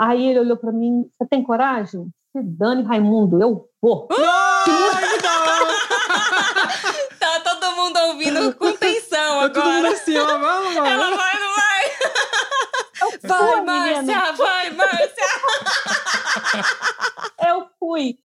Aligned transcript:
Aí 0.00 0.26
ele 0.28 0.40
olhou 0.40 0.56
para 0.56 0.72
mim: 0.72 1.04
Você 1.12 1.26
tem 1.28 1.42
coragem? 1.42 2.06
Se 2.32 2.42
dane, 2.42 2.82
Raimundo, 2.84 3.38
eu 3.42 3.66
vou. 3.82 4.08
tá 7.18 7.40
todo 7.44 7.76
mundo 7.76 7.98
ouvindo 8.08 8.54
com 8.54 8.72
tensão 8.76 9.40
Tá 9.40 9.50
todo 9.50 9.64
mundo 9.64 9.76
agora. 9.86 9.92
assim, 9.92 10.16
ó, 10.16 10.24
vamos, 10.38 10.74
vamos. 10.74 10.90
Ela 10.90 11.16
vai, 11.16 11.40
não 11.40 11.54
vai? 11.54 11.90
Vai, 13.22 13.38
Foi, 13.52 13.60
Márcia, 13.62 14.02
menina. 14.02 14.32
vai, 14.32 14.70
Márcia. 14.70 15.24
Eu 17.48 17.66
fui. 17.78 18.16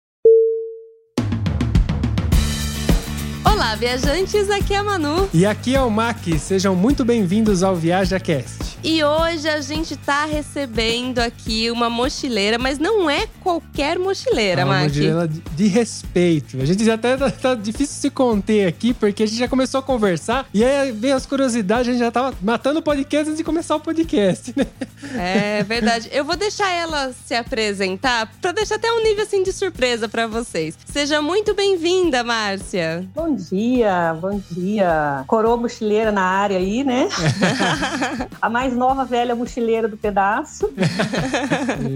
Olá, 3.51 3.75
viajantes, 3.77 4.51
aqui 4.51 4.75
é 4.75 4.79
a 4.79 4.83
Manu. 4.85 5.29
E 5.33 5.47
aqui 5.47 5.75
é 5.75 5.81
o 5.81 5.91
Mac, 5.91 6.19
sejam 6.39 6.77
muito 6.77 7.05
bem-vindos 7.05 7.63
ao 7.63 7.75
ViajaCast. 7.75 8.74
E 8.87 9.03
hoje 9.03 9.49
a 9.49 9.63
gente 9.63 9.97
tá 9.97 10.27
recebendo 10.27 11.19
aqui 11.19 11.71
uma 11.71 11.89
mochileira, 11.89 12.59
mas 12.59 12.79
não 12.79 13.09
é 13.09 13.27
qualquer 13.43 13.99
mochileira, 13.99 14.61
É 14.61 14.65
uma 14.67 14.75
Mac. 14.75 14.89
mochila 14.89 15.27
de, 15.27 15.41
de 15.41 15.67
respeito. 15.69 16.61
A 16.61 16.67
gente 16.67 16.85
já 16.85 16.93
até 16.93 17.17
tá, 17.17 17.31
tá 17.31 17.55
difícil 17.55 17.97
se 17.99 18.11
conter 18.11 18.69
aqui, 18.69 18.93
porque 18.93 19.23
a 19.23 19.27
gente 19.27 19.39
já 19.39 19.49
começou 19.49 19.81
a 19.81 19.83
conversar 19.83 20.47
e 20.53 20.63
aí 20.63 20.93
veio 20.93 21.17
as 21.17 21.25
curiosidades, 21.25 21.89
a 21.89 21.93
gente 21.93 22.01
já 22.01 22.11
tava 22.11 22.35
matando 22.43 22.81
o 22.81 22.83
podcast 22.83 23.27
antes 23.27 23.39
de 23.39 23.43
começar 23.45 23.75
o 23.75 23.81
podcast, 23.81 24.53
né? 24.55 24.67
É 25.17 25.63
verdade. 25.63 26.11
Eu 26.13 26.23
vou 26.23 26.37
deixar 26.37 26.71
ela 26.71 27.11
se 27.25 27.35
apresentar 27.35 28.31
pra 28.43 28.53
deixar 28.53 28.75
até 28.75 28.93
um 28.93 29.03
nível 29.03 29.23
assim 29.25 29.43
de 29.43 29.53
surpresa 29.55 30.11
pra 30.11 30.27
vocês. 30.27 30.77
Seja 30.85 31.23
muito 31.23 31.55
bem-vinda, 31.55 32.23
Márcia. 32.23 33.09
Bom 33.15 33.35
dia, 33.35 34.15
bom 34.21 34.39
dia. 34.51 35.25
Coroa 35.27 35.57
mochileira 35.57 36.13
na 36.13 36.23
área 36.23 36.59
aí, 36.59 36.85
né? 36.85 37.09
a 38.43 38.51
mais 38.51 38.74
nova 38.75 39.05
velha 39.05 39.35
mochileira 39.35 39.89
do 39.89 39.97
pedaço. 39.97 40.71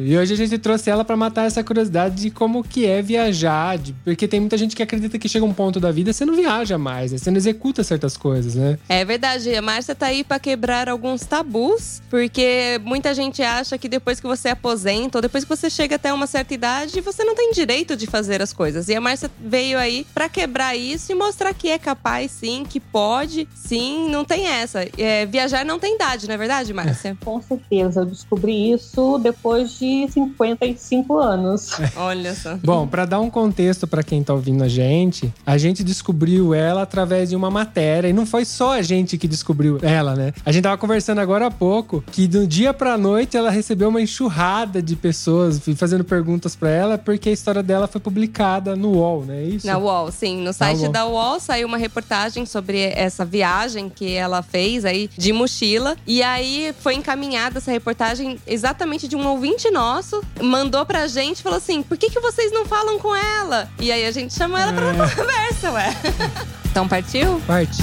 E 0.07 0.17
hoje 0.17 0.33
a 0.35 0.37
gente 0.37 0.59
trouxe 0.59 0.91
ela 0.91 1.05
pra 1.05 1.17
matar 1.17 1.47
essa 1.47 1.63
curiosidade 1.63 2.15
de 2.17 2.31
como 2.31 2.63
que 2.63 2.87
é 2.87 3.03
viajar, 3.03 3.77
de- 3.79 3.93
porque 4.05 4.27
tem 4.29 4.41
muita 4.41 4.57
gente 4.57 4.75
que 4.75 4.83
acredita 4.83 5.19
que 5.19 5.29
chega 5.29 5.45
um 5.45 5.53
ponto 5.53 5.79
da 5.81 5.91
vida 5.91 6.13
você 6.13 6.25
não 6.25 6.35
viaja 6.35 6.79
mais, 6.79 7.13
né? 7.13 7.19
você 7.19 7.31
não 7.31 7.37
executa 7.37 7.83
certas 7.85 8.17
coisas, 8.17 8.55
né? 8.55 8.79
É 8.89 9.05
verdade, 9.05 9.55
a 9.55 9.63
Márcia 9.63 9.95
tá 9.95 10.07
aí 10.07 10.25
pra 10.25 10.39
quebrar 10.39 10.89
alguns 10.89 11.23
tabus, 11.23 12.01
porque 12.11 12.81
muita 12.85 13.15
gente 13.15 13.43
acha 13.43 13.77
que 13.79 13.89
depois 13.89 14.21
que 14.21 14.27
você 14.27 14.49
aposenta 14.49 15.19
ou 15.19 15.23
depois 15.23 15.45
que 15.45 15.51
você 15.51 15.69
chega 15.71 15.97
até 15.97 16.13
uma 16.13 16.27
certa 16.27 16.55
idade, 16.55 17.01
você 17.01 17.25
não 17.25 17.35
tem 17.35 17.53
direito 17.53 17.97
de 17.97 18.07
fazer 18.07 18.41
as 18.43 18.53
coisas. 18.53 18.89
E 18.89 18.95
a 18.95 19.01
Márcia 19.01 19.31
veio 19.41 19.79
aí 19.79 20.07
pra 20.15 20.29
quebrar 20.29 20.77
isso 20.77 21.13
e 21.13 21.15
mostrar 21.15 21.53
que 21.55 21.69
é 21.69 21.79
capaz 21.79 22.31
sim, 22.31 22.65
que 22.69 22.81
pode, 22.81 23.49
sim, 23.55 24.09
não 24.11 24.25
tem 24.25 24.47
essa. 24.47 24.87
É, 24.97 25.27
viajar 25.27 25.65
não 25.65 25.79
tem 25.79 25.95
idade, 25.95 26.27
não 26.27 26.35
é 26.35 26.39
verdade, 26.39 26.68
Márcia? 26.73 27.17
Com 27.25 27.41
certeza, 27.41 28.01
eu 28.01 28.07
descobri 28.07 28.73
isso 28.73 29.19
depois 29.19 29.79
de 29.79 30.09
55 30.09 31.19
anos. 31.19 31.71
Olha 31.97 32.35
só. 32.35 32.57
Bom, 32.63 32.87
pra 32.87 33.05
dar 33.05 33.21
um 33.21 33.31
contexto 33.31 33.87
pra 33.87 34.03
quem 34.03 34.23
tá 34.23 34.35
ouvindo 34.35 34.63
a 34.63 34.69
gente, 34.69 35.33
a 35.45 35.59
gente 35.59 35.83
descobriu 35.83 36.55
ela 36.55 36.83
através 36.83 37.31
de 37.31 37.37
uma 37.37 37.51
matéria. 37.51 38.09
E 38.09 38.13
não 38.13 38.27
foi 38.27 38.45
só 38.45 38.73
a 38.75 38.83
gente 38.83 39.17
que 39.19 39.29
descobriu 39.29 39.79
ela, 39.83 40.15
né? 40.15 40.33
A 40.45 40.53
gente 40.53 40.63
tava 40.63 40.79
conversando 40.79 41.21
agora 41.21 41.47
há 41.47 41.51
pouco 41.51 42.03
que 42.13 42.27
do 42.27 42.47
dia 42.47 42.73
pra 42.75 42.97
noite 42.97 43.37
ela 43.37 43.51
recebeu 43.51 43.89
uma 43.89 44.01
enxurrada 44.01 44.83
de 44.83 44.97
pessoas 44.97 45.61
fazendo 45.77 46.05
perguntas 46.05 46.55
pra 46.57 46.71
ela 46.71 46.99
porque 46.99 47.29
a 47.29 47.33
história 47.33 47.63
dela 47.63 47.87
foi 47.87 48.01
publicada 48.01 48.75
no 48.77 48.93
UOL, 48.93 49.25
né? 49.25 49.39
É 49.39 49.45
Isso? 49.45 49.67
Na 49.67 49.79
UOL, 49.79 50.11
sim. 50.11 50.43
No 50.43 50.53
site 50.53 50.83
UOL. 50.83 50.93
da 50.93 51.07
UOL 51.07 51.41
saiu 51.41 51.67
uma 51.69 51.77
reportagem 51.79 52.45
sobre 52.47 52.81
essa 52.81 53.25
viagem 53.25 53.89
que 53.89 54.15
ela 54.15 54.43
fez 54.43 54.85
aí 54.85 55.09
de 55.17 55.33
mochila. 55.33 55.97
E 56.07 56.23
aí 56.23 56.48
foi 56.81 56.95
encaminhada 56.95 57.59
essa 57.59 57.71
reportagem 57.71 58.39
exatamente 58.47 59.07
de 59.09 59.17
um 59.17 59.27
ouvinte 59.27 59.71
nosso. 59.71 60.23
Mandou 60.41 60.85
pra 60.87 61.07
gente 61.07 61.39
e 61.39 61.43
falou 61.43 61.59
assim: 61.59 61.83
por 61.83 61.97
que, 61.97 62.11
que 62.11 62.21
vocês 62.21 62.53
não 62.53 62.65
falam 62.65 62.99
com 62.99 63.15
ela? 63.15 63.69
E 63.81 63.91
aí 63.93 64.07
a 64.07 64.11
gente 64.11 64.35
chamou 64.35 64.59
ela 64.59 64.73
pra 64.73 64.93
uma 64.93 65.09
conversa, 65.11 65.71
ué. 65.73 65.97
Então 66.71 66.87
partiu? 66.87 67.41
Parte. 67.47 67.83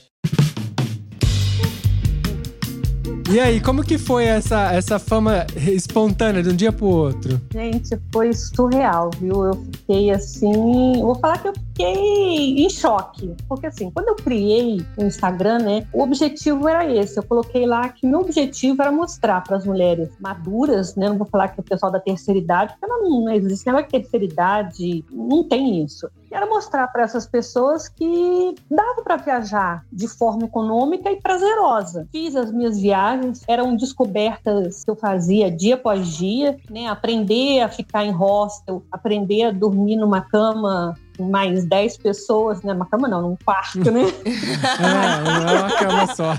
E 3.31 3.39
aí, 3.39 3.61
como 3.61 3.81
que 3.81 3.97
foi 3.97 4.25
essa, 4.25 4.73
essa 4.73 4.99
fama 4.99 5.47
espontânea 5.55 6.43
de 6.43 6.49
um 6.49 6.55
dia 6.55 6.69
pro 6.69 6.85
outro? 6.85 7.39
Gente, 7.53 7.97
foi 8.11 8.33
surreal, 8.33 9.09
viu? 9.17 9.45
Eu 9.45 9.53
fiquei 9.53 10.11
assim. 10.11 11.01
Vou 11.01 11.15
falar 11.15 11.37
que 11.37 11.47
eu 11.47 11.53
fiquei 11.53 12.65
em 12.65 12.69
choque. 12.69 13.33
Porque 13.47 13.67
assim, 13.67 13.89
quando 13.89 14.09
eu 14.09 14.15
criei 14.15 14.85
o 14.97 15.05
Instagram, 15.05 15.59
né? 15.59 15.87
O 15.93 16.03
objetivo 16.03 16.67
era 16.67 16.85
esse. 16.93 17.17
Eu 17.17 17.23
coloquei 17.23 17.65
lá 17.65 17.87
que 17.87 18.05
meu 18.05 18.19
objetivo 18.19 18.81
era 18.81 18.91
mostrar 18.91 19.39
para 19.41 19.55
as 19.55 19.65
mulheres 19.65 20.09
maduras, 20.19 20.97
né? 20.97 21.07
Não 21.07 21.17
vou 21.17 21.27
falar 21.27 21.47
que 21.47 21.59
o 21.61 21.63
pessoal 21.63 21.89
da 21.89 22.01
terceira 22.01 22.37
idade, 22.37 22.73
porque 22.73 22.85
não, 22.85 23.21
não 23.21 23.31
existe 23.31 23.65
negócio 23.65 23.87
de 23.87 23.91
terceira 23.93 24.25
idade, 24.25 25.05
não 25.09 25.47
tem 25.47 25.81
isso. 25.81 26.05
Era 26.31 26.45
mostrar 26.45 26.87
para 26.87 27.03
essas 27.03 27.27
pessoas 27.27 27.89
que 27.89 28.55
dava 28.69 29.01
para 29.03 29.17
viajar 29.17 29.85
de 29.91 30.07
forma 30.07 30.45
econômica 30.45 31.11
e 31.11 31.19
prazerosa. 31.19 32.07
Fiz 32.11 32.35
as 32.35 32.51
minhas 32.51 32.79
viagens, 32.79 33.43
eram 33.47 33.75
descobertas 33.75 34.83
que 34.83 34.89
eu 34.89 34.95
fazia 34.95 35.51
dia 35.51 35.75
após 35.75 36.07
dia, 36.07 36.57
né? 36.69 36.87
Aprender 36.87 37.61
a 37.61 37.69
ficar 37.69 38.05
em 38.05 38.11
hostel, 38.11 38.83
aprender 38.91 39.43
a 39.43 39.51
dormir 39.51 39.97
numa 39.97 40.21
cama 40.21 40.95
mais 41.19 41.65
10 41.65 41.97
pessoas, 41.97 42.61
né? 42.61 42.73
Uma 42.73 42.85
cama 42.85 43.07
não, 43.07 43.21
num 43.21 43.37
quarto, 43.43 43.91
né? 43.91 44.03
É, 44.25 45.41
não 45.41 45.49
é 45.49 45.59
uma 45.59 45.77
cama 45.77 46.15
só. 46.15 46.33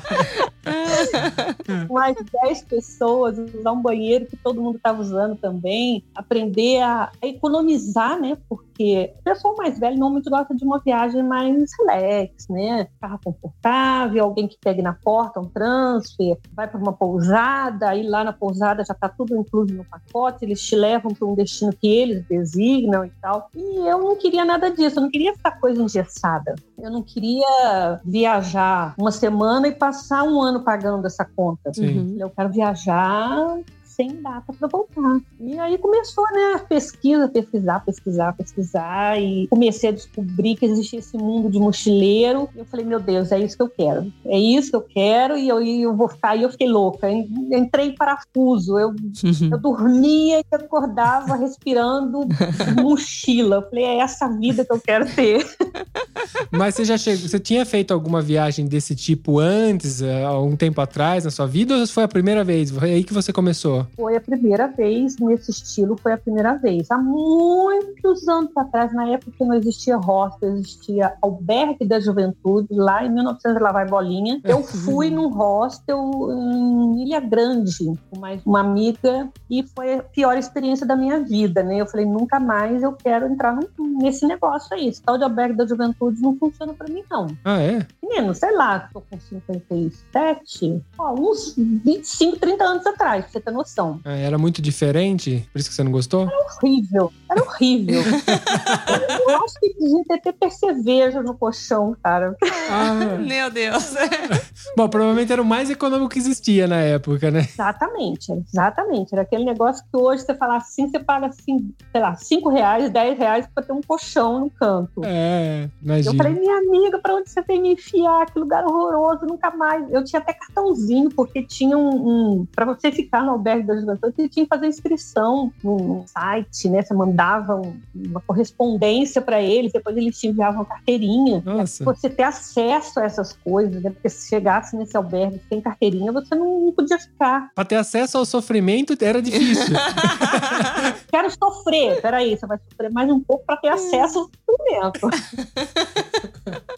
mais 1.91 2.17
10 2.45 2.63
pessoas, 2.65 3.39
usar 3.39 3.73
um 3.73 3.83
banheiro 3.83 4.27
que 4.27 4.37
todo 4.37 4.61
mundo 4.61 4.77
estava 4.77 5.01
usando 5.01 5.37
também, 5.37 6.05
aprender 6.15 6.81
a 6.81 7.13
a 7.23 7.27
economizar, 7.27 8.21
né? 8.21 8.37
Porque 8.49 9.13
o 9.21 9.23
pessoal 9.23 9.55
mais 9.57 9.79
velho 9.79 9.97
normalmente 9.97 10.31
gosta 10.31 10.55
de 10.55 10.65
uma 10.65 10.79
viagem 10.79 11.23
mais 11.23 11.71
relax, 11.79 12.49
né? 12.49 12.89
Carro 13.01 13.21
confortável, 13.25 14.25
alguém 14.25 14.49
que 14.49 14.57
pegue 14.61 14.83
na 14.83 14.93
porta 14.93 15.41
um 15.41 15.49
transfer, 15.49 16.39
vai 16.53 16.69
para 16.69 16.81
uma 16.81 16.93
pousada, 16.93 17.89
aí 17.89 18.03
lá 18.03 18.25
na 18.25 18.33
pousada 18.33 18.85
já 18.85 18.93
está 18.93 19.09
tudo 19.09 19.37
incluso 19.37 19.75
no 19.75 19.85
pacote, 19.85 20.45
eles 20.45 20.61
te 20.61 20.77
levam 20.77 21.15
para 21.15 21.27
um 21.27 21.35
destino 21.35 21.73
que 21.73 21.87
eles 21.87 22.25
designam 22.27 23.05
e 23.05 23.11
tal. 23.21 23.49
E 23.55 23.89
eu 23.89 23.99
não 23.99 24.17
queria 24.17 24.45
nada 24.45 24.62
disso, 24.71 24.99
eu 24.99 25.03
não 25.03 25.11
queria 25.11 25.33
essa 25.33 25.51
coisa 25.51 25.83
engessada. 25.83 26.55
Eu 26.79 26.91
não 26.91 27.03
queria 27.03 28.01
viajar 28.05 28.95
uma 28.99 29.11
semana 29.11 29.69
e 29.69 29.73
passar 29.73 30.23
um 30.23 30.41
ano 30.41 30.63
pagando 30.63 31.07
essa 31.07 31.25
conta. 31.25 31.73
Sim. 31.73 32.17
Eu 32.19 32.31
quero 32.31 32.51
viajar 32.51 33.59
sem 33.95 34.21
data 34.23 34.53
para 34.53 34.69
voltar. 34.69 35.21
E 35.41 35.59
aí 35.59 35.79
começou, 35.79 36.25
né, 36.33 36.55
a 36.57 36.59
pesquisa, 36.59 37.29
pesquisar, 37.29 37.81
pesquisar, 37.81 38.33
pesquisar 38.33 39.21
e 39.21 39.47
comecei 39.49 39.91
a 39.91 39.93
descobrir 39.93 40.57
que 40.57 40.65
existia 40.65 40.99
esse 40.99 41.17
mundo 41.17 41.51
de 41.51 41.59
mochileiro. 41.59 42.49
E 42.55 42.59
eu 42.59 42.65
falei, 42.65 42.85
meu 42.87 42.99
Deus, 42.99 43.31
é 43.33 43.39
isso 43.39 43.57
que 43.57 43.63
eu 43.63 43.69
quero. 43.69 44.13
É 44.25 44.39
isso 44.39 44.71
que 44.71 44.77
eu 44.77 44.83
quero 44.83 45.37
e 45.37 45.49
eu, 45.49 45.63
eu 45.63 45.95
vou 45.95 46.09
ficar. 46.09 46.37
E 46.37 46.43
eu 46.43 46.51
fiquei 46.51 46.69
louca. 46.69 47.11
Entrei 47.11 47.89
em 47.89 47.95
parafuso. 47.95 48.79
Eu, 48.79 48.95
eu 49.51 49.59
dormia 49.59 50.41
e 50.41 50.55
acordava 50.55 51.37
respirando 51.37 52.27
mochila. 52.81 53.57
Eu 53.57 53.69
falei, 53.69 53.85
é 53.85 53.99
essa 53.99 54.29
vida 54.29 54.65
que 54.65 54.73
eu 54.73 54.81
quero 54.81 55.07
ter. 55.15 55.47
Mas 56.51 56.75
você 56.75 56.85
já 56.85 56.97
chegou, 56.97 57.29
você 57.29 57.39
tinha 57.39 57.65
feito 57.65 57.93
alguma 57.93 58.21
viagem 58.21 58.67
desse 58.67 58.95
tipo 58.95 59.39
antes, 59.39 60.03
há 60.03 60.39
um 60.39 60.57
tempo 60.57 60.81
atrás 60.81 61.25
na 61.25 61.31
sua 61.31 61.47
vida, 61.47 61.77
ou 61.77 61.87
foi 61.87 62.05
a 62.05 62.09
primeira 62.09 62.45
vez? 62.45 62.71
Foi 62.71 62.91
aí 62.91 63.05
que 63.05 63.13
você 63.13 63.33
começou? 63.33 63.82
Foi 63.97 64.17
a 64.17 64.21
primeira 64.21 64.67
vez 64.67 65.17
nesse 65.19 65.51
estilo, 65.51 65.97
foi 65.97 66.13
a 66.13 66.19
primeira 66.19 66.55
vez. 66.55 66.91
Há 66.91 66.99
muitos 66.99 68.27
anos 68.29 68.57
atrás, 68.57 68.93
na 68.93 69.09
época 69.09 69.33
que 69.37 69.45
não 69.45 69.55
existia 69.55 69.97
hostel, 69.97 70.55
existia 70.55 71.15
albergue 71.23 71.87
da 71.87 72.01
juventude, 72.01 72.69
lá 72.71 73.05
em 73.05 73.11
1900 73.11 73.63
lá 73.63 73.73
vai 73.73 73.87
bolinha. 73.87 74.41
Eu 74.45 74.63
fui 74.65 75.11
num 75.11 75.29
hostel 75.29 76.11
em 76.31 77.03
Ilha 77.03 77.21
Grande, 77.21 77.99
com 78.11 78.19
mais 78.19 78.45
uma 78.45 78.61
amiga, 78.61 79.29
e 79.51 79.63
foi 79.75 79.95
a 79.95 80.03
pior 80.03 80.37
experiência 80.37 80.87
da 80.87 80.97
minha 80.97 81.21
vida, 81.21 81.63
né? 81.63 81.77
Eu 81.77 81.87
falei, 81.87 82.07
nunca 82.07 82.39
mais 82.39 82.83
eu 82.83 82.93
quero 82.93 83.27
entrar 83.27 83.59
nesse 83.79 84.27
negócio 84.27 84.75
aí. 84.75 84.89
Esse 84.89 85.03
tal 85.03 85.19
de 85.19 85.25
albergue 85.25 85.57
da 85.57 85.67
juventude 85.67 86.21
não 86.21 86.37
funciona 86.37 86.73
para 86.75 86.93
mim, 86.93 87.03
não. 87.11 87.27
Ah, 87.45 87.61
é? 87.61 87.87
Menino, 88.03 88.35
sei 88.35 88.53
lá, 88.53 88.89
tô 88.93 89.01
com 89.01 89.19
57, 89.19 90.83
ó, 90.99 91.15
uns 91.15 91.55
25, 91.57 92.39
30 92.39 92.65
anos 92.65 92.87
atrás, 92.87 93.25
pra 93.25 93.33
você 93.33 93.41
ter 93.41 93.51
noção. 93.51 93.72
Ah, 94.05 94.13
era 94.13 94.39
muito 94.39 94.61
diferente? 94.61 95.49
Por 95.53 95.59
isso 95.59 95.69
que 95.69 95.75
você 95.75 95.83
não 95.83 95.93
gostou? 95.93 96.23
Era 96.23 96.39
horrível, 96.39 97.13
era 97.31 97.43
horrível. 97.43 98.03
eu 99.29 99.45
acho 99.45 99.55
que 99.61 99.75
devia 99.75 100.21
ter 100.23 100.33
percevejo 100.33 101.23
no 101.23 101.35
colchão, 101.35 101.97
cara. 102.03 102.37
Ah. 102.71 103.17
Meu 103.19 103.51
Deus. 103.51 103.95
Bom, 104.77 104.89
provavelmente 104.89 105.33
era 105.33 105.41
o 105.41 105.45
mais 105.45 105.71
econômico 105.71 106.11
que 106.11 106.19
existia 106.19 106.67
na 106.67 106.81
época, 106.81 107.31
né? 107.31 107.41
Exatamente, 107.41 108.33
exatamente. 108.33 109.13
Era 109.13 109.23
aquele 109.23 109.45
negócio 109.45 109.85
que 109.85 109.97
hoje 109.97 110.23
você 110.25 110.35
fala 110.35 110.57
assim, 110.57 110.89
você 110.89 110.99
paga 110.99 111.27
assim, 111.27 111.73
sei 111.91 112.01
lá, 112.01 112.15
5 112.15 112.49
reais, 112.49 112.91
10 112.91 113.19
reais 113.19 113.47
pra 113.55 113.63
ter 113.63 113.73
um 113.73 113.81
colchão 113.81 114.41
no 114.41 114.51
canto. 114.51 115.03
É, 115.05 115.69
imagina. 115.83 116.15
Eu 116.15 116.17
falei, 116.17 116.35
minha 116.35 116.59
amiga, 116.59 116.99
pra 116.99 117.15
onde 117.15 117.31
você 117.31 117.43
tem 117.43 117.61
me 117.61 117.73
enfiar? 117.73 118.27
Que 118.31 118.39
lugar 118.39 118.65
horroroso, 118.65 119.27
nunca 119.27 119.51
mais. 119.51 119.91
Eu 119.91 120.05
tinha 120.05 120.21
até 120.21 120.33
cartãozinho, 120.33 121.11
porque 121.11 121.43
tinha 121.43 121.77
um. 121.77 122.41
um 122.41 122.47
para 122.55 122.65
você 122.65 122.91
ficar 122.91 123.23
no 123.23 123.33
albergue 123.33 123.62
da 123.67 123.77
juventude, 123.77 124.15
você 124.17 124.29
tinha 124.29 124.45
que 124.45 124.49
fazer 124.49 124.67
inscrição 124.67 125.53
no 125.63 126.05
site, 126.07 126.69
né? 126.69 126.83
Você 126.83 126.95
mandava 126.95 127.57
um, 127.57 127.81
uma 127.95 128.21
correspondência 128.21 129.21
para 129.21 129.41
eles, 129.41 129.73
depois 129.73 129.97
eles 129.97 130.19
te 130.19 130.29
enviavam 130.29 130.65
carteirinha. 130.65 131.43
Nossa. 131.45 131.85
Você 131.85 132.09
ter 132.09 132.25
acesso 132.25 133.01
a 133.01 133.05
essas 133.05 133.33
coisas, 133.45 133.83
né? 133.83 133.91
Porque 133.91 134.09
se 134.09 134.29
chegasse 134.29 134.77
nesse 134.77 134.97
albergue 134.97 135.41
sem 135.49 135.61
carteirinha, 135.61 136.13
você 136.13 136.35
não, 136.35 136.73
podia 136.73 136.99
ficar. 136.99 137.51
Pra 137.55 137.65
ter 137.65 137.77
acesso 137.77 138.19
ao 138.19 138.25
sofrimento 138.25 138.97
era 139.01 139.21
difícil. 139.21 139.75
Quero 141.11 141.31
sofrer. 141.31 142.01
Peraí, 142.01 142.37
você 142.37 142.47
vai 142.47 142.59
sofrer 142.71 142.91
mais 142.91 143.11
um 143.11 143.21
pouco 143.21 143.45
para 143.45 143.57
ter 143.57 143.69
acesso 143.69 144.19
ao 144.19 144.31
sofrimento. 144.47 145.11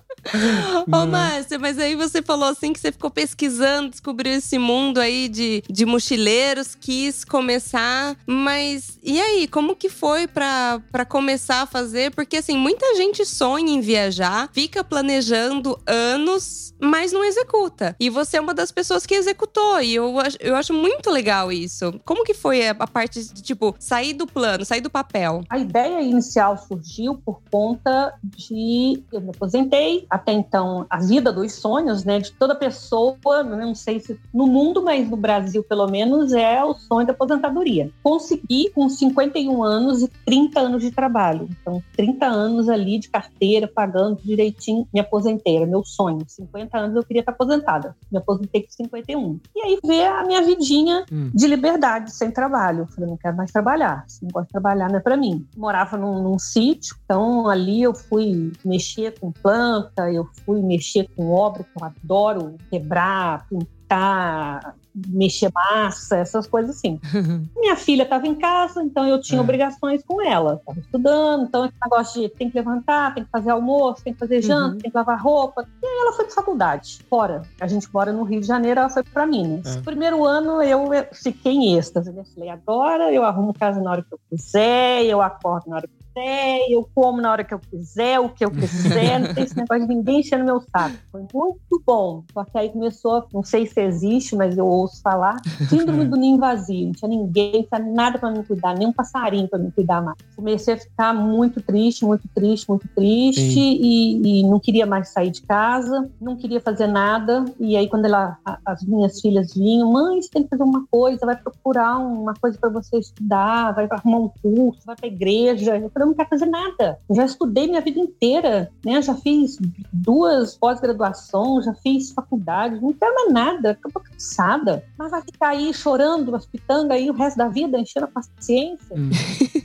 Ô, 0.90 1.06
Márcia, 1.06 1.58
mas 1.58 1.78
aí 1.78 1.94
você 1.94 2.22
falou 2.22 2.48
assim 2.48 2.72
que 2.72 2.80
você 2.80 2.92
ficou 2.92 3.10
pesquisando, 3.10 3.90
descobriu 3.90 4.32
esse 4.32 4.58
mundo 4.58 4.98
aí 4.98 5.28
de, 5.28 5.62
de 5.68 5.84
mochileiros, 5.86 6.74
quis 6.74 7.24
começar. 7.24 8.16
Mas 8.26 8.98
e 9.02 9.20
aí, 9.20 9.48
como 9.48 9.76
que 9.76 9.88
foi 9.88 10.26
pra, 10.26 10.80
pra 10.90 11.04
começar 11.04 11.62
a 11.62 11.66
fazer? 11.66 12.12
Porque 12.14 12.38
assim, 12.38 12.56
muita 12.56 12.94
gente 12.96 13.24
sonha 13.24 13.72
em 13.72 13.80
viajar, 13.80 14.48
fica 14.52 14.82
planejando 14.82 15.78
anos, 15.86 16.74
mas 16.80 17.12
não 17.12 17.24
executa. 17.24 17.96
E 17.98 18.10
você 18.10 18.36
é 18.36 18.40
uma 18.40 18.54
das 18.54 18.70
pessoas 18.70 19.06
que 19.06 19.14
executou. 19.14 19.80
E 19.80 19.94
eu, 19.94 20.14
eu 20.40 20.56
acho 20.56 20.72
muito 20.72 21.10
legal 21.10 21.52
isso. 21.52 22.00
Como 22.04 22.24
que 22.24 22.34
foi 22.34 22.68
a, 22.68 22.76
a 22.78 22.86
parte 22.86 23.22
de, 23.22 23.42
tipo, 23.42 23.74
sair 23.78 24.14
do 24.14 24.26
plano, 24.26 24.64
sair 24.64 24.80
do 24.80 24.90
papel? 24.90 25.42
A 25.48 25.58
ideia 25.58 26.00
inicial 26.00 26.56
surgiu 26.56 27.16
por 27.24 27.40
conta 27.50 28.14
de. 28.22 29.02
Eu 29.12 29.20
me 29.20 29.30
aposentei, 29.30 30.06
até 30.14 30.32
então 30.32 30.86
a 30.88 30.98
vida 30.98 31.32
dos 31.32 31.54
sonhos, 31.54 32.04
né, 32.04 32.20
de 32.20 32.32
toda 32.32 32.54
pessoa, 32.54 33.42
não 33.42 33.74
sei 33.74 33.98
se 33.98 34.18
no 34.32 34.46
mundo, 34.46 34.82
mas 34.82 35.08
no 35.08 35.16
Brasil 35.16 35.64
pelo 35.68 35.86
menos, 35.88 36.32
é 36.32 36.62
o 36.62 36.74
sonho 36.74 37.06
da 37.06 37.12
aposentadoria. 37.12 37.90
Consegui 38.02 38.70
com 38.74 38.88
51 38.88 39.62
anos 39.62 40.02
e 40.02 40.08
30 40.24 40.60
anos 40.60 40.82
de 40.82 40.90
trabalho. 40.90 41.48
Então, 41.60 41.82
30 41.96 42.26
anos 42.26 42.68
ali 42.68 42.98
de 42.98 43.08
carteira, 43.08 43.66
pagando 43.66 44.20
direitinho, 44.22 44.86
me 44.92 45.00
aposentei, 45.00 45.56
era 45.56 45.66
meu 45.66 45.84
sonho. 45.84 46.20
50 46.26 46.78
anos 46.78 46.96
eu 46.96 47.02
queria 47.02 47.20
estar 47.20 47.32
aposentada. 47.32 47.96
Me 48.10 48.18
aposentei 48.18 48.62
com 48.62 48.70
51. 48.70 49.40
E 49.56 49.60
aí 49.60 49.78
veio 49.84 50.12
a 50.12 50.24
minha 50.24 50.42
vidinha 50.42 51.04
hum. 51.10 51.30
de 51.34 51.46
liberdade, 51.46 52.12
sem 52.12 52.30
trabalho. 52.30 52.80
Eu 52.80 52.86
falei, 52.86 53.10
não 53.10 53.16
quero 53.16 53.36
mais 53.36 53.50
trabalhar. 53.50 54.04
Se 54.06 54.22
não 54.22 54.30
gosto 54.30 54.46
de 54.46 54.52
trabalhar, 54.52 54.88
não 54.88 54.98
é 54.98 55.00
para 55.00 55.16
mim. 55.16 55.46
Morava 55.56 55.96
num, 55.96 56.22
num 56.22 56.38
sítio, 56.38 56.96
então 57.04 57.48
ali 57.48 57.82
eu 57.82 57.94
fui 57.94 58.52
mexer 58.64 59.18
com 59.18 59.32
planta, 59.32 60.03
eu 60.12 60.28
fui 60.44 60.62
mexer 60.62 61.08
com 61.16 61.30
obra, 61.30 61.64
que 61.64 61.70
eu 61.80 61.84
adoro 61.84 62.56
quebrar, 62.70 63.46
pintar, 63.48 64.74
mexer 64.94 65.50
massa, 65.52 66.16
essas 66.16 66.46
coisas 66.46 66.76
assim. 66.76 67.00
Minha 67.56 67.76
filha 67.76 68.04
estava 68.04 68.26
em 68.26 68.34
casa, 68.34 68.82
então 68.82 69.06
eu 69.06 69.20
tinha 69.20 69.38
é. 69.38 69.42
obrigações 69.42 70.02
com 70.04 70.22
ela. 70.22 70.54
Estava 70.54 70.78
estudando, 70.78 71.44
então 71.44 71.64
esse 71.64 71.74
negócio 71.82 72.22
de 72.22 72.28
tem 72.28 72.48
que 72.48 72.56
levantar, 72.56 73.14
tem 73.14 73.24
que 73.24 73.30
fazer 73.30 73.50
almoço, 73.50 74.04
tem 74.04 74.12
que 74.12 74.18
fazer 74.18 74.40
janta, 74.40 74.74
uhum. 74.74 74.78
tem 74.78 74.90
que 74.90 74.96
lavar 74.96 75.20
roupa. 75.20 75.66
E 75.82 75.86
aí 75.86 75.98
ela 76.00 76.12
foi 76.12 76.24
para 76.26 76.34
faculdade, 76.34 77.00
fora. 77.10 77.42
A 77.60 77.66
gente 77.66 77.92
mora 77.92 78.12
no 78.12 78.22
Rio 78.22 78.40
de 78.40 78.46
Janeiro, 78.46 78.80
ela 78.80 78.90
foi 78.90 79.02
para 79.02 79.26
Minas. 79.26 79.76
É. 79.76 79.80
Primeiro 79.80 80.24
ano 80.24 80.62
eu 80.62 80.88
fiquei 81.12 81.52
em 81.52 81.76
êxtase. 81.76 82.14
Eu 82.16 82.24
falei, 82.24 82.50
agora 82.50 83.12
eu 83.12 83.24
arrumo 83.24 83.52
casa 83.52 83.80
na 83.80 83.90
hora 83.90 84.02
que 84.02 84.14
eu 84.14 84.20
quiser, 84.30 85.04
eu 85.04 85.20
acordo 85.20 85.68
na 85.68 85.76
hora 85.76 85.88
que 85.88 86.03
quiser, 86.14 86.70
eu 86.70 86.88
como 86.94 87.20
na 87.20 87.30
hora 87.30 87.44
que 87.44 87.52
eu 87.52 87.58
quiser, 87.58 88.20
o 88.20 88.28
que 88.28 88.44
eu 88.44 88.50
quiser, 88.50 89.18
não 89.18 89.34
tem 89.34 89.44
esse 89.44 89.56
negócio 89.56 89.86
de 89.86 89.94
ninguém 89.94 90.20
enchendo 90.20 90.44
meu 90.44 90.60
saco. 90.60 90.96
Foi 91.10 91.26
muito 91.32 91.82
bom. 91.84 92.22
Só 92.32 92.44
que 92.44 92.56
aí 92.56 92.68
começou, 92.70 93.26
não 93.32 93.42
sei 93.42 93.66
se 93.66 93.80
existe, 93.80 94.36
mas 94.36 94.56
eu 94.56 94.66
ouço 94.66 95.02
falar, 95.02 95.36
síndrome 95.68 96.04
do 96.04 96.16
ninho 96.16 96.38
vazio. 96.38 96.86
Não 96.86 96.92
tinha 96.92 97.08
ninguém, 97.08 97.66
não 97.70 97.78
tinha 97.78 97.92
nada 97.92 98.18
para 98.18 98.30
me 98.30 98.44
cuidar, 98.44 98.74
nem 98.74 98.88
um 98.88 98.92
passarinho 98.92 99.48
para 99.48 99.58
me 99.58 99.70
cuidar 99.72 100.00
mais. 100.00 100.16
Comecei 100.36 100.74
a 100.74 100.78
ficar 100.78 101.12
muito 101.12 101.60
triste, 101.60 102.04
muito 102.04 102.28
triste, 102.34 102.68
muito 102.68 102.88
triste 102.94 103.58
e, 103.58 104.40
e, 104.40 104.42
não 104.44 104.60
queria 104.60 104.86
mais 104.86 105.08
sair 105.08 105.30
de 105.30 105.42
casa, 105.42 106.08
não 106.20 106.36
queria 106.36 106.60
fazer 106.60 106.86
nada. 106.86 107.44
E 107.58 107.76
aí 107.76 107.88
quando 107.88 108.04
ela, 108.04 108.38
as 108.64 108.82
minhas 108.84 109.20
filhas 109.20 109.54
vinham, 109.54 109.90
mãe, 109.90 110.22
você 110.22 110.28
tem 110.30 110.42
que 110.44 110.48
fazer 110.48 110.62
uma 110.62 110.86
coisa, 110.90 111.26
vai 111.26 111.36
procurar 111.36 111.98
uma 111.98 112.34
coisa 112.34 112.58
para 112.58 112.70
você 112.70 112.98
estudar, 112.98 113.72
vai 113.72 113.86
arrumar 113.90 114.18
um 114.18 114.30
curso, 114.42 114.80
vai 114.86 114.96
para 114.96 115.06
igreja. 115.06 115.76
Eu 115.76 115.90
falei, 115.90 116.03
eu 116.04 116.08
não 116.08 116.14
quero 116.14 116.28
fazer 116.28 116.46
nada. 116.46 116.98
Eu 117.08 117.16
já 117.16 117.24
estudei 117.24 117.66
minha 117.66 117.80
vida 117.80 117.98
inteira, 117.98 118.70
né? 118.84 119.00
Já 119.02 119.14
fiz 119.14 119.58
duas 119.92 120.56
pós-graduações, 120.56 121.64
já 121.64 121.74
fiz 121.74 122.12
faculdade, 122.12 122.80
não 122.80 122.92
quero 122.92 123.14
mais 123.14 123.32
nada, 123.32 123.78
eu 123.82 123.90
tô 123.90 124.00
cansada. 124.00 124.84
Mas 124.98 125.10
vai 125.10 125.22
ficar 125.22 125.48
aí 125.48 125.72
chorando, 125.72 126.34
as 126.34 126.46
pitangas 126.46 126.96
aí 126.96 127.10
o 127.10 127.14
resto 127.14 127.36
da 127.36 127.48
vida, 127.48 127.78
enchendo 127.78 128.06
a 128.06 128.08
paciência. 128.08 128.96
Hum. 128.96 129.10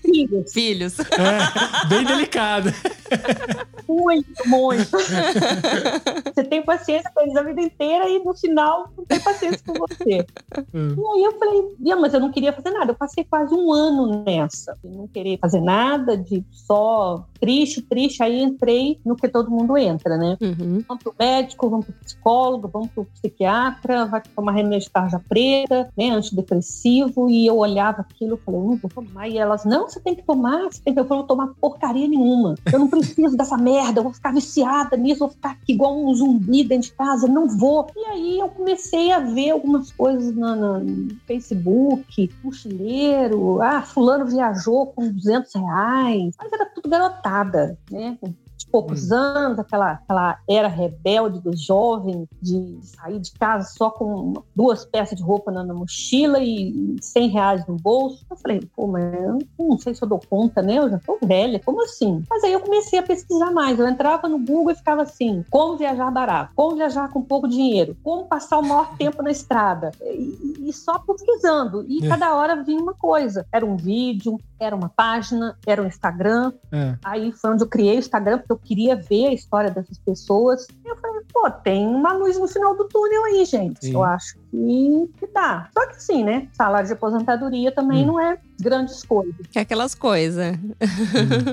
Filhos. 0.01 0.51
Filhos. 0.51 0.99
É, 0.99 1.87
bem 1.87 2.03
delicado. 2.03 2.69
Muito, 3.89 4.47
muito. 4.47 4.91
você 6.31 6.43
tem 6.43 6.63
paciência 6.63 7.09
com 7.11 7.21
eles 7.21 7.35
a 7.35 7.41
vida 7.41 7.59
inteira 7.59 8.07
e 8.07 8.23
no 8.23 8.35
final 8.35 8.91
não 8.95 9.03
tem 9.03 9.19
paciência 9.19 9.59
com 9.65 9.73
você. 9.73 10.27
Hum. 10.71 10.95
E 10.95 11.17
aí 11.17 11.23
eu 11.23 11.39
falei, 11.39 11.95
mas 11.99 12.13
eu 12.13 12.19
não 12.19 12.31
queria 12.31 12.53
fazer 12.53 12.69
nada. 12.69 12.91
Eu 12.91 12.95
passei 12.95 13.23
quase 13.23 13.55
um 13.55 13.73
ano 13.73 14.23
nessa, 14.23 14.77
de 14.83 14.95
não 14.95 15.07
querer 15.07 15.39
fazer 15.39 15.59
nada, 15.59 16.15
de 16.15 16.45
só 16.51 17.25
triste, 17.39 17.81
triste. 17.81 18.21
Aí 18.21 18.39
entrei 18.39 18.99
no 19.03 19.15
que 19.15 19.27
todo 19.27 19.49
mundo 19.49 19.75
entra, 19.75 20.15
né? 20.17 20.37
Uhum. 20.39 20.83
Vamos 20.87 21.03
pro 21.03 21.15
médico, 21.17 21.67
vamos 21.67 21.87
pro 21.87 21.95
psicólogo, 21.95 22.69
vamos 22.71 22.89
pro 22.91 23.05
psiquiatra, 23.05 24.05
vai 24.05 24.21
tomar 24.35 24.51
remédio 24.51 24.81
de 24.81 24.91
tarja 24.91 25.19
preta, 25.27 25.91
né? 25.97 26.11
Antidepressivo. 26.11 27.27
E 27.27 27.47
eu 27.47 27.57
olhava 27.57 28.01
aquilo 28.01 28.35
e 28.35 28.45
falei, 28.45 28.59
hum, 28.59 28.79
vou 28.79 28.91
tomar. 28.91 29.27
E 29.27 29.39
elas, 29.39 29.65
não, 29.65 29.89
você 29.89 29.99
tem 29.99 30.13
que 30.13 30.21
tomar, 30.21 30.65
você 30.65 30.79
tem 30.83 30.93
que. 30.93 30.99
Eu 30.99 31.05
falei, 31.05 31.21
não 31.21 31.27
tomar 31.27 31.47
porcaria 31.59 32.07
nenhuma. 32.07 32.53
Eu 32.71 32.77
não 32.77 32.87
preciso 32.87 33.35
dessa 33.35 33.57
merda, 33.57 33.78
eu 33.79 34.03
vou 34.03 34.13
ficar 34.13 34.33
viciada 34.33 34.95
nisso, 34.95 35.19
vou 35.19 35.29
ficar 35.29 35.57
igual 35.67 35.97
um 35.97 36.13
zumbi 36.13 36.63
dentro 36.63 36.89
de 36.89 36.95
casa, 36.95 37.27
não 37.27 37.47
vou. 37.47 37.87
E 37.95 38.05
aí 38.05 38.39
eu 38.39 38.49
comecei 38.49 39.11
a 39.11 39.19
ver 39.19 39.51
algumas 39.51 39.91
coisas 39.91 40.35
no, 40.35 40.79
no 40.79 41.15
Facebook, 41.25 42.29
mochileiro, 42.43 43.61
ah, 43.61 43.81
fulano 43.81 44.25
viajou 44.25 44.87
com 44.87 45.11
200 45.11 45.53
reais, 45.55 46.35
mas 46.37 46.51
era 46.51 46.65
tudo 46.65 46.89
garotada, 46.89 47.77
né? 47.89 48.17
Poucos 48.65 49.11
anos, 49.11 49.59
aquela, 49.59 49.91
aquela 49.91 50.37
era 50.49 50.67
rebelde 50.67 51.39
do 51.41 51.55
jovem, 51.55 52.27
de 52.41 52.79
sair 52.83 53.19
de 53.19 53.31
casa 53.33 53.69
só 53.77 53.89
com 53.89 54.33
duas 54.55 54.85
peças 54.85 55.17
de 55.17 55.23
roupa 55.23 55.51
na, 55.51 55.63
na 55.63 55.73
mochila 55.73 56.39
e 56.39 56.95
100 57.01 57.29
reais 57.29 57.67
no 57.67 57.75
bolso. 57.75 58.25
Eu 58.29 58.37
falei, 58.37 58.59
pô, 58.75 58.87
mas 58.87 59.13
eu 59.13 59.39
não 59.57 59.77
sei 59.77 59.93
se 59.93 60.03
eu 60.03 60.07
dou 60.07 60.19
conta, 60.29 60.61
né? 60.61 60.75
Eu 60.75 60.89
já 60.89 60.99
tô 60.99 61.17
velha, 61.23 61.59
como 61.63 61.83
assim? 61.83 62.23
Mas 62.29 62.43
aí 62.43 62.53
eu 62.53 62.59
comecei 62.59 62.99
a 62.99 63.03
pesquisar 63.03 63.51
mais. 63.51 63.79
Eu 63.79 63.87
entrava 63.87 64.27
no 64.27 64.39
Google 64.39 64.71
e 64.71 64.75
ficava 64.75 65.03
assim: 65.03 65.43
como 65.49 65.77
viajar 65.77 66.09
barato, 66.11 66.51
como 66.55 66.75
viajar 66.75 67.09
com 67.11 67.21
pouco 67.21 67.47
dinheiro, 67.47 67.95
como 68.03 68.25
passar 68.25 68.57
o 68.59 68.61
maior 68.61 68.95
tempo 68.97 69.21
na 69.21 69.31
estrada. 69.31 69.91
E, 70.01 70.69
e 70.69 70.73
só 70.73 70.99
pesquisando. 70.99 71.85
E 71.87 72.05
É. 72.05 72.09
cada 72.09 72.35
hora 72.35 72.63
vinha 72.63 72.81
uma 72.81 72.93
coisa. 72.93 73.45
Era 73.51 73.65
um 73.65 73.75
vídeo, 73.75 74.37
era 74.59 74.75
uma 74.75 74.89
página, 74.89 75.57
era 75.65 75.81
um 75.81 75.87
Instagram. 75.87 76.51
É. 76.71 76.95
Aí 77.03 77.31
foi 77.31 77.51
onde 77.51 77.63
eu 77.63 77.67
criei 77.67 77.95
o 77.95 77.99
Instagram, 77.99 78.41
porque 78.49 78.53
eu 78.53 78.57
queria 78.57 78.95
ver 78.95 79.27
a 79.27 79.33
história 79.33 79.69
dessas 79.69 79.99
pessoas. 79.99 80.67
E 80.83 80.87
eu 80.87 80.95
falei, 80.97 81.21
pô, 81.31 81.49
tem 81.51 81.85
uma 81.85 82.13
luz 82.13 82.39
no 82.39 82.47
final 82.47 82.75
do 82.75 82.87
túnel 82.87 83.25
aí, 83.25 83.45
gente. 83.45 83.85
Sim. 83.85 83.93
Eu 83.93 84.03
acho 84.03 84.39
que, 84.51 85.09
que 85.19 85.27
dá. 85.33 85.69
Só 85.73 85.85
que 85.87 85.95
assim, 85.95 86.23
né? 86.23 86.47
Salário 86.53 86.87
de 86.87 86.93
aposentadoria 86.93 87.71
também 87.71 88.03
Hum. 88.03 88.07
não 88.07 88.19
é 88.19 88.37
grandes 88.61 89.03
coisas. 89.03 89.33
Que 89.51 89.59
é 89.59 89.61
aquelas 89.61 89.95
coisas. 89.95 90.57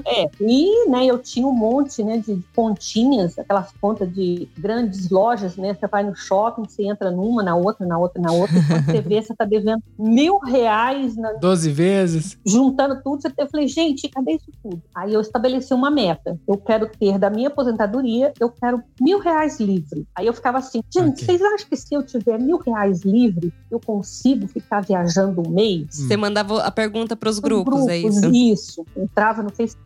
É, 0.06 0.28
e 0.40 0.88
né, 0.88 1.06
eu 1.06 1.18
tinha 1.18 1.46
um 1.46 1.52
monte 1.52 2.02
né, 2.02 2.18
de 2.18 2.36
pontinhas, 2.54 3.38
aquelas 3.38 3.72
pontas 3.80 4.12
de 4.12 4.48
grandes 4.58 5.08
lojas, 5.10 5.56
né? 5.56 5.74
Você 5.74 5.86
vai 5.86 6.02
no 6.02 6.14
shopping, 6.14 6.64
você 6.64 6.84
entra 6.84 7.10
numa, 7.10 7.42
na 7.42 7.54
outra, 7.54 7.86
na 7.86 7.98
outra, 7.98 8.20
na 8.20 8.32
outra, 8.32 8.58
e 8.58 8.66
quando 8.66 8.84
você 8.86 9.00
vê, 9.00 9.22
você 9.22 9.34
tá 9.34 9.44
devendo 9.44 9.82
mil 9.98 10.38
reais 10.38 11.16
na, 11.16 11.32
12 11.34 11.70
vezes. 11.70 12.38
juntando 12.44 13.00
tudo, 13.02 13.22
você- 13.22 13.32
eu 13.38 13.48
falei, 13.48 13.68
gente, 13.68 14.08
cadê 14.08 14.32
isso 14.32 14.50
tudo? 14.62 14.82
Aí 14.94 15.12
eu 15.14 15.20
estabeleci 15.20 15.72
uma 15.74 15.90
meta. 15.90 16.38
Eu 16.46 16.56
quero 16.56 16.88
ter 16.88 17.18
da 17.18 17.30
minha 17.30 17.48
aposentadoria, 17.48 18.32
eu 18.40 18.50
quero 18.50 18.82
mil 19.00 19.18
reais 19.18 19.60
livre. 19.60 20.06
Aí 20.16 20.26
eu 20.26 20.32
ficava 20.34 20.58
assim, 20.58 20.80
gente, 20.92 21.22
Ok. 21.22 21.24
vocês 21.24 21.42
acham 21.42 21.68
que 21.68 21.76
se 21.76 21.94
eu 21.94 22.02
tiver 22.04 22.38
mil 22.38 22.58
reais 22.58 22.85
livre, 23.04 23.52
eu 23.70 23.80
consigo 23.80 24.46
ficar 24.46 24.80
viajando 24.80 25.42
um 25.46 25.50
mês? 25.50 25.86
Você 25.90 26.16
mandava 26.16 26.62
a 26.62 26.70
pergunta 26.70 27.16
pros 27.16 27.36
Os 27.36 27.40
grupos, 27.40 27.86
é 27.88 27.98
isso? 27.98 28.30
Isso. 28.32 28.86
Entrava 28.96 29.42
no 29.42 29.50
Facebook, 29.50 29.85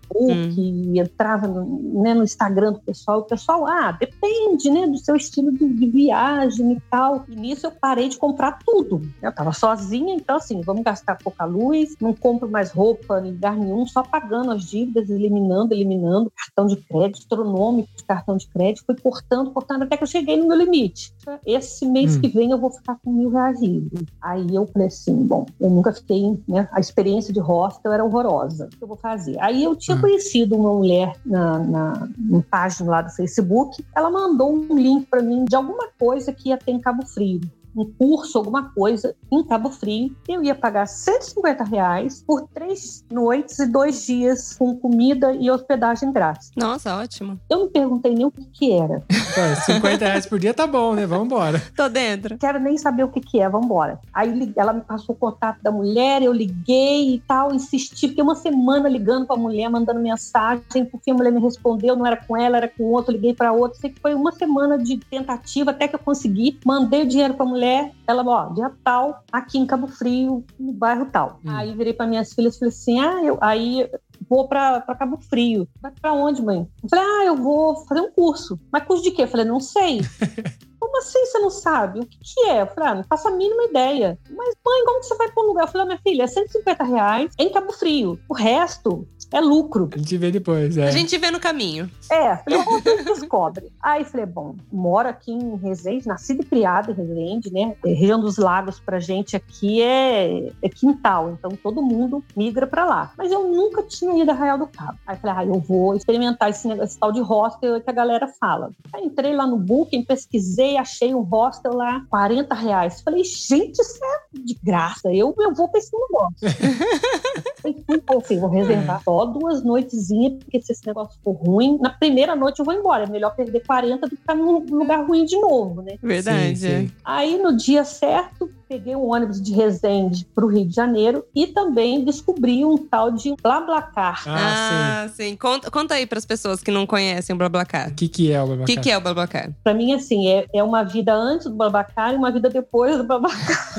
entrava 0.99 1.47
no, 1.47 2.02
né, 2.02 2.14
no 2.14 2.25
Instagram 2.25 2.73
do 2.73 2.81
pessoal. 2.81 3.21
O 3.21 3.25
pessoal, 3.25 3.67
ah, 3.67 3.93
depende, 3.93 4.71
né, 4.71 4.87
do 4.87 4.99
seu 4.99 5.17
estilo 5.17 5.52
de, 5.52 5.69
de 5.69 5.87
viagem 5.87 6.73
e 6.73 6.81
tal. 6.90 7.25
E 7.29 7.35
nisso 7.35 7.67
eu 7.67 7.71
parei 7.71 8.09
de 8.09 8.19
comprar 8.19 8.59
tudo. 8.64 9.02
Eu 9.23 9.33
tava 9.33 9.52
sozinha, 9.52 10.14
então 10.14 10.37
assim, 10.37 10.61
vamos 10.61 10.83
gastar 10.83 11.17
pouca 11.17 11.45
luz, 11.45 11.95
não 12.00 12.12
compro 12.12 12.49
mais 12.50 12.71
roupa 12.71 13.21
em 13.21 13.33
lugar 13.33 13.57
nenhum, 13.57 13.87
só 13.87 14.02
pagando 14.02 14.50
as 14.50 14.64
dívidas, 14.64 15.09
eliminando, 15.11 15.73
eliminando, 15.75 16.33
cartão 16.37 16.67
de 16.67 16.76
crédito, 16.76 17.19
astronômico 17.21 17.88
de 17.97 18.05
cartão 18.05 18.37
de 18.37 18.47
crédito, 18.49 18.85
fui 18.85 18.97
cortando, 18.97 19.50
cortando, 19.50 19.83
até 19.83 19.97
que 19.97 20.02
eu 20.02 20.09
cheguei 20.09 20.37
no 20.37 20.49
meu 20.49 20.57
limite. 20.57 21.12
Esse 21.47 21.87
mês 21.87 22.17
Hum. 22.17 22.21
que 22.21 22.29
vem 22.29 22.50
eu 22.50 22.59
vou 22.59 22.71
ficar 22.71 22.99
com 23.05 23.12
mil 23.12 23.31
reais 23.31 23.61
livre. 23.61 24.07
Aí 24.21 24.55
eu 24.55 24.67
falei 24.67 24.88
assim, 24.88 25.14
bom, 25.14 25.47
eu 25.61 25.71
nunca 25.71 25.93
fiquei, 25.93 26.38
né? 26.49 26.69
A 26.73 26.81
experiência 26.81 27.33
de 27.33 27.40
hostel 27.40 27.93
era 27.93 28.05
horrorosa. 28.05 28.67
O 28.67 28.69
que 28.76 28.83
eu 28.83 28.88
vou 28.88 28.97
fazer? 28.97 29.37
Aí 29.40 29.62
eu 29.62 29.76
tinha 29.76 30.00
Conhecido 30.00 30.57
uma 30.57 30.73
mulher 30.73 31.16
na, 31.25 31.59
na, 31.59 32.09
na 32.19 32.42
página 32.50 32.90
lá 32.90 33.02
do 33.02 33.11
Facebook. 33.11 33.85
Ela 33.95 34.11
mandou 34.11 34.52
um 34.52 34.78
link 34.78 35.07
para 35.07 35.23
mim 35.23 35.45
de 35.45 35.54
alguma 35.54 35.88
coisa 35.99 36.33
que 36.33 36.49
ia 36.49 36.57
ter 36.57 36.73
em 36.73 36.80
Cabo 36.80 37.07
Frio. 37.07 37.40
Um 37.77 37.85
curso, 37.85 38.39
alguma 38.39 38.71
coisa, 38.71 39.15
em 39.31 39.45
Cabo 39.45 39.71
Frio. 39.71 40.15
Eu 40.29 40.43
ia 40.43 40.55
pagar 40.55 40.87
150 40.87 41.65
reais 41.65 42.23
por 42.27 42.49
três 42.49 43.05
noites 43.11 43.59
e 43.59 43.67
dois 43.67 44.05
dias 44.07 44.57
com 44.57 44.77
comida 44.77 45.33
e 45.33 45.50
hospedagem 45.50 46.12
grátis. 46.12 46.50
Nossa, 46.57 46.97
ótimo. 46.97 47.39
Eu 47.49 47.61
não 47.61 47.69
perguntei 47.69 48.15
nem 48.15 48.27
o 48.27 48.31
que, 48.31 48.45
que 48.47 48.73
era. 48.73 49.00
Pô, 49.09 49.73
50 49.73 50.05
reais 50.05 50.27
por 50.27 50.39
dia 50.39 50.53
tá 50.53 50.67
bom, 50.67 50.95
né? 50.95 51.07
Vambora. 51.07 51.62
Tô 51.77 51.89
dentro. 51.89 52.39
quero 52.39 52.59
nem 52.59 52.77
saber 52.77 53.05
o 53.05 53.09
que, 53.09 53.21
que 53.21 53.41
é, 53.41 53.49
vamos 53.49 53.67
embora. 53.67 54.00
Aí 54.12 54.53
ela 54.57 54.73
me 54.73 54.81
passou 54.81 55.15
o 55.15 55.19
contato 55.19 55.62
da 55.62 55.71
mulher, 55.71 56.23
eu 56.23 56.33
liguei 56.33 57.15
e 57.15 57.21
tal, 57.21 57.55
insisti, 57.55 58.09
fiquei 58.09 58.23
uma 58.23 58.35
semana 58.35 58.89
ligando 58.89 59.27
pra 59.27 59.37
mulher, 59.37 59.69
mandando 59.69 60.00
mensagem, 60.00 60.85
porque 60.91 61.11
a 61.11 61.15
mulher 61.15 61.33
me 61.33 61.41
respondeu, 61.41 61.97
não 61.97 62.07
era 62.07 62.17
com 62.17 62.37
ela, 62.37 62.57
era 62.57 62.69
com 62.69 62.85
outro, 62.85 63.12
liguei 63.12 63.35
pra 63.35 63.53
outro. 63.53 63.79
Sei 63.79 63.91
que 63.91 64.00
foi 64.00 64.15
uma 64.15 64.33
semana 64.33 64.79
de 64.79 64.99
tentativa 64.99 65.71
até 65.71 65.87
que 65.87 65.95
eu 65.95 66.00
consegui, 66.00 66.59
mandei 66.65 67.03
o 67.03 67.07
dinheiro 67.07 67.35
pra 67.35 67.47
mulher, 67.47 67.60
ela, 68.07 68.23
ó, 68.25 68.52
dia 68.52 68.73
tal, 68.85 69.25
aqui 69.33 69.59
em 69.59 69.67
Cabo 69.67 69.87
Frio, 69.87 70.45
no 70.59 70.73
bairro 70.73 71.07
tal. 71.07 71.40
Hum. 71.45 71.50
Aí 71.50 71.75
virei 71.75 71.93
pra 71.93 72.07
minhas 72.07 72.33
filhas 72.33 72.57
e 72.57 72.59
falei 72.59 72.75
assim: 72.75 73.00
ah, 73.00 73.23
eu. 73.25 73.38
Aí 73.40 73.88
vou 74.29 74.47
pra 74.47 74.81
Cabo 74.99 75.19
Frio. 75.19 75.69
Vai 75.81 75.93
pra 76.00 76.12
onde, 76.12 76.43
mãe? 76.43 76.69
Eu 76.83 76.88
falei, 76.88 77.05
ah, 77.05 77.25
eu 77.26 77.37
vou 77.37 77.76
fazer 77.87 78.00
um 78.00 78.12
curso. 78.12 78.59
Mas 78.73 78.85
curso 78.85 79.02
de 79.02 79.11
quê? 79.11 79.23
Eu 79.23 79.29
falei, 79.29 79.47
não 79.47 79.61
sei. 79.61 80.00
Como 80.79 80.99
assim 80.99 81.25
você 81.26 81.38
não 81.38 81.50
sabe? 81.50 82.00
O 82.00 82.07
que, 82.07 82.19
que 82.19 82.49
é? 82.49 82.62
Eu 82.62 82.67
falei, 82.67 82.90
ah, 82.90 82.95
não 82.95 83.05
faço 83.05 83.29
a 83.29 83.33
mínima 83.33 83.64
ideia. 83.64 84.19
Mas, 84.31 84.55
mãe, 84.64 84.85
como 84.85 85.00
que 85.00 85.07
você 85.07 85.17
vai 85.17 85.31
pra 85.31 85.43
um 85.43 85.47
lugar? 85.47 85.64
Eu 85.64 85.69
falei, 85.69 85.83
ah, 85.83 85.87
minha 85.87 86.00
filha, 86.00 86.23
é 86.23 86.26
150 86.26 86.85
reais 86.85 87.35
em 87.38 87.52
Cabo 87.52 87.73
Frio. 87.73 88.19
O 88.29 88.35
resto 88.35 89.07
é 89.33 89.41
lucro. 89.41 89.89
A 89.95 89.99
gente 89.99 90.17
vê 90.17 90.31
depois, 90.31 90.77
é. 90.77 90.87
A 90.87 90.91
gente 90.91 91.17
vê 91.19 91.31
no 91.31 91.39
caminho. 91.41 91.91
É, 92.11 92.37
falei, 92.37 92.59
"Ó, 92.59 92.65
você 92.81 93.03
descobre. 93.05 93.73
Aí 93.83 94.05
falei, 94.05 94.27
bom, 94.27 94.57
moro 94.73 95.09
aqui 95.09 95.33
em 95.33 95.57
Resende, 95.57 96.07
nascido 96.07 96.43
e 96.43 96.45
criado 96.47 96.91
em 96.91 96.95
Resende, 96.95 97.53
né? 97.53 97.75
É, 97.85 97.93
região 97.93 98.21
dos 98.21 98.37
lagos 98.37 98.81
pra 98.81 98.99
gente 98.99 99.37
aqui 99.37 99.83
é, 99.83 100.53
é 100.63 100.69
quintal, 100.69 101.31
então 101.31 101.51
todo 101.63 101.83
mundo 101.83 102.25
migra 102.37 102.67
pra 102.67 102.85
lá. 102.85 103.13
Mas 103.17 103.31
eu 103.31 103.49
nunca 103.49 103.83
tinha 103.83 104.21
ido 104.23 104.31
a 104.31 104.35
Arraial 104.35 104.59
do 104.59 104.67
Cabo. 104.67 104.99
Aí 105.07 105.17
falei, 105.17 105.37
ah, 105.39 105.45
eu 105.47 105.61
vou 105.61 105.95
experimentar 105.95 106.51
esse, 106.51 106.67
negócio, 106.67 106.87
esse 106.89 106.99
tal 106.99 107.13
de 107.13 107.21
hostel 107.21 107.81
que 107.81 107.91
a 107.91 107.93
galera 107.93 108.27
fala. 108.41 108.71
Aí 108.93 109.05
entrei 109.05 109.35
lá 109.35 109.47
no 109.47 109.57
Booking, 109.59 110.03
pesquisei, 110.05 110.77
achei 110.77 111.15
um 111.15 111.21
hostel 111.23 111.75
lá, 111.75 112.05
40 112.11 112.55
reais. 112.55 113.01
Falei, 113.01 113.23
gente, 113.25 113.79
isso 113.81 114.01
é 114.05 114.39
de 114.39 114.59
graça, 114.63 115.13
eu, 115.13 115.35
eu 115.39 115.55
vou 115.55 115.69
pra 115.69 115.79
esse 115.79 115.91
negócio. 115.97 116.49
Falei, 117.61 117.85
"Pô, 118.07 118.19
assim, 118.19 118.39
vou 118.41 118.49
reservar 118.49 119.03
só 119.05 119.20
duas 119.27 119.62
noitezinhas, 119.62 120.35
porque 120.35 120.61
se 120.61 120.73
esse 120.73 120.87
negócio 120.87 121.19
for 121.23 121.33
ruim, 121.33 121.79
na 121.81 121.91
primeira 121.91 122.35
noite 122.37 122.61
eu 122.61 122.65
vou 122.65 122.75
embora. 122.75 123.05
É 123.05 123.11
melhor 123.11 123.35
perder 123.35 123.61
40 123.67 124.07
do 124.07 124.11
que 124.11 124.17
ficar 124.17 124.35
num 124.35 124.59
lugar 124.59 125.07
ruim 125.07 125.25
de 125.25 125.39
novo, 125.41 125.83
né? 125.83 125.97
Verdade. 126.03 126.57
Sim, 126.57 126.87
sim. 126.87 126.93
Aí, 127.05 127.39
no 127.39 127.57
dia 127.57 127.85
certo, 127.85 128.50
peguei 128.71 128.95
um 128.95 129.11
ônibus 129.12 129.43
de 129.43 129.53
Resende 129.53 130.25
para 130.33 130.45
o 130.45 130.49
Rio 130.49 130.65
de 130.65 130.73
Janeiro 130.73 131.25
e 131.35 131.49
também 131.49 132.05
descobri 132.05 132.65
um 132.65 132.79
tal 132.79 133.11
de 133.11 133.35
BlaBlaCar. 133.43 134.23
Ah, 134.29 135.03
Ah, 135.03 135.09
sim. 135.09 135.35
Conta, 135.37 135.69
conta 135.73 135.95
aí 135.95 136.07
pras 136.07 136.25
pessoas 136.25 136.62
que 136.62 136.71
não 136.71 136.87
conhecem 136.87 137.35
o 137.35 137.35
sim. 137.35 137.39
BlaBlaCar. 137.39 137.89
O 137.89 137.95
que, 137.95 138.07
que 138.07 138.31
é 138.33 138.41
o 138.41 138.45
O 138.45 138.49
Babacar? 138.50 138.67
que, 138.67 138.77
que 138.81 138.91
é 138.93 138.97
o 138.97 139.00
BlaBlaCar? 139.00 139.50
Para 139.65 139.75
mim, 139.75 139.93
assim, 139.93 140.29
é, 140.29 140.47
é 140.55 140.62
uma 140.62 140.85
vida 140.85 141.12
antes 141.12 141.49
do 141.49 141.55
BlaBlaCar 141.57 142.12
e 142.12 142.17
uma 142.17 142.31
vida 142.31 142.49
depois 142.49 142.97
do 142.97 143.03
BlaBlaCar. 143.03 143.75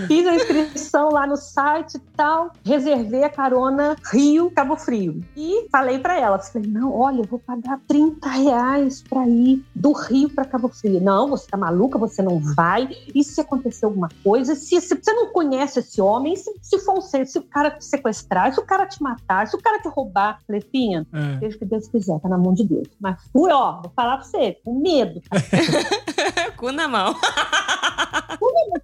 Fiz 0.08 0.26
a 0.26 0.34
inscrição 0.34 1.10
lá 1.10 1.28
no 1.28 1.36
site 1.36 1.94
e 1.98 2.00
tal, 2.16 2.50
reservei 2.64 3.22
a 3.22 3.28
carona 3.30 3.94
Rio 4.12 4.50
Cabo 4.50 4.76
Frio. 4.76 5.20
E 5.36 5.68
falei 5.70 6.00
pra 6.00 6.18
ela, 6.18 6.40
falei, 6.40 6.68
não, 6.68 6.92
olha, 6.92 7.20
eu 7.20 7.24
vou 7.24 7.38
pagar 7.38 7.78
30 7.86 8.28
reais 8.28 9.00
pra 9.08 9.26
ir 9.28 9.64
do 9.74 9.92
Rio 9.92 10.28
pra 10.30 10.44
Cabo 10.44 10.68
Frio. 10.68 11.00
Não, 11.00 11.28
você 11.28 11.46
tá 11.46 11.56
maluca, 11.56 11.96
você 11.98 12.20
não 12.20 12.40
vai. 12.40 12.95
E 13.14 13.22
se 13.24 13.40
acontecer 13.40 13.86
alguma 13.86 14.08
coisa? 14.22 14.54
Se, 14.54 14.80
se 14.80 14.94
você 14.94 15.12
não 15.12 15.28
conhece 15.32 15.78
esse 15.80 16.00
homem, 16.00 16.36
se, 16.36 16.52
se 16.60 16.78
for 16.80 16.98
um 16.98 17.00
ser, 17.00 17.26
se 17.26 17.38
o 17.38 17.42
cara 17.42 17.70
te 17.70 17.84
sequestrar, 17.84 18.52
se 18.52 18.60
o 18.60 18.64
cara 18.64 18.86
te 18.86 19.02
matar, 19.02 19.46
se 19.46 19.56
o 19.56 19.60
cara 19.62 19.80
te 19.80 19.88
roubar, 19.88 20.40
falei, 20.46 20.60
Finha, 20.60 21.06
É. 21.12 21.38
seja 21.40 21.56
o 21.56 21.58
que 21.58 21.64
Deus 21.64 21.88
quiser, 21.88 22.18
tá 22.20 22.28
na 22.28 22.38
mão 22.38 22.52
de 22.54 22.64
Deus. 22.64 22.88
Mas 23.00 23.16
fui, 23.32 23.50
ó, 23.52 23.80
vou 23.82 23.92
falar 23.94 24.18
pra 24.18 24.24
você, 24.26 24.58
com 24.64 24.78
medo, 24.80 25.20
Cu 26.56 26.72
na 26.72 26.88
mão. 26.88 27.14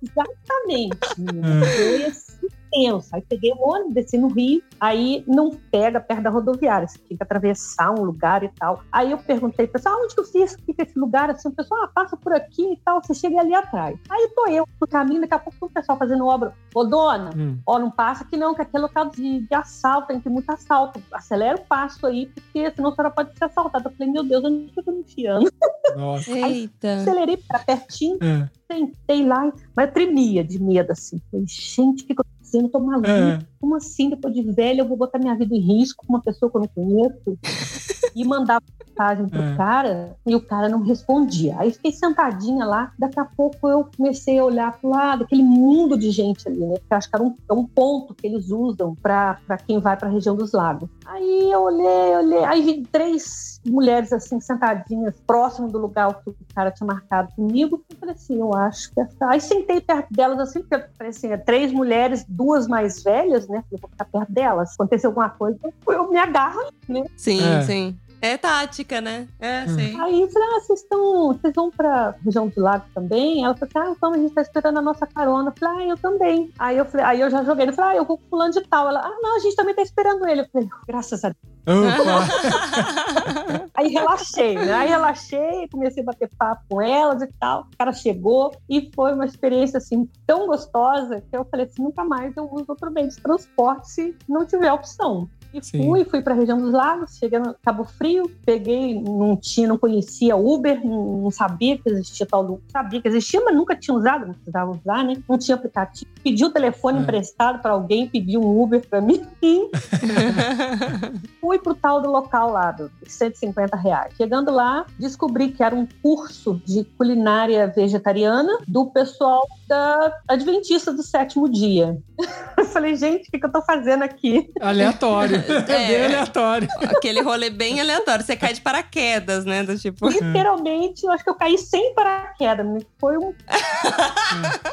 Exatamente, 0.03 0.99
menina. 1.19 1.67
Foi 1.77 2.05
assim, 2.05 2.32
tenso. 2.73 3.09
Aí 3.15 3.23
peguei 3.29 3.53
o 3.53 3.69
ônibus, 3.71 3.95
desci 3.95 4.17
no 4.19 4.29
Rio, 4.29 4.63
aí 4.81 5.23
não 5.27 5.51
pega 5.71 6.01
perto 6.01 6.23
da 6.23 6.31
rodoviária, 6.31 6.89
você 6.89 6.99
tem 6.99 7.17
que 7.17 7.23
atravessar 7.23 7.91
um 7.93 8.03
lugar 8.03 8.43
e 8.43 8.49
tal. 8.49 8.83
Aí 8.91 9.11
eu 9.13 9.19
perguntei, 9.19 9.67
pessoal, 9.67 10.01
onde 10.03 10.15
que 10.15 10.21
eu 10.21 10.25
fiz? 10.25 10.57
Fica 10.67 10.83
esse 10.83 10.99
lugar? 10.99 11.31
Assim, 11.31 11.49
o 11.49 11.53
pessoal, 11.53 11.85
ah, 11.85 11.89
passa 11.95 12.17
por 12.17 12.33
aqui 12.33 12.73
e 12.73 12.77
tal, 12.85 13.01
você 13.03 13.15
chega 13.15 13.41
ali 13.41 13.55
atrás. 13.55 13.99
Aí 14.11 14.29
tô 14.35 14.47
eu 14.49 14.67
no 14.81 14.87
caminho, 14.87 15.21
daqui 15.21 15.35
a 15.35 15.39
pouco 15.39 15.59
tem 15.61 15.69
um 15.69 15.73
pessoal 15.73 15.99
fazendo 15.99 16.27
obra. 16.27 16.55
Ô, 16.75 16.85
dona, 16.85 17.31
Hum. 17.37 17.59
ó, 17.67 17.79
não 17.79 17.91
passa 17.91 18.25
aqui 18.25 18.37
não, 18.37 18.55
que 18.55 18.63
aqui 18.63 18.77
é 18.77 18.81
local 18.81 19.11
de, 19.11 19.41
de 19.41 19.55
assalto, 19.55 20.09
tem 20.09 20.17
que 20.19 20.25
ter 20.25 20.31
muito 20.31 20.49
assalto. 20.51 21.01
Acelera 21.13 21.57
o 21.59 21.65
passo 21.65 22.07
aí, 22.07 22.27
porque 22.27 22.71
senão 22.73 22.91
a 22.91 22.95
senhora 22.95 23.11
pode 23.15 23.37
ser 23.37 23.45
assaltada. 23.45 23.89
Eu 23.89 23.93
falei, 23.97 24.13
meu 24.13 24.25
Deus, 24.25 24.43
onde 24.45 24.73
que 24.73 24.81
eu 24.81 24.85
tô 24.85 24.93
me 24.93 25.01
enfiando? 25.01 25.51
Nossa. 25.97 26.31
Eita. 26.33 26.95
Acelerei 26.95 27.37
pra 27.37 27.59
pertinho, 27.59 28.19
É. 28.23 28.49
sentei 28.71 29.27
lá, 29.27 29.53
mas 29.77 29.87
eu 29.89 29.93
tremia 29.93 30.43
de 30.43 30.63
medo, 30.63 30.93
assim. 30.93 31.21
Falei, 31.31 31.47
gente, 31.47 32.05
o 32.05 32.07
que, 32.07 32.15
que 32.15 32.21
eu 32.21 32.25
Eu 32.61 32.69
tô 32.69 32.81
maluca. 32.81 33.11
É. 33.11 33.39
Como 33.61 33.77
assim, 33.77 34.11
depois 34.11 34.35
de 34.35 34.43
velha, 34.43 34.83
eu 34.83 34.89
vou 34.89 34.97
botar 34.97 35.19
minha 35.19 35.35
vida 35.35 35.55
em 35.55 35.61
risco 35.61 36.05
com 36.07 36.13
uma 36.13 36.23
pessoa 36.23 36.51
que 36.51 36.57
eu 36.57 36.61
não 36.61 36.69
conheço? 36.69 37.39
e 38.15 38.25
mandar 38.25 38.63
mensagem 38.87 39.29
pro 39.29 39.41
É. 39.41 39.57
cara, 39.57 40.17
e 40.27 40.35
o 40.35 40.41
cara 40.41 40.69
não 40.69 40.83
respondia. 40.83 41.57
Aí 41.59 41.73
fiquei 41.73 41.93
sentadinha 41.93 42.65
lá, 42.65 42.93
daqui 42.99 43.19
a 43.19 43.25
pouco 43.25 43.69
eu 43.69 43.89
comecei 43.97 44.39
a 44.39 44.45
olhar 44.45 44.73
pro 44.79 44.91
lado, 44.91 45.25
aquele 45.25 45.43
mundo 45.43 45.99
de 45.99 46.11
gente 46.11 46.47
ali. 46.49 46.61
né? 46.61 46.75
Porque 46.79 46.95
acho 46.95 47.09
que 47.09 47.17
era 47.17 47.25
um, 47.25 47.35
é 47.49 47.53
um 47.53 47.67
ponto 47.67 48.15
que 48.15 48.27
eles 48.27 48.51
usam 48.51 48.95
para 48.95 49.39
quem 49.67 49.79
vai 49.79 49.97
para 49.97 50.09
a 50.09 50.11
região 50.11 50.37
dos 50.37 50.53
lagos. 50.53 50.89
Aí 51.07 51.51
eu 51.51 51.63
olhei, 51.63 52.17
olhei, 52.17 52.45
aí 52.45 52.63
vi 52.63 52.87
três 52.91 53.61
mulheres 53.65 54.13
assim 54.13 54.41
sentadinhas 54.41 55.15
próximo 55.27 55.69
do 55.69 55.79
lugar 55.79 56.23
que 56.23 56.31
o 56.31 56.37
cara 56.55 56.71
tinha 56.71 56.87
marcado 56.87 57.33
comigo. 57.35 57.83
Eu 57.91 57.97
falei 57.97 58.15
assim, 58.15 58.39
eu 58.39 58.55
acho 58.55 58.93
que 58.93 59.01
essa... 59.01 59.29
aí 59.29 59.41
sentei 59.41 59.81
perto 59.81 60.13
delas 60.13 60.39
assim, 60.39 60.63
porque 60.63 61.05
assim, 61.05 61.29
é 61.29 61.37
três 61.37 61.73
mulheres, 61.73 62.25
duas 62.43 62.67
mais 62.67 63.03
velhas, 63.05 63.47
né? 63.49 63.63
Eu 63.71 63.79
vou 63.79 63.89
ficar 63.89 64.05
perto 64.07 64.33
delas. 64.33 64.75
Aconteceu 64.75 65.11
alguma 65.11 65.31
coisa, 65.31 65.59
eu 65.87 66.11
me 66.11 66.19
agarro, 66.19 66.61
né? 66.89 67.05
Sim, 67.17 67.41
É. 67.41 67.63
sim. 67.63 67.97
É 68.23 68.39
tática, 68.39 69.01
né? 69.01 69.27
É, 69.41 69.65
Hum. 69.65 69.75
sim. 69.75 70.01
Aí 70.01 70.21
eu 70.21 70.31
falei, 70.31 70.49
ah, 70.53 70.61
vocês 70.61 70.81
estão, 70.81 71.27
vocês 71.27 71.53
vão 71.53 71.73
pra 71.73 72.15
região 72.25 72.47
do 72.47 72.61
lago 72.61 72.85
também? 72.95 73.45
Ela 73.45 73.57
falou, 73.57 73.89
ah, 73.89 73.93
então 73.97 74.15
a 74.15 74.17
gente 74.17 74.33
tá 74.33 74.43
esperando 74.43 74.79
a 74.79 74.83
nossa 74.83 75.05
carona. 75.09 75.51
Eu 75.51 75.55
falei, 75.59 75.87
ah, 75.87 75.89
eu 75.91 75.97
também. 75.97 76.53
Aí 76.57 76.79
eu 76.79 76.85
falei, 76.85 77.05
aí 77.05 77.21
eu 77.21 77.29
já 77.29 77.43
joguei, 77.43 77.69
eu 77.69 77.73
falei, 77.73 77.97
ah, 77.97 77.99
eu 77.99 78.05
vou 78.05 78.17
com 78.17 78.29
fulano 78.31 78.53
de 78.53 78.61
tal. 78.61 78.89
Ela, 78.89 79.01
ah, 79.01 79.17
não, 79.21 79.37
a 79.37 79.41
gente 79.41 79.57
também 79.57 79.75
tá 79.75 79.83
esperando 79.83 80.25
ele. 80.29 80.43
Eu 80.43 80.47
falei, 80.53 80.69
graças 80.87 81.25
a 81.25 81.31
Deus. 81.31 81.53
Aí 83.75 83.89
relaxei, 83.89 84.55
né? 84.55 84.73
Aí 84.73 84.89
relaxei, 84.89 85.69
comecei 85.71 86.03
a 86.03 86.07
bater 86.07 86.29
papo 86.37 86.63
com 86.69 86.83
elas 86.83 87.23
e 87.23 87.29
tal. 87.39 87.63
O 87.73 87.77
cara 87.77 87.93
chegou 87.93 88.53
e 88.69 88.91
foi 88.95 89.13
uma 89.15 89.25
experiência 89.25 89.79
assim 89.79 90.09
tão 90.27 90.47
gostosa 90.47 91.21
que 91.21 91.37
eu 91.37 91.45
falei 91.45 91.67
assim, 91.67 91.83
nunca 91.83 92.05
mais 92.05 92.37
eu 92.37 92.49
uso 92.53 92.67
outro 92.69 92.91
meio 92.91 93.09
de 93.09 93.17
transporte 93.17 93.91
se 93.91 94.17
não 94.29 94.45
tiver 94.45 94.73
opção. 94.73 95.29
E 95.53 95.63
Sim. 95.63 95.85
fui, 95.85 96.05
fui 96.05 96.23
para 96.23 96.35
a 96.35 96.37
região 96.37 96.61
dos 96.61 96.73
lagos, 96.73 97.17
cheguei 97.19 97.39
no 97.39 97.55
Cabo 97.63 97.85
Frio, 97.85 98.31
peguei, 98.45 99.01
não 99.01 99.37
tinha, 99.37 99.69
não 99.69 99.79
conhecia 99.79 100.37
Uber, 100.37 100.85
não, 100.85 101.23
não 101.23 101.31
sabia 101.31 101.77
que 101.79 101.89
existia 101.89 102.27
tal 102.27 102.45
do, 102.45 102.61
sabia 102.71 103.01
que 103.01 103.09
existia, 103.09 103.41
mas 103.45 103.55
nunca 103.55 103.77
tinha 103.77 103.97
usado, 103.97 104.27
não 104.27 104.35
precisava 104.35 104.71
usar, 104.71 105.05
né? 105.05 105.17
Não 105.29 105.39
tinha 105.39 105.57
aplicativo. 105.57 106.11
Pedi 106.23 106.45
o 106.45 106.51
telefone 106.51 106.99
É. 106.99 107.03
emprestado 107.03 107.61
para 107.61 107.73
alguém, 107.73 108.09
pedi 108.09 108.39
um 108.39 108.63
Uber 108.63 108.87
para 108.89 109.01
mim 109.01 109.23
fui 111.41 111.59
pro 111.59 111.75
tal 111.75 112.01
do 112.01 112.11
local 112.11 112.51
lá, 112.51 112.71
dos 112.73 112.91
150 113.07 113.77
reais. 113.77 114.15
Chegando 114.17 114.51
lá, 114.51 114.87
descobri 114.99 115.51
que 115.51 115.63
era 115.63 115.75
um 115.75 115.87
curso 116.03 116.61
de 116.65 116.85
culinária 116.97 117.67
vegetariana 117.67 118.59
do 118.67 118.87
pessoal 118.87 119.47
da 119.69 120.13
Adventista 120.29 120.93
do 120.93 121.03
sétimo 121.03 121.51
dia. 121.51 121.99
Eu 122.57 122.65
falei, 122.67 122.95
gente, 122.97 123.29
o 123.29 123.31
que, 123.31 123.39
que 123.39 123.47
eu 123.47 123.51
tô 123.53 123.61
fazendo 123.63 124.03
aqui? 124.03 124.51
Aleatório. 124.61 125.42
É 125.49 125.61
bem 125.63 125.95
É. 125.95 126.05
aleatório. 126.07 126.69
Aquele 126.83 127.21
rolê 127.21 127.51
bem 127.51 127.81
aleatório. 127.81 128.25
Você 128.25 128.37
cai 128.37 128.53
de 128.53 128.61
paraquedas, 128.61 129.45
né? 129.45 129.63
Do 129.63 129.79
tipo. 129.79 130.09
Literalmente, 130.09 131.05
eu 131.05 131.13
acho 131.13 131.25
que 131.25 131.31
eu 131.31 131.35
caí 131.35 131.59
sem 131.59 131.95
paraquedas. 131.95 132.67
né? 132.67 132.81
Foi 132.99 133.17
um. 133.19 133.33
Caraca, 133.47 134.71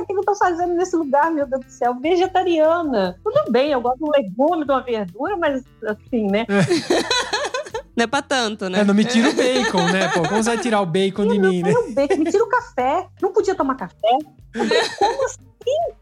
o 0.00 0.06
que 0.06 0.12
eu 0.12 0.24
tô 0.24 0.34
fazendo 0.36 0.74
nesse 0.74 0.96
lugar, 0.96 1.30
meu 1.30 1.46
Deus 1.46 1.64
do 1.64 1.70
céu? 1.70 1.94
Vegetariana. 2.00 3.18
Tudo 3.22 3.50
bem, 3.50 3.70
eu 3.72 3.80
gosto 3.80 3.98
de 3.98 4.04
um 4.04 4.10
legume, 4.10 4.64
de 4.64 4.72
uma 4.72 4.82
verdura, 4.82 5.36
mas 5.36 5.62
assim, 5.86 6.26
né? 6.30 6.46
Não 7.96 8.04
é 8.04 8.06
pra 8.06 8.22
tanto, 8.22 8.68
né? 8.70 8.80
É, 8.80 8.84
não 8.84 8.94
me 8.94 9.04
tira 9.04 9.28
o 9.28 9.34
bacon, 9.34 9.84
né? 9.92 10.08
Pô, 10.08 10.22
como 10.22 10.42
você 10.42 10.50
vai 10.54 10.58
tirar 10.58 10.80
o 10.80 10.86
bacon 10.86 11.26
de 11.26 11.38
mim, 11.38 11.62
né? 11.62 11.70
Meu 11.70 11.92
bacon, 11.92 12.16
me 12.18 12.30
tira 12.30 12.44
o 12.44 12.48
café. 12.48 13.06
Não 13.20 13.32
podia 13.32 13.54
tomar 13.54 13.74
café. 13.74 13.96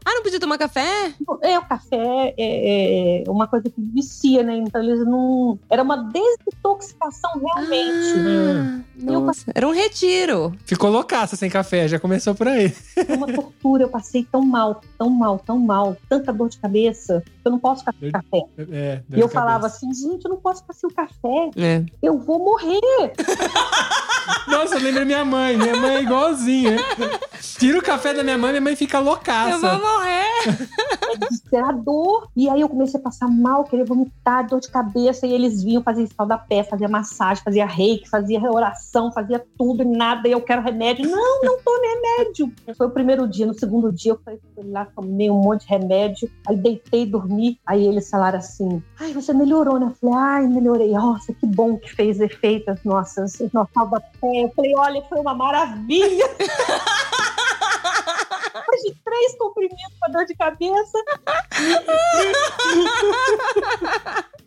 Ah, 0.05 0.15
não 0.15 0.23
podia 0.23 0.39
tomar 0.39 0.57
café? 0.57 1.13
É, 1.41 1.59
o 1.59 1.65
café 1.65 2.33
é, 2.37 3.23
é 3.23 3.29
uma 3.29 3.47
coisa 3.47 3.69
que 3.69 3.75
vicia, 3.77 4.43
né? 4.43 4.55
Então 4.57 4.81
eles 4.81 5.05
não. 5.05 5.59
Era 5.69 5.83
uma 5.83 5.97
desintoxicação 5.97 7.31
realmente. 7.39 8.19
Ah, 8.19 8.81
nossa, 8.97 9.51
era 9.53 9.67
um 9.67 9.71
retiro. 9.71 10.53
Ficou 10.65 10.89
loucaça 10.89 11.35
sem 11.35 11.49
café, 11.49 11.87
já 11.87 11.99
começou 11.99 12.33
por 12.33 12.47
aí. 12.47 12.69
Foi 12.69 13.15
uma 13.15 13.27
tortura. 13.27 13.83
Eu 13.83 13.89
passei 13.89 14.25
tão 14.29 14.41
mal, 14.41 14.81
tão 14.97 15.09
mal, 15.09 15.39
tão 15.39 15.59
mal. 15.59 15.95
Tanta 16.07 16.33
dor 16.33 16.49
de 16.49 16.57
cabeça. 16.57 17.23
Que 17.49 17.51
Eu 17.51 17.51
não 17.53 17.59
posso 17.59 17.79
ficar 17.79 17.93
sem 17.99 18.11
café. 18.11 18.45
É, 18.71 19.01
E 19.09 19.19
eu 19.19 19.27
falava 19.27 19.67
assim, 19.67 19.91
gente, 19.93 20.23
eu 20.25 20.29
não 20.29 20.37
posso 20.37 20.61
ficar 20.61 20.73
sem 20.73 20.89
o 20.89 20.93
café. 20.93 21.49
É. 21.57 21.83
Eu 22.01 22.17
vou 22.19 22.39
morrer. 22.39 22.79
Nossa, 24.47 24.75
eu 24.75 24.81
lembro 24.81 25.05
minha 25.05 25.25
mãe. 25.25 25.57
Minha 25.57 25.75
mãe 25.75 25.95
é 25.95 26.01
igualzinha. 26.01 26.77
Tira 27.57 27.79
o 27.79 27.81
café 27.83 28.13
da 28.13 28.23
minha 28.23 28.37
mãe, 28.37 28.51
minha 28.51 28.61
mãe 28.61 28.75
fica 28.75 28.97
Eu 28.97 29.03
vou 29.03 29.13
loucaça. 29.13 29.77
morrer. 29.77 30.69
É 31.13 31.17
desesperador. 31.17 32.27
E 32.35 32.49
aí 32.49 32.61
eu 32.61 32.69
comecei 32.69 32.99
a 32.99 33.03
passar 33.03 33.27
mal, 33.27 33.63
querer 33.63 33.85
vomitar, 33.85 34.47
dor 34.47 34.59
de 34.59 34.69
cabeça. 34.69 35.25
E 35.25 35.33
eles 35.33 35.63
vinham 35.63 35.81
fazer 35.83 36.07
sal 36.15 36.25
da 36.25 36.37
pé, 36.37 36.63
fazia 36.63 36.87
massagem, 36.87 37.43
fazia 37.43 37.65
reiki, 37.65 38.07
fazia 38.09 38.39
oração, 38.51 39.11
fazia 39.11 39.43
tudo 39.57 39.83
e 39.83 39.85
nada. 39.85 40.27
E 40.27 40.31
eu 40.31 40.41
quero 40.41 40.61
remédio. 40.61 41.09
Não, 41.09 41.41
não 41.41 41.57
tome 41.61 41.87
remédio. 41.87 42.51
Foi 42.77 42.87
o 42.87 42.91
primeiro 42.91 43.27
dia. 43.27 43.45
No 43.45 43.57
segundo 43.57 43.91
dia 43.91 44.11
eu 44.13 44.19
falei, 44.23 44.39
fui 44.55 44.69
lá, 44.69 44.85
tomei 44.85 45.29
um 45.29 45.39
monte 45.41 45.61
de 45.61 45.67
remédio. 45.69 46.29
Aí 46.47 46.55
deitei, 46.55 47.05
dormi. 47.05 47.38
Aí 47.65 47.85
eles 47.85 48.09
falaram 48.09 48.39
assim: 48.39 48.81
Ai, 48.99 49.13
você 49.13 49.33
melhorou, 49.33 49.79
né? 49.79 49.87
Eu 49.87 49.95
falei, 49.99 50.15
ai, 50.15 50.47
melhorei. 50.47 50.91
Nossa, 50.91 51.33
que 51.33 51.45
bom 51.45 51.77
que 51.77 51.93
fez 51.93 52.19
efeito 52.19 52.69
as 52.69 52.83
nossas, 52.83 53.39
nossa 53.53 53.69
pé. 54.21 54.43
Eu 54.43 54.49
falei, 54.55 54.75
olha, 54.75 55.01
foi 55.03 55.19
uma 55.19 55.33
maravilha. 55.33 56.25
Depois 58.53 58.81
de 58.81 58.95
três 59.03 59.37
comprimidos 59.37 59.93
para 59.99 60.13
dor 60.13 60.25
de 60.25 60.35
cabeça. 60.35 60.97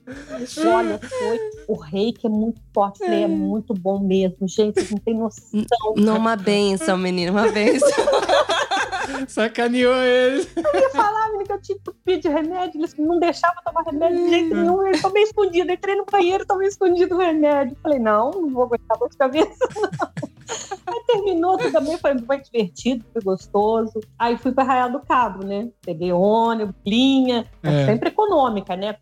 Olha, 0.67 0.99
foi. 0.99 1.39
O 1.69 1.77
reiki 1.77 2.27
é 2.27 2.31
muito 2.31 2.61
forte, 2.75 3.03
ele 3.05 3.23
é 3.23 3.29
muito 3.29 3.73
bom 3.73 4.01
mesmo. 4.01 4.49
Gente, 4.49 4.75
vocês 4.75 4.91
não 4.91 4.99
tem 4.99 5.15
noção. 5.15 5.65
Não, 5.97 6.17
uma 6.17 6.37
benção, 6.37 6.99
menina, 6.99 7.31
uma 7.31 7.49
benção. 7.49 7.89
Sacaneou 9.29 9.95
ele. 9.95 10.49
Eu 10.57 10.81
ia 10.81 10.91
falar, 10.91 11.32
que 11.59 11.73
eu 11.73 11.77
tinha 11.77 11.79
que 11.79 11.93
pedir 12.05 12.29
remédio, 12.29 12.81
eles 12.81 12.95
não 12.97 13.19
deixavam 13.19 13.57
eu 13.59 13.73
tomar 13.73 13.83
remédio 13.91 14.25
de 14.25 14.31
jeito 14.31 14.55
nenhum. 14.55 14.87
Eu 14.87 15.01
tomei 15.03 15.23
escondido, 15.23 15.71
entrei 15.73 15.97
no 15.97 16.05
banheiro, 16.11 16.47
tomei 16.47 16.69
escondido 16.69 17.15
o 17.15 17.19
remédio. 17.19 17.77
Falei, 17.83 17.99
não, 17.99 18.31
não 18.31 18.51
vou 18.51 18.65
aguentar 18.65 18.99
dor 18.99 19.09
de 19.09 19.17
cabeça, 19.17 19.69
não. 19.75 20.13
Aí 20.87 21.03
terminou, 21.07 21.57
tudo 21.57 21.73
também 21.73 21.97
foi, 21.97 22.19
foi 22.19 22.41
divertido, 22.41 23.05
foi 23.13 23.23
gostoso. 23.23 24.01
Aí 24.19 24.37
fui 24.37 24.53
para 24.53 24.65
Arraial 24.65 24.91
do 24.91 25.01
Cabo, 25.01 25.45
né? 25.47 25.69
Peguei 25.85 26.13
ônibus, 26.13 26.75
linha, 26.85 27.47
É. 27.63 27.87
sempre 27.87 28.09
econômica, 28.11 28.77
né? 28.77 28.89
É 28.89 28.99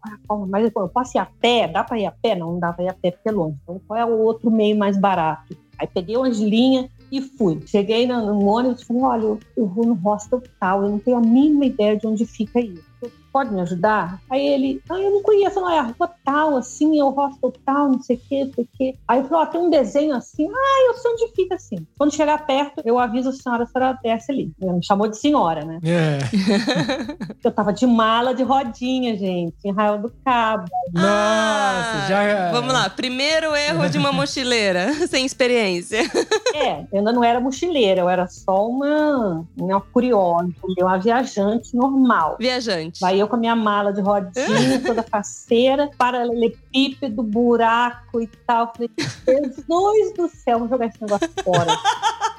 mais 0.47 0.67
econômica? 0.67 0.95
Posso 0.95 1.17
ir 1.17 1.21
a 1.21 1.27
pé? 1.27 1.67
Dá 1.67 1.83
para 1.83 1.99
ir 1.99 2.07
a 2.07 2.13
pé? 2.13 2.37
Não, 2.37 2.53
não 2.53 2.61
dá 2.61 2.73
para 2.73 2.85
ir 2.85 2.89
a 2.89 2.95
pé 2.95 3.11
porque 3.11 3.29
é 3.29 3.33
longe. 3.33 3.57
Então, 3.63 3.81
qual 3.87 3.99
é 3.99 4.05
o 4.05 4.19
outro 4.19 4.51
meio 4.51 4.79
mais 4.79 4.97
barato? 4.99 5.57
Aí 5.79 5.87
peguei 5.87 6.17
umas 6.17 6.39
linhas 6.39 6.89
e 7.11 7.21
fui. 7.21 7.61
Cheguei 7.67 8.07
no, 8.07 8.27
no 8.27 8.47
ônibus 8.47 8.83
e 8.83 8.87
falei: 8.87 9.03
olha, 9.03 9.23
eu, 9.23 9.41
eu 9.57 9.67
vou 9.67 9.87
no 9.87 9.95
hostel 9.95 10.43
tal, 10.59 10.83
eu 10.83 10.91
não 10.91 10.99
tenho 10.99 11.17
a 11.17 11.21
mínima 11.21 11.67
ideia 11.67 11.97
de 11.97 12.07
onde 12.07 12.27
fica 12.27 12.61
isso. 12.61 12.90
Pode 13.33 13.53
me 13.53 13.61
ajudar? 13.61 14.21
Aí 14.31 14.45
ele, 14.47 14.83
ah, 14.91 14.99
eu 14.99 15.11
não 15.11 15.23
conheço, 15.23 15.61
não, 15.61 15.71
é 15.71 15.79
a 15.79 15.83
rua 15.83 16.11
tal, 16.25 16.57
assim, 16.57 16.99
é 16.99 17.05
o 17.05 17.11
hostel 17.11 17.53
tal, 17.65 17.89
não 17.89 18.03
sei 18.03 18.17
o 18.17 18.21
quê, 18.29 18.45
não 18.45 18.53
sei 18.53 18.65
o 18.65 18.69
quê. 18.77 18.95
Aí 19.07 19.19
eu 19.21 19.25
falei, 19.29 19.47
ó, 19.47 19.47
tem 19.47 19.61
um 19.61 19.71
desenho 19.71 20.15
assim, 20.15 20.49
ah, 20.49 20.87
eu 20.89 20.95
sei 20.95 21.11
onde 21.13 21.29
fica 21.35 21.55
assim. 21.55 21.87
Quando 21.99 22.15
chegar 22.15 22.45
perto, 22.47 22.83
eu 22.85 22.99
aviso 22.99 23.29
a 23.29 23.33
senhora, 23.33 23.65
a 23.65 23.67
senhora 23.67 23.99
desce 24.03 24.33
ali. 24.33 24.51
Ele 24.61 24.73
me 24.73 24.85
chamou 24.85 25.09
de 25.09 25.17
senhora, 25.17 25.65
né? 25.65 25.79
É. 25.85 26.19
Eu 27.43 27.51
tava 27.51 27.73
de 27.73 27.87
mala 27.87 28.35
de 28.35 28.43
rodinha, 28.43 29.17
gente, 29.17 29.55
em 29.65 29.73
Raio 29.73 30.03
do 30.03 30.13
Cabo. 30.25 30.65
Nossa, 30.93 31.07
Ah, 31.07 32.07
já. 32.09 32.51
Vamos 32.53 32.73
lá, 32.73 32.89
primeiro 32.91 33.55
erro 33.57 33.89
de 33.89 33.97
uma 33.99 34.13
mochileira 34.13 34.93
sem 35.09 35.25
experiência. 35.25 36.01
É, 36.53 36.81
eu 36.93 36.99
ainda 36.99 37.13
não 37.13 37.23
era 37.23 37.41
mochileira, 37.41 38.01
eu 38.01 38.09
era 38.09 38.27
só 38.27 38.67
uma, 38.67 39.47
uma 39.57 39.81
curiosa, 39.81 40.49
uma 40.79 40.99
viajante 40.99 41.75
normal. 41.75 42.37
Viajante. 42.41 43.01
Vai 43.01 43.20
eu 43.21 43.29
com 43.29 43.37
a 43.37 43.39
minha 43.39 43.55
mala 43.55 43.93
de 43.93 44.01
rodinha, 44.01 44.81
toda 44.85 45.03
faceira, 45.03 45.91
paralelepípedo, 45.97 47.23
buraco 47.23 48.21
e 48.21 48.27
tal. 48.27 48.73
Falei, 48.75 48.91
Jesus 48.99 50.15
do 50.15 50.29
céu, 50.29 50.59
vou 50.61 50.69
jogar 50.69 50.87
esse 50.87 51.01
negócio 51.01 51.31
fora. 51.45 51.77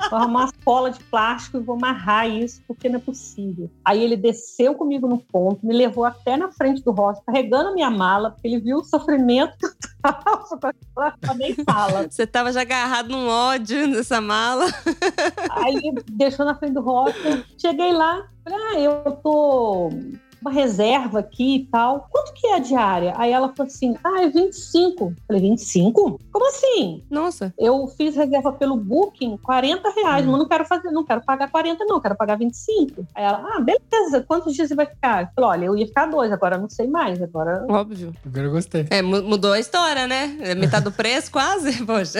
Vou 0.10 0.20
arrumar 0.20 0.44
uma 0.44 0.54
cola 0.66 0.92
de 0.92 1.02
plástico 1.06 1.58
e 1.58 1.62
vou 1.62 1.76
amarrar 1.76 2.30
isso, 2.30 2.62
porque 2.68 2.90
não 2.90 2.98
é 2.98 3.02
possível. 3.02 3.72
Aí 3.86 4.04
ele 4.04 4.18
desceu 4.18 4.76
comigo 4.76 5.08
no 5.08 5.18
ponto, 5.18 5.66
me 5.66 5.74
levou 5.74 6.04
até 6.04 6.36
na 6.36 6.52
frente 6.52 6.84
do 6.84 6.92
rosto, 6.92 7.24
carregando 7.26 7.70
a 7.70 7.74
minha 7.74 7.90
mala, 7.90 8.32
porque 8.32 8.48
ele 8.48 8.60
viu 8.60 8.80
o 8.80 8.84
sofrimento 8.84 9.58
que 9.58 9.66
eu 9.68 10.74
tava, 10.96 11.34
nem 11.38 11.54
fala. 11.54 12.08
Você 12.10 12.28
tava 12.28 12.52
já 12.52 12.62
agarrado 12.62 13.10
num 13.10 13.28
ódio 13.28 13.88
nessa 13.88 14.20
mala. 14.20 14.66
Aí 15.52 15.80
deixou 16.12 16.46
na 16.46 16.56
frente 16.56 16.74
do 16.74 16.82
hostel. 16.82 17.44
Cheguei 17.58 17.94
lá, 17.94 18.28
falei, 18.44 18.60
ah, 18.60 18.80
eu 18.80 19.12
tô 19.24 19.92
uma 20.42 20.52
reserva 20.52 21.20
aqui 21.20 21.56
e 21.58 21.66
tal. 21.66 22.08
Quanto 22.12 22.34
que 22.34 22.48
é 22.48 22.56
a 22.56 22.60
diária? 22.60 23.14
Aí 23.18 23.32
ela 23.32 23.50
falou 23.56 23.68
assim, 23.72 23.96
ah, 24.04 24.24
é 24.24 24.30
25. 24.30 25.14
Falei, 25.28 25.42
25? 25.42 26.20
Como 26.32 26.48
assim? 26.48 27.04
Nossa. 27.10 27.54
Eu 27.58 27.88
fiz 27.88 28.16
reserva 28.16 28.52
pelo 28.52 28.76
Booking, 28.76 29.38
40 29.38 29.90
reais, 29.92 30.26
mas 30.26 30.38
não 30.40 30.48
quero 30.48 30.66
fazer, 30.66 30.92
não 30.92 31.04
quero 31.06 31.22
pagar 31.24 31.50
40 31.52 31.86
não, 31.86 32.00
quero 32.00 32.16
pagar 32.16 32.38
25. 32.38 33.06
Aí 33.16 33.24
ela, 33.24 33.44
ah, 33.56 33.60
beleza, 33.62 34.22
quantos 34.28 34.54
dias 34.54 34.68
você 34.68 34.76
vai 34.76 34.86
ficar? 34.86 35.24
Eu 35.24 35.28
falei, 35.36 35.50
olha, 35.50 35.66
eu 35.66 35.78
ia 35.78 35.88
ficar 35.88 36.08
dois, 36.08 36.32
agora 36.32 36.58
não 36.58 36.70
sei 36.70 36.88
mais, 36.88 37.22
agora... 37.22 37.66
Óbvio. 37.70 38.14
Agora 38.26 38.46
eu 38.48 38.52
gostei. 38.52 38.88
É, 38.90 39.02
mu- 39.02 39.24
mudou 39.24 39.54
a 39.54 39.60
história, 39.60 40.08
né? 40.08 40.38
É 40.42 40.56
Metade 40.56 40.86
do 40.86 40.92
preço, 40.92 41.32
quase. 41.32 41.86
Poxa. 41.86 42.20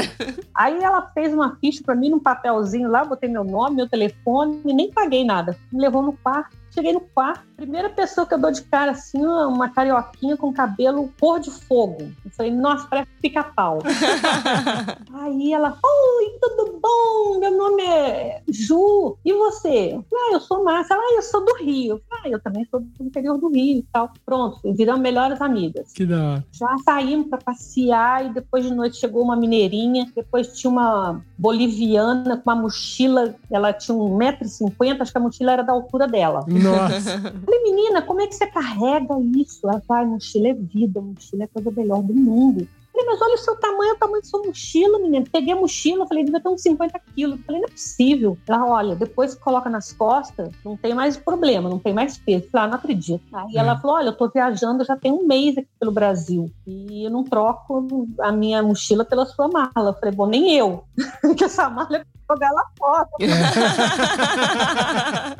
Aí 0.56 0.84
ela 0.84 1.02
fez 1.14 1.34
uma 1.34 1.56
ficha 1.58 1.82
pra 1.84 1.96
mim 1.96 2.10
num 2.10 2.20
papelzinho 2.20 2.90
lá, 2.90 3.04
botei 3.04 3.30
meu 3.30 3.44
nome, 3.44 3.76
meu 3.78 3.90
telefone, 3.90 4.62
e 4.66 4.74
nem 4.74 4.92
paguei 4.92 5.24
nada. 5.24 5.58
Me 5.72 5.80
levou 5.82 6.02
no 6.02 6.14
quarto. 6.14 6.62
Cheguei 6.74 6.94
no 6.94 7.02
quarto, 7.02 7.44
primeira 7.62 7.90
pessoa 7.90 8.26
que 8.26 8.34
eu 8.34 8.40
dou 8.40 8.52
de 8.52 8.64
cara 8.64 8.92
assim, 8.92 9.24
uma 9.24 9.70
carioquinha 9.70 10.36
com 10.36 10.52
cabelo 10.52 11.14
cor 11.20 11.40
de 11.40 11.52
fogo. 11.52 12.12
Eu 12.26 12.32
falei, 12.32 12.52
nossa, 12.52 12.88
parece 12.88 13.12
pica-pau. 13.22 13.80
Aí 15.14 15.54
ela, 15.54 15.78
oi, 15.84 16.40
tudo 16.42 16.80
bom? 16.82 17.40
Meu 17.40 17.56
nome 17.56 17.84
é 17.84 18.42
Ju. 18.50 19.16
E 19.24 19.32
você? 19.32 19.94
Eu 19.94 20.06
falei, 20.10 20.26
ah, 20.26 20.34
eu 20.34 20.40
sou 20.40 20.64
Márcia. 20.64 20.96
Ela, 20.96 21.04
ah, 21.04 21.14
eu 21.16 21.22
sou 21.22 21.46
do 21.46 21.54
Rio. 21.64 21.96
Eu 21.96 22.02
falei, 22.10 22.34
ah, 22.34 22.36
eu 22.36 22.40
também 22.42 22.66
sou 22.66 22.80
do 22.80 23.04
interior 23.04 23.38
do 23.38 23.50
Rio 23.50 23.78
e 23.78 23.86
tal. 23.94 24.12
Pronto, 24.26 24.60
viramos 24.74 25.02
melhores 25.02 25.40
amigas. 25.40 25.94
Que 25.94 26.06
da 26.06 26.18
hora. 26.18 26.46
Já 26.52 26.76
saímos 26.84 27.28
para 27.28 27.38
passear 27.38 28.26
e 28.26 28.34
depois 28.34 28.66
de 28.66 28.74
noite 28.74 28.98
chegou 28.98 29.22
uma 29.22 29.36
mineirinha, 29.36 30.08
depois 30.16 30.48
tinha 30.60 30.72
uma 30.72 31.22
boliviana 31.38 32.38
com 32.38 32.50
uma 32.50 32.56
mochila, 32.56 33.36
ela 33.52 33.72
tinha 33.72 33.96
1,50m, 33.96 35.02
acho 35.02 35.12
que 35.12 35.18
a 35.18 35.22
mochila 35.22 35.52
era 35.52 35.64
da 35.64 35.74
altura 35.74 36.08
dela. 36.08 36.44
Nossa. 36.48 37.22
Falei, 37.52 37.64
menina, 37.64 38.02
como 38.02 38.22
é 38.22 38.28
que 38.28 38.36
você 38.36 38.48
carrega 38.48 39.14
isso? 39.36 39.60
Ela 39.68 39.84
vai, 39.86 40.06
mochila 40.06 40.48
é 40.48 40.54
vida, 40.54 41.02
mochila 41.02 41.44
é 41.44 41.46
a 41.46 41.48
coisa 41.50 41.70
melhor 41.70 42.02
do 42.02 42.14
mundo. 42.14 42.66
Falei, 43.02 43.06
mas 43.06 43.22
olha 43.22 43.36
o 43.36 43.38
seu 43.38 43.56
tamanho, 43.56 43.94
o 43.94 43.98
tamanho 43.98 44.22
da 44.22 44.28
sua 44.28 44.44
mochila, 44.44 45.00
menina. 45.00 45.26
Peguei 45.32 45.54
a 45.54 45.56
mochila, 45.56 46.08
falei, 46.08 46.24
devia 46.24 46.40
ter 46.40 46.50
uns 46.50 46.62
50 46.62 47.00
quilos. 47.16 47.40
Falei, 47.46 47.62
não 47.62 47.68
é 47.68 47.72
possível. 47.72 48.38
Ela, 48.48 48.66
olha, 48.66 48.96
depois 48.96 49.34
que 49.34 49.42
coloca 49.42 49.70
nas 49.70 49.94
costas, 49.94 50.50
não 50.64 50.78
tem 50.78 50.94
mais 50.94 51.18
problema, 51.18 51.70
não 51.70 51.80
tem 51.80 51.94
mais 51.94 52.18
peso. 52.18 52.48
Falei, 52.52 52.68
ah, 52.68 52.70
não 52.70 52.78
acredito. 52.78 53.24
Aí 53.34 53.58
ela 53.58 53.80
falou, 53.80 53.98
olha, 53.98 54.10
eu 54.10 54.18
tô 54.18 54.30
viajando 54.30 54.84
já 54.84 54.96
tem 54.96 55.12
um 55.12 55.26
mês 55.26 55.58
aqui 55.58 55.70
pelo 55.80 55.92
Brasil 55.92 56.52
e 56.66 57.06
eu 57.06 57.12
não 57.12 57.24
troco 57.24 58.08
a 58.20 58.32
minha 58.32 58.62
mochila 58.62 59.04
pela 59.04 59.26
sua 59.26 59.48
mala. 59.48 59.90
Eu 59.90 59.94
falei, 59.94 60.14
bom, 60.14 60.28
nem 60.28 60.56
eu, 60.56 60.84
porque 61.22 61.46
essa 61.46 61.70
mala 61.70 61.98
é 61.98 62.06
jogar 62.32 62.52
lá 62.52 62.64
fora. 62.78 63.08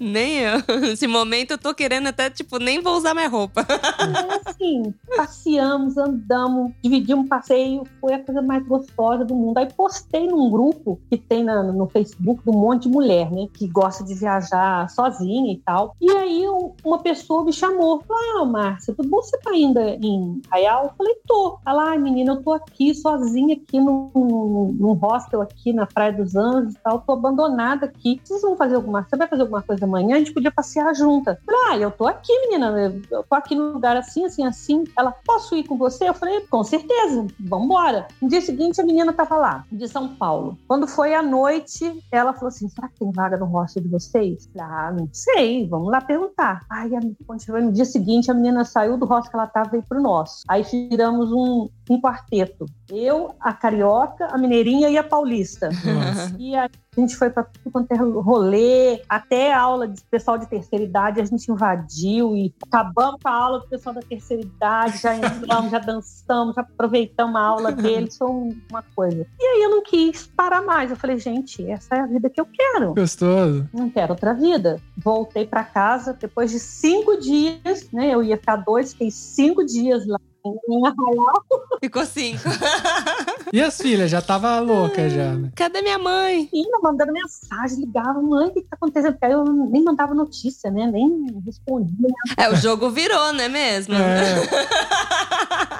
nem 0.00 0.38
eu. 0.38 0.62
Nesse 0.80 1.06
momento 1.06 1.52
eu 1.52 1.58
tô 1.58 1.74
querendo 1.74 2.06
até, 2.06 2.30
tipo, 2.30 2.58
nem 2.58 2.80
vou 2.80 2.96
usar 2.96 3.14
minha 3.14 3.28
roupa. 3.28 3.66
É 3.68 4.50
assim, 4.50 4.94
passeamos, 5.16 5.96
andamos, 5.96 6.72
dividimos 6.90 7.24
um 7.24 7.28
passeio, 7.28 7.84
foi 8.00 8.14
a 8.14 8.18
coisa 8.22 8.42
mais 8.42 8.66
gostosa 8.66 9.24
do 9.24 9.34
mundo. 9.34 9.58
Aí 9.58 9.72
postei 9.72 10.26
num 10.26 10.50
grupo 10.50 11.00
que 11.08 11.16
tem 11.16 11.44
na, 11.44 11.62
no 11.62 11.88
Facebook 11.88 12.42
de 12.42 12.50
um 12.50 12.58
monte 12.58 12.82
de 12.84 12.88
mulher, 12.88 13.30
né? 13.30 13.46
Que 13.54 13.68
gosta 13.68 14.02
de 14.02 14.14
viajar 14.14 14.90
sozinha 14.90 15.52
e 15.52 15.58
tal. 15.58 15.94
E 16.00 16.10
aí 16.10 16.48
um, 16.48 16.72
uma 16.84 16.98
pessoa 16.98 17.44
me 17.44 17.52
chamou, 17.52 18.00
falou, 18.00 18.42
ah, 18.42 18.44
Márcia, 18.44 18.94
tudo 18.94 19.08
bom 19.08 19.22
você 19.22 19.38
tá 19.38 19.54
indo 19.54 19.78
em 19.78 20.42
Raial? 20.50 20.84
Eu 20.84 20.90
falei, 20.96 21.14
tô. 21.26 21.58
Ela, 21.66 21.92
ah, 21.92 21.98
menina, 21.98 22.32
eu 22.32 22.42
tô 22.42 22.52
aqui 22.52 22.94
sozinha 22.94 23.54
aqui 23.54 23.78
num, 23.78 24.74
num 24.78 24.92
hostel 24.94 25.40
aqui 25.42 25.72
na 25.72 25.86
Praia 25.86 26.12
dos 26.12 26.34
Anjos 26.34 26.74
e 26.74 26.78
tal, 26.78 27.00
tô 27.00 27.12
abandonada 27.12 27.86
aqui. 27.86 28.20
Vocês 28.24 28.42
vão 28.42 28.56
fazer 28.56 28.74
alguma 28.74 29.02
Você 29.02 29.16
vai 29.16 29.28
fazer 29.28 29.42
alguma 29.42 29.62
coisa 29.62 29.84
amanhã? 29.84 30.16
A 30.16 30.18
gente 30.18 30.32
podia 30.32 30.50
passear 30.50 30.94
junta. 30.94 31.38
Eu 31.46 31.54
falei, 31.54 31.60
ah, 31.70 31.78
eu 31.78 31.90
tô 31.90 32.06
aqui, 32.06 32.32
menina. 32.40 33.00
Eu 33.10 33.22
tô 33.22 33.34
aqui 33.34 33.54
num 33.54 33.72
lugar 33.72 33.96
assim, 33.96 34.24
assim, 34.24 34.44
assim. 34.44 34.84
Ela, 34.96 35.12
posso 35.24 35.54
ir 35.54 35.64
com 35.64 35.76
você? 35.76 36.08
Eu 36.08 36.14
falei, 36.14 36.40
com 36.40 36.64
certeza, 36.70 37.26
vambora. 37.38 38.08
No 38.20 38.28
dia 38.28 38.40
seguinte, 38.40 38.80
a 38.80 38.84
menina 38.84 39.12
tava 39.12 39.36
lá, 39.36 39.64
de 39.70 39.88
São 39.88 40.08
Paulo. 40.08 40.56
Quando 40.66 40.86
foi 40.86 41.14
à 41.14 41.22
noite, 41.22 42.02
ela 42.10 42.32
falou 42.32 42.48
assim: 42.48 42.68
será 42.68 42.88
que 42.88 42.98
tem 42.98 43.10
vaga 43.10 43.36
no 43.36 43.46
hostel 43.46 43.82
de 43.82 43.88
vocês? 43.88 44.48
Ah, 44.58 44.92
não 44.92 45.08
sei, 45.12 45.68
vamos 45.68 45.90
lá 45.90 46.00
perguntar. 46.00 46.64
Aí, 46.70 46.90
quando 47.26 47.42
chegou 47.42 47.60
no 47.60 47.72
dia 47.72 47.84
seguinte, 47.84 48.30
a 48.30 48.34
menina 48.34 48.64
saiu 48.64 48.96
do 48.96 49.06
hostel 49.06 49.30
que 49.30 49.36
ela 49.36 49.46
tava 49.46 49.68
e 49.68 49.70
veio 49.72 49.84
pro 49.88 50.00
nosso. 50.00 50.42
Aí 50.48 50.64
tiramos 50.64 51.32
um, 51.32 51.68
um 51.90 52.00
quarteto. 52.00 52.66
Eu, 52.88 53.34
a 53.40 53.52
carioca, 53.52 54.26
a 54.26 54.38
mineirinha 54.38 54.88
e 54.88 54.96
a 54.96 55.02
paulista. 55.02 55.68
Nossa. 55.68 56.36
E 56.38 56.54
aí 56.54 56.70
a 56.96 57.00
gente 57.00 57.16
foi 57.16 57.30
para 57.30 57.42
tudo 57.42 57.70
quanto 57.72 57.92
é 57.92 57.96
rolê, 57.96 59.02
até 59.08 59.52
aula 59.52 59.88
de 59.88 60.00
pessoal 60.04 60.38
de 60.38 60.48
terceira 60.48 60.84
idade 60.84 61.20
a 61.20 61.24
gente 61.24 61.50
invadiu 61.50 62.36
e 62.36 62.52
acabamos 62.66 63.20
com 63.22 63.28
a 63.28 63.32
aula 63.32 63.60
do 63.60 63.68
pessoal 63.68 63.94
da 63.94 64.02
terceira 64.02 64.42
idade, 64.42 64.98
já 64.98 65.16
entramos, 65.16 65.70
já 65.70 65.78
dançamos, 65.78 66.54
já 66.54 66.62
aproveitamos 66.62 67.36
a 67.36 67.40
aula 67.40 67.72
deles, 67.72 68.16
foi 68.16 68.28
uma 68.28 68.82
coisa. 68.94 69.26
E 69.38 69.44
aí 69.44 69.62
eu 69.62 69.70
não 69.70 69.82
quis 69.82 70.26
parar 70.26 70.62
mais. 70.62 70.90
Eu 70.90 70.96
falei, 70.96 71.18
gente, 71.18 71.68
essa 71.68 71.96
é 71.96 72.00
a 72.00 72.06
vida 72.06 72.30
que 72.30 72.40
eu 72.40 72.46
quero. 72.46 72.94
Gostoso. 72.94 73.68
Não 73.72 73.90
quero 73.90 74.12
outra 74.12 74.32
vida. 74.34 74.80
Voltei 74.96 75.46
para 75.46 75.64
casa 75.64 76.12
depois 76.12 76.50
de 76.50 76.58
cinco 76.58 77.18
dias, 77.18 77.90
né? 77.92 78.14
Eu 78.14 78.22
ia 78.22 78.36
ficar 78.36 78.56
dois, 78.56 78.92
fiquei 78.92 79.10
cinco 79.10 79.64
dias 79.64 80.06
lá 80.06 80.18
em 80.44 80.86
Arraial. 80.86 81.44
Ficou 81.80 82.04
cinco. 82.04 82.42
E 83.52 83.60
as 83.60 83.78
filhas? 83.78 84.10
Já 84.10 84.22
tava 84.22 84.58
louca 84.60 85.08
já, 85.10 85.34
né? 85.34 85.50
Cadê 85.56 85.82
minha 85.82 85.98
mãe? 85.98 86.48
Ia 86.52 86.78
mandando 86.80 87.12
mensagem, 87.12 87.80
ligava, 87.80 88.20
mãe, 88.22 88.48
o 88.48 88.52
que 88.52 88.62
tá 88.62 88.76
acontecendo? 88.76 89.12
Porque 89.12 89.26
aí 89.26 89.32
eu 89.32 89.44
nem 89.44 89.82
mandava 89.82 90.14
notícia, 90.14 90.70
né? 90.70 90.86
Nem 90.86 91.26
respondia. 91.44 92.08
É, 92.36 92.48
o 92.48 92.54
jogo 92.54 92.90
virou, 92.90 93.32
não 93.32 93.44
é 93.44 93.48
mesmo? 93.48 93.94
É. 93.94 94.34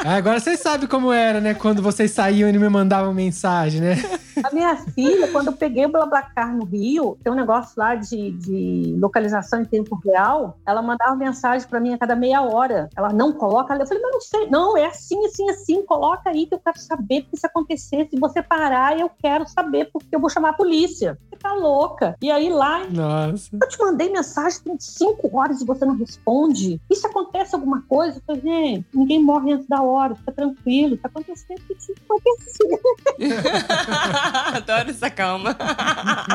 Agora 0.17 0.41
vocês 0.41 0.59
sabem 0.59 0.89
como 0.89 1.13
era, 1.13 1.41
né? 1.41 1.55
Quando 1.55 1.83
vocês 1.83 2.11
saíam 2.11 2.49
e 2.49 2.53
não 2.53 2.61
me 2.61 2.69
mandavam 2.69 3.15
mensagem, 3.15 3.81
né? 3.81 3.97
A 4.43 4.53
minha 4.53 4.75
filha, 4.77 5.29
quando 5.29 5.49
eu 5.49 5.53
peguei 5.53 5.85
o 5.85 5.89
BlaBlaCar 5.91 6.57
no 6.57 6.65
Rio, 6.65 7.19
tem 7.23 7.33
um 7.33 7.37
negócio 7.37 7.75
lá 7.77 7.95
de, 7.95 8.31
de 8.31 8.97
localização 8.99 9.61
em 9.61 9.65
tempo 9.65 10.01
real, 10.03 10.59
ela 10.67 10.81
mandava 10.81 11.15
mensagem 11.15 11.69
para 11.69 11.81
mim 11.81 11.93
a 11.93 11.99
cada 11.99 12.17
meia 12.17 12.43
hora. 12.43 12.89
Ela 12.97 13.13
não 13.13 13.33
coloca, 13.33 13.75
eu 13.75 13.87
falei, 13.87 14.03
mas 14.03 14.13
não 14.13 14.21
sei, 14.21 14.47
não, 14.49 14.77
é 14.77 14.87
assim, 14.87 15.25
assim, 15.27 15.51
assim, 15.51 15.83
coloca 15.85 16.31
aí 16.31 16.47
que 16.47 16.55
eu 16.55 16.61
quero 16.61 16.79
saber 16.79 17.23
porque 17.23 17.37
se 17.37 17.47
acontecer, 17.61 18.09
se 18.11 18.19
você 18.19 18.43
parar, 18.43 18.99
eu 18.99 19.09
quero 19.09 19.47
saber 19.49 19.91
porque 19.93 20.15
eu 20.15 20.21
vou 20.21 20.31
chamar 20.31 20.51
a 20.51 20.55
polícia. 20.55 21.19
Você 21.29 21.37
tá 21.37 21.53
louca. 21.55 22.17
E 22.21 22.31
aí 22.31 22.49
lá, 22.49 22.87
Nossa. 22.89 23.51
eu 23.61 23.69
te 23.69 23.79
mandei 23.79 24.11
mensagem, 24.11 24.61
tem 24.63 24.79
cinco 24.79 25.37
horas 25.37 25.61
e 25.61 25.67
você 25.67 25.85
não 25.85 25.97
responde. 25.97 26.81
E 26.91 26.97
se 26.97 27.07
acontece 27.07 27.55
alguma 27.55 27.83
coisa? 27.83 28.19
Eu 28.19 28.23
falei, 28.27 28.43
gente, 28.43 28.87
ninguém 28.93 29.23
morre 29.23 29.53
antes 29.53 29.67
da 29.69 29.83
hora, 29.83 30.15
fica 30.15 30.33
tranquilo, 30.33 30.97
tá 30.97 31.09
acontecendo, 31.09 31.61
o 31.61 31.75
que 31.75 31.95
acontecer? 32.09 32.81
Adoro 34.57 34.91
essa 34.91 35.11
calma. 35.11 35.57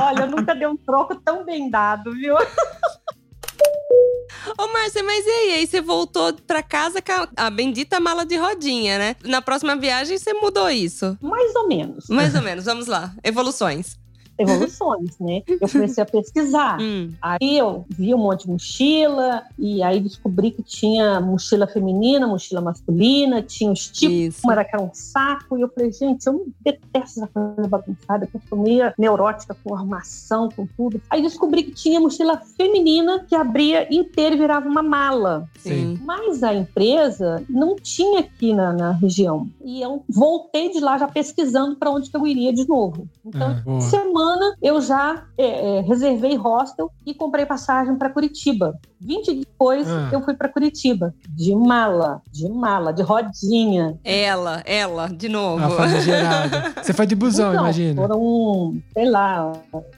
Olha, 0.01 0.21
eu 0.21 0.27
nunca 0.27 0.55
dei 0.55 0.67
um 0.67 0.77
troco 0.77 1.15
tão 1.15 1.43
bem 1.43 1.69
dado, 1.69 2.13
viu? 2.13 2.35
Ô, 4.57 4.67
Márcia, 4.71 5.03
mas 5.03 5.25
e 5.25 5.29
aí? 5.29 5.53
Aí 5.55 5.67
você 5.67 5.81
voltou 5.81 6.33
pra 6.47 6.61
casa 6.61 7.01
com 7.01 7.27
a- 7.35 7.49
bendita 7.49 7.99
mala 7.99 8.25
de 8.25 8.35
rodinha, 8.37 8.97
né? 8.99 9.15
Na 9.23 9.41
próxima 9.41 9.75
viagem 9.75 10.17
você 10.17 10.33
mudou 10.33 10.69
isso. 10.69 11.17
Mais 11.21 11.53
ou 11.55 11.67
menos. 11.67 12.05
Mais 12.09 12.35
ou 12.35 12.41
menos, 12.41 12.65
vamos 12.65 12.87
lá. 12.87 13.13
Evoluções. 13.23 13.97
Evoluções, 14.37 15.17
né? 15.19 15.43
Eu 15.47 15.69
comecei 15.69 16.03
a 16.03 16.05
pesquisar. 16.05 16.79
Hum. 16.81 17.11
Aí 17.21 17.57
eu 17.57 17.85
vi 17.89 18.13
um 18.13 18.17
monte 18.17 18.45
de 18.45 18.51
mochila, 18.51 19.43
e 19.57 19.81
aí 19.81 19.99
descobri 19.99 20.51
que 20.51 20.61
tinha 20.61 21.19
mochila 21.21 21.67
feminina, 21.67 22.27
mochila 22.27 22.61
masculina, 22.61 23.41
tinha 23.41 23.71
os 23.71 23.87
tipos, 23.87 24.35
Isso. 24.35 24.41
uma 24.43 24.53
era 24.53 24.65
que 24.65 24.75
era 24.75 24.83
um 24.83 24.91
saco, 24.93 25.57
e 25.57 25.61
eu 25.61 25.69
falei, 25.69 25.91
gente, 25.91 26.25
eu 26.27 26.33
não 26.33 26.45
detesto 26.63 27.23
essa 27.23 27.27
coisa 27.27 27.67
bagunçada, 27.67 28.25
porque 28.27 28.37
eu 28.37 28.41
sou 28.49 28.57
meio 28.57 28.93
neurótica 28.97 29.55
com 29.63 29.75
armação, 29.75 30.49
com 30.49 30.67
tudo. 30.77 31.01
Aí 31.09 31.21
descobri 31.21 31.63
que 31.63 31.71
tinha 31.71 31.99
mochila 31.99 32.41
feminina 32.57 33.25
que 33.27 33.35
abria 33.35 33.87
inteira 33.93 34.35
e 34.35 34.37
virava 34.37 34.67
uma 34.67 34.83
mala. 34.83 35.47
Sim. 35.59 35.99
Mas 36.03 36.43
a 36.43 36.53
empresa 36.53 37.43
não 37.49 37.75
tinha 37.75 38.19
aqui 38.19 38.53
na, 38.53 38.73
na 38.73 38.91
região. 38.91 39.47
E 39.63 39.81
eu 39.81 40.03
voltei 40.09 40.71
de 40.71 40.79
lá 40.79 40.97
já 40.97 41.07
pesquisando 41.07 41.75
para 41.75 41.89
onde 41.89 42.09
que 42.09 42.17
eu 42.17 42.25
iria 42.25 42.53
de 42.53 42.67
novo. 42.67 43.07
Então, 43.25 43.51
Ah, 43.51 43.61
boa. 43.63 43.81
Semana 44.25 44.55
eu 44.61 44.81
já 44.81 45.23
é, 45.37 45.77
é, 45.77 45.81
reservei 45.81 46.35
hostel 46.35 46.91
e 47.05 47.13
comprei 47.13 47.45
passagem 47.45 47.95
para 47.95 48.09
Curitiba. 48.09 48.77
20 48.99 49.25
dias 49.33 49.45
depois 49.45 49.87
Ah. 49.87 50.09
eu 50.11 50.21
fui 50.23 50.33
para 50.33 50.49
Curitiba, 50.49 51.13
de 51.29 51.55
mala, 51.55 52.21
de 52.31 52.49
mala, 52.49 52.91
de 52.91 53.03
rodinha. 53.03 53.97
Ela, 54.03 54.61
ela, 54.65 55.07
de 55.07 55.29
novo. 55.29 55.63
Você 56.81 56.93
foi 56.93 57.05
de 57.05 57.15
busão, 57.15 57.51
Então, 57.51 57.63
imagina. 57.63 58.01
Foram, 58.01 58.77
sei 58.93 59.09
lá, 59.09 59.51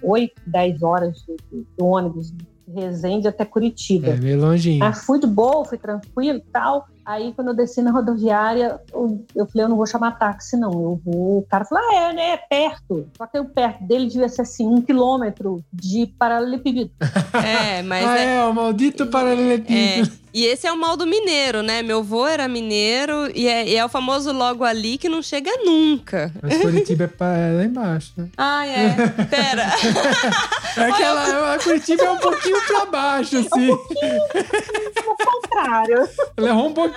8, 0.04 0.34
10 0.46 0.84
horas 0.84 1.18
de, 1.26 1.36
de 1.52 1.66
ônibus 1.80 2.32
de 2.32 2.46
Resende 2.70 3.30
até 3.30 3.46
Curitiba. 3.46 4.08
É, 4.10 4.18
meio 4.18 4.42
longinho. 4.42 4.84
Ah, 4.84 4.92
fui 4.92 5.20
de 5.22 5.28
boa, 5.28 5.64
fui 5.64 5.78
tranquilo 5.78 6.40
e 6.40 6.52
tal. 6.52 6.86
Aí, 7.08 7.32
quando 7.34 7.48
eu 7.48 7.54
desci 7.56 7.82
na 7.82 7.90
rodoviária, 7.92 8.82
eu, 8.94 9.26
eu 9.34 9.46
falei, 9.48 9.64
eu 9.64 9.70
não 9.70 9.78
vou 9.78 9.88
chamar 9.88 10.20
táxi, 10.20 10.58
não. 10.58 10.72
Eu 10.74 11.02
vou... 11.06 11.38
O 11.40 11.48
cara 11.50 11.64
falou, 11.64 11.82
ah, 11.90 11.96
é, 11.96 12.14
né? 12.14 12.32
É 12.34 12.38
perto. 12.38 13.08
Só 13.18 13.26
que 13.26 13.38
eu 13.38 13.46
perto 13.46 13.82
dele 13.86 14.08
devia 14.08 14.28
ser, 14.28 14.42
assim, 14.42 14.68
um 14.68 14.82
quilômetro 14.82 15.64
de 15.72 16.08
paralelepípedo. 16.20 16.92
É, 17.38 17.82
mas 17.84 18.06
ah, 18.06 18.18
é. 18.20 18.36
é, 18.38 18.44
o 18.46 18.54
maldito 18.54 19.04
É, 19.04 19.06
paralelepípedo. 19.06 20.12
e 20.34 20.44
esse 20.46 20.66
é 20.68 20.72
o 20.74 20.78
mal 20.78 20.98
do 20.98 21.06
mineiro, 21.06 21.62
né? 21.62 21.82
Meu 21.84 22.00
avô 22.00 22.26
era 22.28 22.48
mineiro 22.48 23.30
e 23.34 23.48
é, 23.48 23.68
e 23.68 23.76
é 23.76 23.86
o 23.86 23.90
famoso 23.90 24.32
logo 24.34 24.64
ali 24.64 24.98
que 24.98 25.08
não 25.08 25.22
chega 25.22 25.52
nunca. 25.64 26.32
Mas 26.42 26.60
Curitiba 26.60 27.04
é 27.04 27.08
pra- 27.08 27.38
é 27.38 27.54
lá 27.54 27.64
embaixo, 27.64 28.12
né? 28.18 28.28
Ah, 28.38 28.66
é. 28.68 28.90
Pera. 29.30 29.68
É 30.78 30.92
que 30.92 31.02
ela, 31.02 31.56
a 31.56 31.58
Curitiba 31.60 32.04
é 32.04 32.10
um 32.12 32.18
pouquinho 32.18 32.58
pra 32.68 32.86
baixo, 32.86 33.36
assim. 33.40 33.72
Ao 33.72 35.18
contrário. 35.18 36.08
Ela 36.38 36.50
errou 36.50 36.68
um 36.68 36.74
pouquinho. 36.74 36.97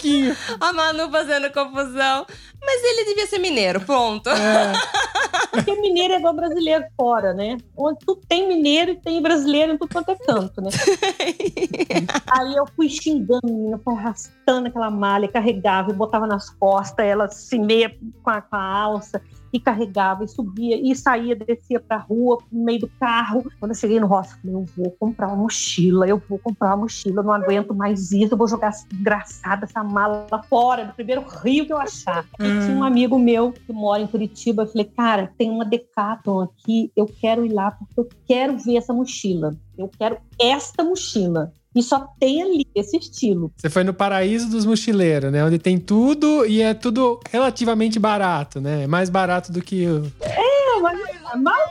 A 0.61 0.73
Manu 0.73 1.11
fazendo 1.11 1.51
confusão. 1.53 2.27
Mas 2.63 2.85
ele 2.85 3.05
devia 3.07 3.27
ser 3.27 3.39
mineiro, 3.39 3.81
ponto. 3.81 4.29
É, 4.29 4.73
Porque 5.51 5.75
mineiro 5.81 6.15
é 6.15 6.19
igual 6.19 6.35
brasileiro 6.35 6.85
fora, 6.97 7.33
né? 7.33 7.59
Onde 7.77 7.99
tu 8.01 8.17
tem 8.29 8.47
mineiro 8.47 8.93
e 8.93 8.97
tem 8.97 9.21
brasileiro 9.21 9.73
em 9.73 9.79
tudo 9.79 9.93
quanto 9.93 10.11
é 10.11 10.17
canto, 10.17 10.61
né? 10.61 10.71
Aí 12.31 12.55
eu 12.55 12.67
fui 12.77 12.89
xingando, 12.89 13.47
menina, 13.47 13.81
fui 13.83 13.95
arrastando 13.95 14.69
aquela 14.69 14.91
malha, 14.91 15.29
carregava 15.29 15.91
e 15.91 15.95
botava 15.95 16.27
nas 16.27 16.51
costas, 16.51 17.05
ela 17.05 17.25
assim, 17.25 17.65
meia 17.65 17.95
com 18.23 18.31
a, 18.31 18.41
com 18.41 18.57
a 18.57 18.63
alça, 18.63 19.21
e 19.53 19.59
carregava, 19.59 20.25
e 20.25 20.29
subia, 20.29 20.77
e 20.81 20.95
saía, 20.95 21.35
descia 21.35 21.81
pra 21.81 21.97
rua, 21.97 22.39
no 22.51 22.65
meio 22.65 22.81
do 22.81 22.89
carro. 23.01 23.45
Quando 23.59 23.73
eu 23.73 23.77
cheguei 23.77 23.99
no 23.99 24.07
rosto, 24.07 24.35
eu 24.35 24.41
falei, 24.41 24.55
eu 24.55 24.65
vou 24.77 24.91
comprar 24.93 25.29
uma 25.29 25.37
mochila, 25.37 26.07
eu 26.07 26.23
vou 26.29 26.39
comprar 26.39 26.69
uma 26.69 26.79
mochila, 26.79 27.21
eu 27.21 27.25
não 27.25 27.33
aguento 27.33 27.75
mais 27.75 28.13
isso, 28.13 28.35
eu 28.35 28.39
vou 28.39 28.47
jogar 28.47 28.73
engraçada 28.93 29.65
essa 29.65 29.83
mala 29.83 30.27
fora, 30.49 30.85
do 30.85 30.93
primeiro 30.95 31.23
rio 31.43 31.67
que 31.67 31.73
eu 31.73 31.79
achar. 31.79 32.25
E 32.51 32.67
tinha 32.67 32.77
um 32.77 32.85
amigo 32.85 33.19
meu 33.19 33.53
que 33.53 33.73
mora 33.73 34.03
em 34.03 34.07
Curitiba, 34.07 34.63
eu 34.63 34.67
falei, 34.67 34.85
cara, 34.85 35.33
tem 35.39 35.51
uma 35.51 35.65
Decathlon 35.65 36.41
aqui, 36.43 36.91
eu 36.97 37.07
quero 37.07 37.45
ir 37.45 37.53
lá 37.53 37.71
porque 37.71 37.99
eu 37.99 38.09
quero 38.27 38.59
ver 38.59 38.77
essa 38.77 38.93
mochila. 38.93 39.55
Eu 39.77 39.89
quero 39.89 40.19
esta 40.39 40.83
mochila. 40.85 41.53
E 41.75 41.83
só 41.83 42.09
tem 42.19 42.43
ali 42.43 42.67
esse 42.75 42.97
estilo. 42.97 43.53
você 43.57 43.71
foi 43.71 43.85
no 43.85 43.95
paraíso 43.95 44.51
dos 44.51 44.67
mochileiros, 44.67 45.31
né? 45.31 45.45
Onde 45.45 45.59
tem 45.59 45.79
tudo 45.79 46.45
e 46.45 46.61
é 46.61 46.75
tudo 46.75 47.21
relativamente 47.31 47.99
barato, 47.99 48.61
né? 48.61 48.85
É 48.85 48.87
mais 48.89 49.09
barato 49.09 49.53
do 49.53 49.63
que. 49.63 49.85
É, 50.21 50.81
mas, 50.81 50.99
mas 51.41 51.71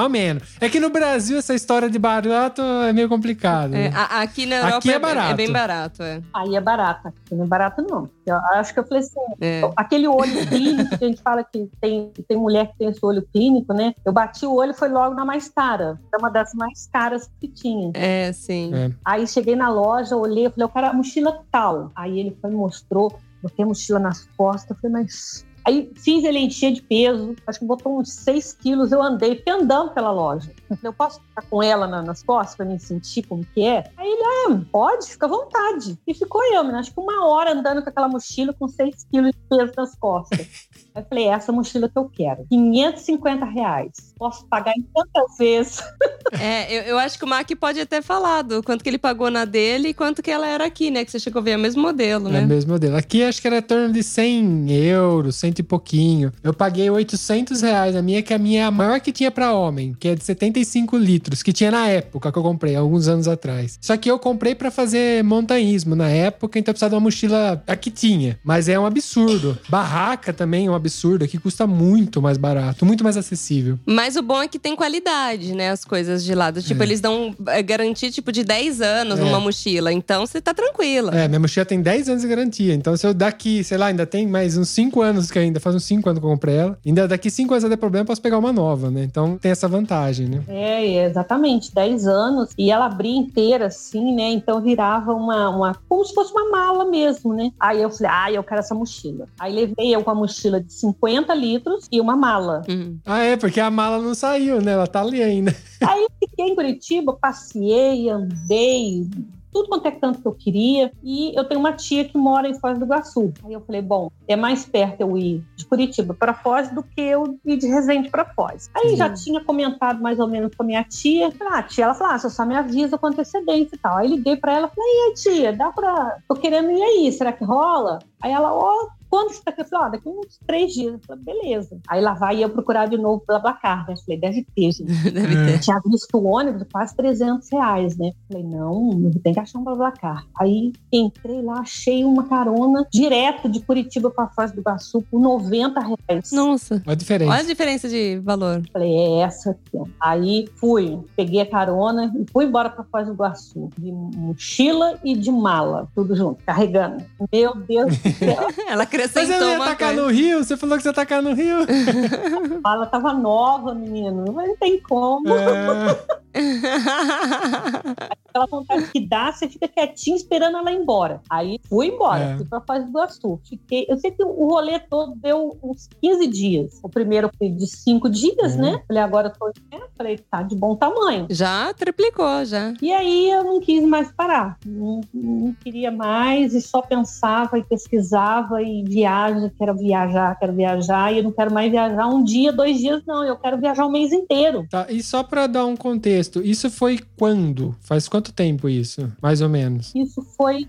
Mal 0.00 0.08
menos. 0.08 0.56
É 0.60 0.68
que 0.70 0.80
no 0.80 0.88
Brasil 0.88 1.36
essa 1.38 1.54
história 1.54 1.90
de 1.90 1.98
barato 1.98 2.62
é 2.62 2.90
meio 2.92 3.06
complicado. 3.08 3.74
É, 3.74 3.90
né? 3.90 3.92
a- 3.94 4.22
aqui 4.22 4.46
na 4.46 4.56
Europa 4.56 4.76
Aqui 4.78 4.90
é 4.90 4.94
é, 4.94 4.98
barato. 4.98 5.30
é 5.30 5.34
bem 5.34 5.52
barato, 5.52 6.02
é. 6.02 6.22
aí 6.32 6.56
é 6.56 6.60
barato. 6.60 7.08
Aqui 7.08 7.34
não 7.34 7.44
é 7.44 7.46
barato, 7.46 7.82
não. 7.82 8.08
Eu 8.24 8.36
acho 8.54 8.72
que 8.72 8.80
eu 8.80 8.84
falei 8.86 9.00
assim, 9.02 9.20
É. 9.40 9.60
aquele 9.76 10.08
olho 10.08 10.46
clínico, 10.46 10.96
que 10.98 11.04
a 11.04 11.08
gente 11.08 11.20
fala 11.20 11.44
que 11.44 11.68
tem, 11.80 12.10
tem 12.26 12.38
mulher 12.38 12.68
que 12.68 12.78
tem 12.78 12.88
esse 12.88 13.04
olho 13.04 13.22
clínico, 13.30 13.74
né? 13.74 13.94
Eu 14.04 14.12
bati 14.12 14.46
o 14.46 14.54
olho 14.54 14.70
e 14.70 14.74
foi 14.74 14.88
logo 14.88 15.14
na 15.14 15.24
mais 15.24 15.48
cara. 15.48 16.00
É 16.14 16.16
uma 16.16 16.30
das 16.30 16.54
mais 16.54 16.88
caras 16.90 17.28
que 17.38 17.46
tinha. 17.48 17.90
É, 17.94 18.32
sim. 18.32 18.72
É. 18.74 18.90
Aí 19.04 19.26
cheguei 19.26 19.54
na 19.54 19.68
loja, 19.68 20.16
olhei, 20.16 20.46
eu 20.46 20.50
falei, 20.50 20.64
eu 20.64 20.68
quero 20.70 20.86
a 20.86 20.92
mochila 20.94 21.40
tal. 21.52 21.90
Aí 21.94 22.18
ele 22.18 22.36
foi, 22.40 22.50
mostrou, 22.50 23.18
botei 23.42 23.64
a 23.64 23.68
mochila 23.68 23.98
nas 23.98 24.26
costas, 24.36 24.70
eu 24.70 24.76
falei, 24.76 25.02
mas. 25.02 25.44
Aí 25.64 25.90
fiz 25.96 26.24
ele 26.24 26.38
encher 26.38 26.72
de 26.72 26.82
peso, 26.82 27.34
acho 27.46 27.58
que 27.58 27.64
botou 27.64 27.98
uns 28.00 28.12
6 28.12 28.52
quilos, 28.52 28.92
eu 28.92 29.02
andei, 29.02 29.42
andando 29.48 29.92
pela 29.92 30.10
loja. 30.10 30.50
Eu 30.82 30.92
posso 30.92 31.20
ficar 31.20 31.42
com 31.50 31.62
ela 31.62 31.86
na- 31.86 32.02
nas 32.02 32.22
costas 32.22 32.56
pra 32.56 32.64
me 32.66 32.78
sentir 32.78 33.22
como 33.24 33.44
que 33.54 33.62
é? 33.62 33.90
Aí 33.96 34.08
ele, 34.08 34.22
ah, 34.24 34.60
pode, 34.72 35.06
fica 35.06 35.26
à 35.26 35.28
vontade. 35.28 35.98
E 36.06 36.14
ficou 36.14 36.42
eu, 36.54 36.62
menina, 36.62 36.80
acho 36.80 36.92
que 36.94 37.00
uma 37.00 37.26
hora 37.26 37.52
andando 37.52 37.82
com 37.82 37.88
aquela 37.90 38.08
mochila 38.08 38.52
com 38.54 38.66
6 38.68 39.04
quilos 39.10 39.32
de 39.32 39.38
peso 39.48 39.72
nas 39.76 39.94
costas. 39.96 40.40
Aí 40.94 41.02
eu 41.02 41.06
falei, 41.08 41.24
é 41.28 41.28
essa 41.28 41.52
mochila 41.52 41.88
que 41.88 41.98
eu 41.98 42.08
quero. 42.08 42.44
550 42.48 43.44
reais. 43.44 43.92
Posso 44.18 44.46
pagar 44.46 44.72
em 44.76 44.82
tantas 44.94 45.36
vezes. 45.38 45.80
É, 46.38 46.72
eu, 46.78 46.82
eu 46.82 46.98
acho 46.98 47.18
que 47.18 47.24
o 47.24 47.28
Mac 47.28 47.48
pode 47.58 47.80
até 47.80 48.00
falar 48.02 48.42
do 48.42 48.62
quanto 48.62 48.82
que 48.82 48.88
ele 48.90 48.98
pagou 48.98 49.30
na 49.30 49.44
dele 49.44 49.88
e 49.88 49.94
quanto 49.94 50.22
que 50.22 50.30
ela 50.30 50.46
era 50.46 50.64
aqui, 50.64 50.90
né? 50.90 51.04
Que 51.04 51.10
você 51.10 51.18
chegou 51.18 51.40
a 51.40 51.44
ver 51.44 51.56
o 51.56 51.60
mesmo 51.60 51.82
modelo, 51.82 52.28
É 52.28 52.32
né? 52.32 52.44
o 52.44 52.46
mesmo 52.48 52.72
modelo. 52.72 52.96
Aqui 52.96 53.22
acho 53.22 53.40
que 53.40 53.46
era 53.46 53.58
em 53.58 53.62
torno 53.62 53.92
de 53.92 54.02
100 54.02 54.70
euros, 54.72 55.36
cento 55.36 55.58
e 55.58 55.62
pouquinho. 55.62 56.32
Eu 56.42 56.52
paguei 56.54 56.88
800 56.90 57.60
reais 57.62 57.96
a 57.96 58.02
minha, 58.02 58.22
que 58.22 58.32
é 58.32 58.36
a 58.36 58.38
minha 58.38 58.66
a 58.66 58.70
maior 58.70 59.00
que 59.00 59.12
tinha 59.12 59.30
pra 59.30 59.52
homem, 59.52 59.94
que 59.98 60.08
é 60.08 60.14
de 60.14 60.22
75 60.24 60.96
litros, 60.96 61.42
que 61.42 61.52
tinha 61.52 61.70
na 61.70 61.86
época 61.88 62.30
que 62.30 62.38
eu 62.38 62.42
comprei, 62.42 62.74
alguns 62.76 63.08
anos 63.08 63.26
atrás. 63.28 63.78
Só 63.80 63.96
que 63.96 64.10
eu 64.10 64.18
comprei 64.18 64.54
pra 64.54 64.70
fazer 64.70 65.22
montanhismo 65.24 65.94
na 65.96 66.08
época, 66.08 66.58
então 66.58 66.70
eu 66.70 66.74
precisava 66.74 66.90
de 66.90 66.94
uma 66.96 67.00
mochila. 67.00 67.62
Aqui 67.66 67.90
tinha, 67.90 68.38
mas 68.44 68.68
é 68.68 68.78
um 68.78 68.86
absurdo. 68.86 69.58
Barraca 69.68 70.32
também 70.32 70.66
é 70.66 70.70
um 70.70 70.74
absurdo, 70.74 71.24
aqui 71.24 71.38
custa 71.38 71.66
muito 71.66 72.20
mais 72.20 72.36
barato, 72.36 72.84
muito 72.84 73.02
mais 73.04 73.16
acessível. 73.16 73.78
Mas 73.86 74.16
o 74.16 74.22
bom 74.22 74.42
é 74.42 74.48
que 74.48 74.58
tem 74.58 74.76
qualidade, 74.76 75.54
né? 75.54 75.70
As 75.70 75.84
coisas 75.84 76.19
de 76.24 76.34
lado. 76.34 76.62
Tipo, 76.62 76.82
É. 76.82 76.86
eles 76.86 77.00
dão 77.00 77.34
é, 77.48 77.62
garantia, 77.62 78.10
tipo, 78.10 78.30
de 78.32 78.44
10 78.44 78.80
anos 78.80 79.18
É. 79.18 79.22
numa 79.22 79.40
mochila. 79.40 79.92
Então, 79.92 80.26
você 80.26 80.40
tá 80.40 80.52
tranquila. 80.54 81.12
É, 81.14 81.28
minha 81.28 81.40
mochila 81.40 81.64
tem 81.66 81.80
10 81.80 82.08
anos 82.08 82.22
de 82.22 82.28
garantia. 82.28 82.74
Então, 82.74 82.96
se 82.96 83.06
eu 83.06 83.12
daqui, 83.14 83.62
sei 83.64 83.78
lá, 83.78 83.86
ainda 83.86 84.06
tem 84.06 84.26
mais 84.26 84.56
uns 84.56 84.68
5 84.68 85.00
anos 85.02 85.30
que 85.30 85.38
ainda, 85.38 85.60
faz 85.60 85.74
uns 85.76 85.84
5 85.84 86.08
anos 86.08 86.20
que 86.20 86.26
eu 86.26 86.30
comprei 86.30 86.56
ela. 86.56 86.78
Ainda 86.84 87.06
daqui 87.08 87.30
5 87.30 87.52
anos 87.54 87.64
eu 87.64 87.70
der 87.70 87.76
problema, 87.76 88.02
eu 88.02 88.06
posso 88.06 88.22
pegar 88.22 88.38
uma 88.38 88.52
nova, 88.52 88.90
né? 88.90 89.02
Então 89.04 89.36
tem 89.38 89.50
essa 89.50 89.68
vantagem, 89.68 90.26
né? 90.28 90.42
É, 90.48 91.04
exatamente, 91.06 91.74
10 91.74 92.06
anos. 92.06 92.50
E 92.56 92.70
ela 92.70 92.86
abria 92.86 93.16
inteira, 93.16 93.66
assim, 93.66 94.14
né? 94.14 94.30
Então 94.30 94.60
virava 94.60 95.12
uma, 95.14 95.48
uma. 95.50 95.76
como 95.88 96.04
se 96.04 96.14
fosse 96.14 96.32
uma 96.32 96.48
mala 96.50 96.84
mesmo, 96.84 97.34
né? 97.34 97.50
Aí 97.58 97.80
eu 97.82 97.90
falei, 97.90 98.10
ah, 98.12 98.32
eu 98.32 98.42
quero 98.42 98.60
essa 98.60 98.74
mochila. 98.74 99.26
Aí 99.38 99.52
levei 99.54 99.94
eu 99.94 100.02
com 100.02 100.10
a 100.10 100.14
mochila 100.14 100.60
de 100.60 100.72
50 100.72 101.34
litros 101.34 101.86
e 101.90 102.00
uma 102.00 102.16
mala. 102.16 102.62
Uhum. 102.68 102.98
Ah, 103.04 103.22
é, 103.22 103.36
porque 103.36 103.60
a 103.60 103.70
mala 103.70 103.98
não 103.98 104.14
saiu, 104.14 104.60
né? 104.60 104.72
Ela 104.72 104.86
tá 104.86 105.00
ali 105.00 105.22
ainda. 105.22 105.54
Aí 105.80 106.06
fiquei 106.18 106.46
em 106.46 106.54
Curitiba, 106.54 107.12
passei, 107.12 108.08
andei. 108.08 109.06
Tudo 109.52 109.68
quanto 109.68 109.86
é 109.86 109.90
canto 109.90 110.20
que 110.20 110.28
eu 110.28 110.32
queria. 110.32 110.92
E 111.02 111.36
eu 111.36 111.44
tenho 111.44 111.58
uma 111.58 111.72
tia 111.72 112.04
que 112.04 112.16
mora 112.16 112.48
em 112.48 112.54
Foz 112.54 112.78
do 112.78 112.84
Iguaçu. 112.84 113.32
Aí 113.44 113.52
eu 113.52 113.60
falei, 113.60 113.82
bom, 113.82 114.08
é 114.28 114.36
mais 114.36 114.64
perto 114.64 115.00
eu 115.00 115.18
ir 115.18 115.44
de 115.56 115.66
Curitiba 115.66 116.14
para 116.14 116.32
Foz 116.32 116.70
do 116.70 116.84
que 116.84 117.00
eu 117.00 117.36
ir 117.44 117.56
de 117.56 117.66
Resende 117.66 118.10
para 118.10 118.24
Foz. 118.24 118.70
Aí 118.74 118.90
Sim. 118.90 118.96
já 118.96 119.12
tinha 119.12 119.42
comentado 119.42 120.00
mais 120.00 120.20
ou 120.20 120.28
menos 120.28 120.54
com 120.54 120.62
a 120.62 120.66
minha 120.66 120.84
tia. 120.84 121.32
Falei, 121.32 121.54
ah, 121.54 121.58
a 121.58 121.62
tia, 121.64 121.84
ela 121.84 121.94
falou, 121.94 122.14
ah, 122.14 122.18
você 122.18 122.30
só 122.30 122.46
me 122.46 122.54
avisa 122.54 122.96
com 122.96 123.08
antecedência 123.08 123.74
e 123.74 123.78
tal. 123.78 123.96
Aí 123.96 124.06
liguei 124.06 124.36
para 124.36 124.52
ela, 124.52 124.68
falei, 124.68 124.88
e 124.88 125.08
aí, 125.08 125.14
tia, 125.14 125.52
dá 125.52 125.72
pra... 125.72 126.18
Tô 126.28 126.36
querendo 126.36 126.70
ir 126.70 126.82
aí, 126.82 127.10
será 127.10 127.32
que 127.32 127.42
rola? 127.44 127.98
Aí 128.22 128.30
ela, 128.30 128.54
ó, 128.54 128.88
quando 129.10 129.32
você 129.32 129.42
tá 129.42 129.50
aqui? 129.50 129.62
Eu 129.62 129.64
falei, 129.66 129.86
ó, 129.86 129.90
daqui 129.90 130.08
uns 130.08 130.38
três 130.46 130.72
dias. 130.72 130.92
Eu 130.94 131.00
falei, 131.06 131.24
beleza. 131.24 131.78
Aí 131.88 132.00
lá 132.00 132.14
vai 132.14 132.42
eu 132.42 132.48
procurar 132.48 132.86
de 132.86 132.96
novo 132.96 133.22
pela 133.26 133.40
Blacar, 133.40 133.86
né? 133.86 133.94
Eu 133.94 133.96
falei, 133.98 134.20
deve 134.20 134.46
ter, 134.54 134.72
gente. 134.72 134.84
Deve 135.10 135.34
ter. 135.34 135.58
Tinha 135.60 135.80
visto 135.84 136.16
o 136.16 136.24
ônibus 136.24 136.62
de 136.62 136.68
quase 136.70 136.94
300 136.94 137.48
reais, 137.50 137.96
né? 137.96 138.12
Falei, 138.28 138.44
não, 138.44 139.10
tem 139.22 139.34
que 139.34 139.40
achar 139.40 139.58
um 139.58 139.64
Blablacar. 139.64 140.24
Aí 140.38 140.72
entrei 140.92 141.42
lá, 141.42 141.60
achei 141.60 142.04
uma 142.04 142.24
carona 142.24 142.86
direto 142.92 143.48
de 143.48 143.60
Curitiba 143.60 144.10
para 144.10 144.28
Foz 144.28 144.52
do 144.52 144.60
Iguaçu 144.60 145.02
por 145.10 145.20
90 145.20 145.80
reais. 145.80 146.30
Nossa. 146.32 146.76
Olha 146.86 146.92
a 146.92 146.94
diferença. 146.94 147.32
Olha 147.32 147.40
a 147.40 147.46
diferença 147.46 147.88
de 147.88 148.18
valor. 148.20 148.62
Falei, 148.72 148.94
é 148.94 149.20
essa 149.20 149.50
aqui. 149.50 149.76
ó. 149.76 149.84
Aí 150.00 150.48
fui, 150.56 150.98
peguei 151.16 151.40
a 151.40 151.46
carona 151.46 152.12
e 152.16 152.24
fui 152.30 152.44
embora 152.44 152.70
para 152.70 152.84
Foz 152.84 153.06
do 153.06 153.14
Iguaçu. 153.14 153.70
De 153.76 153.90
mochila 153.92 154.98
e 155.04 155.16
de 155.16 155.30
mala, 155.30 155.88
tudo 155.94 156.14
junto, 156.14 156.44
carregando. 156.44 157.04
Meu 157.32 157.56
Deus 157.56 157.96
do 157.98 158.10
céu, 158.12 158.48
Ela 158.68 158.86
Mas 159.02 159.10
acrescentou 159.10 159.48
eu 159.48 159.50
ia 159.50 159.56
uma 159.56 159.64
tacar 159.66 159.94
coisa. 159.94 160.02
no 160.02 160.08
Rio? 160.08 160.44
Você 160.44 160.56
falou 160.56 160.76
que 160.76 160.82
você 160.82 160.88
ia 160.88 160.92
tacar 160.92 161.22
no 161.22 161.34
Rio? 161.34 161.58
a 162.56 162.60
mala 162.60 162.86
tava 162.86 163.12
nova, 163.12 163.74
menino. 163.74 164.24
Mas 164.32 164.48
não 164.48 164.56
tem 164.56 164.80
como. 164.80 165.28
É. 165.28 165.96
Aquela 168.30 168.46
vontade 168.46 168.86
que 168.90 169.00
dá, 169.00 169.30
você 169.32 169.48
fica 169.48 169.66
quietinho 169.68 170.16
esperando 170.16 170.56
ela 170.56 170.72
ir 170.72 170.76
embora. 170.80 171.20
Aí 171.28 171.58
fui 171.68 171.88
embora, 171.88 172.22
É. 172.24 172.36
fui 172.36 172.46
pra 172.46 172.60
Foz 172.60 172.84
do 172.84 172.90
Iguaçu. 172.90 173.40
Fiquei, 173.48 173.86
eu 173.88 173.98
sei 173.98 174.10
que 174.12 174.22
o 174.24 174.48
rolê 174.48 174.78
todo 174.78 175.14
deu 175.16 175.58
uns 175.62 175.88
15 176.00 176.26
dias. 176.26 176.78
O 176.82 176.88
primeiro 176.88 177.30
foi 177.38 177.48
de 177.50 177.66
5 177.66 178.08
dias, 178.08 178.54
Uhum. 178.54 178.60
né? 178.60 178.82
Falei, 178.86 179.02
agora 179.02 179.28
eu 179.28 179.32
tô. 179.38 179.46
né? 179.76 179.82
Falei, 179.96 180.18
tá 180.30 180.42
de 180.42 180.54
bom 180.56 180.74
tamanho. 180.76 181.26
Já 181.30 181.72
triplicou, 181.74 182.44
já. 182.44 182.72
E 182.80 182.92
aí 182.92 183.30
eu 183.30 183.44
não 183.44 183.60
quis 183.60 183.82
mais 183.84 184.10
parar. 184.12 184.56
Não, 184.64 185.00
não 185.12 185.54
queria 185.62 185.90
mais 185.90 186.54
e 186.54 186.60
só 186.60 186.80
pensava 186.80 187.58
e 187.58 187.64
pesquisava 187.64 188.62
e 188.62 188.82
viaja, 188.84 189.50
quero 189.58 189.74
viajar, 189.76 190.38
quero 190.38 190.52
viajar. 190.52 191.12
E 191.12 191.18
eu 191.18 191.24
não 191.24 191.32
quero 191.32 191.52
mais 191.52 191.70
viajar 191.70 192.06
um 192.08 192.22
dia, 192.22 192.52
dois 192.52 192.78
dias, 192.78 193.02
não. 193.06 193.24
Eu 193.24 193.36
quero 193.36 193.58
viajar 193.58 193.84
o 193.86 193.90
mês 193.90 194.12
inteiro. 194.12 194.66
Tá, 194.70 194.86
e 194.88 195.02
só 195.02 195.22
pra 195.22 195.46
dar 195.46 195.66
um 195.66 195.76
contexto, 195.76 196.40
isso 196.42 196.70
foi 196.70 196.98
quando? 197.18 197.74
Faz 197.80 198.08
quanto 198.08 198.19
tempo 198.20 198.68
isso? 198.68 199.10
Mais 199.20 199.40
ou 199.40 199.48
menos. 199.48 199.92
Isso 199.94 200.22
foi. 200.36 200.66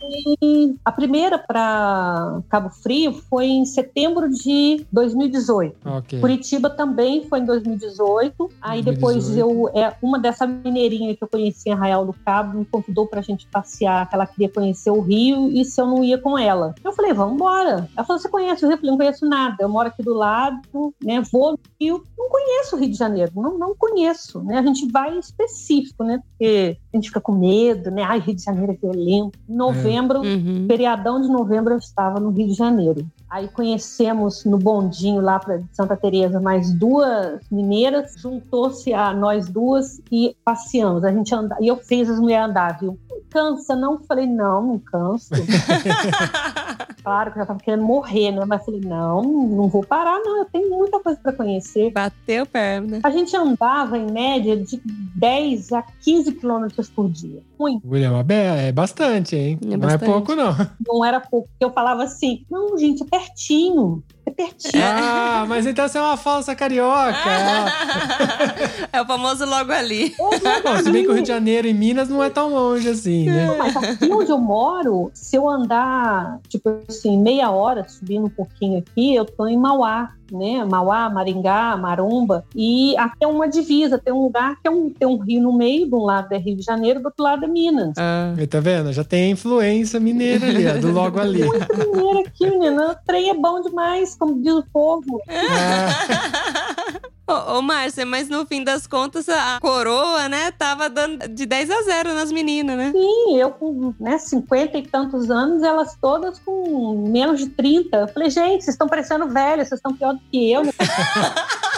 A 0.84 0.92
primeira 0.92 1.38
para 1.38 2.42
Cabo 2.50 2.70
Frio 2.70 3.14
foi 3.30 3.46
em 3.46 3.66
setembro 3.66 4.30
de 4.30 4.86
2018. 4.92 5.76
Ok. 5.86 6.20
Curitiba 6.20 6.70
também 6.70 7.26
foi 7.28 7.40
em 7.40 7.46
2018. 7.46 8.52
Aí 8.62 8.82
depois 8.82 9.28
2018. 9.28 9.40
eu. 9.40 9.70
É, 9.74 9.96
uma 10.02 10.20
dessa 10.20 10.46
mineirinha 10.46 11.16
que 11.16 11.24
eu 11.24 11.28
conheci 11.28 11.70
em 11.70 11.74
Arraial 11.74 12.06
do 12.06 12.14
Cabo 12.14 12.60
me 12.60 12.66
convidou 12.66 13.08
pra 13.08 13.22
gente 13.22 13.48
passear, 13.48 14.08
que 14.10 14.16
ela 14.16 14.26
queria 14.26 14.50
conhecer 14.50 14.92
o 14.92 15.02
Rio 15.02 15.50
e 15.50 15.64
se 15.66 15.82
eu 15.82 15.88
não 15.88 16.04
ia 16.04 16.18
com 16.18 16.38
ela. 16.38 16.76
Eu 16.84 16.94
falei, 16.94 17.14
vamos 17.14 17.36
embora. 17.36 17.90
Ela 17.96 18.06
falou: 18.06 18.22
você 18.22 18.30
conhece 18.30 18.64
o 18.64 18.68
Rio? 18.68 18.76
Eu 18.76 18.78
falei, 18.78 18.92
não 18.92 18.98
conheço 18.98 19.26
nada. 19.26 19.58
Eu 19.60 19.70
moro 19.70 19.88
aqui 19.88 20.04
do 20.04 20.14
lado, 20.14 20.94
né? 21.04 21.22
Vou 21.32 21.52
no 21.52 21.60
Rio. 21.80 22.04
Conheço 22.32 22.76
o 22.78 22.80
Rio 22.80 22.90
de 22.90 22.96
Janeiro, 22.98 23.30
não, 23.36 23.58
não 23.58 23.76
conheço, 23.78 24.42
né? 24.42 24.58
A 24.58 24.62
gente 24.64 24.90
vai 24.90 25.18
específico, 25.20 26.02
né? 26.04 26.22
Porque 26.30 26.78
a 26.94 26.98
gente 26.98 27.10
fica 27.10 27.20
com 27.20 27.34
medo, 27.34 27.92
né? 27.92 28.04
Ai, 28.04 28.20
Rio 28.20 28.34
de 28.36 28.42
Janeiro 28.44 28.72
é 28.72 28.76
violento. 28.76 29.38
Em 29.50 29.54
novembro, 29.56 30.22
Uhum. 30.22 30.66
feriadão 30.68 31.22
de 31.22 31.28
novembro 31.28 31.74
eu 31.74 31.78
estava 31.78 32.20
no 32.22 32.30
Rio 32.30 32.48
de 32.48 32.54
Janeiro. 32.54 33.06
Aí 33.30 33.48
conhecemos 33.50 34.46
no 34.46 34.58
bondinho 34.58 35.22
lá 35.22 35.40
para 35.40 35.62
Santa 35.74 35.96
Teresa 35.98 36.40
mais 36.40 36.72
duas 36.74 37.40
mineiras, 37.52 38.14
juntou-se 38.18 38.94
a 38.94 39.14
nós 39.14 39.48
duas 39.50 40.02
e 40.12 40.36
passeamos. 40.44 41.04
A 41.04 41.12
gente 41.12 41.34
anda, 41.36 41.58
e 41.60 41.68
eu 41.68 41.78
fiz 41.78 42.10
as 42.10 42.20
mulheres 42.20 42.50
andar, 42.50 42.80
viu? 42.80 42.98
Não 43.10 43.20
cansa, 43.30 43.76
não? 43.76 44.00
Falei, 44.04 44.26
não, 44.26 44.62
não 44.62 44.80
canso. 44.80 45.30
Claro 47.04 47.32
que 47.32 47.38
eu 47.38 47.42
já 47.42 47.48
tava 47.48 47.60
querendo 47.60 47.84
morrer, 47.84 48.32
né? 48.32 48.44
Mas 48.46 48.66
falei, 48.66 48.82
não, 48.82 49.22
não 49.22 49.68
vou 49.68 49.84
parar, 49.84 50.20
não. 50.20 50.40
Eu 50.40 50.46
tenho 50.46 50.70
muita 50.70 51.00
coisa 51.00 51.20
para 51.22 51.34
conhecer. 51.34 51.92
Bateu 51.92 52.46
perna. 52.46 53.00
A 53.04 53.10
gente 53.10 53.36
andava, 53.36 53.98
em 53.98 54.12
média, 54.12 54.58
de 54.58 54.82
10 55.16 55.72
a 55.74 55.84
15 56.04 56.32
quilômetros 56.34 56.90
por 56.90 57.10
dia. 57.10 57.42
Muito. 57.60 57.88
William, 57.88 58.26
é 58.30 58.72
bastante, 58.72 59.36
hein? 59.36 59.60
É 59.64 59.66
não 59.66 59.80
bastante. 59.80 60.04
é 60.04 60.06
pouco, 60.06 60.36
não. 60.36 60.56
Não 60.88 61.06
era 61.06 61.20
pouco. 61.20 61.48
Porque 61.50 61.66
eu 61.66 61.72
falava 61.72 62.04
assim, 62.04 62.46
não, 62.50 62.78
gente, 62.78 63.04
é 63.04 63.06
pertinho. 63.06 64.04
É 64.26 64.32
pertinho. 64.32 64.84
Ah, 64.84 65.46
mas 65.48 65.66
então 65.66 65.88
você 65.88 65.98
é 65.98 66.02
uma 66.02 66.18
falsa 66.18 66.56
carioca. 66.56 67.18
é 68.94 69.02
o 69.02 69.06
famoso 69.06 69.46
logo 69.46 69.72
ali. 69.72 70.14
Bom, 70.18 70.78
se 70.84 70.92
bem 70.92 71.04
que 71.04 71.10
o 71.10 71.14
Rio 71.14 71.24
de 71.24 71.28
Janeiro 71.28 71.68
e 71.68 71.74
Minas 71.74 72.08
não 72.08 72.24
é 72.24 72.30
tão 72.30 72.50
longe 72.50 72.88
assim, 72.88 73.26
né? 73.26 73.48
Não, 73.48 73.58
mas 73.58 73.76
aqui 73.76 74.12
onde 74.12 74.32
eu 74.32 74.38
moro, 74.38 75.12
se 75.14 75.36
eu 75.36 75.50
andar, 75.50 76.40
tipo 76.48 76.70
assim, 76.88 77.18
meia 77.18 77.52
hora 77.52 77.88
subindo 77.88 78.26
um 78.26 78.30
pouquinho 78.30 78.80
aqui, 78.80 79.16
eu 79.16 79.26
tô 79.26 79.48
em 79.48 79.58
Mauá, 79.58 80.14
né? 80.32 80.64
Mauá, 80.64 81.10
Maringá, 81.10 81.76
Maromba. 81.78 82.46
E 82.56 82.96
aqui 82.98 83.24
é 83.24 83.28
uma 83.28 83.48
divisa, 83.48 83.98
tem 83.98 84.14
um 84.14 84.24
lugar 84.24 84.56
que 84.62 84.68
é 84.68 84.72
um, 84.72 84.90
tem 84.90 85.08
um 85.08 85.18
rio 85.18 85.42
no 85.42 85.54
meio, 85.54 85.88
de 85.88 85.96
um 85.96 86.04
lado 86.04 86.32
é 86.34 86.38
Rio 86.38 86.56
de 86.56 86.64
Janeiro, 86.64 87.02
do 87.02 87.06
outro 87.06 87.24
lado 87.24 87.46
é 87.46 87.48
Minas. 87.48 87.96
Ah. 87.98 88.34
Tá 88.50 88.60
vendo? 88.60 88.92
Já 88.92 89.04
tem 89.04 89.26
a 89.26 89.30
influência 89.30 90.00
mineira 90.00 90.48
ali, 90.48 90.68
ó, 90.68 90.78
do 90.78 90.92
logo 90.92 91.20
ali. 91.20 91.42
Mineiro 91.42 92.20
aqui, 92.20 92.50
menina, 92.50 92.92
o 92.92 92.96
trem 93.06 93.30
é 93.30 93.34
bom 93.34 93.62
demais, 93.62 94.16
como 94.16 94.42
diz 94.42 94.54
o 94.54 94.66
povo. 94.72 95.22
Ah, 95.28 97.00
Ô, 97.32 97.58
ô 97.58 97.62
Márcia, 97.62 98.06
mas 98.06 98.28
no 98.28 98.46
fim 98.46 98.64
das 98.64 98.86
contas, 98.86 99.30
a 99.30 99.58
coroa, 99.62 100.28
né, 100.28 100.52
tava 100.52 100.90
dando 100.90 101.30
de 101.30 101.46
10 101.46 101.72
a 101.72 101.82
0 101.84 102.14
nas 102.14 102.32
meninas, 102.32 102.78
né? 102.78 102.92
Sim, 102.92 103.38
eu 103.38 103.52
com 103.52 103.94
né, 104.00 104.18
50 104.18 104.78
e 104.78 104.88
tantos 104.88 105.32
anos, 105.32 105.64
elas 105.64 105.98
todas 106.02 106.40
com 106.40 107.08
menos 107.08 107.40
de 107.40 107.50
30. 107.50 107.96
Eu 107.96 108.08
falei, 108.10 108.30
gente, 108.30 108.64
vocês 108.64 108.76
estão 108.76 108.88
parecendo 108.88 109.28
velhas, 109.30 109.70
vocês 109.70 109.80
estão 109.80 109.96
pior 109.96 110.14
do 110.14 110.22
que 110.30 110.52
eu. 110.52 110.64
Né? 110.64 110.72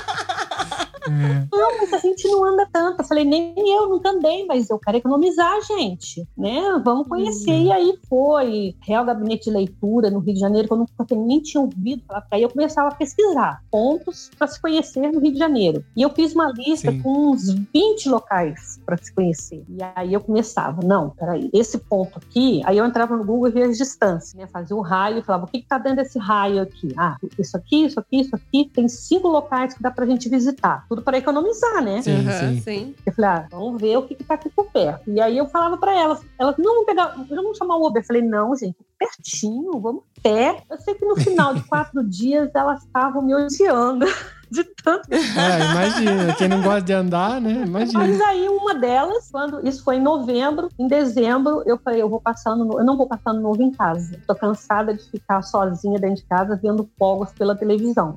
é. 1.08 1.48
Não, 1.52 1.78
mas 1.80 1.94
a 1.94 1.98
gente 1.98 2.28
não 2.28 2.44
anda 2.46 2.68
tanto. 2.72 3.02
Eu 3.02 3.06
falei, 3.06 3.24
nem 3.24 3.54
eu 3.58 3.90
nunca 3.90 4.10
andei, 4.10 4.46
mas 4.46 4.70
eu 4.70 4.80
quero 4.80 4.98
economizar, 4.98 5.62
gente, 5.64 6.28
né? 6.38 6.82
Vamos 6.84 7.08
conhecer. 7.08 7.52
E 7.52 7.72
aí 7.72 7.98
foi 8.08 8.76
Real 8.82 9.06
Gabinete 9.06 9.46
de 9.46 9.52
Leitura 9.52 10.10
no 10.10 10.20
Rio 10.20 10.34
de 10.34 10.40
Janeiro, 10.40 10.68
que 10.68 10.74
eu 10.74 10.78
nunca 10.78 11.16
nem 11.16 11.42
tinha 11.42 11.62
ouvido 11.62 12.04
falar. 12.08 12.26
Aí 12.32 12.42
eu 12.42 12.50
começava 12.50 12.90
a 12.90 12.96
pesquisar 12.96 13.62
pontos 13.72 14.30
para 14.38 14.48
se 14.48 14.62
conhecer 14.62 15.12
no 15.12 15.20
Rio 15.20 15.34
de 15.34 15.40
Janeiro. 15.40 15.84
E 15.96 16.02
eu 16.02 16.10
fiz 16.10 16.34
uma 16.34 16.52
lista 16.52 16.92
Sim. 16.92 17.02
com 17.02 17.32
uns 17.32 17.50
20 17.74 18.10
locais 18.10 18.80
para 18.86 18.98
se 18.98 19.14
conhecer. 19.14 19.64
E 19.70 19.78
aí 19.96 20.14
eu 20.14 20.22
começava, 20.22 20.82
não, 20.84 21.10
peraí, 21.10 21.50
esse 21.54 21.78
ponto 21.78 22.18
aqui, 22.18 22.62
aí 22.66 22.78
eu 22.78 22.86
entrava 22.86 23.16
no 23.18 23.26
Google 23.26 23.50
e 23.50 23.52
via 23.52 23.66
as 23.66 23.78
distâncias, 23.78 24.34
né? 24.34 24.48
Fazia 24.48 24.76
um 24.76 24.82
raio 24.82 25.20
e 25.20 25.22
falava, 25.22 25.46
o 25.46 25.48
que, 25.48 25.62
que 25.62 25.68
tá 25.68 25.78
dentro 25.78 26.04
desse 26.04 26.20
raio 26.20 26.62
aqui? 26.62 26.94
Ah, 26.98 27.18
isso 27.38 27.56
aqui, 27.58 27.86
isso 27.86 28.00
aqui, 28.00 28.22
isso 28.22 28.36
aqui, 28.36 28.70
tem 28.74 28.88
cinco 28.88 29.28
locais 29.28 29.74
que 29.74 29.82
dá 29.82 29.92
pra 29.92 30.06
gente 30.06 30.30
visitar. 30.30 30.86
Tudo 30.94 31.02
para 31.02 31.18
economizar, 31.18 31.84
né? 31.84 32.04
Sim, 32.04 32.20
Aham, 32.20 32.54
sim. 32.54 32.60
sim. 32.62 32.96
Eu 33.04 33.14
falei, 33.14 33.30
ah, 33.32 33.48
vamos 33.50 33.82
ver 33.82 33.98
o 33.98 34.04
que, 34.04 34.14
que 34.14 34.24
tá 34.24 34.36
aqui 34.36 34.48
por 34.56 34.72
perto. 34.72 35.02
E 35.10 35.20
aí 35.20 35.36
eu 35.40 35.48
falava 35.48 35.76
pra 35.76 35.92
elas, 36.00 36.20
elas, 36.40 36.56
não, 36.60 36.72
vamos 36.74 36.86
pegar, 36.86 37.16
vamos 37.28 37.58
chamar 37.58 37.78
o 37.78 37.88
Uber. 37.88 38.04
Eu 38.04 38.06
falei, 38.06 38.22
não, 38.22 38.56
gente, 38.56 38.78
pertinho, 39.00 39.80
vamos 39.80 40.04
pé. 40.22 40.62
Eu 40.70 40.78
sei 40.78 40.94
que 40.94 41.04
no 41.04 41.16
final 41.16 41.56
de 41.56 41.64
quatro 41.64 42.04
dias 42.08 42.52
elas 42.54 42.84
estavam 42.84 43.24
me 43.24 43.34
odiando 43.34 44.06
de 44.52 44.64
tanto. 44.84 45.08
É, 45.12 45.72
imagina. 45.72 46.36
Quem 46.38 46.48
não 46.48 46.62
gosta 46.62 46.82
de 46.84 46.94
andar, 46.94 47.42
né? 47.42 47.64
Imagina. 47.66 47.98
Mas 48.06 48.22
aí 48.22 48.48
uma 48.48 48.76
delas, 48.76 49.30
quando 49.32 49.68
isso 49.68 49.84
foi 49.84 49.96
em 49.96 50.02
novembro, 50.02 50.70
em 50.78 50.88
dezembro, 50.88 51.64
eu 51.66 51.80
falei, 51.84 52.04
eu 52.04 52.08
vou 52.10 52.22
passando, 52.22 52.64
no- 52.66 52.80
eu 52.80 52.86
não 52.86 52.96
vou 52.96 53.08
passando 53.08 53.42
novo 53.42 53.64
em 53.64 53.72
casa. 53.72 54.16
Tô 54.28 54.36
cansada 54.36 54.94
de 54.94 55.04
ficar 55.10 55.42
sozinha 55.42 56.00
dentro 56.00 56.18
de 56.18 56.26
casa 56.28 56.60
vendo 56.62 56.88
fogos 57.00 57.32
pela 57.34 57.56
televisão. 57.56 58.14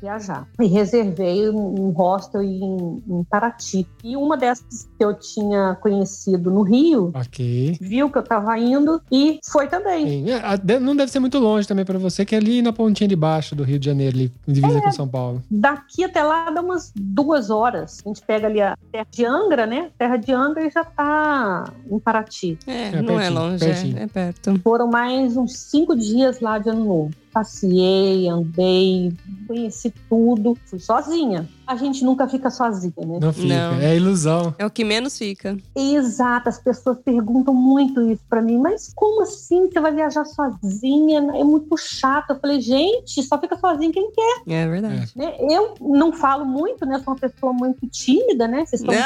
Viajar. 0.00 0.46
E 0.60 0.66
reservei 0.66 1.48
um 1.50 1.90
hostel 1.90 2.42
em, 2.42 3.02
em 3.08 3.24
Paraty. 3.24 3.86
E 4.04 4.16
uma 4.16 4.36
dessas 4.36 4.88
que 4.96 5.04
eu 5.04 5.12
tinha 5.14 5.76
conhecido 5.80 6.50
no 6.50 6.62
Rio, 6.62 7.10
Ok. 7.14 7.76
viu 7.80 8.10
que 8.10 8.18
eu 8.18 8.22
tava 8.22 8.56
indo 8.58 9.00
e 9.10 9.40
foi 9.50 9.66
também. 9.66 10.06
Sim. 10.08 10.26
É, 10.30 10.78
Não 10.80 10.94
deve 10.94 11.10
ser 11.10 11.18
muito 11.20 11.38
longe 11.38 11.66
também 11.66 11.84
pra 11.84 11.98
você, 11.98 12.24
que 12.24 12.34
é 12.34 12.38
ali 12.38 12.62
na 12.62 12.72
pontinha 12.72 13.08
de 13.08 13.16
baixo 13.16 13.54
do 13.54 13.62
Rio 13.64 13.78
de 13.78 13.86
Janeiro, 13.86 14.16
ali, 14.16 14.32
divisa 14.46 14.80
com 14.80 14.92
São 14.92 15.08
Paulo. 15.08 15.42
Daqui 15.50 16.04
até 16.04 16.22
lá 16.22 16.50
dá 16.50 16.60
umas 16.60 16.92
duas 16.94 17.50
horas. 17.50 17.98
A 18.04 18.08
gente 18.08 18.22
pega 18.22 18.46
ali 18.46 18.60
a 18.60 18.76
terra 18.92 19.06
de 19.10 19.24
Angra, 19.24 19.66
né? 19.66 19.90
Terra 19.98 20.16
de 20.16 20.32
Angra 20.32 20.64
e 20.66 20.70
já 20.70 20.84
tá 20.84 21.72
em 21.90 21.98
Paraty. 21.98 22.58
É, 22.66 22.88
É, 22.88 23.02
não 23.02 23.14
é 23.14 23.22
pertinho, 23.24 23.40
longe, 23.40 23.64
pertinho. 23.64 23.98
é, 23.98 24.02
é 24.02 24.06
perto. 24.06 24.60
Foram 24.62 24.86
mais 24.88 25.36
uns 25.36 25.56
cinco 25.58 25.96
dias 25.96 26.40
lá 26.40 26.58
de 26.58 26.70
ano 26.70 26.84
novo. 26.84 27.10
Passei, 27.32 28.28
andei, 28.28 29.14
conheci 29.46 29.92
tudo. 30.08 30.56
Fui 30.64 30.78
sozinha. 30.78 31.48
A 31.68 31.76
gente 31.76 32.02
nunca 32.02 32.26
fica 32.26 32.50
sozinha, 32.50 32.94
né? 32.96 33.18
Não 33.20 33.30
fica. 33.30 33.46
Não. 33.54 33.74
É 33.78 33.94
ilusão. 33.94 34.54
É 34.58 34.64
o 34.64 34.70
que 34.70 34.82
menos 34.84 35.18
fica. 35.18 35.54
Exato, 35.76 36.48
as 36.48 36.58
pessoas 36.58 36.96
perguntam 37.04 37.52
muito 37.52 38.00
isso 38.10 38.22
pra 38.26 38.40
mim. 38.40 38.56
Mas 38.58 38.90
como 38.96 39.20
assim 39.22 39.68
você 39.70 39.78
vai 39.78 39.92
viajar 39.92 40.24
sozinha? 40.24 41.18
É 41.34 41.44
muito 41.44 41.76
chato. 41.76 42.30
Eu 42.30 42.40
falei, 42.40 42.58
gente, 42.62 43.22
só 43.22 43.38
fica 43.38 43.58
sozinha 43.58 43.92
quem 43.92 44.10
quer, 44.12 44.42
É 44.48 44.66
verdade. 44.66 45.12
né? 45.14 45.34
Eu 45.40 45.74
não 45.78 46.10
falo 46.10 46.46
muito, 46.46 46.86
né? 46.86 47.02
Sou 47.04 47.12
uma 47.12 47.20
pessoa 47.20 47.52
muito 47.52 47.86
tímida, 47.88 48.48
né? 48.48 48.64
Vocês 48.64 48.80
estão 48.80 48.94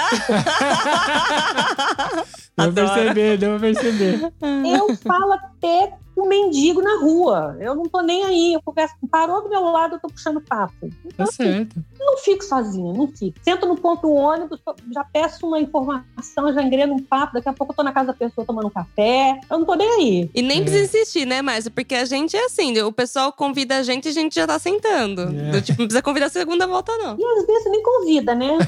Deu 2.57 2.73
pra 2.73 2.95
perceber, 2.95 3.39
deu 3.39 3.51
pra 3.51 3.61
perceber. 3.61 4.33
Eu 4.41 4.97
falo 4.99 5.33
até 5.33 5.95
com 6.15 6.29
mendigo 6.29 6.83
na 6.83 7.01
rua. 7.01 7.57
Eu 7.59 7.75
não 7.75 7.85
tô 7.85 8.03
nem 8.03 8.23
aí. 8.25 8.53
Eu 8.53 8.61
converso, 8.63 8.95
parou 9.11 9.43
do 9.43 9.49
meu 9.49 9.63
lado, 9.63 9.95
eu 9.95 9.99
tô 10.01 10.09
puxando 10.09 10.41
papo. 10.43 10.75
Então, 10.83 11.27
Tá 11.27 11.33
certo. 11.33 11.83
não 11.99 12.19
fico 12.19 12.45
sozinha, 12.53 12.93
não 12.93 13.07
fico. 13.09 13.39
Sento 13.43 13.67
no 13.67 13.77
ponto 13.77 14.11
ônibus, 14.13 14.61
já 14.93 15.03
peço 15.05 15.47
uma 15.47 15.59
informação, 15.59 16.53
já 16.53 16.63
engreno 16.63 16.95
um 16.95 17.03
papo. 17.03 17.35
Daqui 17.35 17.49
a 17.49 17.53
pouco 17.53 17.73
eu 17.73 17.77
tô 17.77 17.83
na 17.83 17.93
casa 17.93 18.09
da 18.09 18.13
pessoa 18.15 18.47
tomando 18.47 18.67
um 18.67 18.71
café. 18.71 19.41
Eu 19.51 19.59
não 19.61 19.67
tô 19.67 19.75
nem 19.75 19.89
aí. 19.95 20.31
E 20.35 20.43
nem 20.43 20.59
É. 20.61 20.63
precisa 20.63 20.85
insistir, 20.85 21.25
né, 21.27 21.41
Márcia? 21.41 21.71
Porque 21.71 21.95
a 21.95 22.05
gente 22.05 22.37
é 22.37 22.45
assim, 22.45 22.79
o 22.81 22.93
pessoal 22.93 23.33
convida 23.33 23.79
a 23.79 23.83
gente 23.83 24.07
e 24.07 24.09
a 24.09 24.13
gente 24.13 24.35
já 24.35 24.47
tá 24.47 24.59
sentando. 24.59 25.23
É. 25.23 25.51
Do 25.53 25.63
tipo, 25.63 25.81
não 25.81 25.87
precisa 25.89 26.03
convidar 26.03 26.27
a 26.27 26.31
segunda 26.31 26.67
volta, 26.67 26.93
não. 26.99 27.17
E 27.19 27.25
às 27.39 27.47
vezes 27.47 27.71
nem 27.71 27.83
convida, 27.83 28.35
né? 28.35 28.59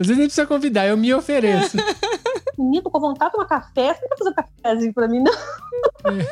Às 0.00 0.06
vezes 0.06 0.18
nem 0.18 0.26
precisa 0.28 0.46
convidar, 0.46 0.86
eu 0.86 0.96
me 0.96 1.12
ofereço. 1.12 1.76
Menino, 2.58 2.82
tô 2.82 2.90
com 2.90 3.00
vontade 3.00 3.30
de 3.30 3.36
tomar 3.36 3.48
café. 3.48 3.94
Você 3.94 4.00
não 4.02 4.08
vai 4.08 4.18
fazer 4.18 4.30
um 4.30 4.34
cafezinho 4.34 4.94
pra 4.94 5.08
mim, 5.08 5.20
não? 5.22 5.32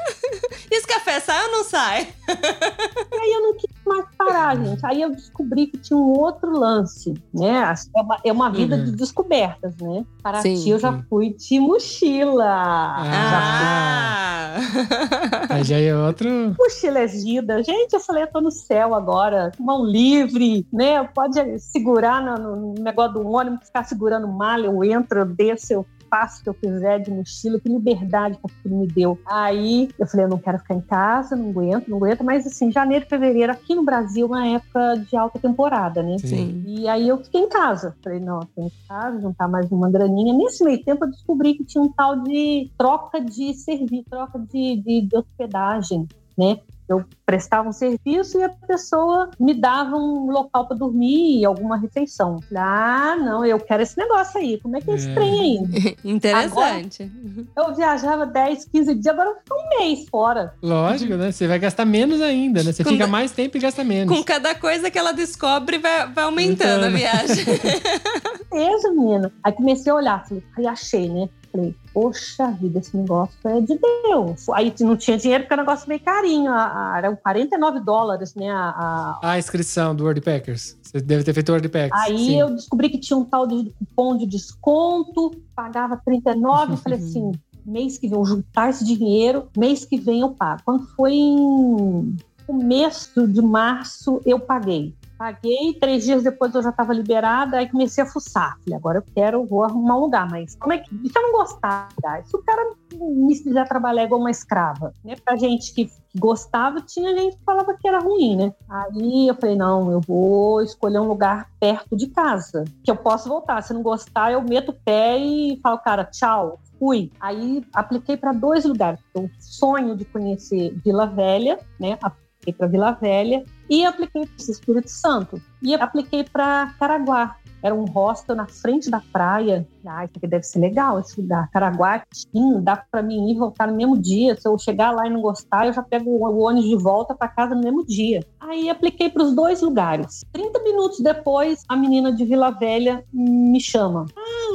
E 0.69 0.75
esse 0.75 0.87
café 0.87 1.21
sai 1.21 1.45
ou 1.47 1.53
não 1.53 1.65
sai? 1.65 2.09
E 2.29 3.17
aí 3.21 3.33
eu 3.35 3.43
não 3.43 3.55
quis 3.55 3.71
mais 3.87 4.05
parar, 4.19 4.57
gente. 4.57 4.85
Aí 4.85 5.01
eu 5.01 5.11
descobri 5.11 5.69
que 5.69 5.79
tinha 5.79 5.97
um 5.97 6.11
outro 6.19 6.51
lance, 6.51 7.15
né? 7.33 7.73
É 7.95 8.01
uma, 8.01 8.19
é 8.25 8.33
uma 8.33 8.51
vida 8.51 8.75
Uhum. 8.77 8.85
de 8.85 8.93
descobertas, 8.93 9.77
né? 9.77 10.05
Paraty 10.23 10.57
Sim, 10.57 10.71
eu 10.73 10.79
já 10.81 11.01
fui 11.09 11.35
de 11.35 11.61
mochila. 11.61 12.45
Já 12.45 13.41
Ah! 13.62 14.57
Aí 15.51 15.62
já 15.62 15.79
é 15.79 15.95
outro. 15.95 16.29
mochila 16.59 16.99
é 16.99 17.07
vida. 17.07 17.62
Gente, 17.62 17.93
eu 17.93 18.01
falei, 18.01 18.25
eu 18.25 18.29
tô 18.33 18.41
no 18.41 18.51
céu 18.51 18.93
agora, 18.95 19.53
mão 19.61 19.85
livre, 19.85 20.67
né? 20.73 21.05
Pode 21.15 21.59
segurar 21.61 22.21
no, 22.23 22.57
no 22.57 22.75
negócio 22.83 23.12
do 23.15 23.29
ônibus, 23.31 23.67
ficar 23.67 23.85
segurando 23.85 24.27
mala, 24.27 24.67
eu 24.67 24.83
entro, 24.83 25.21
eu 25.21 25.27
desço, 25.27 25.73
eu 25.73 25.87
faço 26.11 26.40
o 26.40 26.45
que 26.45 26.49
eu 26.49 26.55
quiser 26.55 27.01
de 27.01 27.11
mochila, 27.11 27.61
que 27.61 27.69
liberdade 27.69 28.38
que 28.38 28.47
aquilo 28.47 28.81
me 28.81 28.87
deu. 28.87 29.19
Aí 29.27 29.88
eu 29.99 30.07
falei, 30.07 30.27
eu 30.27 30.31
não 30.31 30.38
quero 30.38 30.59
ficar 30.59 30.75
em 30.75 30.81
casa, 30.81 31.37
não 31.37 31.51
aguento, 31.51 31.88
não 31.88 31.99
aguento, 31.99 32.25
mas 32.25 32.47
assim, 32.47 32.71
janeiro, 32.71 33.07
fevereiro, 33.07 33.53
aqui 33.53 33.75
no 33.75 33.85
Brasil, 33.85 34.27
é 34.27 34.29
uma 34.29 34.47
época 34.47 34.97
de 35.09 35.16
alta 35.16 35.38
temporada, 35.38 36.03
né? 36.03 36.19
Sim. 36.19 36.27
Sim. 36.29 36.64
E 36.66 36.88
aí 36.88 37.09
eu 37.09 37.19
fiquei 37.23 37.40
em 37.40 37.49
casa. 37.49 37.97
Falei, 38.03 38.21
não, 38.21 38.40
eu 38.40 38.49
tenho 38.55 38.66
em 38.69 38.88
casa, 38.88 39.21
juntar 39.21 39.49
mais 39.49 39.71
uma 39.71 39.90
graninha. 39.90 40.35
Nesse 40.35 40.64
meio 40.64 40.83
tempo 40.83 41.05
eu 41.05 41.11
descobri 41.11 41.55
que 41.55 41.64
tinha 41.64 41.83
um 41.83 41.90
tal 41.90 42.23
de 42.23 42.71
troca 42.79 43.21
de 43.21 43.55
serviço, 43.55 44.05
troca 44.09 44.38
de, 44.38 44.77
de, 44.77 45.01
de 45.03 45.16
hospedagem, 45.16 46.07
né? 46.37 46.59
Eu 46.88 47.05
prestava 47.25 47.68
um 47.68 47.72
serviço 47.72 48.38
e 48.38 48.44
a 48.44 48.49
pessoa 48.49 49.31
me 49.40 49.53
dava 49.55 49.96
um 49.96 50.31
local 50.31 50.68
para 50.68 50.77
dormir 50.77 51.40
e 51.40 51.44
alguma 51.44 51.77
refeição. 51.77 52.38
Ah, 52.57 53.16
não, 53.18 53.44
eu 53.44 53.59
quero 53.59 53.83
esse 53.83 53.99
negócio 53.99 54.38
aí. 54.38 54.61
Como 54.61 54.77
é 54.77 54.81
que 54.81 54.90
é 54.90 54.94
esse 54.94 55.09
É. 55.11 55.14
trem 55.14 55.40
aí? 55.40 55.96
Interessante. 56.05 57.11
Eu 57.57 57.75
viajava 57.75 58.25
10, 58.27 58.66
15 58.66 58.94
dias, 58.94 59.07
agora 59.09 59.31
eu 59.31 59.37
ficar 59.37 59.55
um 59.57 59.79
mês 59.81 60.09
fora. 60.09 60.55
Lógico, 60.62 61.14
né? 61.16 61.33
Você 61.33 61.46
vai 61.49 61.59
gastar 61.59 61.85
menos 61.85 62.20
ainda, 62.22 62.62
né? 62.62 62.72
Você 62.72 62.85
Com 62.85 62.90
fica 62.90 63.05
da- 63.05 63.11
mais 63.11 63.33
tempo 63.33 63.57
e 63.57 63.61
gasta 63.61 63.83
menos. 63.83 64.16
Com 64.16 64.22
cada 64.22 64.55
coisa 64.55 64.90
que 64.90 64.99
ela 64.99 65.12
descobre, 65.12 65.79
vai, 65.79 66.07
vai 66.12 66.25
aumentando 66.25 66.85
a 66.85 66.87
Aumentando. 66.87 66.96
viagem. 66.96 67.44
Beleza, 68.51 68.92
menina. 68.92 69.33
Aí 69.42 69.53
comecei 69.53 69.90
a 69.90 69.94
olhar, 69.94 70.25
falei, 70.27 70.42
aí 70.57 70.66
achei, 70.66 71.09
né? 71.09 71.29
Falei, 71.53 71.75
poxa 71.95 72.51
vida, 72.51 72.79
esse 72.81 72.97
negócio 72.97 73.37
é 73.45 73.61
de 73.61 73.79
Deus. 74.05 74.49
Aí 74.51 74.75
não 74.81 74.97
tinha 74.97 75.17
dinheiro 75.17 75.45
porque 75.45 75.55
o 75.55 75.57
negócio 75.57 75.85
é 75.85 75.89
meio 75.89 76.01
carinho. 76.01 76.51
A, 76.53 76.93
a, 76.95 76.99
eram 76.99 77.17
49 77.17 77.81
dólares, 77.81 78.35
né? 78.35 78.51
A, 78.51 79.19
a- 79.23 79.31
A 79.33 79.39
inscrição 79.39 79.95
do 79.95 80.05
World 80.05 80.21
Packers. 80.21 80.77
Você 80.83 81.01
deve 81.01 81.25
ter 81.25 81.33
feito 81.33 81.49
o 81.49 81.53
World 81.53 81.69
Packers. 81.69 82.03
Aí 82.03 82.19
Sim. 82.19 82.41
eu 82.41 82.51
descobri 82.51 82.89
que 82.91 82.99
tinha 82.99 83.17
um 83.17 83.25
tal 83.25 83.47
de 83.47 83.71
cupom 83.79 84.17
de 84.17 84.27
desconto, 84.27 85.31
pagava 85.55 86.01
39, 86.05 86.73
eu 86.73 86.77
falei 86.77 86.99
assim, 87.01 87.33
mês 87.65 87.99
que 87.99 88.09
vem, 88.09 88.19
eu 88.19 88.25
juntar 88.25 88.71
esse 88.71 88.85
dinheiro, 88.85 89.49
mês 89.57 89.85
que 89.85 89.97
vem 89.99 90.21
eu 90.21 90.31
pago. 90.31 90.62
Quando 90.64 90.87
foi 90.97 91.14
em 91.14 92.16
começo 92.47 93.27
de 93.27 93.43
março, 93.43 94.20
eu 94.25 94.39
paguei. 94.39 94.95
Paguei, 95.19 95.75
três 95.81 96.05
dias 96.05 96.23
depois 96.23 96.55
eu 96.55 96.62
já 96.62 96.71
estava 96.71 96.93
liberada, 96.93 97.57
aí 97.57 97.71
comecei 97.71 98.05
a 98.05 98.07
fuçar. 98.07 98.59
Falei, 98.64 98.77
agora 98.77 98.99
eu 98.99 99.05
quero, 99.14 99.47
vou 99.47 99.64
arrumar 99.64 99.97
um 99.97 100.01
lugar, 100.01 100.29
mas 100.31 100.55
como 100.57 100.73
é 100.73 100.79
que. 100.79 100.95
E 101.03 101.09
se 101.09 101.19
eu 101.19 101.23
não 101.23 101.33
gostar? 101.33 101.89
Se 102.25 102.37
o 102.37 102.43
cara 102.43 102.75
me 102.93 103.35
fizer 103.37 103.67
trabalhar 103.67 104.05
igual 104.05 104.21
uma 104.21 104.31
escrava, 104.31 104.93
né? 105.03 105.17
Pra 105.25 105.37
gente 105.37 105.73
que, 105.73 105.91
gostava, 106.19 106.81
tinha 106.81 107.17
gente 107.17 107.37
que 107.37 107.45
falava 107.45 107.75
que 107.75 107.87
era 107.87 107.99
ruim, 107.99 108.37
né? 108.37 108.55
Aí 108.69 109.29
eu 109.29 109.35
falei, 109.35 109.57
não, 109.57 109.91
eu 109.91 110.01
vou 110.01 110.62
escolher 110.62 110.99
um 110.99 111.09
lugar 111.09 111.49
perto 111.61 111.97
de 111.97 112.09
casa, 112.09 112.64
que 112.83 112.91
eu 112.91 112.97
posso 112.97 113.29
voltar. 113.29 113.62
Se 113.62 113.73
não 113.73 113.83
gostar, 113.83 114.33
eu 114.33 114.43
meto 114.43 114.71
o 114.71 114.77
pé 114.85 115.19
e 115.19 115.59
falo, 115.62 115.79
cara, 115.79 116.05
tchau, 116.05 116.59
fui. 116.79 117.11
Aí 117.21 117.64
apliquei 117.73 118.17
para 118.17 118.33
dois 118.33 118.64
lugares. 118.64 119.01
O 119.14 119.29
sonho 119.41 119.97
de 119.97 120.05
conhecer 120.05 120.75
Vila 120.85 121.07
Velha, 121.07 121.59
né? 121.79 121.99
Apliquei 122.47 122.53
para 122.53 122.66
Vila 122.68 122.92
Velha 122.92 123.44
e 123.68 123.84
apliquei 123.84 124.26
para 124.26 124.53
Espírito 124.53 124.88
Santo. 124.88 125.42
E 125.61 125.74
apliquei 125.74 126.22
para 126.22 126.72
Caraguá. 126.78 127.36
Era 127.62 127.74
um 127.74 127.84
hostel 127.84 128.36
na 128.36 128.47
frente 128.47 128.88
da 128.88 129.01
praia. 129.12 129.66
Ah, 129.84 130.05
isso 130.05 130.12
aqui 130.16 130.26
deve 130.28 130.44
ser 130.44 130.61
legal, 130.61 131.01
esse 131.01 131.20
lugar. 131.20 131.51
Caraguá, 131.51 132.05
sim, 132.12 132.61
dá 132.61 132.76
para 132.76 133.03
mim 133.03 133.28
ir 133.28 133.34
e 133.34 133.38
voltar 133.38 133.66
no 133.66 133.76
mesmo 133.76 133.99
dia. 133.99 134.36
Se 134.36 134.47
eu 134.47 134.57
chegar 134.57 134.92
lá 134.92 135.07
e 135.07 135.11
não 135.11 135.20
gostar, 135.20 135.66
eu 135.66 135.72
já 135.72 135.82
pego 135.82 136.11
o 136.11 136.38
ônibus 136.38 136.68
de 136.68 136.76
volta 136.76 137.14
para 137.14 137.28
casa 137.28 137.55
no 137.55 137.62
mesmo 137.62 137.84
dia. 137.84 138.24
Aí 138.38 138.70
apliquei 138.70 139.11
para 139.11 139.24
os 139.24 139.34
dois 139.34 139.62
lugares. 139.62 140.24
30 140.32 140.62
minutos 140.62 141.01
depois, 141.01 141.64
a 141.68 141.76
menina 141.76 142.12
de 142.12 142.24
Vila 142.24 142.51
Velha 142.51 143.05
me 143.12 143.61
chama. 143.61 144.07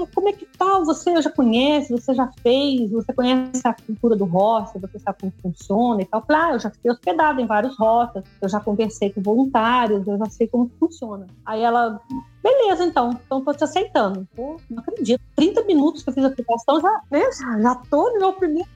Ah, 0.02 0.08
como 0.14 0.30
é 0.30 0.34
que 0.34 0.46
tá? 0.58 0.80
Você 0.80 1.22
já 1.22 1.30
conhece, 1.30 1.92
você 1.92 2.14
já 2.14 2.30
fez, 2.42 2.92
você 2.92 3.14
conhece 3.14 3.62
a 3.66 3.74
cultura 3.74 4.16
do 4.16 4.26
hostel, 4.26 4.82
você 4.82 5.00
sabe 5.00 5.18
como 5.20 5.34
funciona 5.42 6.02
e 6.02 6.06
tal. 6.06 6.24
Falei, 6.26 6.42
ah, 6.42 6.54
eu 6.54 6.60
já 6.60 6.70
fiquei 6.70 6.92
hospedada 6.92 7.42
em 7.42 7.46
vários 7.46 7.78
hostels, 7.78 8.26
eu 8.42 8.50
já 8.50 8.60
conversei 8.60 9.12
com 9.12 9.22
voluntários, 9.22 10.08
eu 10.08 10.18
já 10.18 10.26
sei 10.26 10.48
como 10.48 10.72
funciona. 10.80 11.28
Aí 11.46 11.62
ela, 11.62 12.00
beleza, 12.42 12.84
então, 12.84 13.20
então 13.26 13.44
tô 13.44 13.54
te 13.54 13.64
aceitando. 13.64 14.28
Pô, 14.36 14.58
não 14.70 14.80
acredito. 14.80 15.22
30 15.36 15.64
minutos 15.64 16.04
que 16.04 16.10
eu 16.10 16.14
fiz 16.14 16.24
a 16.24 16.28
aplicação, 16.28 16.80
já, 16.80 17.02
né, 17.10 17.22
já, 17.62 17.76
tô 17.90 18.12
no 18.14 18.20
meu 18.20 18.34
primeiro 18.34 18.70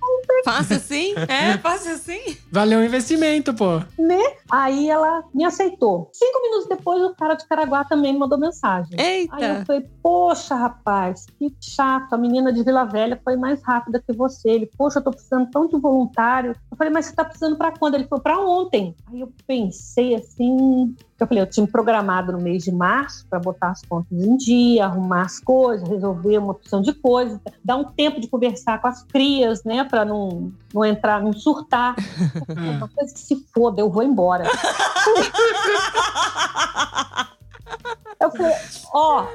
Fácil 0.44 0.78
assim? 0.78 1.14
É, 1.28 1.58
fácil 1.58 1.94
assim? 1.94 2.38
Valeu 2.52 2.80
o 2.80 2.84
investimento, 2.84 3.54
pô. 3.54 3.80
né? 3.98 4.22
Aí 4.52 4.90
ela 4.90 5.24
me 5.34 5.44
aceitou. 5.44 6.10
Cinco 6.14 6.42
minutos 6.42 6.68
depois, 6.68 7.02
o 7.02 7.16
cara 7.16 7.36
de 7.36 7.48
Caraguá 7.48 7.84
também 7.84 8.14
me 8.14 8.20
mandou 8.20 8.38
mensagem. 8.38 8.96
Aí 9.00 9.28
eu 9.32 9.50
Eita. 9.50 9.66
falei, 9.66 9.90
poxa, 10.02 10.56
rapaz, 10.56 11.26
que 11.38 11.54
chato. 11.60 12.14
A 12.14 12.18
menina 12.18 12.54
de 12.54 12.64
Vila 12.64 12.86
Velha 12.86 13.20
foi 13.24 13.36
mais 13.36 13.62
rápida 13.64 14.04
que 14.06 14.14
você. 14.14 14.50
Ele, 14.50 14.70
poxa, 14.78 15.00
eu 15.00 15.04
tô 15.04 15.12
precisando 15.12 15.50
tão 15.50 15.68
de 15.68 15.78
voluntário. 15.80 16.56
Eu 16.72 16.78
falei, 16.78 16.94
mas 16.94 17.08
você 17.08 17.16
tá 17.16 17.26
precisando 17.26 17.58
pra 17.58 17.72
quando? 17.72 17.96
Ele 17.96 18.08
falou, 18.08 18.24
pra 18.24 18.40
ontem. 18.40 18.96
Aí 19.12 19.22
eu 19.22 19.32
pensei 19.48 20.16
assim. 20.16 20.96
Eu 21.18 21.28
falei, 21.28 21.42
eu 21.42 21.48
tinha 21.48 21.66
programado 21.66 22.34
no 22.34 22.42
mês 22.42 22.64
de 22.64 22.72
março 22.74 23.26
para 23.30 23.40
botar 23.40 23.70
as 23.70 23.82
contas 23.84 24.12
em 24.12 24.36
dia, 24.36 24.86
arrumar 24.86 25.22
as 25.22 25.40
coisas, 25.40 25.88
resolver 25.88 26.38
uma 26.38 26.52
opção 26.52 26.82
de 26.82 26.94
coisas, 26.94 27.40
dar 27.64 27.78
um 27.78 27.86
tempo 27.86 28.20
de 28.20 28.28
conversar 28.28 28.82
com 28.82 28.88
as 28.88 29.02
crias, 29.04 29.64
né, 29.64 29.86
para 29.86 30.04
não, 30.04 30.52
não 30.74 30.84
entrar, 30.84 31.22
não 31.22 31.32
surtar. 31.32 31.96
Eu 31.98 32.46
falei, 32.56 32.70
Uma 32.78 32.90
coisa 32.90 33.14
que 33.14 33.20
se 33.20 33.46
foda, 33.54 33.80
eu 33.82 33.90
vou 33.90 34.04
embora. 34.04 34.44
Eu 38.18 38.32
falei, 38.32 38.54
ó, 38.94 39.28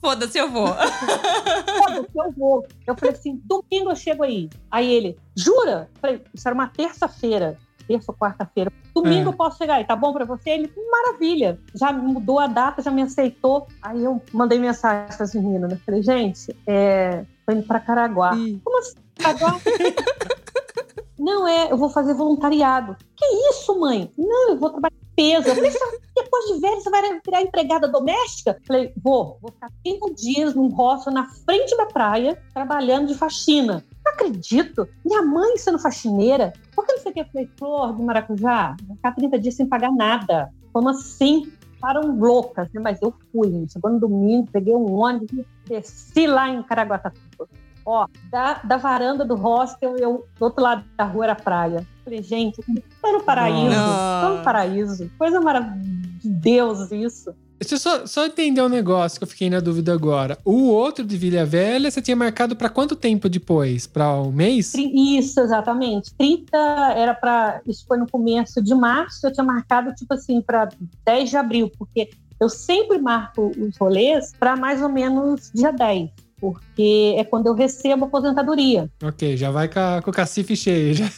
Foda-se, 0.00 0.38
eu 0.38 0.50
vou. 0.50 0.68
foda-se, 0.68 2.08
eu 2.16 2.32
vou. 2.32 2.66
Eu 2.86 2.96
falei 2.96 3.14
assim, 3.14 3.40
domingo 3.44 3.90
eu 3.90 3.96
chego 3.96 4.22
aí. 4.22 4.48
Aí 4.70 4.90
ele, 4.90 5.18
jura? 5.36 5.90
Eu 5.94 6.00
falei, 6.00 6.24
isso 6.32 6.48
era 6.48 6.54
uma 6.54 6.68
terça-feira, 6.68 7.58
terça 7.88 8.12
ou 8.12 8.16
quarta-feira. 8.18 8.70
Domingo 8.94 9.30
É. 9.30 9.32
eu 9.32 9.36
posso 9.36 9.56
chegar 9.58 9.76
aí, 9.76 9.84
tá 9.84 9.96
bom 9.96 10.12
pra 10.12 10.24
você? 10.24 10.50
Ele, 10.50 10.70
maravilha. 10.90 11.58
Já 11.74 11.92
mudou 11.92 12.38
a 12.38 12.46
data, 12.46 12.82
já 12.82 12.90
me 12.90 13.02
aceitou. 13.02 13.66
Aí 13.82 14.04
eu 14.04 14.20
mandei 14.32 14.58
mensagem 14.58 15.16
para 15.16 15.24
as 15.24 15.34
meninas, 15.34 15.70
né? 15.70 15.78
Falei, 15.84 16.02
gente, 16.02 16.54
é, 16.66 17.24
tô 17.46 17.52
indo 17.52 17.62
pra 17.66 17.80
Caraguá. 17.80 18.36
Ih. 18.36 18.60
Como 18.62 18.78
assim, 18.78 18.94
Caraguá? 19.16 19.58
Não, 21.18 21.48
é, 21.48 21.72
eu 21.72 21.76
vou 21.76 21.90
fazer 21.90 22.14
voluntariado. 22.14 22.96
Que 23.16 23.24
isso, 23.50 23.78
mãe? 23.80 24.12
Não, 24.16 24.50
eu 24.50 24.58
vou 24.58 24.70
trabalhar 24.70 24.94
Eu 25.20 25.42
falei, 25.54 25.70
"Você- 25.70 26.00
depois 26.16 26.44
de 26.46 26.60
velho, 26.60 26.80
você 26.80 26.90
vai 26.90 27.02
virar 27.24 27.42
empregada 27.42 27.88
doméstica? 27.88 28.56
Eu 28.60 28.66
Falei, 28.66 28.92
vou. 29.02 29.38
Vou 29.40 29.50
ficar 29.52 29.70
30 29.82 30.14
dias 30.14 30.54
num 30.54 30.68
hostel 30.68 31.12
na 31.12 31.28
frente 31.28 31.76
da 31.76 31.86
praia, 31.86 32.40
trabalhando 32.54 33.08
de 33.08 33.14
faxina. 33.14 33.84
Não 34.04 34.12
acredito. 34.12 34.88
Minha 35.04 35.22
mãe 35.22 35.56
sendo 35.58 35.78
faxineira. 35.78 36.52
Por 36.74 36.86
que 36.86 36.98
você 36.98 37.12
quer 37.12 37.30
falei, 37.30 37.48
flor 37.58 37.94
de 37.96 38.02
maracujá? 38.02 38.76
Vou 38.86 38.96
ficar 38.96 39.12
30 39.12 39.38
dias 39.38 39.54
sem 39.54 39.66
pagar 39.66 39.92
nada. 39.92 40.50
Como 40.72 40.88
assim? 40.88 41.50
Ficaram 41.74 42.16
loucas, 42.18 42.68
né? 42.72 42.80
Mas 42.80 43.00
eu 43.00 43.14
fui. 43.30 43.66
Chegou 43.72 43.90
no 43.92 44.00
domingo, 44.00 44.48
peguei 44.50 44.74
um 44.74 44.92
ônibus, 44.94 45.44
desci 45.66 46.26
lá 46.26 46.48
em 46.48 46.62
Caraguatatuba. 46.62 47.48
Ó, 47.86 48.06
da, 48.30 48.54
da 48.64 48.76
varanda 48.76 49.24
do 49.24 49.34
hostel, 49.34 49.96
eu, 49.96 50.26
do 50.38 50.44
outro 50.44 50.62
lado 50.62 50.84
da 50.96 51.04
rua 51.04 51.24
era 51.26 51.34
praia. 51.34 51.86
Falei, 52.08 52.22
gente, 52.22 52.56
tô 53.02 53.12
no 53.12 53.22
paraíso, 53.22 53.68
Nossa. 53.76 54.26
tô 54.28 54.38
no 54.38 54.44
paraíso. 54.44 55.10
Coisa 55.18 55.40
maravilhosa 55.40 55.78
de 56.22 56.28
Deus 56.30 56.90
isso. 56.90 57.34
Deixa 57.60 57.74
eu 57.74 57.78
só, 57.78 58.06
só 58.06 58.24
entender 58.26 58.62
um 58.62 58.68
negócio 58.68 59.18
que 59.18 59.24
eu 59.24 59.28
fiquei 59.28 59.50
na 59.50 59.58
dúvida 59.60 59.92
agora. 59.92 60.38
O 60.44 60.68
outro 60.68 61.04
de 61.04 61.16
Vila 61.18 61.44
Velha, 61.44 61.90
você 61.90 62.00
tinha 62.00 62.16
marcado 62.16 62.54
pra 62.56 62.68
quanto 62.70 62.94
tempo 62.96 63.28
depois? 63.28 63.86
Pra 63.86 64.14
um 64.14 64.30
mês? 64.32 64.72
Isso, 64.74 65.38
exatamente. 65.40 66.14
30 66.16 66.56
era 66.96 67.12
para. 67.14 67.60
Isso 67.66 67.84
foi 67.86 67.98
no 67.98 68.08
começo 68.08 68.62
de 68.62 68.74
março, 68.74 69.26
eu 69.26 69.32
tinha 69.32 69.44
marcado, 69.44 69.92
tipo 69.94 70.14
assim, 70.14 70.40
para 70.40 70.68
10 71.04 71.30
de 71.30 71.36
abril, 71.36 71.70
porque 71.76 72.08
eu 72.40 72.48
sempre 72.48 72.98
marco 72.98 73.50
os 73.58 73.76
rolês 73.76 74.32
para 74.38 74.56
mais 74.56 74.80
ou 74.80 74.88
menos 74.88 75.50
dia 75.52 75.72
10, 75.72 76.10
porque 76.40 77.16
é 77.18 77.24
quando 77.24 77.48
eu 77.48 77.54
recebo 77.54 78.04
a 78.04 78.06
aposentadoria. 78.06 78.88
Ok, 79.02 79.36
já 79.36 79.50
vai 79.50 79.66
com, 79.66 79.80
a- 79.80 80.00
com 80.00 80.10
o 80.10 80.14
cacife 80.14 80.54
cheio. 80.56 80.94
Já. 80.94 81.10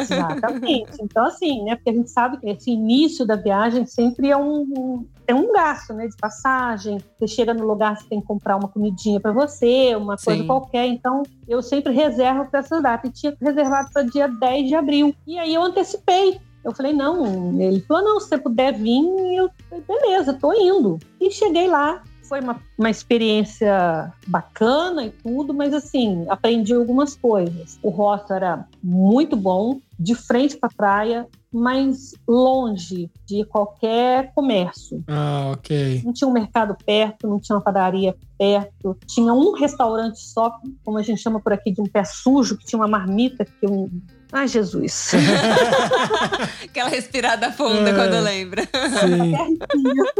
Exatamente. 0.00 0.92
Então, 1.00 1.26
assim, 1.26 1.64
né? 1.64 1.76
Porque 1.76 1.90
a 1.90 1.92
gente 1.94 2.10
sabe 2.10 2.38
que 2.38 2.48
esse 2.48 2.70
início 2.70 3.26
da 3.26 3.36
viagem 3.36 3.86
sempre 3.86 4.30
é 4.30 4.36
um, 4.36 5.06
é 5.26 5.34
um 5.34 5.52
gasto, 5.52 5.92
né? 5.92 6.06
De 6.06 6.16
passagem. 6.16 6.98
Você 7.18 7.26
chega 7.26 7.52
no 7.52 7.66
lugar, 7.66 7.96
você 7.96 8.08
tem 8.08 8.20
que 8.20 8.26
comprar 8.26 8.56
uma 8.56 8.68
comidinha 8.68 9.20
para 9.20 9.32
você, 9.32 9.94
uma 9.96 10.16
coisa 10.16 10.40
Sim. 10.40 10.46
qualquer. 10.46 10.86
Então, 10.86 11.22
eu 11.48 11.62
sempre 11.62 11.92
reservo 11.92 12.46
para 12.46 12.60
essa 12.60 12.80
data. 12.80 13.06
E 13.06 13.10
tinha 13.10 13.36
reservado 13.40 13.90
para 13.92 14.02
dia 14.02 14.28
10 14.28 14.68
de 14.68 14.74
abril. 14.74 15.14
E 15.26 15.38
aí 15.38 15.54
eu 15.54 15.62
antecipei. 15.62 16.40
Eu 16.64 16.72
falei, 16.72 16.92
não. 16.92 17.60
Ele 17.60 17.80
falou, 17.80 18.04
não, 18.04 18.20
se 18.20 18.28
você 18.28 18.38
puder 18.38 18.72
vir, 18.72 19.04
eu 19.36 19.50
falei, 19.68 19.84
beleza, 19.86 20.32
tô 20.34 20.52
indo. 20.52 20.98
E 21.20 21.30
cheguei 21.30 21.66
lá. 21.66 22.02
Foi 22.32 22.40
uma, 22.40 22.58
uma 22.78 22.88
experiência 22.88 24.10
bacana 24.26 25.04
e 25.04 25.10
tudo, 25.10 25.52
mas 25.52 25.74
assim, 25.74 26.24
aprendi 26.30 26.72
algumas 26.72 27.14
coisas. 27.14 27.78
O 27.82 27.90
hostel 27.90 28.36
era 28.36 28.66
muito 28.82 29.36
bom, 29.36 29.82
de 29.98 30.14
frente 30.14 30.56
para 30.56 30.70
a 30.70 30.74
praia, 30.74 31.28
mas 31.52 32.14
longe 32.26 33.10
de 33.26 33.44
qualquer 33.44 34.32
comércio. 34.34 35.04
Ah, 35.08 35.50
ok. 35.52 36.00
Não 36.02 36.14
tinha 36.14 36.26
um 36.26 36.32
mercado 36.32 36.74
perto, 36.86 37.28
não 37.28 37.38
tinha 37.38 37.54
uma 37.54 37.62
padaria 37.62 38.16
perto, 38.38 38.96
tinha 39.06 39.34
um 39.34 39.52
restaurante 39.52 40.18
só, 40.18 40.58
como 40.82 40.96
a 40.96 41.02
gente 41.02 41.20
chama 41.20 41.38
por 41.38 41.52
aqui, 41.52 41.70
de 41.70 41.82
um 41.82 41.86
pé 41.86 42.02
sujo, 42.02 42.56
que 42.56 42.64
tinha 42.64 42.80
uma 42.80 42.88
marmita 42.88 43.44
que 43.44 43.66
um. 43.66 43.90
Ai, 44.32 44.48
Jesus! 44.48 45.12
Aquela 46.64 46.88
respirada 46.88 47.52
funda 47.52 47.90
É. 47.90 47.94
quando 47.94 48.22
lembra. 48.24 48.62
Sim. 48.62 49.58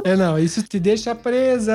É, 0.05 0.15
não, 0.17 0.39
isso 0.39 0.63
te 0.63 0.79
deixa 0.79 1.15
presa 1.15 1.73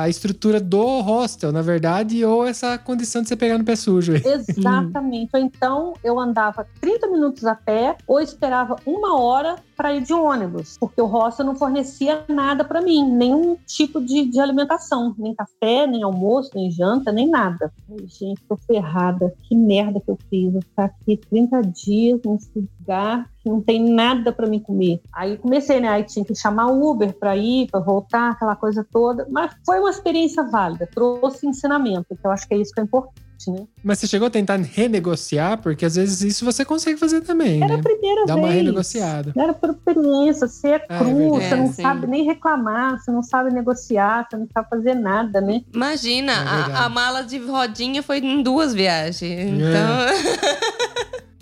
à 0.00 0.08
estrutura 0.08 0.58
do 0.60 1.00
hostel, 1.00 1.52
na 1.52 1.60
verdade, 1.62 2.24
ou 2.24 2.46
essa 2.46 2.78
condição 2.78 3.20
de 3.22 3.28
você 3.28 3.36
pegar 3.36 3.58
no 3.58 3.64
pé 3.64 3.76
sujo. 3.76 4.14
Exatamente. 4.24 5.30
Ou 5.34 5.40
então 5.40 5.92
eu 6.02 6.18
andava 6.18 6.66
30 6.80 7.08
minutos 7.08 7.44
a 7.44 7.54
pé 7.54 7.96
ou 8.06 8.20
esperava 8.20 8.76
uma 8.86 9.20
hora 9.20 9.56
para 9.76 9.92
ir 9.94 10.00
de 10.02 10.14
ônibus, 10.14 10.76
porque 10.80 11.00
o 11.02 11.04
hostel 11.06 11.44
não 11.44 11.54
fornecia 11.54 12.24
nada 12.28 12.64
para 12.64 12.80
mim, 12.80 13.04
nenhum 13.12 13.58
tipo 13.66 14.00
de, 14.00 14.24
de 14.24 14.40
alimentação, 14.40 15.14
nem 15.18 15.34
café, 15.34 15.86
nem 15.86 16.02
almoço, 16.02 16.50
nem 16.54 16.70
janta, 16.70 17.12
nem 17.12 17.28
nada. 17.28 17.70
Ai, 17.90 18.06
gente, 18.06 18.40
tô 18.48 18.56
ferrada. 18.56 19.34
Que 19.46 19.54
merda 19.54 20.00
que 20.00 20.10
eu 20.10 20.18
fiz. 20.30 20.54
Eu 20.54 20.62
ficar 20.62 20.84
aqui 20.86 21.18
30 21.28 21.62
dias 21.72 22.20
nesse 22.24 22.50
lugar 22.80 23.28
que 23.42 23.48
não 23.48 23.60
tem 23.60 23.82
nada 23.82 24.32
para 24.32 24.46
mim 24.48 24.58
comer. 24.60 25.00
Aí 25.12 25.36
comecei, 25.36 25.80
né? 25.80 25.88
Aí 25.88 26.04
tinha 26.04 26.24
que 26.24 26.34
chamar 26.34 26.66
Uber 26.68 27.12
para 27.18 27.36
ir, 27.36 27.68
para 27.70 27.80
voltar, 27.80 28.30
aquela 28.30 28.56
coisa 28.56 28.86
toda. 28.90 29.26
Mas 29.30 29.52
foi 29.64 29.78
uma 29.78 29.90
experiência 29.90 30.42
válida, 30.44 30.88
trouxe 30.92 31.46
ensinamento, 31.46 32.06
que 32.16 32.26
eu 32.26 32.30
acho 32.30 32.46
que 32.48 32.54
é 32.54 32.58
isso 32.58 32.72
que 32.72 32.80
é 32.80 32.84
importante. 32.84 33.14
né? 33.48 33.66
Mas 33.84 33.98
você 33.98 34.06
chegou 34.08 34.26
a 34.26 34.30
tentar 34.30 34.56
renegociar? 34.56 35.58
Porque 35.60 35.84
às 35.84 35.94
vezes 35.94 36.22
isso 36.22 36.44
você 36.44 36.64
consegue 36.64 36.98
fazer 36.98 37.20
também, 37.20 37.62
Era 37.62 37.74
a 37.74 37.76
né? 37.76 37.82
primeira 37.82 38.24
Dá 38.26 38.34
vez. 38.34 38.46
uma 38.46 38.52
renegociada. 38.52 39.32
Era 39.36 39.52
por 39.54 39.70
experiência, 39.70 40.48
você 40.48 40.68
é 40.70 40.74
Ah, 40.88 40.94
é 40.94 40.98
cru, 40.98 41.14
verdade. 41.16 41.44
você 41.48 41.56
não 41.56 41.64
É, 41.64 41.68
sim. 41.68 41.82
sabe 41.82 42.06
nem 42.06 42.24
reclamar, 42.24 42.98
você 42.98 43.10
não 43.12 43.22
sabe 43.22 43.52
negociar, 43.52 44.26
você 44.28 44.36
não 44.36 44.48
sabe 44.52 44.68
fazer 44.70 44.94
nada, 44.94 45.40
né? 45.40 45.60
Imagina, 45.72 46.32
É 46.32 46.36
a, 46.72 46.86
a 46.86 46.88
mala 46.88 47.22
de 47.22 47.38
rodinha 47.38 48.02
foi 48.02 48.18
em 48.18 48.42
duas 48.42 48.72
viagens. 48.74 49.22
Então, 49.22 49.96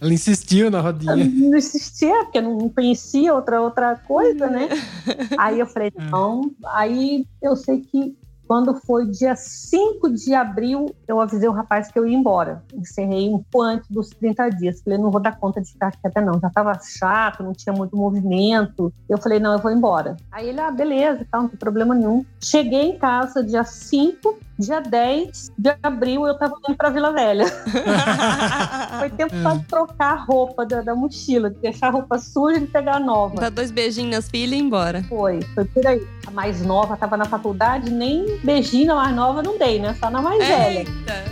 Ela 0.04 0.12
insistiu 0.12 0.70
na 0.70 0.78
Eu 0.78 0.82
rodinha. 0.82 1.16
não 1.16 1.56
existia, 1.56 2.24
porque 2.24 2.36
eu 2.36 2.42
não 2.42 2.68
conhecia 2.68 3.34
outra, 3.34 3.62
outra 3.62 3.96
coisa, 3.96 4.48
né? 4.48 4.68
Aí 5.38 5.58
eu 5.58 5.66
falei, 5.66 5.90
não. 6.10 6.50
Aí 6.66 7.26
eu 7.40 7.56
sei 7.56 7.80
que 7.80 8.14
quando 8.46 8.74
foi 8.74 9.06
dia 9.06 9.34
5 9.34 10.10
de 10.10 10.34
abril, 10.34 10.94
eu 11.08 11.18
avisei 11.18 11.48
o 11.48 11.52
rapaz 11.52 11.90
que 11.90 11.98
eu 11.98 12.06
ia 12.06 12.14
embora. 12.16 12.62
Encerrei 12.74 13.30
um 13.30 13.42
pouco 13.50 13.62
antes 13.62 13.88
dos 13.90 14.10
30 14.10 14.50
dias. 14.50 14.82
Falei, 14.82 14.98
não 14.98 15.10
vou 15.10 15.20
dar 15.20 15.38
conta 15.38 15.62
de 15.62 15.72
ficar 15.72 15.92
quieta, 15.92 16.20
não. 16.20 16.38
Já 16.38 16.50
tava 16.50 16.78
chato, 16.82 17.42
não 17.42 17.52
tinha 17.52 17.72
muito 17.72 17.96
movimento. 17.96 18.92
Eu 19.08 19.16
falei, 19.16 19.40
não, 19.40 19.54
eu 19.54 19.58
vou 19.58 19.70
embora. 19.72 20.16
Aí 20.30 20.50
ele, 20.50 20.60
ah, 20.60 20.70
beleza, 20.70 21.26
tá, 21.30 21.38
não 21.40 21.48
tem 21.48 21.58
problema 21.58 21.94
nenhum. 21.94 22.22
Cheguei 22.38 22.90
em 22.90 22.98
casa 22.98 23.42
dia 23.42 23.64
5, 23.64 24.38
dia 24.58 24.80
10 24.80 25.52
de 25.58 25.74
abril, 25.82 26.26
eu 26.26 26.38
tava 26.38 26.54
indo 26.68 26.76
pra 26.76 26.90
Vila 26.90 27.12
Velha. 27.12 27.46
Foi 28.98 29.10
tempo 29.10 29.34
pra 29.42 29.58
trocar 29.68 30.12
a 30.12 30.16
roupa 30.16 30.64
da, 30.64 30.80
da 30.80 30.94
mochila, 30.94 31.50
de 31.50 31.58
deixar 31.58 31.88
a 31.88 31.90
roupa 31.90 32.18
suja 32.18 32.58
e 32.58 32.66
pegar 32.66 32.96
a 32.96 33.00
nova. 33.00 33.40
dá 33.40 33.48
dois 33.50 33.70
beijinhos 33.70 34.14
nas 34.14 34.28
filhas 34.28 34.52
e 34.52 34.56
ir 34.56 34.64
embora. 34.64 35.02
Foi, 35.08 35.40
foi 35.54 35.64
por 35.64 35.86
aí. 35.86 36.06
A 36.26 36.30
mais 36.30 36.64
nova 36.64 36.96
tava 36.96 37.16
na 37.16 37.24
faculdade, 37.24 37.90
nem 37.90 38.38
beijinho 38.44 38.86
na 38.88 38.94
mais 38.94 39.16
nova 39.16 39.42
não 39.42 39.58
dei, 39.58 39.78
né? 39.80 39.96
Só 39.98 40.10
na 40.10 40.22
mais 40.22 40.38
velha. 40.46 40.78
Eita. 40.80 41.24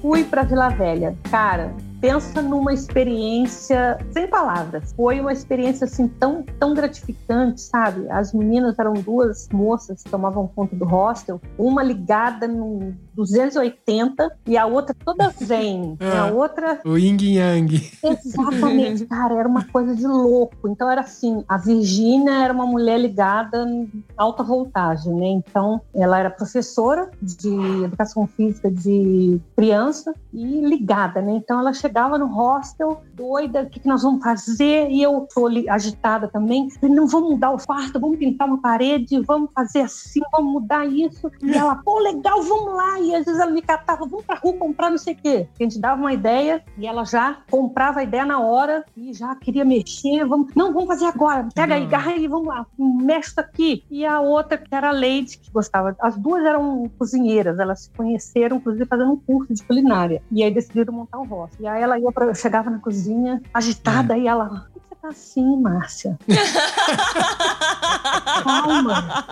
Fui 0.00 0.22
pra 0.22 0.42
Vila 0.44 0.68
Velha. 0.68 1.16
Cara, 1.30 1.74
pensa 2.00 2.42
numa 2.42 2.72
experiência 2.72 3.98
sem 4.10 4.26
palavras. 4.28 4.92
Foi 4.96 5.20
uma 5.20 5.32
experiência 5.32 5.84
assim 5.84 6.08
tão, 6.08 6.44
tão 6.58 6.74
gratificante, 6.74 7.60
sabe? 7.60 8.08
As 8.10 8.32
meninas 8.32 8.78
eram 8.78 8.94
duas 8.94 9.48
moças 9.52 10.02
que 10.02 10.10
tomavam 10.10 10.46
conta 10.54 10.74
do 10.76 10.84
hostel, 10.84 11.40
uma 11.58 11.82
ligada 11.82 12.46
no 12.46 12.94
280 13.14 14.30
e 14.46 14.56
a 14.56 14.66
outra 14.66 14.94
toda 15.04 15.30
zen. 15.42 15.96
E 16.00 16.04
a 16.04 16.24
Ah. 16.26 16.32
outra 16.32 16.80
O 16.84 16.96
Ying 16.96 17.22
Yang. 17.22 17.90
Exatamente, 18.02 19.04
cara, 19.06 19.34
era 19.34 19.48
uma 19.48 19.64
coisa 19.64 19.94
de 19.94 20.06
louco. 20.06 20.68
Então 20.68 20.90
era 20.90 21.00
assim, 21.00 21.44
a 21.48 21.56
Virgínia 21.56 22.44
era 22.44 22.52
uma 22.52 22.66
mulher 22.66 22.98
ligada 22.98 23.62
em 23.68 23.90
alta 24.16 24.42
voltagem, 24.42 25.14
né? 25.14 25.26
Então 25.28 25.80
ela 25.94 26.18
era 26.18 26.30
professora 26.30 27.10
de 27.22 27.48
educação 27.84 28.26
física 28.26 28.70
de 28.70 29.40
criança 29.56 30.14
e 30.32 30.60
ligada, 30.60 31.20
né? 31.22 31.32
Então 31.32 31.58
ela 31.58 31.72
chegava 31.86 32.18
no 32.18 32.26
hostel, 32.26 33.02
doida, 33.14 33.62
o 33.62 33.70
que, 33.70 33.80
que 33.80 33.88
nós 33.88 34.02
vamos 34.02 34.22
fazer? 34.22 34.90
E 34.90 35.02
eu 35.02 35.26
tô 35.32 35.46
agitada 35.68 36.28
também. 36.28 36.68
Não, 36.82 37.06
vamos 37.06 37.30
mudar 37.30 37.52
o 37.52 37.64
quarto, 37.64 38.00
vamos 38.00 38.18
pintar 38.18 38.48
uma 38.48 38.60
parede, 38.60 39.20
vamos 39.20 39.50
fazer 39.54 39.82
assim, 39.82 40.20
vamos 40.32 40.52
mudar 40.52 40.84
isso. 40.86 41.30
E 41.42 41.54
ela, 41.54 41.76
pô, 41.76 42.00
legal, 42.00 42.42
vamos 42.42 42.74
lá. 42.74 43.00
E 43.00 43.14
às 43.14 43.24
vezes 43.24 43.40
ela 43.40 43.50
me 43.50 43.62
catava, 43.62 44.04
vamos 44.06 44.24
pra 44.24 44.36
rua 44.36 44.54
comprar 44.54 44.90
não 44.90 44.98
sei 44.98 45.14
o 45.14 45.16
quê. 45.16 45.48
A 45.58 45.62
gente 45.62 45.78
dava 45.78 46.00
uma 46.00 46.12
ideia 46.12 46.62
e 46.76 46.86
ela 46.86 47.04
já 47.04 47.38
comprava 47.50 48.00
a 48.00 48.02
ideia 48.02 48.26
na 48.26 48.40
hora 48.40 48.84
e 48.96 49.12
já 49.12 49.34
queria 49.36 49.64
mexer. 49.64 50.24
Vamos, 50.24 50.52
não, 50.54 50.72
vamos 50.72 50.88
fazer 50.88 51.06
agora. 51.06 51.48
Pega 51.54 51.74
aí, 51.74 51.86
garra 51.86 52.10
aí, 52.10 52.26
vamos 52.26 52.48
lá, 52.48 52.66
mexe 52.78 53.32
aqui. 53.38 53.84
E 53.90 54.04
a 54.04 54.20
outra, 54.20 54.58
que 54.58 54.74
era 54.74 54.88
a 54.88 54.92
Leide, 54.92 55.38
que 55.38 55.50
gostava. 55.50 55.94
As 56.00 56.16
duas 56.16 56.44
eram 56.44 56.90
cozinheiras, 56.98 57.58
elas 57.58 57.82
se 57.82 57.90
conheceram, 57.90 58.56
inclusive, 58.56 58.86
fazendo 58.86 59.12
um 59.12 59.16
curso 59.16 59.54
de 59.54 59.62
culinária. 59.62 60.22
E 60.30 60.42
aí 60.42 60.50
decidiram 60.50 60.92
montar 60.92 61.18
o 61.18 61.24
rosto. 61.24 61.56
E 61.60 61.66
aí 61.66 61.75
ela 61.78 61.98
ia 61.98 62.10
pra, 62.12 62.26
eu 62.26 62.34
chegava 62.34 62.70
na 62.70 62.78
cozinha, 62.78 63.42
agitada, 63.52 64.16
e 64.16 64.26
ela. 64.26 64.48
Por 64.48 64.70
que 64.70 64.80
você 64.88 64.94
tá 64.96 65.08
assim, 65.08 65.60
Márcia? 65.60 66.18
Calma. 68.42 69.26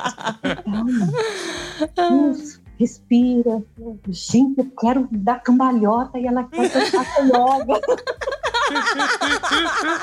Calma. 1.94 2.30
Isso, 2.32 2.60
respira. 2.78 3.62
Gente, 4.08 4.58
eu 4.58 4.70
quero 4.78 5.08
dar 5.10 5.42
cambalhota 5.42 6.18
e 6.18 6.26
ela 6.26 6.44
quer 6.44 6.70
que 6.70 6.78
eu 6.78 6.86
faça 6.86 7.22
yoga. 7.22 7.80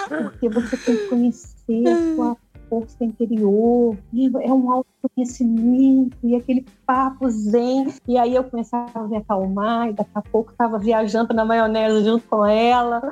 Porque 0.07 0.49
você 0.49 0.77
tem 0.77 0.97
que 0.97 1.07
conhecer 1.07 1.87
a 1.87 2.15
sua 2.15 2.37
força 2.71 3.03
interior. 3.03 3.97
E 4.13 4.27
é 4.27 4.53
um 4.53 4.71
autoconhecimento 4.71 6.15
e 6.23 6.37
aquele 6.37 6.65
papo 6.85 7.29
zen. 7.29 7.93
E 8.07 8.17
aí 8.17 8.33
eu 8.33 8.45
começava 8.45 8.91
a 8.95 9.03
me 9.03 9.17
acalmar 9.17 9.89
e 9.89 9.93
daqui 9.93 10.11
a 10.15 10.21
pouco 10.21 10.53
estava 10.53 10.79
viajando 10.79 11.33
na 11.33 11.43
maionese 11.43 12.05
junto 12.05 12.25
com 12.29 12.45
ela. 12.45 13.01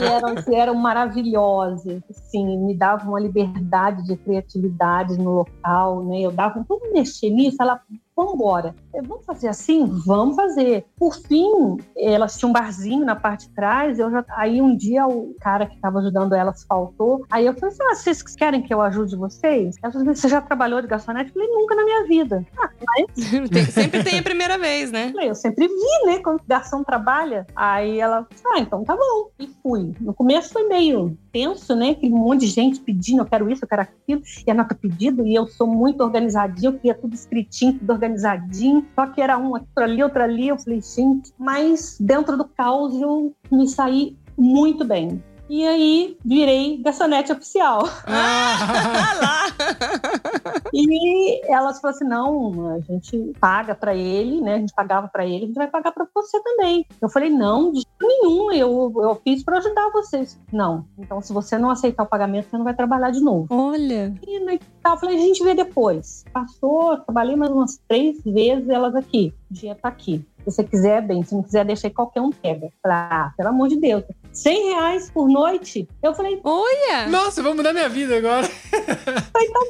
e 0.00 0.04
eram, 0.04 0.34
eram 0.52 0.74
maravilhosas, 0.74 2.02
assim, 2.10 2.58
me 2.58 2.74
davam 2.74 3.10
uma 3.10 3.20
liberdade 3.20 4.04
de 4.04 4.16
criatividade 4.16 5.16
no 5.16 5.30
local, 5.30 6.02
né? 6.02 6.22
Eu 6.22 6.32
dava, 6.32 6.64
vamos 6.68 6.92
mexer 6.92 7.30
nisso? 7.30 7.58
Ela, 7.60 7.80
vamos 8.22 8.34
embora. 8.34 8.74
Eu, 8.94 9.02
Vamos 9.02 9.24
fazer 9.26 9.48
assim? 9.48 9.84
Vamos 10.06 10.36
fazer. 10.36 10.84
Por 10.96 11.14
fim, 11.16 11.76
elas 11.96 12.36
tinham 12.38 12.50
um 12.50 12.52
barzinho 12.52 13.04
na 13.04 13.16
parte 13.16 13.48
de 13.48 13.54
trás, 13.54 13.98
eu 13.98 14.10
já, 14.10 14.24
aí 14.30 14.60
um 14.60 14.76
dia 14.76 15.06
o 15.06 15.34
cara 15.40 15.66
que 15.66 15.74
estava 15.74 15.98
ajudando 15.98 16.34
elas 16.34 16.64
faltou, 16.64 17.24
aí 17.30 17.46
eu 17.46 17.54
falei 17.54 17.74
assim, 17.74 17.82
ah, 17.90 17.94
vocês 17.94 18.22
querem 18.22 18.62
que 18.62 18.72
eu 18.72 18.80
ajude 18.80 19.16
vocês? 19.16 19.76
Ela 19.82 19.92
falou, 19.92 20.14
você 20.14 20.28
já 20.28 20.40
trabalhou 20.40 20.80
de 20.80 20.88
garçonete? 20.88 21.28
Eu 21.30 21.34
falei, 21.34 21.48
nunca 21.48 21.74
na 21.74 21.84
minha 21.84 22.06
vida. 22.06 22.46
Ah, 22.58 22.70
mas 22.86 23.30
Tem- 23.50 23.64
sempre 23.66 24.04
tem 24.04 24.18
a 24.18 24.22
primeira 24.22 24.58
vez, 24.58 24.90
né? 24.92 25.10
falei, 25.12 25.30
eu 25.30 25.34
sempre 25.34 25.66
vi, 25.66 26.06
né, 26.06 26.18
quando 26.22 26.42
garçom 26.46 26.82
trabalha. 26.82 27.46
Aí 27.56 27.98
ela, 28.00 28.26
ah, 28.46 28.58
então 28.58 28.84
tá 28.84 28.96
bom. 28.96 29.30
E 29.38 29.48
fui. 29.62 29.92
No 30.00 30.14
começo 30.14 30.52
foi 30.52 30.64
meio 30.68 31.16
tenso, 31.32 31.74
né? 31.74 31.90
Aquele 31.90 32.12
monte 32.12 32.40
de 32.40 32.46
gente 32.46 32.80
pedindo, 32.80 33.22
eu 33.22 33.26
quero 33.26 33.50
isso, 33.50 33.64
eu 33.64 33.68
quero 33.68 33.82
aquilo. 33.82 34.22
E 34.46 34.50
a 34.50 34.54
nota 34.54 34.74
pedido, 34.74 35.26
e 35.26 35.34
eu 35.34 35.46
sou 35.46 35.66
muito 35.66 36.02
organizadinha, 36.02 36.70
eu 36.70 36.74
queria 36.74 36.94
tudo 36.94 37.14
escritinho, 37.14 37.78
tudo 37.78 37.90
organizadinho. 38.12 38.86
Só 38.94 39.06
que 39.06 39.20
era 39.20 39.38
um 39.38 39.50
outro 39.50 39.66
ali, 39.76 40.02
outro 40.02 40.22
ali. 40.22 40.48
Eu 40.48 40.58
falei, 40.58 40.80
gente, 40.80 41.32
mas 41.38 41.96
dentro 42.00 42.36
do 42.36 42.44
caos 42.44 42.94
eu 43.00 43.34
me 43.50 43.68
saí 43.68 44.16
muito 44.36 44.84
bem. 44.84 45.22
E 45.52 45.68
aí 45.68 46.16
virei 46.24 46.78
garçonete 46.78 47.30
oficial. 47.30 47.82
Ah 48.06 49.12
lá! 49.20 50.62
E 50.72 51.42
elas 51.46 51.78
falaram 51.78 51.96
assim: 51.96 52.08
não, 52.08 52.70
a 52.70 52.80
gente 52.80 53.34
paga 53.38 53.74
pra 53.74 53.94
ele, 53.94 54.40
né? 54.40 54.54
A 54.54 54.58
gente 54.60 54.72
pagava 54.72 55.08
pra 55.08 55.26
ele, 55.26 55.44
a 55.44 55.46
gente 55.48 55.56
vai 55.56 55.68
pagar 55.68 55.92
pra 55.92 56.06
você 56.14 56.42
também. 56.42 56.86
Eu 57.02 57.10
falei: 57.10 57.28
não, 57.28 57.70
de 57.70 57.80
jeito 57.80 57.90
nenhum, 58.00 58.50
eu, 58.50 58.94
eu 58.96 59.20
fiz 59.22 59.44
pra 59.44 59.58
ajudar 59.58 59.90
vocês. 59.90 60.40
Não, 60.50 60.86
então 60.98 61.20
se 61.20 61.34
você 61.34 61.58
não 61.58 61.68
aceitar 61.68 62.04
o 62.04 62.08
pagamento, 62.08 62.48
você 62.48 62.56
não 62.56 62.64
vai 62.64 62.74
trabalhar 62.74 63.10
de 63.10 63.20
novo. 63.20 63.46
Olha! 63.50 64.14
E 64.26 64.40
né, 64.40 64.58
tal, 64.82 64.94
eu 64.94 65.00
falei: 65.00 65.18
a 65.18 65.20
gente 65.20 65.44
vê 65.44 65.54
depois. 65.54 66.24
Passou, 66.32 66.96
trabalhei 66.96 67.36
mais 67.36 67.52
umas 67.52 67.78
três 67.86 68.24
vezes 68.24 68.70
elas 68.70 68.94
aqui. 68.94 69.34
O 69.50 69.52
dinheiro 69.52 69.78
tá 69.82 69.90
aqui. 69.90 70.26
Se 70.38 70.50
você 70.50 70.64
quiser, 70.64 71.02
bem. 71.02 71.22
Se 71.22 71.34
não 71.34 71.42
quiser, 71.42 71.64
deixa 71.64 71.86
aí, 71.86 71.92
qualquer 71.92 72.20
um 72.20 72.30
pega. 72.30 72.70
Falei, 72.82 72.96
ah, 72.96 73.32
pelo 73.36 73.50
amor 73.50 73.68
de 73.68 73.78
Deus. 73.78 74.02
100 74.32 74.64
reais 74.70 75.10
por 75.10 75.28
noite? 75.28 75.88
Eu 76.02 76.14
falei, 76.14 76.40
Olha! 76.42 77.06
Nossa, 77.08 77.42
vamos 77.42 77.58
mudar 77.58 77.72
minha 77.72 77.88
vida 77.88 78.16
agora. 78.16 78.48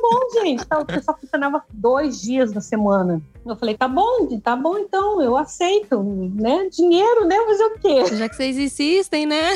bom, 0.03 0.43
gente. 0.43 0.67
Tá, 0.67 0.79
o 0.79 0.85
pessoal 0.85 1.17
funcionava 1.19 1.63
dois 1.73 2.21
dias 2.21 2.53
na 2.53 2.61
semana. 2.61 3.23
Eu 3.45 3.57
falei, 3.57 3.77
tá 3.77 3.89
bom, 3.89 4.39
tá 4.41 4.55
bom 4.55 4.79
então, 4.79 5.21
eu 5.21 5.37
aceito, 5.37 6.01
né? 6.03 6.69
Dinheiro, 6.71 7.27
né? 7.27 7.37
Fazer 7.45 7.65
o 7.65 7.79
quê? 7.79 8.15
Já 8.15 8.29
que 8.29 8.37
vocês 8.37 8.57
insistem, 8.57 9.27
né? 9.27 9.55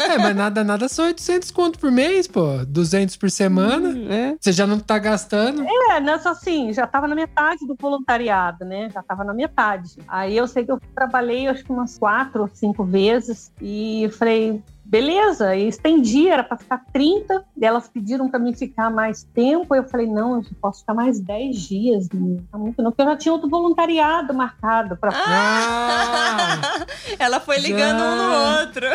É, 0.00 0.16
mas 0.16 0.34
nada, 0.34 0.64
nada 0.64 0.88
só 0.88 1.04
800 1.04 1.50
conto 1.50 1.78
por 1.78 1.90
mês, 1.90 2.26
pô. 2.26 2.64
200 2.66 3.16
por 3.16 3.30
semana. 3.30 3.90
É. 4.12 4.36
Você 4.40 4.50
já 4.50 4.66
não 4.66 4.78
tá 4.78 4.98
gastando. 4.98 5.62
É, 5.62 6.00
nessa 6.00 6.30
assim, 6.30 6.72
já 6.72 6.86
tava 6.86 7.06
na 7.06 7.14
metade 7.14 7.66
do 7.66 7.76
voluntariado, 7.78 8.64
né? 8.64 8.88
Já 8.92 9.02
tava 9.02 9.24
na 9.24 9.34
metade. 9.34 9.98
Aí 10.08 10.34
eu 10.34 10.46
sei 10.46 10.64
que 10.64 10.72
eu 10.72 10.80
trabalhei, 10.94 11.48
acho 11.48 11.64
que 11.64 11.72
umas 11.72 11.98
quatro 11.98 12.42
ou 12.42 12.50
cinco 12.52 12.82
vezes, 12.84 13.52
e 13.60 14.08
falei, 14.18 14.37
Bye. 14.38 14.62
Beleza, 14.88 15.54
e 15.54 15.68
estendi, 15.68 16.28
era 16.28 16.42
para 16.42 16.56
ficar 16.56 16.82
30, 16.92 17.44
e 17.56 17.64
elas 17.64 17.88
pediram 17.88 18.28
para 18.28 18.38
mim 18.38 18.54
ficar 18.54 18.90
mais 18.90 19.22
tempo, 19.22 19.74
eu 19.74 19.84
falei, 19.84 20.06
não, 20.06 20.36
eu 20.36 20.42
só 20.42 20.50
posso 20.60 20.80
ficar 20.80 20.94
mais 20.94 21.20
10 21.20 21.56
dias, 21.56 22.08
não 22.12 22.38
tá 22.50 22.58
muito 22.58 22.82
não, 22.82 22.90
porque 22.90 23.02
eu 23.02 23.06
já 23.06 23.16
tinha 23.16 23.32
outro 23.32 23.48
voluntariado 23.48 24.32
marcado 24.32 24.96
para 24.96 25.10
Ah! 25.14 26.86
Ela 27.18 27.40
foi 27.40 27.58
ligando 27.58 28.00
um 28.02 28.16
no 28.16 28.60
outro. 28.60 28.86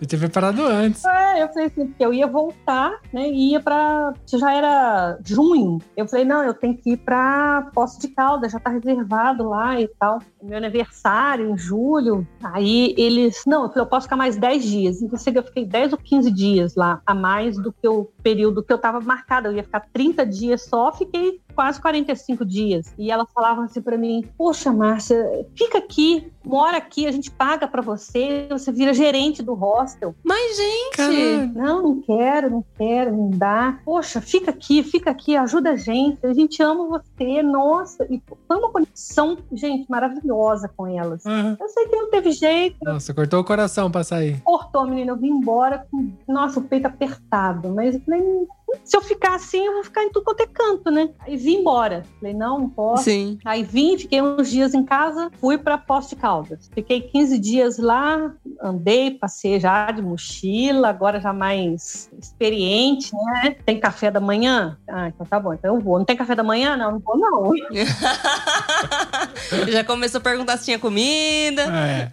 Eu 0.00 0.06
tinha 0.06 0.18
preparado 0.18 0.64
antes. 0.64 1.04
É, 1.04 1.42
eu 1.42 1.48
falei 1.48 1.66
assim, 1.66 1.86
porque 1.86 2.04
eu 2.04 2.12
ia 2.12 2.26
voltar, 2.26 2.98
né? 3.12 3.28
E 3.28 3.52
ia 3.52 3.60
pra. 3.60 4.14
Já 4.26 4.52
era 4.52 5.18
junho. 5.24 5.78
Eu 5.96 6.06
falei, 6.06 6.24
não, 6.24 6.42
eu 6.42 6.54
tenho 6.54 6.76
que 6.76 6.92
ir 6.92 6.96
pra 6.98 7.68
Poço 7.74 8.00
de 8.00 8.08
Caldas, 8.08 8.52
já 8.52 8.60
tá 8.60 8.70
reservado 8.70 9.48
lá 9.48 9.80
e 9.80 9.88
tal. 9.98 10.20
Meu 10.42 10.56
aniversário 10.56 11.50
em 11.50 11.58
julho. 11.58 12.26
Aí 12.42 12.94
eles. 12.96 13.42
Não, 13.46 13.64
eu 13.64 13.68
falei, 13.68 13.82
eu 13.82 13.86
posso 13.86 14.06
ficar 14.06 14.16
mais 14.16 14.36
10 14.36 14.64
dias. 14.64 15.02
Então, 15.02 15.18
eu 15.34 15.42
fiquei 15.42 15.64
10 15.64 15.92
ou 15.92 15.98
15 15.98 16.30
dias 16.30 16.74
lá, 16.74 17.00
a 17.04 17.14
mais 17.14 17.56
do 17.56 17.72
que 17.72 17.88
o 17.88 18.04
período 18.22 18.62
que 18.62 18.72
eu 18.72 18.78
tava 18.78 19.00
marcada. 19.00 19.48
Eu 19.48 19.54
ia 19.54 19.64
ficar 19.64 19.80
30 19.92 20.24
dias 20.26 20.64
só, 20.64 20.92
fiquei 20.92 21.40
quase 21.56 21.80
45 21.80 22.44
dias. 22.44 22.92
E 22.98 23.10
elas 23.10 23.26
falavam 23.34 23.64
assim 23.64 23.80
para 23.80 23.96
mim: 23.98 24.24
Poxa, 24.38 24.70
Márcia, 24.72 25.16
fica 25.56 25.78
aqui, 25.78 26.30
mora 26.44 26.76
aqui, 26.76 27.06
a 27.06 27.10
gente 27.10 27.30
paga 27.30 27.66
para 27.66 27.80
você, 27.82 28.46
você 28.50 28.70
vira 28.70 28.92
gerente 28.92 29.42
do 29.42 29.54
hostel. 29.54 30.14
Mas, 30.22 30.56
gente. 30.56 30.96
Caralho. 30.96 31.52
Não, 31.54 31.82
não 31.82 32.00
quero, 32.02 32.50
não 32.50 32.64
quero, 32.76 33.16
não 33.16 33.30
dá. 33.30 33.78
Poxa, 33.84 34.20
fica 34.20 34.50
aqui, 34.50 34.82
fica 34.82 35.10
aqui, 35.10 35.34
ajuda 35.34 35.70
a 35.70 35.76
gente, 35.76 36.24
a 36.24 36.32
gente 36.34 36.62
ama 36.62 36.86
você, 36.86 37.42
nossa. 37.42 38.04
E 38.10 38.22
foi 38.46 38.56
uma 38.58 38.70
conexão, 38.70 39.38
gente, 39.52 39.90
maravilhosa 39.90 40.68
com 40.76 40.86
elas. 40.86 41.24
Aham. 41.24 41.56
Eu 41.58 41.68
sei 41.68 41.86
que 41.88 41.96
não 41.96 42.10
teve 42.10 42.30
jeito, 42.32 42.76
Nossa, 42.82 43.14
cortou 43.14 43.40
o 43.40 43.44
coração 43.44 43.90
pra 43.90 44.04
sair. 44.04 44.40
cortou, 44.44 44.86
menina. 44.86 45.12
Eu 45.12 45.16
vim 45.16 45.30
embora 45.30 45.86
com, 45.90 46.12
nossa, 46.28 46.60
o 46.60 46.62
peito 46.62 46.86
apertado. 46.86 47.70
Mas 47.70 47.94
eu 47.94 48.00
falei, 48.02 48.20
"Hum, 48.20 48.46
se 48.84 48.96
eu 48.96 49.02
ficar 49.02 49.34
assim, 49.34 49.64
eu 49.64 49.74
vou 49.74 49.84
ficar 49.84 50.04
em 50.04 50.10
tudo 50.10 50.24
quanto 50.24 50.42
é 50.42 50.46
canto, 50.46 50.90
né? 50.90 51.10
Aí 51.20 51.36
vim 51.36 51.56
embora. 51.56 52.04
Falei, 52.18 52.34
não, 52.34 52.58
não 52.58 52.68
posso. 52.68 53.04
Sim. 53.04 53.38
Aí 53.44 53.62
vim, 53.62 53.98
fiquei 53.98 54.22
uns 54.22 54.50
dias 54.50 54.74
em 54.74 54.84
casa, 54.84 55.30
fui 55.40 55.58
para 55.58 55.78
Poço 55.78 56.10
de 56.10 56.16
Caldas. 56.16 56.70
Fiquei 56.72 57.00
15 57.00 57.38
dias 57.38 57.78
lá, 57.78 58.32
andei, 58.62 59.12
passei 59.12 59.60
já 59.60 59.90
de 59.90 60.02
mochila, 60.02 60.88
agora 60.88 61.20
já 61.20 61.32
mais 61.32 62.10
experiente, 62.20 63.14
né? 63.14 63.56
Tem 63.64 63.78
café 63.78 64.10
da 64.10 64.20
manhã? 64.20 64.78
Ah, 64.88 65.08
então 65.08 65.26
tá 65.26 65.38
bom, 65.38 65.52
então 65.52 65.74
eu 65.74 65.80
vou. 65.80 65.98
Não 65.98 66.04
tem 66.04 66.16
café 66.16 66.34
da 66.34 66.42
manhã? 66.42 66.76
Não, 66.76 66.92
não 66.92 66.98
vou 66.98 67.18
não. 67.18 67.52
Já 69.68 69.84
começou 69.84 70.18
a 70.18 70.22
perguntar 70.22 70.56
se 70.56 70.64
tinha 70.64 70.78
comida. 70.78 71.62
É. 71.62 72.08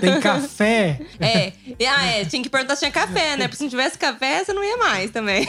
Tem 0.00 0.20
café? 0.20 1.00
É. 1.20 1.52
Ah, 1.88 2.06
é. 2.06 2.24
Tinha 2.24 2.42
que 2.42 2.48
perguntar 2.48 2.76
se 2.76 2.80
tinha 2.80 2.90
café, 2.90 3.36
né? 3.36 3.44
Porque 3.44 3.56
se 3.56 3.62
não 3.62 3.70
tivesse 3.70 3.98
café, 3.98 4.44
você 4.44 4.52
não 4.52 4.62
ia 4.62 4.76
mais 4.76 5.10
também. 5.10 5.46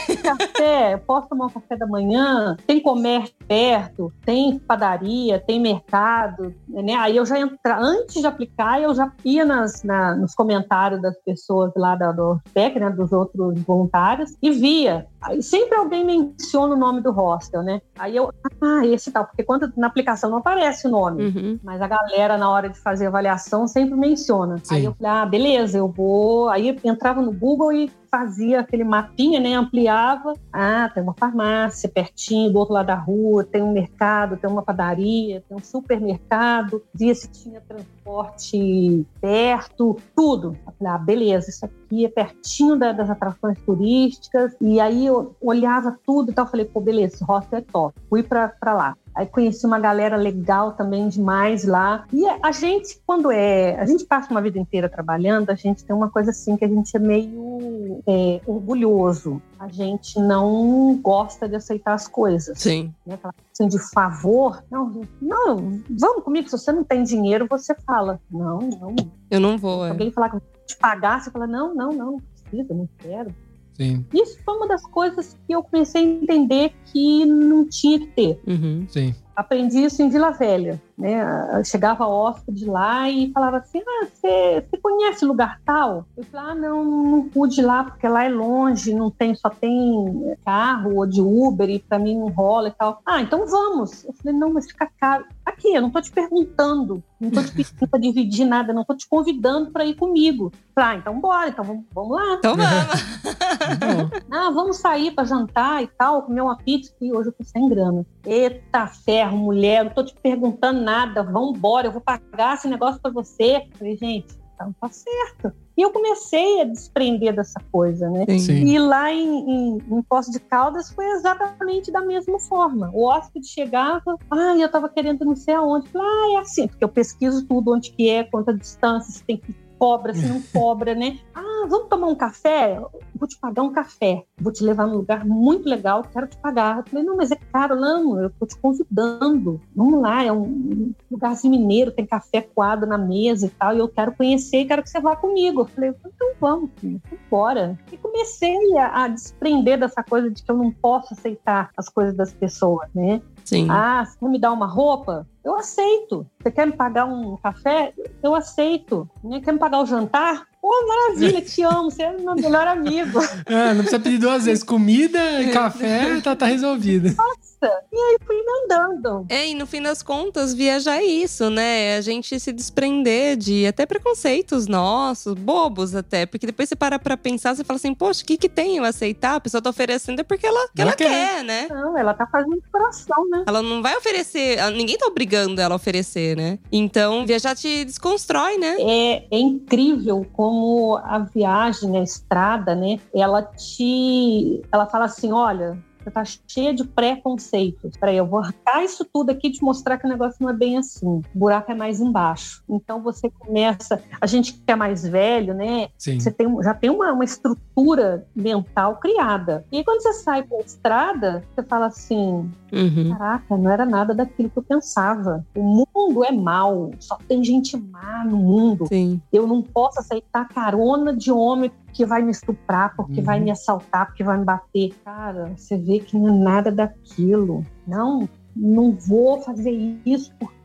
Café, 0.58 0.96
posso 1.06 1.28
tomar 1.28 1.46
um 1.46 1.50
café 1.50 1.76
da 1.76 1.86
manhã? 1.86 2.56
Tem 2.66 2.80
comércio 2.80 3.34
perto, 3.48 4.12
tem 4.24 4.58
padaria, 4.58 5.40
tem 5.40 5.58
mercado, 5.58 6.54
né? 6.68 6.94
Aí 6.94 7.16
eu 7.16 7.24
já 7.24 7.40
entra, 7.40 7.78
antes 7.80 8.20
de 8.20 8.26
aplicar, 8.26 8.80
eu 8.80 8.94
já 8.94 9.10
ia 9.24 9.44
nas, 9.44 9.82
na- 9.82 10.14
nos 10.14 10.34
comentários 10.34 11.00
das 11.00 11.16
pessoas 11.24 11.72
lá 11.74 11.96
da, 11.96 12.12
do 12.12 12.38
PEC, 12.52 12.78
né? 12.78 12.90
Dos 12.90 13.10
outros 13.10 13.58
voluntários, 13.62 14.36
e 14.42 14.50
via. 14.50 15.06
Aí 15.20 15.42
sempre 15.42 15.76
alguém 15.76 16.04
menciona 16.04 16.74
o 16.74 16.78
nome 16.78 17.00
do 17.00 17.10
hostel, 17.10 17.62
né? 17.62 17.80
Aí 17.98 18.14
eu, 18.14 18.30
ah, 18.62 18.86
esse 18.86 19.10
tal, 19.10 19.24
porque 19.26 19.42
quando 19.42 19.72
na 19.76 19.86
aplicação 19.88 20.30
não 20.30 20.38
aparece 20.38 20.86
o 20.86 20.90
nome. 20.90 21.24
Uhum. 21.24 21.58
Mas 21.64 21.80
a 21.82 21.88
galera, 21.88 22.36
na 22.36 22.48
hora 22.50 22.68
de 22.68 22.78
fazer 22.78 23.06
a 23.06 23.08
avaliação, 23.08 23.66
sempre 23.66 23.96
menciona. 23.96 24.58
Sim. 24.62 24.74
Aí 24.76 24.84
eu 24.84 24.94
falei, 24.94 25.12
ah, 25.12 25.26
beleza, 25.26 25.78
eu 25.78 25.88
vou. 25.88 26.48
Aí 26.50 26.68
eu 26.68 26.76
entrava 26.84 27.20
no 27.22 27.32
Google 27.32 27.72
e 27.72 27.90
fazia 28.10 28.60
aquele 28.60 28.84
mapinha, 28.84 29.40
né? 29.40 29.54
Ampliava. 29.54 30.34
Ah, 30.52 30.88
tem 30.94 31.02
uma 31.02 31.14
farmácia 31.18 31.88
pertinho, 31.88 32.52
do 32.52 32.58
outro 32.58 32.74
lado 32.74 32.86
da 32.86 32.94
rua, 32.94 33.37
tem 33.44 33.62
um 33.62 33.72
mercado, 33.72 34.36
tem 34.36 34.50
uma 34.50 34.62
padaria, 34.62 35.42
tem 35.48 35.56
um 35.56 35.60
supermercado. 35.62 36.82
Via 36.94 37.14
se 37.14 37.28
tinha 37.30 37.60
transporte 37.60 39.06
perto, 39.20 39.96
tudo. 40.14 40.56
Eu 40.66 40.72
falei, 40.78 40.94
ah, 40.94 40.98
beleza, 40.98 41.50
isso 41.50 41.64
aqui 41.64 42.04
é 42.04 42.08
pertinho 42.08 42.76
da- 42.76 42.92
das 42.92 43.10
atrações 43.10 43.58
turísticas. 43.60 44.54
E 44.60 44.80
aí 44.80 45.06
eu 45.06 45.34
olhava 45.40 45.98
tudo 46.06 46.30
e 46.30 46.34
tal. 46.34 46.46
Falei, 46.46 46.66
pô, 46.66 46.80
beleza, 46.80 47.16
esse 47.16 47.56
é 47.56 47.60
top. 47.60 47.94
Fui 48.08 48.22
pra 48.22 48.52
lá. 48.64 48.96
Aí 49.14 49.26
conheci 49.26 49.66
uma 49.66 49.80
galera 49.80 50.16
legal 50.16 50.72
também 50.72 51.08
demais 51.08 51.64
lá. 51.64 52.04
E 52.12 52.24
a 52.40 52.52
gente, 52.52 53.00
quando 53.04 53.32
é. 53.32 53.76
A 53.80 53.84
gente 53.84 54.04
passa 54.06 54.30
uma 54.30 54.40
vida 54.40 54.60
inteira 54.60 54.88
trabalhando, 54.88 55.50
a 55.50 55.56
gente 55.56 55.84
tem 55.84 55.94
uma 55.94 56.08
coisa 56.08 56.30
assim 56.30 56.56
que 56.56 56.64
a 56.64 56.68
gente 56.68 56.96
é 56.96 57.00
meio 57.00 57.67
é, 58.08 58.40
orgulhoso. 58.46 59.42
A 59.58 59.68
gente 59.68 60.18
não 60.18 60.98
gosta 61.02 61.46
de 61.46 61.56
aceitar 61.56 61.92
as 61.92 62.08
coisas. 62.08 62.58
Sim. 62.58 62.94
Né? 63.04 63.14
Aquela 63.14 63.34
assim 63.52 63.68
de 63.68 63.78
favor. 63.92 64.64
Não, 64.70 65.02
não, 65.20 65.82
vamos 65.90 66.24
comigo. 66.24 66.48
Se 66.48 66.56
você 66.56 66.72
não 66.72 66.82
tem 66.82 67.02
dinheiro, 67.02 67.46
você 67.48 67.74
fala. 67.86 68.18
Não, 68.30 68.60
não. 68.60 68.96
Eu 69.30 69.40
não 69.40 69.58
vou. 69.58 69.82
Se 69.82 69.88
é. 69.88 69.90
alguém 69.90 70.10
falar 70.10 70.30
que 70.30 70.36
vai 70.36 70.42
te 70.66 70.76
pagar, 70.78 71.20
você 71.20 71.30
fala, 71.30 71.46
não, 71.46 71.74
não, 71.74 71.90
não, 71.90 72.12
não 72.12 72.18
precisa, 72.18 72.72
não 72.72 72.88
quero. 72.98 73.34
Sim, 73.74 74.04
Isso 74.12 74.38
foi 74.44 74.56
uma 74.56 74.66
das 74.66 74.82
coisas 74.82 75.36
que 75.46 75.54
eu 75.54 75.62
comecei 75.62 76.02
a 76.02 76.04
entender 76.04 76.72
que 76.86 77.24
não 77.24 77.64
tinha 77.64 78.00
que 78.00 78.08
ter 78.08 78.40
Uhum. 78.44 78.84
sim. 78.88 79.14
Aprendi 79.38 79.84
isso 79.84 80.02
em 80.02 80.08
Vila 80.08 80.32
Velha, 80.32 80.82
né? 80.96 81.22
Eu 81.56 81.64
Chegava 81.64 82.06
hóspede 82.06 82.64
lá 82.64 83.08
e 83.08 83.30
falava 83.32 83.58
assim: 83.58 83.80
Ah, 83.86 84.06
você 84.06 84.66
você 84.68 84.76
conhece 84.78 85.24
lugar 85.24 85.60
tal? 85.64 86.04
Eu 86.16 86.24
falava: 86.24 86.50
Ah, 86.50 86.54
não, 86.56 86.84
não 86.84 87.28
pude 87.28 87.60
ir 87.60 87.64
lá 87.64 87.84
porque 87.84 88.08
lá 88.08 88.24
é 88.24 88.28
longe, 88.28 88.92
não 88.92 89.10
tem, 89.10 89.34
só 89.34 89.48
tem 89.48 90.36
carro 90.44 90.96
ou 90.96 91.06
de 91.06 91.20
Uber 91.20 91.70
e 91.70 91.78
pra 91.78 91.98
mim 91.98 92.18
não 92.18 92.28
rola 92.28 92.68
e 92.68 92.72
tal. 92.72 93.00
Ah, 93.06 93.22
então 93.22 93.46
vamos. 93.46 94.04
Eu 94.04 94.12
falei: 94.14 94.36
Não, 94.36 94.52
mas 94.52 94.66
fica 94.66 94.90
caro. 95.00 95.24
Aqui, 95.46 95.72
eu 95.74 95.82
não 95.82 95.90
tô 95.90 96.00
te 96.00 96.10
perguntando, 96.10 97.02
não 97.18 97.30
tô 97.30 97.42
te 97.42 97.52
pedindo 97.52 97.88
pra 97.88 97.98
dividir 97.98 98.44
nada, 98.44 98.72
não 98.72 98.84
tô 98.84 98.94
te 98.94 99.08
convidando 99.08 99.70
pra 99.70 99.84
ir 99.84 99.94
comigo. 99.94 100.52
Falei, 100.74 100.90
ah, 100.90 100.98
então 100.98 101.20
bora, 101.20 101.48
então 101.48 101.64
vamos, 101.64 101.84
vamos 101.92 102.16
lá. 102.16 102.34
Então 102.34 102.54
vamos. 102.54 104.10
Bom, 104.10 104.18
Ah, 104.30 104.50
vamos 104.50 104.76
sair 104.76 105.10
pra 105.10 105.24
jantar 105.24 105.82
e 105.82 105.86
tal, 105.86 106.22
comer 106.22 106.42
uma 106.42 106.56
pizza, 106.56 106.92
que 106.98 107.12
hoje 107.12 107.30
eu 107.30 107.32
tô 107.32 107.42
sem 107.42 107.68
grana. 107.68 108.06
Eita 108.28 108.86
ferro, 108.86 109.38
mulher, 109.38 109.84
não 109.84 109.92
tô 109.92 110.04
te 110.04 110.14
perguntando 110.14 110.82
nada, 110.82 111.22
vambora, 111.22 111.86
eu 111.86 111.92
vou 111.92 112.00
pagar 112.00 112.54
esse 112.54 112.68
negócio 112.68 113.00
pra 113.00 113.10
você. 113.10 113.66
Falei, 113.78 113.96
gente, 113.96 114.38
então 114.54 114.74
tá 114.80 114.88
certo. 114.90 115.52
E 115.76 115.82
eu 115.82 115.90
comecei 115.92 116.60
a 116.60 116.64
desprender 116.64 117.34
dessa 117.34 117.60
coisa, 117.70 118.10
né? 118.10 118.26
sim. 118.38 118.64
E 118.66 118.78
lá 118.78 119.12
em, 119.12 119.50
em, 119.50 119.78
em 119.78 120.02
Poço 120.02 120.32
de 120.32 120.40
Caldas 120.40 120.90
foi 120.90 121.06
exatamente 121.12 121.92
da 121.92 122.00
mesma 122.00 122.38
forma. 122.40 122.90
O 122.92 123.04
hóspede 123.04 123.46
chegava, 123.46 124.16
ah, 124.30 124.56
eu 124.58 124.68
tava 124.68 124.88
querendo 124.88 125.24
não 125.24 125.36
sei 125.36 125.54
aonde. 125.54 125.86
Eu 125.86 125.92
Falei, 125.92 126.08
ah, 126.08 126.36
é 126.36 126.40
assim, 126.40 126.66
porque 126.66 126.84
eu 126.84 126.88
pesquiso 126.88 127.46
tudo, 127.46 127.72
onde 127.72 127.92
que 127.92 128.10
é, 128.10 128.24
quanta 128.24 128.52
distância, 128.52 129.12
se 129.12 129.24
tem 129.24 129.36
que 129.36 129.54
cobra, 129.78 130.12
se 130.14 130.26
não 130.26 130.42
cobra, 130.52 130.94
né? 130.94 131.18
Ah, 131.34 131.66
vamos 131.68 131.88
tomar 131.88 132.08
um 132.08 132.14
café? 132.14 132.80
Vou 133.14 133.28
te 133.28 133.38
pagar 133.38 133.62
um 133.62 133.72
café. 133.72 134.24
Vou 134.40 134.52
te 134.52 134.62
levar 134.64 134.86
num 134.86 134.96
lugar 134.96 135.24
muito 135.24 135.68
legal, 135.68 136.04
quero 136.12 136.26
te 136.26 136.36
pagar. 136.36 136.78
Eu 136.78 136.84
falei, 136.84 137.04
não, 137.04 137.16
mas 137.16 137.30
é 137.30 137.36
caro, 137.36 137.76
não, 137.76 138.20
eu 138.20 138.30
tô 138.30 138.46
te 138.46 138.56
convidando. 138.58 139.60
Vamos 139.74 140.00
lá, 140.00 140.24
é 140.24 140.32
um 140.32 140.92
lugarzinho 141.10 141.58
mineiro, 141.58 141.90
tem 141.90 142.06
café 142.06 142.40
coado 142.42 142.86
na 142.86 142.98
mesa 142.98 143.46
e 143.46 143.50
tal, 143.50 143.74
e 143.74 143.78
eu 143.78 143.88
quero 143.88 144.12
conhecer, 144.12 144.64
quero 144.64 144.82
que 144.82 144.90
você 144.90 145.00
vá 145.00 145.16
comigo. 145.16 145.62
Eu 145.62 145.66
falei, 145.66 145.90
então 145.90 146.32
vamos, 146.40 146.70
filho, 146.76 147.00
bora. 147.30 147.78
E 147.92 147.96
comecei 147.96 148.76
a, 148.78 149.04
a 149.04 149.08
desprender 149.08 149.78
dessa 149.78 150.02
coisa 150.02 150.30
de 150.30 150.42
que 150.42 150.50
eu 150.50 150.56
não 150.56 150.70
posso 150.70 151.14
aceitar 151.14 151.70
as 151.76 151.88
coisas 151.88 152.14
das 152.14 152.32
pessoas, 152.32 152.88
né? 152.94 153.20
Sim. 153.44 153.66
Ah, 153.70 154.04
você 154.04 154.18
quer 154.18 154.28
me 154.28 154.38
dar 154.38 154.52
uma 154.52 154.66
roupa? 154.66 155.26
Eu 155.48 155.54
aceito. 155.56 156.26
Você 156.38 156.50
quer 156.50 156.66
me 156.66 156.74
pagar 156.74 157.06
um 157.06 157.34
café? 157.38 157.94
Eu 158.22 158.34
aceito. 158.34 159.08
Né? 159.24 159.40
Quer 159.40 159.52
me 159.52 159.58
pagar 159.58 159.80
o 159.80 159.86
jantar? 159.86 160.46
Pô, 160.60 160.70
maravilha, 160.86 161.40
te 161.40 161.62
amo, 161.62 161.90
você 161.90 162.02
é 162.02 162.12
meu 162.18 162.34
melhor 162.34 162.68
amigo. 162.68 163.18
Ah, 163.46 163.72
não 163.72 163.78
precisa 163.80 163.98
pedir 163.98 164.18
duas 164.18 164.44
vezes. 164.44 164.62
Comida 164.62 165.40
e 165.40 165.50
café, 165.50 166.20
tá, 166.20 166.36
tá 166.36 166.44
resolvido. 166.44 167.16
E 167.62 167.96
aí 167.96 168.18
fui 168.24 168.36
andando. 168.64 169.26
É, 169.28 169.48
e 169.48 169.54
no 169.54 169.66
fim 169.66 169.82
das 169.82 170.02
contas, 170.02 170.54
viajar 170.54 170.98
é 170.98 171.04
isso, 171.04 171.50
né? 171.50 171.96
A 171.96 172.00
gente 172.00 172.38
se 172.38 172.52
desprender 172.52 173.36
de 173.36 173.66
até 173.66 173.84
preconceitos 173.86 174.66
nossos, 174.66 175.34
bobos 175.34 175.94
até. 175.94 176.26
Porque 176.26 176.46
depois 176.46 176.68
você 176.68 176.76
para 176.76 176.98
pra 176.98 177.16
pensar, 177.16 177.54
você 177.56 177.64
fala 177.64 177.76
assim, 177.76 177.94
poxa, 177.94 178.22
o 178.22 178.26
que 178.26 178.36
que 178.36 178.48
tem 178.48 178.76
eu 178.76 178.84
aceitar? 178.84 179.36
A 179.36 179.40
pessoa 179.40 179.60
tá 179.62 179.70
oferecendo 179.70 180.20
é 180.20 180.24
porque 180.24 180.46
ela, 180.46 180.68
que 180.74 180.80
Ela 180.80 180.90
ela, 180.90 180.96
quer. 180.96 181.08
quer. 181.08 181.44
né? 181.44 181.66
Não, 181.70 181.96
ela 181.96 182.14
tá 182.14 182.26
fazendo 182.26 182.56
de 182.60 182.70
coração, 182.70 183.28
né? 183.30 183.44
Ela 183.46 183.62
não 183.62 183.82
vai 183.82 183.96
oferecer, 183.96 184.58
ninguém 184.72 184.96
tá 184.96 185.06
obrigando 185.06 185.60
ela 185.60 185.74
a 185.74 185.76
oferecer, 185.76 186.36
né? 186.36 186.58
Então, 186.70 187.26
viajar 187.26 187.54
te 187.56 187.84
desconstrói, 187.84 188.56
né? 188.58 188.76
É, 188.80 189.24
é 189.30 189.38
incrível 189.38 190.26
como 190.32 190.96
a 191.04 191.18
viagem, 191.18 191.96
a 191.98 192.02
estrada, 192.02 192.74
né? 192.74 192.98
Ela 193.14 193.42
te. 193.42 194.62
Ela 194.72 194.86
fala 194.86 195.06
assim: 195.06 195.32
olha, 195.32 195.78
você 196.08 196.10
tá 196.10 196.24
cheia 196.46 196.74
de 196.74 196.84
preconceitos. 196.84 197.96
Peraí, 197.98 198.16
eu 198.16 198.26
vou 198.26 198.40
arrancar 198.40 198.82
isso 198.82 199.04
tudo 199.04 199.30
aqui 199.30 199.48
e 199.48 199.52
te 199.52 199.62
mostrar 199.62 199.98
que 199.98 200.06
o 200.06 200.08
negócio 200.08 200.36
não 200.40 200.50
é 200.50 200.52
bem 200.52 200.78
assim. 200.78 201.06
O 201.06 201.22
buraco 201.34 201.70
é 201.70 201.74
mais 201.74 202.00
embaixo. 202.00 202.62
Então 202.68 203.02
você 203.02 203.30
começa. 203.30 204.02
A 204.20 204.26
gente 204.26 204.52
que 204.52 204.62
é 204.66 204.76
mais 204.76 205.06
velho, 205.06 205.54
né? 205.54 205.88
Sim. 205.96 206.18
Você 206.18 206.30
tem, 206.30 206.62
já 206.62 206.74
tem 206.74 206.90
uma, 206.90 207.12
uma 207.12 207.24
estrutura 207.24 208.26
mental 208.34 208.96
criada. 208.96 209.64
E 209.70 209.78
aí, 209.78 209.84
quando 209.84 210.02
você 210.02 210.12
sai 210.14 210.42
pra 210.42 210.58
estrada, 210.58 211.44
você 211.54 211.62
fala 211.62 211.86
assim: 211.86 212.50
Uhum. 212.72 213.10
Caraca, 213.10 213.56
não 213.56 213.70
era 213.70 213.84
nada 213.84 214.14
daquilo 214.14 214.50
que 214.50 214.58
eu 214.58 214.62
pensava. 214.62 215.44
O 215.54 215.62
mundo 215.62 216.24
é 216.24 216.32
mal, 216.32 216.90
só 216.98 217.18
tem 217.28 217.42
gente 217.42 217.76
má 217.76 218.24
no 218.24 218.36
mundo. 218.36 218.86
Sim. 218.86 219.20
Eu 219.32 219.46
não 219.46 219.62
posso 219.62 220.00
aceitar 220.00 220.48
carona 220.48 221.14
de 221.14 221.30
homem 221.30 221.70
que 221.98 222.06
vai 222.06 222.22
me 222.22 222.30
estuprar, 222.30 222.94
porque 222.94 223.18
Uhum. 223.18 223.26
vai 223.26 223.40
me 223.40 223.50
assaltar, 223.50 224.06
porque 224.06 224.22
vai 224.22 224.38
me 224.38 224.44
bater. 224.44 224.94
Cara, 225.04 225.52
você 225.56 225.76
vê 225.76 225.98
que 225.98 226.16
não 226.16 226.28
é 226.28 226.38
nada 226.44 226.70
daquilo. 226.70 227.66
Não, 227.84 228.28
não 228.54 228.92
vou 228.92 229.40
fazer 229.40 229.72
isso 230.06 230.32
porque. 230.38 230.57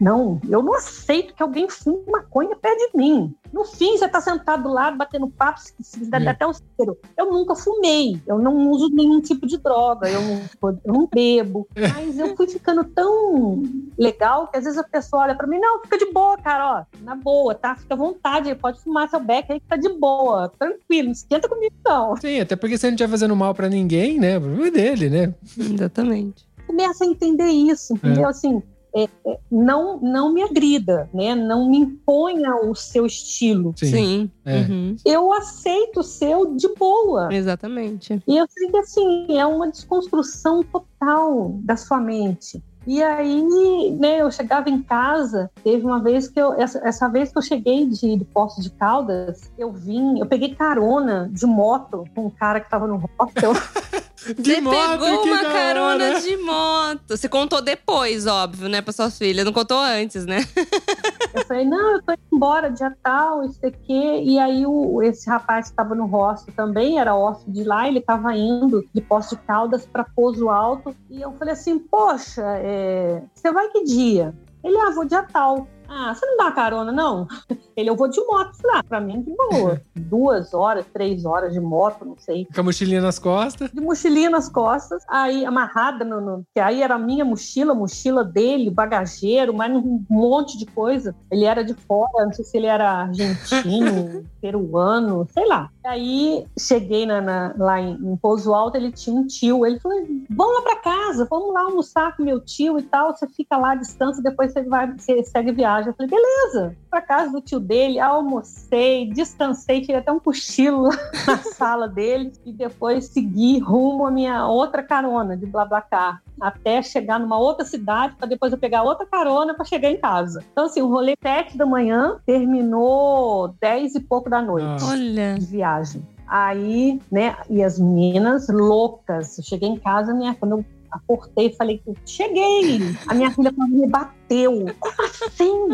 Não, 0.00 0.40
eu 0.48 0.62
não 0.62 0.74
aceito 0.74 1.34
que 1.34 1.42
alguém 1.42 1.68
fume 1.68 2.02
maconha 2.10 2.56
perto 2.56 2.78
de 2.78 2.96
mim. 2.96 3.34
No 3.52 3.64
fim, 3.64 3.96
você 3.98 4.08
tá 4.08 4.20
sentado 4.20 4.62
do 4.64 4.68
lado, 4.68 4.96
batendo 4.96 5.28
papo, 5.28 5.60
se, 5.60 5.74
se 5.80 6.04
dá 6.06 6.18
É. 6.20 6.28
até 6.28 6.46
um 6.46 6.52
cheiro. 6.52 6.96
Eu 7.16 7.30
nunca 7.30 7.54
fumei, 7.54 8.20
eu 8.26 8.38
não 8.38 8.70
uso 8.70 8.88
nenhum 8.90 9.20
tipo 9.20 9.46
de 9.46 9.58
droga, 9.58 10.08
eu 10.08 10.20
não, 10.22 10.42
eu 10.62 10.92
não 10.92 11.08
bebo. 11.12 11.66
Mas 11.76 12.18
eu 12.18 12.36
fui 12.36 12.46
ficando 12.46 12.84
tão 12.84 13.62
legal 13.98 14.46
que 14.48 14.56
às 14.58 14.64
vezes 14.64 14.78
a 14.78 14.84
pessoa 14.84 15.22
olha 15.24 15.34
pra 15.34 15.46
mim, 15.46 15.58
não, 15.58 15.80
fica 15.82 15.98
de 15.98 16.12
boa, 16.12 16.36
cara, 16.38 16.80
ó, 16.80 16.98
na 17.02 17.14
boa, 17.14 17.54
tá? 17.54 17.74
Fica 17.74 17.94
à 17.94 17.96
vontade, 17.96 18.54
pode 18.54 18.80
fumar 18.80 19.08
seu 19.08 19.20
beck 19.20 19.50
aí 19.52 19.60
que 19.60 19.66
tá 19.66 19.76
de 19.76 19.88
boa, 19.88 20.48
tranquilo, 20.58 21.06
não 21.06 21.12
esquenta 21.12 21.48
comigo 21.48 21.74
não. 21.84 22.16
Sim, 22.16 22.40
até 22.40 22.56
porque 22.56 22.78
se 22.78 22.86
ele 22.86 22.92
não 22.92 22.94
estiver 22.96 23.10
fazendo 23.10 23.34
mal 23.36 23.54
pra 23.54 23.68
ninguém, 23.68 24.18
né? 24.18 24.38
O 24.38 24.40
problema 24.40 24.68
é 24.68 24.70
dele, 24.70 25.10
né? 25.10 25.34
Exatamente. 25.58 26.48
Começa 26.66 27.02
a 27.04 27.06
entender 27.06 27.48
isso, 27.48 27.94
entendeu? 27.94 28.28
Assim, 28.28 28.62
é, 28.94 29.04
é, 29.04 29.38
não, 29.50 30.00
não 30.00 30.32
me 30.32 30.42
agrida, 30.42 31.08
né? 31.12 31.34
Não 31.34 31.68
me 31.68 31.78
imponha 31.78 32.56
o 32.56 32.74
seu 32.74 33.06
estilo. 33.06 33.72
Sim. 33.76 33.86
Sim. 33.86 34.30
É. 34.44 34.58
Uhum. 34.60 34.96
Eu 35.04 35.32
aceito 35.32 36.00
o 36.00 36.04
seu 36.04 36.54
de 36.56 36.68
boa. 36.74 37.32
Exatamente. 37.32 38.22
E 38.26 38.36
eu 38.36 38.46
sei 38.48 38.70
que 38.70 38.76
assim, 38.76 39.38
é 39.38 39.46
uma 39.46 39.70
desconstrução 39.70 40.62
total 40.62 41.50
da 41.62 41.76
sua 41.76 42.00
mente. 42.00 42.62
E 42.90 43.00
aí, 43.04 43.92
né, 43.92 44.20
eu 44.20 44.32
chegava 44.32 44.68
em 44.68 44.82
casa, 44.82 45.48
teve 45.62 45.86
uma 45.86 46.02
vez 46.02 46.26
que 46.26 46.40
eu, 46.40 46.54
essa, 46.54 46.80
essa 46.84 47.08
vez 47.08 47.30
que 47.30 47.38
eu 47.38 47.42
cheguei 47.42 47.86
de, 47.86 48.16
de 48.16 48.26
de 48.58 48.70
Caldas, 48.70 49.48
eu 49.56 49.70
vim, 49.70 50.18
eu 50.18 50.26
peguei 50.26 50.56
carona 50.56 51.30
de 51.32 51.46
moto 51.46 52.04
com 52.16 52.26
um 52.26 52.30
cara 52.30 52.58
que 52.58 52.68
tava 52.68 52.88
no 52.88 52.96
hostel. 53.16 53.52
De 54.36 54.56
Você 54.56 54.60
moto, 54.60 54.76
pegou 54.76 55.24
uma 55.24 55.40
carona 55.44 56.20
de 56.20 56.36
moto. 56.36 57.16
Você 57.16 57.26
contou 57.26 57.62
depois, 57.62 58.26
óbvio, 58.26 58.68
né, 58.68 58.82
pra 58.82 58.92
sua 58.92 59.10
filha. 59.10 59.44
Não 59.44 59.52
contou 59.52 59.78
antes, 59.78 60.26
né? 60.26 60.46
Eu 61.32 61.44
falei, 61.46 61.64
não, 61.64 61.92
eu 61.92 62.02
tô 62.02 62.12
indo 62.12 62.22
embora, 62.32 62.70
dia 62.70 62.96
tal, 63.02 63.44
isso 63.44 63.64
aqui. 63.64 64.22
E 64.24 64.38
aí 64.38 64.66
o, 64.66 65.02
esse 65.02 65.28
rapaz 65.28 65.66
que 65.66 65.72
estava 65.72 65.94
no 65.94 66.06
hostel 66.06 66.52
também, 66.54 66.98
era 66.98 67.12
hostel 67.12 67.52
de 67.52 67.64
lá, 67.64 67.86
ele 67.86 67.98
estava 67.98 68.34
indo 68.36 68.84
de 68.92 69.00
Poço 69.00 69.36
de 69.36 69.42
Caldas 69.42 69.86
para 69.86 70.04
Pouso 70.04 70.48
Alto. 70.48 70.94
E 71.08 71.20
eu 71.20 71.32
falei 71.32 71.54
assim, 71.54 71.78
poxa, 71.78 72.42
é, 72.58 73.22
você 73.34 73.52
vai 73.52 73.68
que 73.68 73.84
dia? 73.84 74.34
Ele, 74.62 74.76
ah, 74.78 74.90
vou 74.90 75.04
dia 75.04 75.22
tal. 75.22 75.66
Ah, 75.92 76.14
você 76.14 76.24
não 76.24 76.36
dá 76.36 76.52
carona, 76.52 76.92
não? 76.92 77.26
Ele, 77.76 77.90
eu 77.90 77.96
vou 77.96 78.08
de 78.08 78.20
moto. 78.24 78.50
Ah, 78.72 78.82
pra 78.82 79.00
mim, 79.00 79.22
de 79.22 79.34
boa. 79.34 79.80
Duas 79.96 80.54
horas, 80.54 80.84
três 80.92 81.24
horas 81.24 81.52
de 81.52 81.58
moto, 81.60 82.04
não 82.04 82.16
sei 82.16 82.46
Com 82.54 82.60
a 82.60 82.64
mochilinha 82.64 83.00
nas 83.00 83.18
costas. 83.18 83.70
de 83.72 83.80
mochilinha 83.80 84.30
nas 84.30 84.48
costas, 84.48 85.02
aí 85.08 85.44
amarrada 85.44 86.04
no, 86.04 86.20
no- 86.20 86.44
que 86.54 86.60
aí 86.60 86.80
era 86.82 86.94
a 86.94 86.98
minha 86.98 87.24
mochila, 87.24 87.74
mochila 87.74 88.22
dele, 88.24 88.70
bagageiro, 88.70 89.52
mais 89.52 89.72
um 89.74 90.04
monte 90.08 90.56
de 90.58 90.66
coisa. 90.66 91.14
Ele 91.30 91.44
era 91.44 91.64
de 91.64 91.74
fora, 91.74 92.24
não 92.24 92.32
sei 92.32 92.44
se 92.44 92.56
ele 92.56 92.66
era 92.66 92.88
argentino, 93.02 94.24
peruano, 94.40 95.26
sei 95.32 95.46
lá. 95.46 95.70
Aí 95.84 96.46
cheguei 96.58 97.06
na, 97.06 97.20
na- 97.20 97.54
lá 97.58 97.80
em, 97.80 97.92
em 97.94 98.16
Pouso 98.16 98.52
Alto, 98.54 98.76
ele 98.76 98.92
tinha 98.92 99.16
um 99.16 99.26
tio, 99.26 99.64
ele 99.64 99.80
falou: 99.80 99.98
"Vamos 100.28 100.54
lá 100.56 100.62
para 100.62 100.76
casa, 100.76 101.26
vamos 101.30 101.52
lá 101.54 101.62
almoçar 101.62 102.16
com 102.16 102.22
meu 102.22 102.40
tio 102.40 102.78
e 102.78 102.82
tal, 102.82 103.16
você 103.16 103.26
fica 103.26 103.56
lá 103.56 103.72
à 103.72 103.74
distância, 103.74 104.22
depois 104.22 104.52
você 104.52 104.62
vai, 104.62 104.92
você 104.92 105.22
segue 105.24 105.52
viagem". 105.52 105.88
Eu 105.90 105.94
falei: 105.94 106.10
"Beleza". 106.10 106.76
Para 106.90 107.00
casa 107.00 107.32
do 107.32 107.40
tio 107.40 107.58
dele, 107.60 107.98
almocei, 107.98 109.08
descansei, 109.12 109.80
tirei 109.80 109.96
até 109.96 110.12
um 110.12 110.18
cochilo 110.20 110.88
na 111.26 111.38
sala 111.38 111.88
dele 111.88 112.32
e 112.44 112.52
depois 112.52 113.06
segui 113.06 113.58
rumo 113.58 114.06
à 114.06 114.10
minha 114.10 114.46
outra 114.46 114.82
carona 114.82 115.36
de 115.36 115.46
BlaBlaCar 115.46 116.22
até 116.40 116.82
chegar 116.82 117.18
numa 117.18 117.38
outra 117.38 117.64
cidade 117.64 118.14
para 118.16 118.26
depois 118.26 118.52
eu 118.52 118.58
pegar 118.58 118.82
outra 118.82 119.06
carona 119.06 119.54
para 119.54 119.64
chegar 119.64 119.90
em 119.90 119.96
casa. 119.96 120.44
Então 120.52 120.64
assim, 120.66 120.80
o 120.80 120.88
rolê 120.88 121.14
sete 121.22 121.56
da 121.56 121.66
manhã 121.66 122.18
terminou 122.24 123.54
dez 123.60 123.94
e 123.94 124.00
pouco 124.00 124.30
da 124.30 124.40
noite 124.40 124.66
Nossa. 124.66 124.92
Olha. 124.92 125.34
de 125.34 125.46
viagem. 125.46 126.06
Aí, 126.26 127.00
né, 127.10 127.36
e 127.48 127.60
as 127.60 127.76
meninas 127.78 128.48
loucas. 128.48 129.36
Eu 129.36 129.44
cheguei 129.44 129.68
em 129.68 129.76
casa, 129.76 130.14
minha, 130.14 130.32
quando 130.32 130.58
eu 130.58 130.64
acordei, 130.90 131.52
falei 131.54 131.78
que 131.78 131.94
cheguei. 132.04 132.80
A 133.06 133.14
minha 133.14 133.30
filha 133.30 133.52
me 133.52 133.86
bateu. 133.86 134.66
Como 134.78 134.94
assim? 135.02 135.68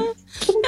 Tem 0.46 0.62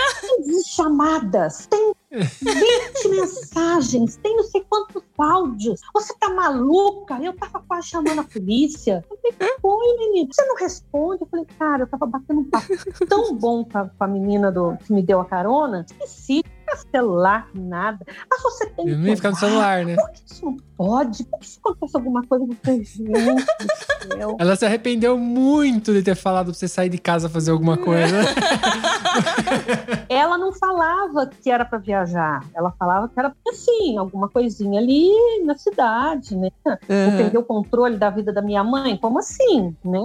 15 0.45 0.69
chamadas, 0.69 1.67
tem 1.67 1.93
20 2.11 3.09
mensagens, 3.09 4.17
tem 4.17 4.37
não 4.37 4.45
sei 4.45 4.65
quantos 4.69 5.03
áudios. 5.19 5.81
Você 5.93 6.15
tá 6.19 6.31
maluca? 6.31 7.19
Eu 7.23 7.35
tava 7.35 7.63
quase 7.67 7.89
chamando 7.89 8.21
a 8.21 8.25
polícia. 8.25 9.05
Eu 9.11 9.17
falei, 9.17 9.57
foi, 9.61 9.97
menina? 9.99 10.29
Você 10.33 10.45
não 10.45 10.57
responde? 10.57 11.23
Eu 11.23 11.29
falei, 11.29 11.47
cara, 11.59 11.83
eu 11.83 11.87
tava 11.87 12.07
batendo 12.07 12.41
um 12.41 12.45
papo 12.45 12.69
tão 13.09 13.35
bom 13.37 13.65
com 13.65 13.79
a, 13.79 13.89
com 13.89 14.05
a 14.05 14.09
menina 14.09 14.51
do, 14.51 14.77
que 14.79 14.93
me 14.93 15.03
deu 15.03 15.21
a 15.21 15.25
carona. 15.25 15.85
Esqueci, 15.89 16.45
celular, 16.77 17.49
nada. 17.55 17.99
Mas 18.31 18.43
você 18.43 18.67
tem 18.71 18.89
Eu 18.89 18.99
não 18.99 19.07
ia 19.07 19.17
ficar 19.17 19.31
no 19.31 19.37
celular, 19.37 19.85
né? 19.85 19.97
por 19.97 20.11
que 20.11 20.23
isso 20.27 20.45
não 20.45 20.57
pode? 20.77 21.25
Por 21.25 21.39
que 21.41 21.47
se 21.47 21.59
acontece 21.65 21.97
alguma 21.97 22.23
coisa 22.27 22.47
com 22.47 22.53
você? 22.55 22.85
Gente 22.85 23.05
do 23.05 24.15
céu. 24.17 24.37
Ela 24.39 24.57
se 24.57 24.65
arrependeu 24.67 25.19
muito 25.19 25.93
de 25.93 26.03
ter 26.03 26.15
falado 26.15 26.47
pra 26.47 26.55
você 26.55 26.69
sair 26.69 26.89
de 26.89 26.99
casa 26.99 27.29
fazer 27.29 27.51
alguma 27.51 27.77
coisa. 27.77 28.17
Ela 30.09 30.39
não 30.39 30.53
falava 30.53 31.27
que 31.27 31.51
era 31.51 31.65
para 31.65 31.79
viajar. 31.79 32.45
Ela 32.55 32.73
falava 32.79 33.09
que 33.09 33.19
era 33.19 33.33
assim, 33.49 33.97
alguma 33.99 34.29
coisinha 34.29 34.81
ali 34.81 35.11
na 35.45 35.57
cidade, 35.57 36.37
né? 36.37 36.51
Vou 36.65 36.77
Uhum. 36.89 37.17
perder 37.17 37.39
o 37.39 37.43
controle 37.45 37.97
da 37.97 38.11
vida 38.11 38.33
da 38.33 38.41
minha 38.43 38.63
mãe? 38.65 38.97
Como 38.97 39.19
assim? 39.19 39.75
Né? 39.85 39.99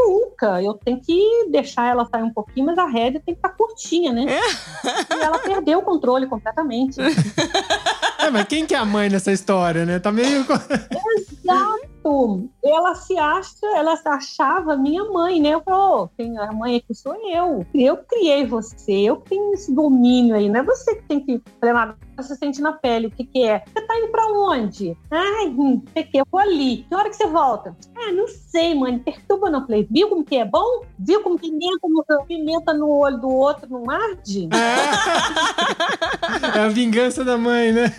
Nunca. 0.00 0.62
Eu 0.62 0.74
tenho 0.74 1.00
que 1.00 1.48
deixar 1.50 1.88
ela 1.90 2.08
sair 2.10 2.22
um 2.22 2.32
pouquinho, 2.32 2.66
mas 2.66 2.78
a 2.78 2.86
rédea 2.86 3.22
tem 3.24 3.34
que 3.34 3.38
estar 3.38 3.50
curtinha, 3.50 4.12
né? 4.12 4.24
e 4.24 5.22
ela 5.22 5.38
perdeu 5.38 5.80
o 5.80 5.82
controle 5.82 6.26
completamente. 6.26 6.98
é, 8.18 8.30
mas 8.30 8.44
quem 8.44 8.66
que 8.66 8.74
é 8.74 8.78
a 8.78 8.84
mãe 8.84 9.10
nessa 9.10 9.30
história, 9.30 9.84
né? 9.84 9.98
Tá 9.98 10.10
meio. 10.10 10.44
Exato. 11.18 12.48
Ela 12.64 12.94
se 12.94 13.16
acha, 13.16 13.66
ela 13.74 13.96
se 13.96 14.08
achava 14.08 14.76
minha 14.76 15.04
mãe, 15.04 15.40
né? 15.40 15.50
Eu 15.50 15.62
falei, 15.62 15.80
"Ô, 15.80 16.08
quem 16.16 16.38
a 16.38 16.52
mãe 16.52 16.76
aqui 16.76 16.94
sou 16.94 17.14
eu. 17.30 17.66
Eu 17.74 17.96
criei 17.98 18.46
você, 18.46 18.92
eu 18.92 19.16
tenho 19.16 19.54
esse 19.54 19.74
domínio 19.74 20.34
aí, 20.34 20.48
não 20.48 20.60
é 20.60 20.62
você 20.62 20.94
que 20.96 21.02
tem 21.02 21.20
que. 21.20 21.42
"Mas 21.62 21.94
Você 22.16 22.36
sente 22.36 22.60
na 22.60 22.72
pele 22.74 23.06
o 23.06 23.10
que, 23.10 23.24
que 23.24 23.44
é. 23.44 23.64
Você 23.66 23.80
tá 23.86 23.96
indo 23.98 24.08
pra 24.08 24.26
onde? 24.26 24.94
Ai, 25.10 25.46
hum, 25.48 25.82
sei 25.94 26.02
que, 26.02 26.18
eu 26.18 26.26
vou 26.30 26.38
ali. 26.38 26.84
Que 26.86 26.94
hora 26.94 27.08
que 27.08 27.16
você 27.16 27.26
volta? 27.26 27.74
Ah, 27.96 28.12
não 28.12 28.28
sei, 28.28 28.74
mãe. 28.74 28.98
Perturba 28.98 29.48
não. 29.48 29.62
Falei, 29.62 29.88
viu 29.90 30.06
como 30.10 30.22
que 30.22 30.36
é 30.36 30.44
bom? 30.44 30.82
Viu 30.98 31.22
como 31.22 31.38
pimenta 31.38 31.88
no, 31.88 32.04
pimenta 32.26 32.74
no 32.74 32.90
olho 32.90 33.18
do 33.18 33.28
outro 33.30 33.66
não 33.70 33.88
arde? 33.90 34.48
É 36.54 36.60
a 36.60 36.68
vingança 36.68 37.24
da 37.24 37.36
mãe, 37.38 37.72
né? 37.72 37.94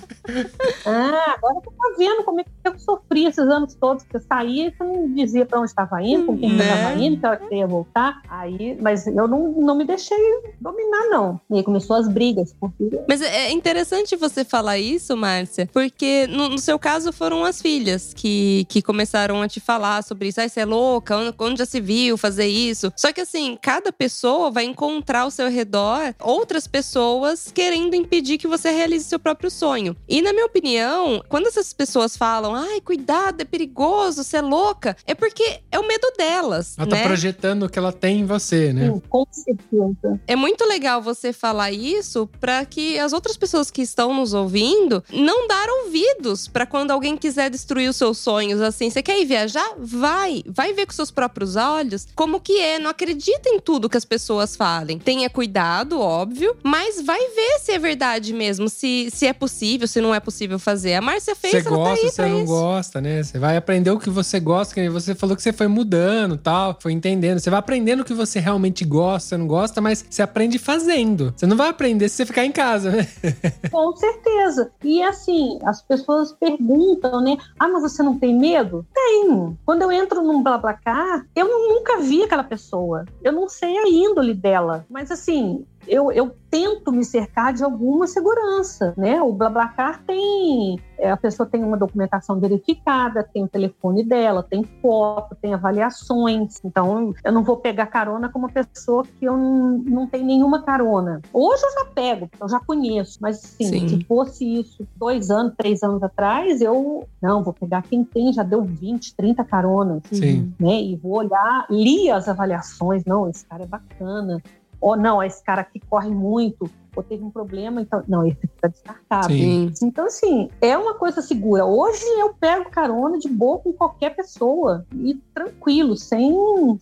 Ah, 0.85 1.33
agora 1.35 1.55
você 1.55 1.69
tá 1.69 1.95
vendo 1.97 2.23
como 2.23 2.41
é 2.41 2.43
que 2.43 2.49
eu 2.65 2.79
sofri 2.79 3.25
esses 3.25 3.45
anos 3.45 3.75
todos 3.75 4.03
que 4.03 4.11
você 4.13 4.19
saía 4.51 4.67
e 4.67 4.71
você 4.71 4.83
não 4.83 5.13
dizia 5.13 5.45
pra 5.45 5.59
onde 5.59 5.69
estava 5.69 6.01
indo, 6.01 6.25
com 6.25 6.37
quem 6.37 6.49
você 6.49 6.55
Né? 6.55 6.75
estava 6.75 7.01
indo, 7.01 7.19
que 7.19 7.25
hora 7.25 7.37
que 7.37 7.47
você 7.47 7.55
ia 7.55 7.67
voltar. 7.67 8.21
Aí, 8.29 8.77
mas 8.81 9.07
eu 9.07 9.27
não, 9.27 9.51
não 9.51 9.75
me 9.75 9.85
deixei 9.85 10.17
dominar, 10.59 11.09
não. 11.09 11.39
E 11.49 11.57
aí 11.57 11.63
começou 11.63 11.95
as 11.95 12.07
brigas, 12.07 12.53
porque 12.59 12.99
Mas 13.07 13.21
é 13.21 13.51
interessante 13.51 14.15
você 14.15 14.43
falar 14.43 14.77
isso, 14.77 15.15
Márcia, 15.15 15.69
porque 15.71 16.27
no, 16.27 16.49
no 16.49 16.59
seu 16.59 16.77
caso 16.77 17.11
foram 17.11 17.43
as 17.43 17.61
filhas 17.61 18.13
que, 18.13 18.65
que 18.69 18.81
começaram 18.81 19.41
a 19.41 19.47
te 19.47 19.59
falar 19.59 20.03
sobre 20.03 20.27
isso. 20.27 20.41
Ai, 20.41 20.49
você 20.49 20.61
é 20.61 20.65
louca, 20.65 21.17
onde, 21.39 21.59
já 21.59 21.65
se 21.65 21.79
viu 21.79 22.17
fazer 22.17 22.47
isso? 22.47 22.91
Só 22.95 23.11
que 23.11 23.21
assim, 23.21 23.57
cada 23.61 23.91
pessoa 23.91 24.51
vai 24.51 24.65
encontrar 24.65 25.21
ao 25.21 25.31
seu 25.31 25.49
redor 25.49 26.13
outras 26.19 26.67
pessoas 26.67 27.51
querendo 27.53 27.95
impedir 27.95 28.37
que 28.37 28.47
você 28.47 28.71
realize 28.71 29.05
seu 29.05 29.19
próprio 29.19 29.49
sonho. 29.49 29.95
E 30.07 30.21
na 30.21 30.33
minha 30.33 30.45
opinião, 30.45 31.23
quando 31.29 31.47
essas 31.47 31.73
pessoas 31.73 32.17
falam, 32.17 32.31
falam, 32.31 32.55
ai, 32.55 32.81
cuidado, 32.81 33.41
é 33.41 33.45
perigoso, 33.45 34.23
você 34.23 34.37
é 34.37 34.40
louca, 34.41 34.95
é 35.05 35.13
porque 35.15 35.61
é 35.71 35.79
o 35.79 35.87
medo 35.87 36.11
delas, 36.17 36.75
Ela 36.77 36.87
né? 36.87 36.97
tá 37.01 37.07
projetando 37.07 37.63
o 37.63 37.69
que 37.69 37.79
ela 37.79 37.91
tem 37.91 38.19
em 38.21 38.25
você, 38.25 38.73
né? 38.73 38.91
Sim, 38.91 39.01
com 39.09 39.25
certeza. 39.31 40.19
É 40.27 40.35
muito 40.35 40.65
legal 40.65 41.01
você 41.01 41.31
falar 41.33 41.71
isso 41.71 42.29
para 42.39 42.65
que 42.65 42.97
as 42.99 43.13
outras 43.13 43.37
pessoas 43.37 43.69
que 43.71 43.81
estão 43.81 44.13
nos 44.13 44.33
ouvindo 44.33 45.03
não 45.11 45.47
dar 45.47 45.67
ouvidos 45.83 46.47
para 46.47 46.65
quando 46.65 46.91
alguém 46.91 47.15
quiser 47.17 47.49
destruir 47.49 47.89
os 47.89 47.95
seus 47.95 48.17
sonhos. 48.17 48.61
Assim, 48.61 48.89
você 48.89 49.01
quer 49.01 49.19
ir 49.21 49.25
viajar? 49.25 49.73
Vai, 49.77 50.43
vai 50.47 50.73
ver 50.73 50.85
com 50.85 50.93
seus 50.93 51.11
próprios 51.11 51.55
olhos 51.55 52.07
como 52.15 52.39
que 52.39 52.59
é. 52.59 52.79
Não 52.79 52.89
acredita 52.89 53.49
em 53.49 53.59
tudo 53.59 53.89
que 53.89 53.97
as 53.97 54.05
pessoas 54.05 54.55
falem. 54.55 54.97
Tenha 54.99 55.29
cuidado, 55.29 55.99
óbvio, 55.99 56.55
mas 56.63 57.01
vai 57.01 57.19
ver 57.29 57.59
se 57.59 57.71
é 57.71 57.79
verdade 57.79 58.33
mesmo, 58.33 58.69
se, 58.69 59.09
se 59.11 59.25
é 59.27 59.33
possível, 59.33 59.87
se 59.87 60.01
não 60.01 60.13
é 60.13 60.19
possível 60.19 60.57
fazer. 60.59 60.93
A 60.95 61.01
Márcia 61.01 61.35
fez, 61.35 61.51
Você 61.63 61.67
ela 61.67 61.69
tá 61.69 61.75
gosta, 61.75 62.05
aí 62.05 62.09
você 62.09 62.15
pra 62.15 62.27
não 62.29 62.37
isso. 62.43 62.47
gosta, 62.47 63.01
né? 63.01 63.23
Você 63.23 63.39
vai 63.39 63.57
aprender 63.57 63.91
o 63.91 63.99
que 63.99 64.09
você 64.09 64.30
gosta, 64.39 64.73
que 64.73 64.89
você 64.89 65.15
falou 65.15 65.35
que 65.35 65.41
você 65.41 65.53
foi 65.53 65.67
mudando 65.67 66.37
tal, 66.37 66.77
foi 66.79 66.91
entendendo. 66.91 67.39
Você 67.39 67.49
vai 67.49 67.59
aprendendo 67.59 68.01
o 68.01 68.05
que 68.05 68.13
você 68.13 68.39
realmente 68.39 68.85
gosta, 68.85 69.29
você 69.29 69.37
não 69.37 69.47
gosta, 69.47 69.81
mas 69.81 70.05
você 70.09 70.21
aprende 70.21 70.57
fazendo. 70.57 71.33
Você 71.35 71.45
não 71.45 71.57
vai 71.57 71.69
aprender 71.69 72.09
se 72.09 72.17
você 72.17 72.25
ficar 72.25 72.45
em 72.45 72.51
casa, 72.51 72.91
né? 72.91 73.07
Com 73.71 73.95
certeza. 73.95 74.71
E 74.83 75.01
assim, 75.01 75.59
as 75.63 75.81
pessoas 75.81 76.31
perguntam, 76.31 77.21
né? 77.21 77.37
Ah, 77.59 77.67
mas 77.67 77.81
você 77.81 78.03
não 78.03 78.17
tem 78.17 78.37
medo? 78.37 78.85
Tenho. 78.93 79.57
Quando 79.65 79.81
eu 79.81 79.91
entro 79.91 80.21
num 80.21 80.43
BlaBlaCar, 80.43 81.25
eu 81.35 81.47
nunca 81.47 81.99
vi 81.99 82.23
aquela 82.23 82.43
pessoa. 82.43 83.05
Eu 83.23 83.31
não 83.31 83.47
sei 83.49 83.77
a 83.77 83.87
índole 83.87 84.33
dela. 84.33 84.85
Mas 84.89 85.11
assim, 85.11 85.65
eu, 85.87 86.11
eu 86.11 86.35
tento 86.49 86.91
me 86.91 87.03
cercar 87.03 87.53
de 87.53 87.63
alguma 87.63 88.05
segurança, 88.05 88.93
né? 88.97 89.21
O 89.21 89.31
BlaBlaCar 89.31 90.03
tem... 90.05 90.77
é, 90.97 91.09
A 91.09 91.17
pessoa 91.17 91.47
tem 91.47 91.63
uma 91.63 91.77
documentação 91.77 92.39
verificada, 92.39 93.23
tem 93.23 93.43
o 93.43 93.47
telefone 93.47 94.03
dela, 94.03 94.43
tem 94.43 94.63
foto, 94.81 95.35
tem 95.41 95.53
avaliações. 95.53 96.59
Então, 96.63 97.13
eu 97.23 97.31
não 97.31 97.43
vou 97.43 97.57
pegar 97.57 97.85
carona 97.87 98.27
com 98.27 98.39
uma 98.39 98.49
pessoa 98.49 99.03
que 99.03 99.25
eu 99.25 99.37
não, 99.37 99.77
não 99.77 100.07
tenho 100.07 100.25
nenhuma 100.25 100.61
carona. 100.61 101.21
Hoje 101.33 101.63
eu 101.63 101.71
já 101.71 101.85
pego, 101.85 102.29
eu 102.39 102.49
já 102.49 102.59
conheço. 102.59 103.17
Mas, 103.21 103.43
assim, 103.43 103.65
Sim. 103.65 103.87
se 103.87 104.03
fosse 104.05 104.59
isso 104.59 104.85
dois 104.97 105.31
anos, 105.31 105.53
três 105.57 105.81
anos 105.83 106.03
atrás, 106.03 106.59
eu... 106.59 107.07
Não, 107.21 107.43
vou 107.43 107.53
pegar 107.53 107.81
quem 107.83 108.03
tem, 108.03 108.33
já 108.33 108.43
deu 108.43 108.61
20, 108.61 109.15
30 109.15 109.43
caronas 109.45 110.03
Sim. 110.11 110.53
né? 110.59 110.81
E 110.81 110.95
vou 110.97 111.13
olhar, 111.13 111.65
li 111.69 112.11
as 112.11 112.27
avaliações, 112.27 113.05
não, 113.05 113.29
esse 113.29 113.45
cara 113.45 113.63
é 113.63 113.67
bacana. 113.67 114.41
Ou 114.81 114.97
não, 114.97 115.21
esse 115.21 115.43
cara 115.43 115.61
aqui 115.61 115.79
corre 115.89 116.09
muito, 116.09 116.69
ou 116.93 117.01
teve 117.03 117.23
um 117.23 117.29
problema, 117.29 117.79
então, 117.81 118.03
não, 118.07 118.25
esse 118.27 118.41
fica 118.41 118.67
descartado. 118.67 119.27
Sim. 119.33 119.71
Então, 119.81 120.05
assim, 120.07 120.49
é 120.59 120.77
uma 120.77 120.95
coisa 120.95 121.21
segura. 121.21 121.65
Hoje 121.65 122.03
eu 122.19 122.33
pego 122.33 122.69
carona 122.69 123.17
de 123.17 123.29
boa 123.29 123.59
com 123.59 123.71
qualquer 123.71 124.13
pessoa 124.15 124.85
e 124.93 125.15
tranquilo, 125.33 125.95
sem 125.95 126.31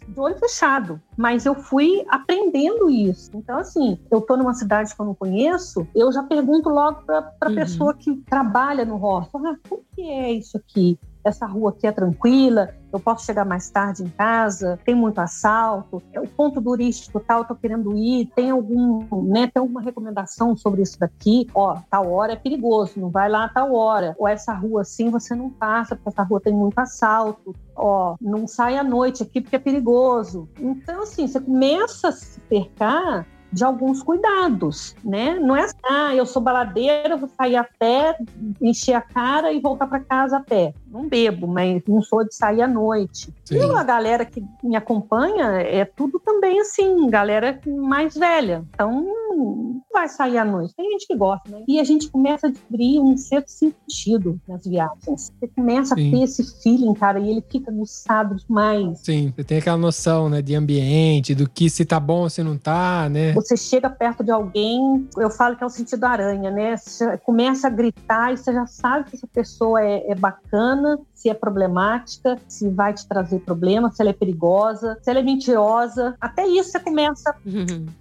de 0.08 0.20
olho 0.20 0.36
fechado. 0.40 1.00
Mas 1.16 1.46
eu 1.46 1.54
fui 1.54 2.04
aprendendo 2.10 2.90
isso. 2.90 3.30
Então, 3.36 3.60
assim, 3.60 4.00
eu 4.10 4.22
tô 4.22 4.36
numa 4.36 4.54
cidade 4.56 4.96
que 4.96 5.00
eu 5.02 5.06
não 5.06 5.14
conheço, 5.14 5.86
eu 5.94 6.12
já 6.12 6.24
pergunto 6.24 6.70
logo 6.70 7.02
para 7.04 7.20
a 7.42 7.50
Uhum. 7.50 7.56
pessoa 7.56 7.94
que 7.94 8.16
trabalha 8.30 8.86
no 8.86 8.96
hostel: 8.96 9.42
ah, 9.46 9.56
como 9.70 9.84
que 9.96 10.02
é 10.02 10.32
isso 10.32 10.58
aqui? 10.58 10.98
Essa 11.24 11.46
rua 11.46 11.72
aqui 11.72 11.86
é 11.86 11.92
tranquila, 11.92 12.74
eu 12.92 13.00
posso 13.00 13.26
chegar 13.26 13.46
mais 13.46 13.70
tarde 13.70 14.04
em 14.04 14.10
casa, 14.10 14.80
tem 14.84 14.96
muito 14.96 15.20
assalto, 15.20 16.02
é 16.12 16.20
o 16.20 16.28
ponto 16.28 16.62
turístico 16.62 17.20
tal, 17.20 17.46
tô 17.46 17.56
querendo 17.56 17.96
ir, 17.96 18.32
tem 18.36 18.50
algum, 18.50 19.24
né, 19.24 19.48
tem 19.48 19.62
alguma 19.62 19.82
recomendação 19.82 20.56
sobre 20.58 20.82
isso 20.82 21.00
daqui? 21.00 21.48
Ó, 21.54 21.78
tal 21.90 22.12
hora 22.12 22.34
é 22.34 22.36
perigoso, 22.36 23.00
não 23.00 23.10
vai 23.10 23.30
lá 23.30 23.46
a 23.46 23.50
tal 23.50 23.74
hora. 23.74 24.16
Ou 24.18 24.28
essa 24.28 24.54
rua 24.54 24.82
assim 24.82 25.10
você 25.10 25.36
não 25.36 25.50
passa, 25.50 25.96
porque 25.96 26.10
essa 26.10 26.24
rua 26.24 26.42
tem 26.42 26.54
muito 26.54 26.80
assalto. 26.80 27.56
Ó, 27.76 28.16
não 28.20 28.48
sai 28.48 28.78
à 28.78 28.84
noite 28.84 29.24
aqui 29.24 29.42
porque 29.42 29.56
é 29.56 29.60
perigoso. 29.60 30.50
Então, 30.60 31.04
assim, 31.04 31.28
você 31.28 31.40
começa 31.40 32.10
a 32.10 32.12
se 32.12 32.42
cercar 32.50 33.26
de 33.52 33.64
alguns 33.64 34.04
cuidados, 34.04 34.96
né? 35.04 35.40
Não 35.40 35.56
é 35.56 35.64
assim, 35.64 35.78
ah, 35.84 36.16
eu 36.16 36.26
sou 36.26 36.42
baladeira, 36.42 37.18
vou 37.18 37.30
sair 37.38 37.56
a 37.56 37.64
pé, 37.64 38.18
encher 38.62 38.94
a 38.94 39.02
cara 39.02 39.52
e 39.52 39.60
voltar 39.60 39.88
para 39.88 40.00
casa 40.00 40.38
a 40.38 40.40
pé. 40.40 40.74
Não 40.88 41.08
bebo, 41.08 41.48
mas 41.48 41.82
não 41.88 42.02
sou 42.02 42.24
de 42.24 42.34
sair 42.36 42.62
à 42.62 42.68
noite. 42.68 43.34
Sim. 43.46 43.58
E 43.58 43.62
a 43.62 43.84
galera 43.84 44.26
que 44.26 44.44
me 44.64 44.76
acompanha 44.76 45.62
é 45.62 45.86
tudo 45.86 46.20
também 46.20 46.60
assim, 46.60 47.10
galera 47.10 47.60
mais 47.66 48.16
velha. 48.16 48.64
Então, 48.74 49.06
não 49.30 49.82
vai 49.92 50.08
sair 50.08 50.38
à 50.38 50.46
noite. 50.46 50.74
Tem 50.76 50.92
gente 50.92 51.08
que 51.08 51.16
gosta, 51.16 51.50
né? 51.50 51.64
E 51.68 51.80
a 51.80 51.84
gente 51.84 52.10
começa 52.10 52.48
a 52.48 52.50
descobrir 52.50 53.00
um 53.00 53.18
certo 53.18 53.50
sentido 53.50 54.40
nas 54.48 54.66
viagens. 54.66 55.32
Você 55.40 55.48
começa 55.48 55.96
Sim. 55.96 56.08
a 56.08 56.12
ter 56.12 56.24
esse 56.24 56.62
feeling, 56.62 56.94
cara, 56.94 57.20
e 57.20 57.30
ele 57.30 57.44
fica 57.50 57.72
aguçado 57.72 58.36
demais. 58.36 59.00
Sim, 59.00 59.34
você 59.36 59.44
tem 59.44 59.58
aquela 59.60 59.78
noção, 59.78 60.30
né, 60.30 60.42
de 60.42 60.56
ambiente, 60.56 61.34
do 61.34 61.50
que 61.50 61.70
se 61.70 61.86
tá 61.86 62.00
bom 62.00 62.30
se 62.30 62.44
não 62.44 62.58
tá, 62.58 63.08
né? 63.10 63.34
Você 63.40 63.56
chega 63.56 63.90
perto 63.90 64.24
de 64.24 64.32
alguém, 64.32 65.08
eu 65.18 65.30
falo 65.30 65.56
que 65.56 65.64
é 65.64 65.68
o 65.68 65.70
sentido 65.70 66.04
aranha, 66.04 66.52
né? 66.52 66.76
Você 66.76 67.18
começa 67.20 67.68
a 67.68 67.70
gritar 67.70 68.34
e 68.34 68.38
você 68.38 68.54
já 68.54 68.66
sabe 68.68 69.10
que 69.10 69.16
essa 69.16 69.28
pessoa 69.28 69.82
é, 69.82 70.12
é 70.12 70.16
bacana, 70.16 71.00
se 71.20 71.30
é 71.30 71.34
problemática, 71.34 72.38
se 72.48 72.70
vai 72.70 72.94
te 72.94 73.06
trazer 73.06 73.40
problema, 73.40 73.92
se 73.92 74.02
ela 74.02 74.12
é 74.12 74.14
perigosa, 74.14 74.98
se 75.02 75.10
ela 75.10 75.20
é 75.20 75.24
mentirosa. 75.24 76.16
Até 76.20 76.48
isso 76.48 76.72
você 76.72 76.80
começa, 76.80 77.36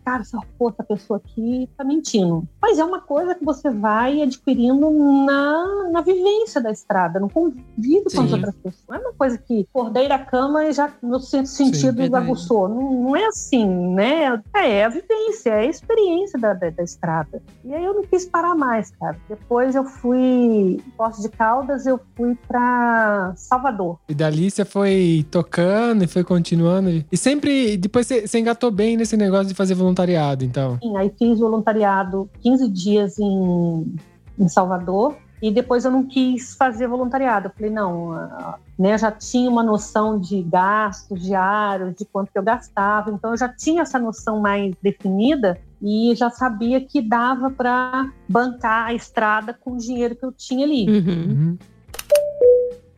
cara, 0.05 0.23
essa, 0.23 0.39
pô, 0.57 0.71
essa 0.71 0.85
pessoa 0.85 1.21
aqui 1.25 1.69
tá 1.77 1.83
mentindo. 1.83 2.47
Mas 2.63 2.79
é 2.79 2.85
uma 2.85 3.01
coisa 3.01 3.35
que 3.35 3.45
você 3.45 3.71
vai 3.71 4.23
adquirindo 4.23 4.89
na, 5.25 5.91
na 5.91 6.01
vivência 6.01 6.61
da 6.61 6.71
estrada, 6.71 7.19
no 7.19 7.29
convívio 7.29 8.05
com 8.05 8.21
as 8.21 8.29
Sim. 8.29 8.35
outras 8.35 8.55
pessoas. 8.55 8.85
Não 8.89 8.97
é 8.97 8.99
uma 9.01 9.13
coisa 9.13 9.37
que 9.37 9.67
acordei 9.69 10.09
da 10.09 10.19
cama 10.19 10.65
e 10.67 10.73
já 10.73 10.89
meu 11.03 11.19
sentido 11.19 11.97
verdade. 11.97 12.25
aguçou. 12.25 12.69
Não, 12.69 13.03
não 13.03 13.17
é 13.17 13.27
assim, 13.27 13.67
né? 13.67 14.41
É, 14.55 14.79
é 14.79 14.85
a 14.85 14.89
vivência, 14.89 15.09
é 15.49 15.61
a 15.61 15.65
experiência 15.67 16.39
da, 16.39 16.55
da, 16.55 16.71
da 16.71 16.83
estrada. 16.83 17.43
E 17.65 17.75
aí 17.75 17.85
eu 17.85 17.95
não 17.95 18.03
quis 18.03 18.27
parar 18.27 18.55
mais, 18.55 18.91
cara. 18.91 19.17
Depois 19.29 19.75
eu 19.75 19.85
fui, 19.85 20.81
Poços 20.97 21.23
de 21.23 21.29
Caldas, 21.29 21.87
eu 21.87 22.01
fui 22.17 22.37
pra 22.47 23.33
Salvador. 23.37 23.99
E 24.09 24.15
dali 24.15 24.51
você 24.51 24.65
foi 24.65 25.27
tocando 25.31 26.05
e 26.05 26.07
foi 26.07 26.25
continuando. 26.25 27.05
E 27.11 27.17
sempre, 27.17 27.77
depois 27.77 28.07
você, 28.07 28.27
você 28.27 28.39
engatou 28.39 28.71
bem 28.71 28.97
nesse 28.97 29.17
negócio 29.17 29.47
de 29.47 29.55
fazer 29.55 29.75
voluntariado, 29.75 30.45
então. 30.45 30.79
Sim, 30.83 30.97
aí 30.97 31.13
fiz 31.19 31.39
voluntariado 31.39 32.29
15 32.41 32.69
dias 32.69 33.19
em, 33.19 33.95
em 34.39 34.49
Salvador. 34.49 35.17
E 35.41 35.51
depois 35.51 35.85
eu 35.85 35.91
não 35.91 36.05
quis 36.05 36.55
fazer 36.55 36.89
voluntariado. 36.89 37.49
Eu 37.49 37.53
falei, 37.53 37.71
não, 37.71 38.13
ah, 38.13 38.59
né, 38.79 38.95
eu 38.95 38.99
já 38.99 39.11
tinha 39.11 39.49
uma 39.49 39.63
noção 39.63 40.19
de 40.19 40.43
gastos 40.43 41.23
diários, 41.23 41.95
de 41.95 42.05
quanto 42.05 42.33
que 42.33 42.39
eu 42.39 42.43
gastava. 42.43 43.11
Então 43.11 43.31
eu 43.31 43.37
já 43.37 43.49
tinha 43.49 43.83
essa 43.83 43.99
noção 43.99 44.41
mais 44.41 44.75
definida 44.83 45.61
e 45.81 46.13
já 46.17 46.29
sabia 46.29 46.81
que 46.81 47.01
dava 47.01 47.51
para 47.51 48.11
bancar 48.29 48.89
a 48.89 48.95
estrada 48.95 49.55
com 49.55 49.73
o 49.73 49.79
dinheiro 49.79 50.17
que 50.17 50.25
eu 50.25 50.33
tinha 50.33 50.67
ali. 50.67 50.89
Uhum. 50.89 51.31
Uhum. 51.31 51.59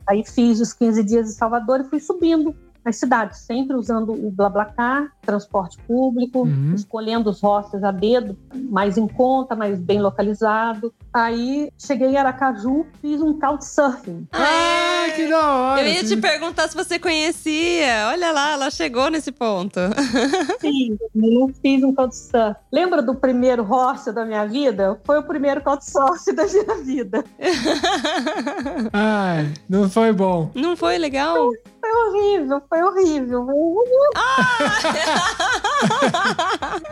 Aí 0.09 0.25
fiz 0.25 0.61
os 0.61 0.73
15 0.73 1.05
dias 1.05 1.31
em 1.31 1.35
Salvador 1.35 1.81
e 1.81 1.85
fui 1.85 2.01
subindo 2.01 2.55
nas 2.85 2.97
cidades, 2.97 3.41
sempre 3.41 3.77
usando 3.77 4.13
o 4.13 4.31
BlaBlaCar, 4.31 5.11
transporte 5.23 5.77
público, 5.87 6.41
Uhum. 6.43 6.73
escolhendo 6.75 7.31
os 7.31 7.41
hostels 7.41 7.85
a 7.85 7.91
dedo, 7.91 8.37
mais 8.71 8.97
em 8.97 9.07
conta, 9.07 9.55
mais 9.55 9.79
bem 9.79 10.01
localizado. 10.01 10.93
Aí 11.13 11.71
cheguei 11.79 12.09
em 12.09 12.17
Aracaju, 12.17 12.87
fiz 13.01 13.21
um 13.21 13.39
couchsurfing. 13.39 14.27
Ah, 14.33 15.07
que 15.15 15.29
da 15.29 15.51
hora! 15.53 15.83
Eu 15.83 15.93
ia 15.93 16.05
te 16.05 16.17
perguntar 16.17 16.69
se 16.69 16.75
você 16.77 16.99
conhecia. 16.99 18.09
Olha 18.09 18.31
lá, 18.33 18.53
ela 18.53 18.71
chegou 18.71 19.11
nesse 19.11 19.31
ponto. 19.33 19.79
Sim, 20.61 20.97
eu 21.15 21.51
fiz 21.61 21.83
um 21.83 21.95
couchsurfing. 21.95 22.55
Lembra 22.73 23.03
do 23.03 23.15
primeiro 23.15 23.63
hostel 23.63 24.13
da 24.15 24.25
minha 24.25 24.47
vida? 24.47 25.01
Foi 25.05 25.19
o 25.19 25.23
primeiro 25.23 25.61
couchsurfing 25.63 26.35
da 26.35 26.47
minha 26.47 26.77
vida. 26.85 27.25
Ai, 28.93 29.53
não 29.69 29.89
foi 29.89 30.13
bom. 30.13 30.51
Não 30.55 30.77
foi 30.77 30.99
legal? 30.99 31.51
Foi 31.81 31.91
horrível, 31.91 32.63
foi 32.69 32.83
horrível. 32.83 33.47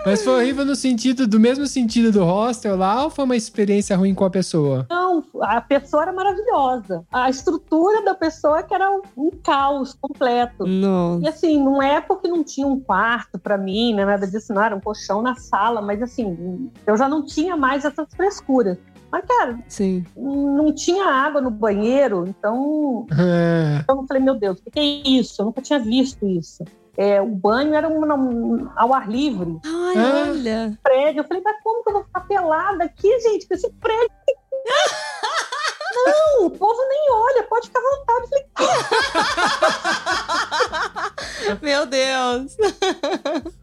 Mas 0.05 0.25
foi 0.25 0.35
horrível 0.35 0.65
no 0.65 0.75
sentido, 0.75 1.27
do 1.27 1.39
mesmo 1.39 1.67
sentido 1.67 2.11
do 2.11 2.25
hostel 2.25 2.77
lá, 2.77 3.05
ou 3.05 3.11
foi 3.11 3.25
uma 3.25 3.37
experiência 3.37 3.97
ruim 3.97 4.15
com 4.15 4.25
a 4.25 4.31
pessoa? 4.31 4.87
Não, 4.89 5.23
a 5.43 5.61
pessoa 5.61 6.05
era 6.05 6.13
maravilhosa. 6.13 7.05
A 7.13 7.29
estrutura 7.29 8.03
da 8.03 8.15
pessoa 8.15 8.63
que 8.63 8.75
era 8.75 8.91
um, 8.91 9.03
um 9.17 9.31
caos 9.31 9.95
completo. 10.01 10.67
Nossa. 10.67 11.25
E 11.25 11.29
assim, 11.29 11.63
não 11.63 11.83
é 11.83 12.01
porque 12.01 12.29
não 12.29 12.43
tinha 12.43 12.67
um 12.67 12.81
quarto 12.81 13.39
pra 13.39 13.59
mim, 13.59 13.95
né, 13.95 14.05
nada 14.05 14.27
disso, 14.27 14.55
não 14.55 14.63
era 14.63 14.75
um 14.75 14.81
colchão 14.81 15.21
na 15.21 15.35
sala, 15.35 15.83
mas 15.83 16.03
assim, 16.03 16.71
eu 16.87 16.97
já 16.97 17.09
não 17.09 17.25
tinha 17.25 17.57
mais 17.57 17.85
essas 17.85 18.09
frescuras. 18.15 18.79
Mas, 19.11 19.25
cara, 19.27 19.59
Sim. 19.69 20.05
não 20.17 20.73
tinha 20.75 21.05
água 21.05 21.41
no 21.41 21.51
banheiro, 21.51 22.27
então. 22.27 23.07
É. 23.13 23.81
Então 23.83 24.01
eu 24.03 24.07
falei, 24.07 24.23
meu 24.23 24.35
Deus, 24.35 24.59
o 24.59 24.71
que 24.71 24.79
é 24.79 24.85
isso? 24.85 25.41
Eu 25.41 25.47
nunca 25.47 25.63
tinha 25.63 25.79
visto 25.79 26.27
isso. 26.27 26.65
É, 26.97 27.21
o 27.23 27.29
banho 27.29 27.75
era 27.75 27.89
um, 27.89 28.05
um, 28.05 28.71
ao 28.75 28.93
ar 28.93 29.09
livre. 29.09 29.59
Ai, 29.65 29.97
é. 29.97 30.31
olha. 30.31 30.79
Prédio. 30.83 31.21
Eu 31.21 31.25
falei, 31.25 31.43
mas 31.45 31.63
como 31.63 31.83
que 31.83 31.89
eu 31.91 31.93
vou 31.95 32.05
ficar 32.05 32.21
pelada 32.23 32.85
aqui, 32.85 33.21
gente? 33.21 33.47
Com 33.47 33.55
esse 33.55 33.71
prédio. 33.75 34.11
Não, 35.91 36.47
o 36.47 36.51
povo 36.51 36.79
nem 36.89 37.11
olha, 37.11 37.43
pode 37.45 37.67
ficar 37.69 37.81
à 37.81 37.83
vontade. 37.83 38.29
Falei, 41.45 41.59
Meu 41.63 41.87
Deus. 41.87 42.57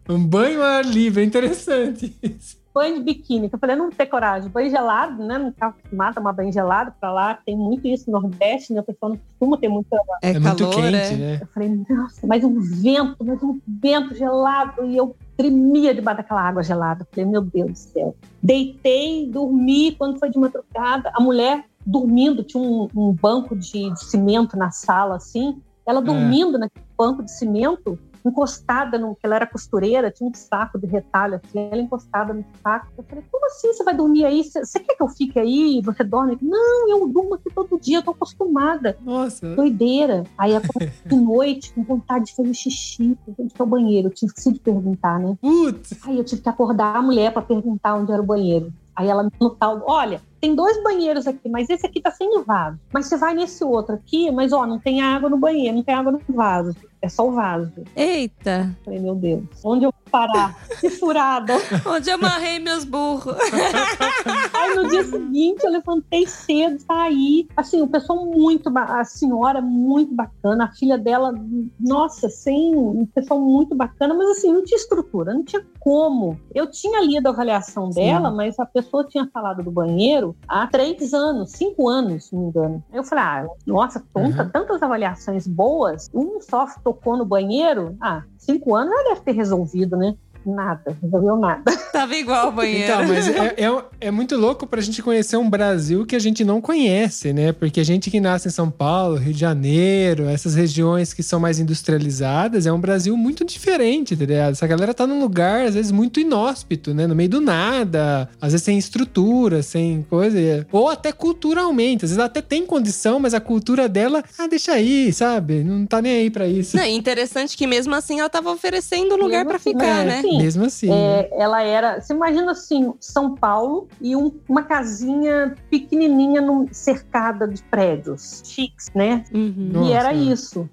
Um 0.10 0.26
banho 0.26 0.62
ao 0.62 0.68
ar 0.68 0.86
livre, 0.86 1.22
é 1.22 1.26
interessante 1.26 2.18
isso 2.22 2.58
banho 2.76 2.95
de 2.97 3.03
biquíni, 3.03 3.47
que 3.47 3.55
eu 3.55 3.59
falei, 3.59 3.78
não 3.78 3.89
ter 3.89 4.05
coragem. 4.05 4.49
Banho 4.49 4.69
gelado, 4.69 5.23
né? 5.23 5.38
Não 5.38 5.49
tá 5.49 5.67
acostumado 5.67 6.11
a 6.11 6.13
tomar 6.15 6.34
banho 6.34 6.51
gelado 6.51 6.93
pra 6.99 7.09
lá. 7.09 7.34
Tem 7.34 7.55
muito 7.55 7.88
isso 7.88 8.11
no 8.11 8.19
Nordeste, 8.19 8.73
né? 8.73 8.82
A 8.82 8.84
pessoa 8.84 9.11
não 9.11 9.17
costuma 9.17 9.57
ter 9.57 9.69
muito. 9.69 9.88
É, 10.21 10.32
É, 10.32 10.34
calor, 10.34 10.59
muito 10.59 10.69
quente, 10.71 11.13
é. 11.13 11.15
né? 11.15 11.39
Eu 11.41 11.47
falei, 11.47 11.86
nossa, 11.89 12.28
mas 12.28 12.43
um 12.43 12.59
vento, 12.59 13.23
mas 13.23 13.41
um 13.41 13.57
vento 13.65 14.13
gelado. 14.13 14.86
E 14.86 14.97
eu 14.97 15.15
tremia 15.38 15.95
debaixo 15.95 16.17
daquela 16.17 16.41
água 16.41 16.61
gelada. 16.61 17.03
Eu 17.03 17.07
falei, 17.09 17.32
meu 17.32 17.41
Deus 17.41 17.71
do 17.71 17.78
céu. 17.78 18.15
Deitei, 18.43 19.26
dormi. 19.32 19.93
Quando 19.93 20.19
foi 20.19 20.30
de 20.30 20.38
madrugada, 20.38 21.09
a 21.15 21.21
mulher 21.21 21.63
dormindo, 21.86 22.43
tinha 22.43 22.61
um, 22.61 22.89
um 22.93 23.13
banco 23.13 23.55
de, 23.55 23.89
de 23.93 24.03
cimento 24.03 24.57
na 24.57 24.71
sala, 24.71 25.15
assim. 25.15 25.61
Ela 25.88 26.01
dormindo 26.01 26.57
naquele 26.57 26.86
banco 26.97 27.23
de 27.23 27.32
cimento, 27.32 27.97
encostada, 28.30 28.97
no, 28.97 29.15
que 29.15 29.26
ela 29.26 29.36
era 29.36 29.47
costureira, 29.47 30.11
tinha 30.11 30.30
um 30.30 30.34
saco 30.34 30.80
de 30.80 30.88
retalho 30.88 31.36
assim, 31.36 31.69
ela 31.71 31.82
encostada 31.82 32.34
no 32.34 32.43
saco. 32.63 32.88
Eu 32.97 33.03
falei, 33.03 33.23
como 33.32 33.45
assim 33.45 33.73
você 33.73 33.84
vai 33.84 33.95
dormir 33.95 34.26
aí? 34.26 34.43
Você 34.43 34.80
quer 34.80 34.95
que 34.95 35.03
eu 35.03 35.07
fique 35.07 35.39
aí? 35.39 35.82
Você 35.84 36.03
dorme? 36.03 36.38
Não, 36.41 36.89
eu 36.89 37.07
durmo 37.07 37.36
aqui 37.36 37.49
todo 37.53 37.80
dia, 37.80 37.99
eu 37.99 38.03
tô 38.03 38.11
acostumada. 38.11 38.97
Nossa. 39.01 39.55
Doideira. 39.55 40.23
Aí 40.38 40.51
de 41.05 41.15
noite 41.15 41.73
com 41.73 41.84
vontade 41.84 42.26
de 42.26 42.36
fazer 42.36 42.53
xixi, 42.53 43.17
onde 43.38 43.53
que 43.53 43.61
é 43.61 43.63
o 43.63 43.67
banheiro? 43.67 44.07
Eu 44.07 44.13
tive 44.13 44.34
que 44.34 44.41
se 44.41 44.59
perguntar, 44.59 45.19
né? 45.19 45.38
Putz. 45.41 45.97
Aí 46.05 46.17
eu 46.17 46.23
tive 46.23 46.41
que 46.41 46.49
acordar 46.49 46.95
a 46.95 47.01
mulher 47.01 47.32
para 47.32 47.41
perguntar 47.41 47.95
onde 47.95 48.11
era 48.11 48.21
o 48.21 48.26
banheiro. 48.26 48.73
Aí 48.95 49.07
ela 49.07 49.23
me 49.23 49.32
notou, 49.39 49.84
olha, 49.86 50.21
tem 50.39 50.55
dois 50.55 50.81
banheiros 50.83 51.27
aqui, 51.27 51.49
mas 51.49 51.69
esse 51.69 51.86
aqui 51.86 52.01
tá 52.01 52.11
sem 52.11 52.43
vaso. 52.43 52.79
Mas 52.93 53.07
você 53.07 53.17
vai 53.17 53.33
nesse 53.33 53.63
outro 53.63 53.95
aqui, 53.95 54.31
mas 54.31 54.53
ó, 54.53 54.65
não 54.65 54.79
tem 54.79 55.01
água 55.01 55.29
no 55.29 55.38
banheiro, 55.38 55.77
não 55.77 55.83
tem 55.83 55.95
água 55.95 56.11
no 56.11 56.21
vaso. 56.29 56.75
É 57.01 57.09
só 57.09 57.27
o 57.27 57.31
vaso. 57.33 57.71
Eita, 57.95 58.75
Falei, 58.83 58.99
meu 58.99 59.13
Deus, 59.13 59.43
onde 59.63 59.86
eu 59.86 59.91
vou 59.91 60.11
parar? 60.11 60.55
Que 60.81 60.89
furada. 60.89 61.53
onde 61.86 62.09
eu 62.09 62.15
amarrei 62.15 62.57
meus 62.59 62.83
burros? 62.83 63.36
Aí 64.53 64.75
no 64.75 64.89
dia 64.89 65.03
seguinte 65.03 65.63
eu 65.63 65.71
levantei 65.71 66.25
cedo, 66.25 66.79
saí. 66.79 67.47
Assim, 67.55 67.81
o 67.81 67.88
pessoal 67.88 68.25
muito, 68.25 68.71
a 68.75 69.03
senhora 69.03 69.61
muito 69.61 70.13
bacana, 70.15 70.65
a 70.65 70.71
filha 70.71 70.97
dela, 70.97 71.33
nossa, 71.79 72.27
sem 72.27 72.75
um 72.75 73.05
pessoal 73.05 73.39
muito 73.39 73.75
bacana, 73.75 74.13
mas 74.13 74.38
assim, 74.38 74.51
não 74.51 74.63
tinha 74.63 74.77
estrutura, 74.77 75.33
não 75.33 75.43
tinha 75.43 75.63
como. 75.79 76.39
Eu 76.53 76.69
tinha 76.71 77.01
lido 77.01 77.27
a 77.27 77.29
avaliação 77.29 77.91
Sim. 77.91 78.01
dela, 78.01 78.31
mas 78.31 78.59
a 78.59 78.65
pessoa 78.65 79.05
tinha 79.07 79.29
falado 79.31 79.63
do 79.63 79.71
banheiro 79.71 80.34
há 80.47 80.67
três 80.67 81.13
anos, 81.13 81.51
cinco 81.51 81.88
anos, 81.88 82.25
se 82.25 82.36
não 82.36 82.43
me 82.43 82.49
engano. 82.49 82.83
Aí 82.91 82.97
eu 82.97 83.03
falei, 83.03 83.23
ah, 83.23 83.47
nossa, 83.65 84.03
tonta, 84.13 84.43
Uhum. 84.43 84.49
tantas 84.49 84.81
avaliações 84.83 85.47
boas, 85.47 86.07
um 86.13 86.39
só 86.41 86.65
tocou 86.83 87.17
no 87.17 87.25
banheiro, 87.25 87.95
ah, 88.01 88.23
cinco 88.38 88.75
anos 88.75 88.93
já 88.93 89.09
deve 89.09 89.21
ter 89.21 89.31
resolvido, 89.33 89.97
né? 89.97 90.15
Nada, 90.46 90.96
resolveu 91.02 91.38
nada. 91.38 91.64
Tava 91.91 92.16
igual 92.16 92.50
o 92.50 92.52
banheiro. 92.52 92.84
Então, 92.84 93.08
mas 93.08 93.28
é, 93.28 93.56
é, 93.58 94.08
é 94.08 94.12
muito 94.12 94.36
louco 94.36 94.68
pra 94.68 94.82
gente 94.82 95.02
conhecer 95.02 95.38
um 95.38 95.50
Brasil 95.50 96.06
que 96.06 96.16
a 96.16 96.20
gente 96.20 96.43
não 96.43 96.62
conhece, 96.62 97.34
né? 97.34 97.52
Porque 97.52 97.80
a 97.80 97.84
gente 97.84 98.12
que 98.12 98.20
nasce 98.20 98.48
em 98.48 98.52
São 98.52 98.70
Paulo, 98.70 99.16
Rio 99.16 99.34
de 99.34 99.39
Janeiro, 99.39 100.26
essas 100.26 100.54
regiões 100.54 101.14
que 101.14 101.24
são 101.24 101.39
mais 101.39 101.60
industrializadas, 101.60 102.68
é 102.68 102.72
um 102.72 102.80
Brasil 102.80 103.18
muito 103.18 103.43
diferente, 103.43 104.16
tá 104.16 104.26
ligado? 104.26 104.52
Essa 104.52 104.68
galera 104.68 104.93
tá 104.93 105.08
num 105.08 105.20
lugar, 105.20 105.66
às 105.66 105.74
vezes, 105.74 105.91
muito 105.91 106.20
inóspito, 106.20 106.93
né? 106.93 107.08
No 107.08 107.16
meio 107.16 107.30
do 107.30 107.41
nada, 107.41 108.30
às 108.39 108.52
vezes 108.52 108.66
sem 108.66 108.78
estrutura, 108.78 109.64
sem 109.64 110.06
coisa. 110.10 110.68
Ou 110.72 110.89
até 110.89 111.12
culturalmente. 111.12 112.06
Às 112.06 112.12
vezes 112.12 112.24
até 112.24 112.41
tem 112.41 112.66
condição, 112.66 113.20
mas 113.20 113.34
a 113.34 113.39
cultura 113.39 113.89
dela, 113.89 114.24
ah, 114.38 114.48
deixa 114.48 114.74
aí, 114.74 115.12
sabe? 115.12 115.64
Não 115.64 115.86
tá 115.86 116.02
nem 116.02 116.18
aí 116.18 116.30
pra 116.30 116.48
isso. 116.48 116.78
Não, 116.78 116.84
e 116.84 116.96
interessante 116.96 117.58
que 117.58 117.66
mesmo 117.66 117.96
assim 117.96 118.20
ela 118.20 118.30
tava 118.30 118.52
oferecendo 118.52 119.16
lugar 119.16 119.46
pra 119.46 119.56
assim, 119.56 119.72
ficar, 119.72 120.02
é, 120.02 120.06
né? 120.06 120.22
sim. 120.22 120.34
Mesmo 120.38 120.65
assim. 120.65 120.91
É, 120.91 121.29
ela 121.31 121.61
era. 121.61 121.99
Você 122.01 122.13
imagina 122.13 122.51
assim, 122.51 122.93
São 122.99 123.36
Paulo 123.36 123.88
e 124.01 124.15
um- 124.15 124.31
uma 124.47 124.63
casinha 124.63 125.55
pequenininha 125.69 126.41
num- 126.41 126.67
cercada 126.71 127.47
de 127.47 127.61
prédios 127.63 128.41
chiques, 128.45 128.88
né? 128.95 129.23
Uhum. 129.33 129.69
Nossa. 129.73 129.89
E 129.89 129.93
era 129.93 130.13
isso. 130.13 130.69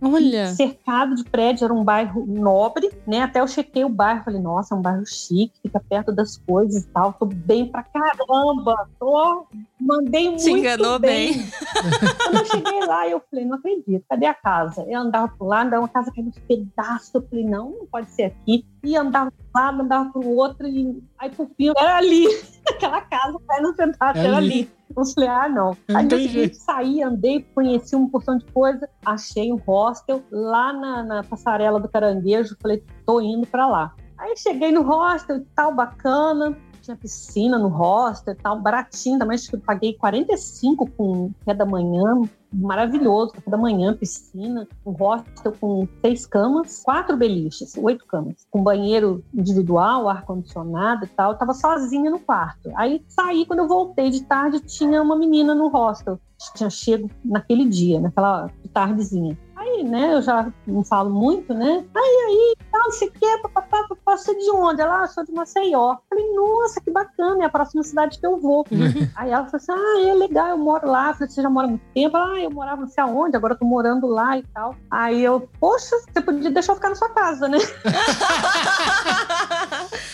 Olha. 0.00 0.54
cercado 0.54 1.14
de 1.14 1.24
prédio, 1.24 1.64
era 1.64 1.74
um 1.74 1.82
bairro 1.82 2.24
nobre, 2.26 2.90
né? 3.06 3.22
Até 3.22 3.40
eu 3.40 3.48
chequei 3.48 3.84
o 3.84 3.88
bairro, 3.88 4.24
falei, 4.24 4.40
nossa, 4.40 4.74
é 4.74 4.78
um 4.78 4.82
bairro 4.82 5.04
chique, 5.04 5.52
fica 5.62 5.80
perto 5.80 6.12
das 6.12 6.36
coisas 6.38 6.84
e 6.84 6.86
tal. 6.88 7.12
Tô 7.12 7.26
bem 7.26 7.66
pra 7.66 7.82
caramba. 7.82 8.88
Tô, 8.98 9.46
mandei 9.80 10.30
muito 10.30 10.42
Te 10.42 10.50
enganou 10.50 10.98
bem. 10.98 11.34
Quando 12.22 12.38
eu 12.38 12.44
cheguei 12.46 12.86
lá, 12.86 13.08
eu 13.08 13.20
falei, 13.30 13.44
não 13.44 13.56
acredito, 13.56 14.04
cadê 14.08 14.26
a 14.26 14.34
casa? 14.34 14.84
Eu 14.88 15.00
andava 15.00 15.28
por 15.36 15.46
lá, 15.46 15.62
andava 15.62 15.82
uma 15.82 15.88
casa 15.88 16.12
caindo 16.14 16.28
uns 16.28 16.38
pedaços. 16.38 17.12
Eu 17.12 17.26
falei, 17.28 17.44
não, 17.44 17.70
não 17.70 17.86
pode 17.86 18.10
ser 18.10 18.24
aqui. 18.24 18.64
E 18.84 18.96
andava 18.96 19.32
lado, 19.56 19.82
andava 19.82 20.10
pro 20.10 20.28
outro, 20.28 20.66
e 20.66 21.02
aí 21.18 21.30
por 21.30 21.48
fim 21.56 21.72
era 21.76 21.96
ali. 21.96 22.26
Aquela 22.68 23.00
casa 23.00 23.38
caindo 23.48 23.68
um 23.70 23.74
pedaço, 23.74 24.18
É 24.18 24.26
era 24.26 24.36
ali. 24.36 24.52
ali. 24.52 24.70
Eu 24.96 25.04
falei, 25.04 25.28
ah, 25.28 25.48
não. 25.48 25.76
Não 25.88 25.96
Aí 25.98 26.04
no 26.04 26.10
seguinte, 26.10 26.32
jeito. 26.32 26.56
saí, 26.56 27.02
andei, 27.02 27.42
conheci 27.54 27.94
uma 27.96 28.08
porção 28.08 28.38
de 28.38 28.44
coisa, 28.46 28.88
achei 29.04 29.52
um 29.52 29.56
hostel 29.56 30.22
lá 30.30 30.72
na, 30.72 31.02
na 31.02 31.24
passarela 31.24 31.78
do 31.80 31.88
Caranguejo, 31.88 32.56
falei, 32.60 32.82
tô 33.04 33.20
indo 33.20 33.46
pra 33.46 33.66
lá. 33.66 33.92
Aí 34.18 34.34
cheguei 34.36 34.72
no 34.72 34.82
hostel 34.82 35.38
e 35.38 35.44
tal, 35.54 35.74
bacana, 35.74 36.56
tinha 36.86 36.96
piscina 36.96 37.58
no 37.58 37.68
hostel 37.68 38.32
e 38.34 38.36
tal, 38.36 38.60
baratinho 38.60 39.18
também, 39.18 39.34
acho 39.34 39.50
que 39.50 39.56
eu 39.56 39.60
paguei 39.60 39.94
45 39.94 40.88
com 40.92 41.32
café 41.40 41.54
da 41.54 41.66
manhã, 41.66 42.22
maravilhoso, 42.52 43.32
café 43.32 43.50
da 43.50 43.58
manhã, 43.58 43.94
piscina, 43.94 44.66
um 44.84 44.92
hostel 44.92 45.52
com 45.60 45.88
seis 46.00 46.24
camas, 46.26 46.82
quatro 46.84 47.16
beliches, 47.16 47.76
oito 47.76 48.06
camas, 48.06 48.46
com 48.50 48.62
banheiro 48.62 49.24
individual, 49.34 50.08
ar-condicionado 50.08 51.04
e 51.04 51.08
tal, 51.08 51.32
eu 51.32 51.38
tava 51.38 51.52
sozinha 51.52 52.10
no 52.10 52.20
quarto. 52.20 52.70
Aí 52.76 53.04
saí, 53.08 53.44
quando 53.44 53.60
eu 53.60 53.68
voltei 53.68 54.08
de 54.10 54.22
tarde, 54.24 54.60
tinha 54.60 55.02
uma 55.02 55.16
menina 55.16 55.54
no 55.54 55.68
hostel, 55.68 56.20
tinha 56.54 56.70
chego 56.70 57.10
naquele 57.24 57.64
dia, 57.64 58.00
naquela 58.00 58.48
tardezinha. 58.72 59.36
Aí, 59.66 59.82
né, 59.82 60.14
eu 60.14 60.22
já 60.22 60.46
não 60.64 60.84
falo 60.84 61.10
muito, 61.10 61.52
né? 61.52 61.84
Aí, 61.92 62.24
aí, 62.28 62.56
tal, 62.70 62.84
não 62.84 62.92
sei 62.92 63.08
o 63.08 63.12
quê, 63.12 63.26
papapá, 63.42 63.82
papapá, 63.88 64.16
você 64.16 64.30
é 64.30 64.34
de 64.34 64.50
onde? 64.52 64.80
Ela, 64.80 65.02
ah, 65.02 65.06
sou 65.08 65.24
de 65.24 65.32
Maceió. 65.32 65.96
Falei, 66.08 66.32
nossa, 66.34 66.80
que 66.80 66.88
bacana, 66.88 67.42
é 67.42 67.46
a 67.46 67.50
próxima 67.50 67.82
cidade 67.82 68.18
que 68.18 68.26
eu 68.26 68.38
vou. 68.38 68.64
aí 69.16 69.30
ela 69.30 69.44
falou 69.46 69.56
assim, 69.56 69.72
ah, 69.72 70.08
é 70.08 70.14
legal, 70.14 70.48
eu 70.50 70.58
moro 70.58 70.88
lá. 70.88 71.08
Eu 71.08 71.14
falei, 71.14 71.28
você 71.28 71.42
já 71.42 71.50
mora 71.50 71.66
há 71.66 71.70
muito 71.70 71.84
tempo? 71.92 72.16
Ela, 72.16 72.34
ah, 72.34 72.40
eu 72.40 72.50
morava 72.50 72.82
não 72.82 72.88
sei 72.88 73.02
aonde, 73.02 73.36
agora 73.36 73.54
eu 73.54 73.58
tô 73.58 73.64
morando 73.64 74.06
lá 74.06 74.38
e 74.38 74.44
tal. 74.54 74.76
Aí 74.88 75.24
eu, 75.24 75.48
poxa, 75.58 75.96
você 75.98 76.20
podia 76.20 76.50
deixar 76.50 76.72
eu 76.72 76.76
ficar 76.76 76.90
na 76.90 76.94
sua 76.94 77.08
casa, 77.10 77.48
né? 77.48 77.58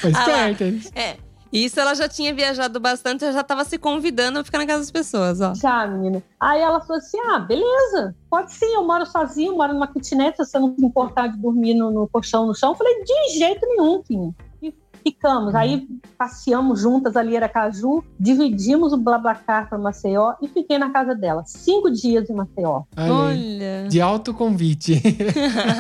Foi 0.01 0.13
Ah 0.17 0.27
lá. 0.27 0.51
esperto, 0.51 1.23
Isso 1.53 1.79
ela 1.79 1.95
já 1.95 2.09
tinha 2.09 2.33
viajado 2.33 2.81
bastante, 2.81 3.25
ela 3.25 3.33
já 3.33 3.43
tava 3.43 3.65
se 3.65 3.77
convidando 3.77 4.39
a 4.39 4.45
ficar 4.45 4.59
na 4.59 4.67
casa 4.67 4.81
das 4.81 4.91
pessoas, 4.91 5.41
ó. 5.41 5.55
Já, 5.55 5.87
menina. 5.87 6.23
Aí 6.41 6.61
ela 6.61 6.81
falou 6.81 6.97
assim: 6.97 7.19
ah, 7.29 7.39
beleza, 7.41 8.17
pode 8.31 8.53
sim, 8.53 8.75
eu 8.75 8.85
moro 8.85 9.05
sozinha, 9.05 9.51
eu 9.51 9.57
moro 9.57 9.75
numa 9.75 9.87
kitnet, 9.87 10.37
se 10.37 10.45
você 10.45 10.59
não 10.59 10.75
se 10.75 10.85
importar 10.85 11.29
de 11.29 11.37
dormir 11.37 11.75
no, 11.75 11.91
no 11.91 12.09
colchão 12.09 12.47
no 12.47 12.55
chão. 12.55 12.71
Eu 12.71 12.77
falei, 12.77 13.05
de 13.05 13.39
jeito 13.39 13.67
nenhum, 13.67 14.03
Kim. 14.03 14.35
E 14.63 14.75
ficamos. 15.05 15.55
Aí 15.55 15.87
passeamos 16.17 16.81
juntas 16.81 17.17
ali, 17.17 17.37
Aracaju, 17.37 18.03
dividimos 18.19 18.95
o 18.95 18.97
Blablacar 18.97 19.69
para 19.69 19.77
Maceió 19.77 20.35
e 20.41 20.49
fiquei 20.49 20.79
na 20.79 20.91
casa 20.91 21.15
dela. 21.15 21.43
Cinco 21.45 21.91
dias 21.91 22.31
em 22.31 22.35
Maceió. 22.35 22.85
Olha. 22.97 23.13
Olha. 23.13 23.89
De 23.89 24.01
alto 24.01 24.33
convite. 24.33 25.01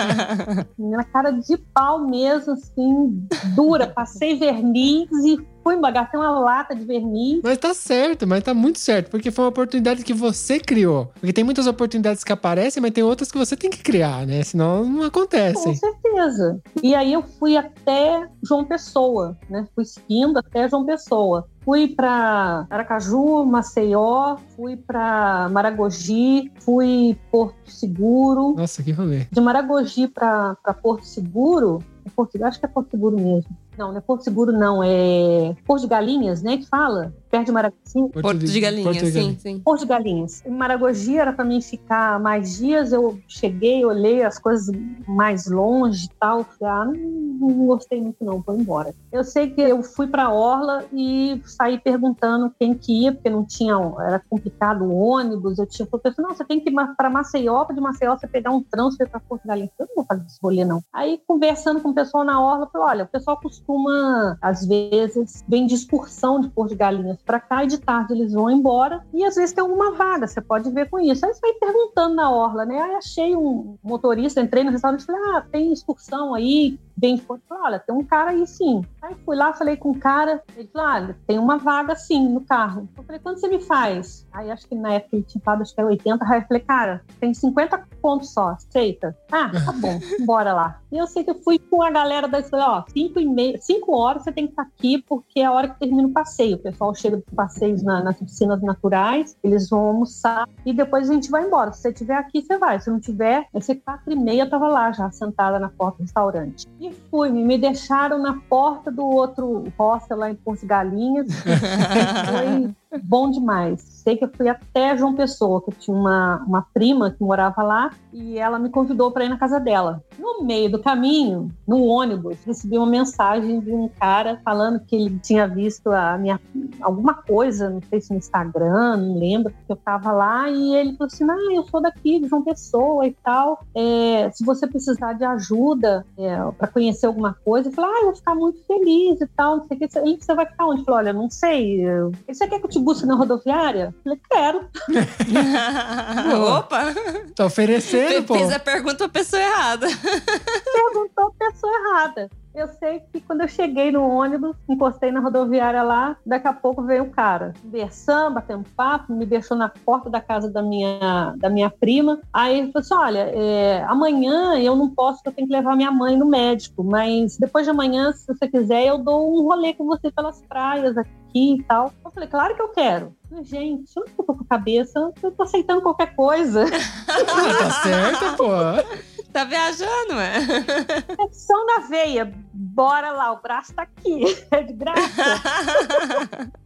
Menina, 0.78 1.04
cara 1.04 1.30
de 1.30 1.56
pau 1.56 2.06
mesmo, 2.06 2.52
assim, 2.52 3.26
dura. 3.54 3.86
Passei 3.86 4.36
verniz 4.36 5.08
e 5.24 5.38
fui. 5.62 5.80
Gastei 5.92 6.18
uma 6.18 6.38
lata 6.40 6.74
de 6.74 6.84
verniz. 6.84 7.40
Mas 7.42 7.58
tá 7.58 7.74
certo, 7.74 8.26
mas 8.26 8.42
tá 8.42 8.54
muito 8.54 8.78
certo, 8.78 9.10
porque 9.10 9.30
foi 9.30 9.44
uma 9.44 9.50
oportunidade 9.50 10.04
que 10.04 10.14
você 10.14 10.58
criou. 10.58 11.10
Porque 11.20 11.32
tem 11.32 11.44
muitas 11.44 11.66
oportunidades 11.66 12.24
que 12.24 12.32
aparecem, 12.32 12.80
mas 12.80 12.92
tem 12.92 13.04
outras 13.04 13.30
que 13.30 13.38
você 13.38 13.56
tem 13.56 13.68
que 13.68 13.82
criar, 13.82 14.26
né? 14.26 14.42
Senão 14.42 14.84
não 14.84 15.00
Com 15.00 15.06
acontecem. 15.06 15.74
certeza. 15.74 16.60
E 16.82 16.94
aí 16.94 17.12
eu 17.12 17.22
fui 17.22 17.56
até 17.56 18.28
João 18.42 18.64
Pessoa, 18.64 19.36
né? 19.50 19.66
Fui 19.74 19.84
seguindo 19.84 20.38
até 20.38 20.68
João 20.68 20.84
Pessoa. 20.84 21.46
Fui 21.64 21.88
para 21.88 22.66
Aracaju, 22.68 23.44
Maceió, 23.44 24.36
fui 24.56 24.76
para 24.76 25.48
Maragogi, 25.50 26.50
fui 26.60 27.16
Porto 27.30 27.70
Seguro. 27.70 28.54
Nossa, 28.56 28.82
que 28.82 28.90
rolê. 28.90 29.26
De 29.30 29.40
Maragogi 29.40 30.08
para 30.08 30.56
Porto 30.82 31.04
Seguro, 31.06 31.78
é 32.04 32.10
Porto, 32.10 32.42
acho 32.44 32.58
que 32.58 32.66
é 32.66 32.68
Porto 32.68 32.90
Seguro 32.90 33.16
mesmo. 33.16 33.56
Não, 33.76 33.90
não 33.90 33.98
é 33.98 34.00
Porto 34.00 34.24
Seguro, 34.24 34.52
não. 34.52 34.82
É 34.82 35.54
Porto 35.64 35.82
de 35.82 35.88
Galinhas, 35.88 36.42
né? 36.42 36.58
Que 36.58 36.66
fala. 36.66 37.14
Perto 37.33 37.47
de 37.47 37.53
Maragogi. 37.53 38.12
Porto 38.12 38.39
de 38.39 38.61
Galinha, 38.61 38.85
Porto 38.85 39.05
de 39.05 39.11
sim, 39.11 39.39
sim. 39.39 39.59
Porto 39.61 39.80
de 39.80 39.87
Galinhas. 39.87 40.45
Em 40.45 40.51
Maragogi 40.51 41.16
era 41.16 41.33
para 41.33 41.47
mim 41.47 41.62
ficar 41.62 42.20
mais 42.20 42.59
dias. 42.59 42.93
Eu 42.93 43.18
cheguei, 43.26 43.83
olhei 43.87 44.22
as 44.22 44.39
coisas 44.39 44.70
mais 45.09 45.47
longe 45.47 46.05
e 46.05 46.11
tal. 46.20 46.45
Falei, 46.45 46.74
ah, 46.74 46.85
não, 46.85 47.49
não 47.49 47.66
gostei 47.66 48.03
muito 48.03 48.22
não, 48.22 48.41
vou 48.41 48.55
embora. 48.55 48.95
Eu 49.11 49.24
sei 49.24 49.49
que 49.49 49.62
eu 49.62 49.83
fui 49.83 50.07
para 50.07 50.28
Orla 50.28 50.85
e 50.93 51.41
saí 51.47 51.80
perguntando 51.80 52.55
quem 52.61 52.74
que 52.74 53.05
ia, 53.05 53.12
porque 53.12 53.30
não 53.30 53.47
tinha, 53.47 53.76
era 54.01 54.22
complicado 54.28 54.85
o 54.85 54.95
ônibus. 54.95 55.59
Eu 55.59 55.66
tinha 55.66 55.89
falei, 55.89 56.14
não, 56.18 56.35
você 56.35 56.45
tem 56.45 56.61
que 56.61 56.68
ir 56.68 56.74
para 56.99 57.09
Maceió, 57.09 57.64
de 57.64 57.80
Maceió 57.80 58.14
você 58.14 58.26
pegar 58.26 58.51
um 58.51 58.62
transfer 58.62 59.09
para 59.09 59.20
Porto 59.20 59.41
de 59.41 59.49
Galinhas. 59.49 59.70
Eu 59.78 59.87
não 59.87 59.95
vou 59.97 60.05
fazer 60.05 60.26
esse 60.26 60.39
rolê 60.43 60.66
não. 60.66 60.83
Aí 60.93 61.18
conversando 61.26 61.80
com 61.80 61.89
o 61.89 61.95
pessoal 61.95 62.24
na 62.24 62.39
Orla, 62.39 62.66
eu 62.66 62.70
falei, 62.70 62.89
olha, 62.89 63.05
o 63.05 63.09
pessoal 63.09 63.41
costuma, 63.41 64.37
às 64.43 64.66
vezes, 64.66 65.43
vem 65.49 65.66
de 65.66 65.74
excursão 65.74 66.39
de 66.39 66.51
Porto 66.51 66.70
de 66.70 66.76
Galinhas 66.76 67.21
para 67.24 67.40
cá 67.40 67.64
e 67.64 67.66
de 67.66 67.78
tarde 67.78 68.12
eles 68.12 68.32
vão 68.32 68.50
embora 68.50 69.04
e 69.12 69.24
às 69.24 69.34
vezes 69.34 69.52
tem 69.52 69.62
alguma 69.62 69.92
vaga, 69.92 70.26
você 70.26 70.40
pode 70.40 70.70
ver 70.70 70.88
com 70.88 71.00
isso. 71.00 71.24
Aí 71.24 71.32
você 71.32 71.40
vai 71.40 71.52
perguntando 71.54 72.14
na 72.14 72.30
Orla, 72.30 72.64
né? 72.64 72.80
Aí 72.80 72.94
achei 72.94 73.36
um 73.36 73.76
motorista, 73.82 74.40
entrei 74.40 74.64
no 74.64 74.70
restaurante 74.70 75.00
e 75.00 75.06
falei, 75.06 75.20
ah, 75.34 75.44
tem 75.50 75.72
excursão 75.72 76.34
aí, 76.34 76.78
bem 76.96 77.18
Porto. 77.18 77.42
Falei, 77.48 77.64
olha, 77.64 77.78
tem 77.78 77.94
um 77.94 78.04
cara 78.04 78.30
aí 78.30 78.46
sim. 78.46 78.84
Aí 79.00 79.14
fui 79.24 79.36
lá, 79.36 79.52
falei 79.52 79.76
com 79.76 79.90
o 79.90 79.98
cara, 79.98 80.42
ele 80.56 80.68
falou, 80.68 80.88
olha, 80.88 81.16
tem 81.26 81.38
uma 81.38 81.58
vaga 81.58 81.96
sim 81.96 82.28
no 82.28 82.40
carro. 82.42 82.88
Eu 82.96 83.02
falei, 83.02 83.20
quanto 83.20 83.40
você 83.40 83.48
me 83.48 83.60
faz? 83.60 84.26
Aí 84.32 84.50
acho 84.50 84.66
que 84.68 84.74
na 84.74 84.94
época 84.94 85.16
ele 85.16 85.24
tinha 85.24 85.42
falado, 85.42 85.62
acho 85.62 85.74
que 85.74 85.80
era 85.80 85.90
80 85.90 86.24
reais. 86.24 86.42
Eu 86.42 86.48
falei, 86.48 86.62
cara, 86.62 87.02
tem 87.20 87.34
50 87.34 87.88
pontos 88.00 88.32
só, 88.32 88.50
aceita? 88.50 89.16
Ah, 89.30 89.50
tá 89.50 89.72
bom, 89.80 89.98
bora 90.24 90.52
lá. 90.52 90.80
E 90.90 90.98
eu 90.98 91.06
sei 91.06 91.24
que 91.24 91.30
eu 91.30 91.40
fui 91.42 91.58
com 91.58 91.82
a 91.82 91.90
galera 91.90 92.28
da 92.28 92.42
falei, 92.42 92.66
ó, 92.66 92.84
5 92.88 93.20
e 93.20 93.26
meia, 93.26 93.58
5 93.60 93.96
horas 93.96 94.24
você 94.24 94.32
tem 94.32 94.46
que 94.46 94.52
estar 94.52 94.62
aqui, 94.62 95.02
porque 95.02 95.40
é 95.40 95.46
a 95.46 95.52
hora 95.52 95.68
que 95.68 95.78
termina 95.78 96.06
o 96.06 96.12
passeio. 96.12 96.56
O 96.56 96.60
pessoal 96.60 96.94
chega 96.94 97.11
dos 97.16 97.34
passeios 97.34 97.82
na, 97.82 98.02
nas 98.02 98.16
piscinas 98.16 98.62
naturais, 98.62 99.36
eles 99.42 99.68
vão 99.68 99.80
almoçar 99.80 100.48
e 100.64 100.72
depois 100.72 101.08
a 101.08 101.14
gente 101.14 101.30
vai 101.30 101.46
embora. 101.46 101.72
Se 101.72 101.82
você 101.82 101.90
estiver 101.90 102.16
aqui, 102.16 102.42
você 102.42 102.58
vai. 102.58 102.80
Se 102.80 102.90
não 102.90 103.00
tiver, 103.00 103.46
vai 103.52 103.62
ser 103.62 103.76
4 103.76 104.12
e 104.12 104.16
meia, 104.16 104.42
eu 104.42 104.50
tava 104.50 104.68
lá 104.68 104.92
já, 104.92 105.10
sentada 105.10 105.58
na 105.58 105.68
porta 105.68 105.98
do 105.98 106.02
restaurante. 106.02 106.66
E 106.80 106.92
fui, 107.10 107.30
me 107.30 107.58
deixaram 107.58 108.18
na 108.18 108.40
porta 108.48 108.90
do 108.90 109.04
outro 109.04 109.64
hostel 109.78 110.18
lá 110.18 110.30
em 110.30 110.34
Porto 110.34 110.66
Galinhas. 110.66 111.28
Foi 111.42 112.74
bom 112.99 113.30
demais. 113.30 113.80
Sei 113.80 114.16
que 114.16 114.24
eu 114.24 114.30
fui 114.34 114.49
até 114.49 114.97
João 114.97 115.14
Pessoa, 115.14 115.62
que 115.62 115.70
tinha 115.72 115.97
uma, 115.97 116.43
uma 116.47 116.66
prima 116.74 117.11
que 117.11 117.22
morava 117.22 117.62
lá, 117.62 117.90
e 118.12 118.38
ela 118.38 118.59
me 118.59 118.68
convidou 118.68 119.11
para 119.11 119.24
ir 119.24 119.28
na 119.28 119.38
casa 119.38 119.59
dela. 119.59 120.03
No 120.18 120.45
meio 120.45 120.70
do 120.70 120.82
caminho, 120.82 121.49
no 121.66 121.84
ônibus, 121.84 122.38
recebi 122.45 122.76
uma 122.76 122.86
mensagem 122.86 123.61
de 123.61 123.72
um 123.72 123.88
cara 123.88 124.40
falando 124.45 124.80
que 124.80 124.97
ele 124.97 125.18
tinha 125.20 125.47
visto 125.47 125.90
a 125.90 126.18
minha 126.18 126.40
alguma 126.80 127.14
coisa, 127.14 127.70
não 127.70 127.80
sei 127.88 128.01
se 128.01 128.11
no 128.11 128.18
Instagram, 128.18 128.97
não 128.97 129.18
lembro, 129.18 129.53
porque 129.53 129.72
eu 129.72 129.76
tava 129.76 130.11
lá, 130.12 130.51
e 130.51 130.74
ele 130.74 130.97
falou 130.97 131.07
assim: 131.07 131.24
Ah, 131.28 131.55
eu 131.55 131.64
sou 131.64 131.80
daqui 131.80 132.18
de 132.20 132.28
João 132.28 132.43
Pessoa 132.43 133.07
e 133.07 133.12
tal. 133.22 133.64
É, 133.74 134.30
se 134.32 134.45
você 134.45 134.66
precisar 134.66 135.12
de 135.14 135.24
ajuda 135.24 136.05
é, 136.18 136.36
para 136.59 136.68
conhecer 136.68 137.07
alguma 137.07 137.34
coisa, 137.45 137.68
eu 137.68 137.72
falei, 137.72 137.90
ah, 137.90 138.01
eu 138.01 138.07
vou 138.07 138.14
ficar 138.16 138.34
muito 138.34 138.62
feliz 138.64 139.20
e 139.20 139.26
tal, 139.28 139.59
não 139.59 139.66
sei 139.66 139.76
o 139.76 139.80
que. 139.80 139.99
Ele, 139.99 140.18
você 140.20 140.34
vai 140.34 140.47
ficar 140.47 140.66
onde? 140.66 140.80
Eu 140.80 140.84
falei, 140.84 141.01
olha, 141.01 141.12
não 141.12 141.30
sei. 141.30 141.82
Você 142.28 142.47
quer 142.47 142.59
que 142.59 142.66
eu 142.66 142.70
te 142.70 142.82
busque 142.83 143.07
na 143.07 143.14
rodoviária? 143.14 143.95
Eu 143.95 144.03
falei, 144.03 144.20
quero. 144.30 144.68
Opa! 146.59 146.95
Tá 147.35 147.47
oferecendo, 147.47 148.26
pô. 148.26 148.35
Fiz 148.35 148.51
a 148.53 148.59
pergunta 148.59 149.09
pra 149.09 149.09
pessoa 149.09 149.43
errada. 149.43 149.87
Perguntou 149.87 151.26
a 151.26 151.51
pessoa 151.51 151.72
errada. 151.72 152.30
Eu 152.55 152.68
sei 152.68 153.00
que 153.12 153.20
quando 153.20 153.40
eu 153.40 153.48
cheguei 153.48 153.90
no 153.90 154.07
ônibus, 154.07 154.55
encostei 154.68 155.11
na 155.11 155.20
rodoviária 155.20 155.82
lá, 155.82 156.16
daqui 156.24 156.46
a 156.46 156.53
pouco 156.53 156.82
veio 156.82 157.05
um 157.05 157.11
cara, 157.11 157.55
conversando, 157.62 158.34
batendo 158.34 158.64
papo, 158.76 159.12
me 159.12 159.24
deixou 159.24 159.57
na 159.57 159.70
porta 159.70 160.11
da 160.11 160.20
casa 160.20 160.50
da 160.50 160.62
minha, 160.62 161.34
da 161.38 161.48
minha 161.48 161.70
prima. 161.70 162.20
Aí 162.30 162.59
ele 162.59 162.72
falou 162.72 162.84
assim: 162.84 162.94
olha, 162.94 163.30
é, 163.34 163.82
amanhã 163.84 164.59
eu 164.59 164.76
não 164.76 164.90
posso, 164.90 165.22
eu 165.24 165.32
tenho 165.32 165.48
que 165.48 165.55
levar 165.55 165.76
minha 165.76 165.90
mãe 165.90 166.16
no 166.16 166.26
médico, 166.26 166.84
mas 166.84 167.38
depois 167.38 167.64
de 167.64 167.70
amanhã, 167.70 168.12
se 168.12 168.26
você 168.26 168.46
quiser, 168.46 168.86
eu 168.86 168.98
dou 168.98 169.34
um 169.34 169.42
rolê 169.44 169.72
com 169.72 169.86
você 169.86 170.11
pelas 170.11 170.42
praias 170.42 170.96
aqui 170.98 171.55
e 171.55 171.62
tal. 171.62 171.90
Eu 172.05 172.11
falei, 172.11 172.28
claro 172.28 172.55
que 172.55 172.61
eu 172.61 172.68
quero. 172.68 173.16
Gente, 173.42 173.90
eu 173.96 174.05
não 174.07 174.26
tô 174.26 174.34
com 174.34 174.44
a 174.44 174.46
cabeça, 174.46 175.11
eu 175.22 175.30
tô 175.30 175.42
aceitando 175.42 175.80
qualquer 175.80 176.14
coisa. 176.14 176.66
Tá 177.12 177.70
certo, 177.82 178.36
pô. 178.36 179.11
Tá 179.33 179.45
viajando, 179.45 180.12
é? 180.20 181.01
Pressão 181.16 181.64
na 181.66 181.87
veia. 181.89 182.33
Bora 182.53 183.12
lá, 183.12 183.33
o 183.33 183.41
braço 183.41 183.72
tá 183.74 183.83
aqui. 183.83 184.22
É 184.51 184.62
de 184.62 184.72
graça. 184.74 185.03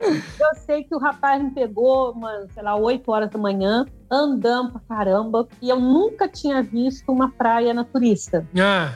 Eu 0.00 0.54
sei 0.66 0.82
que 0.84 0.94
o 0.94 0.98
rapaz 0.98 1.42
me 1.42 1.50
pegou, 1.52 2.10
umas, 2.12 2.50
sei 2.52 2.62
lá, 2.62 2.74
8 2.76 3.08
horas 3.10 3.30
da 3.30 3.38
manhã, 3.38 3.86
andando 4.10 4.72
pra 4.72 4.80
caramba, 4.96 5.46
e 5.62 5.68
eu 5.68 5.78
nunca 5.78 6.28
tinha 6.28 6.62
visto 6.64 7.10
uma 7.12 7.30
praia 7.30 7.72
naturista. 7.72 8.44
Ah, 8.58 8.94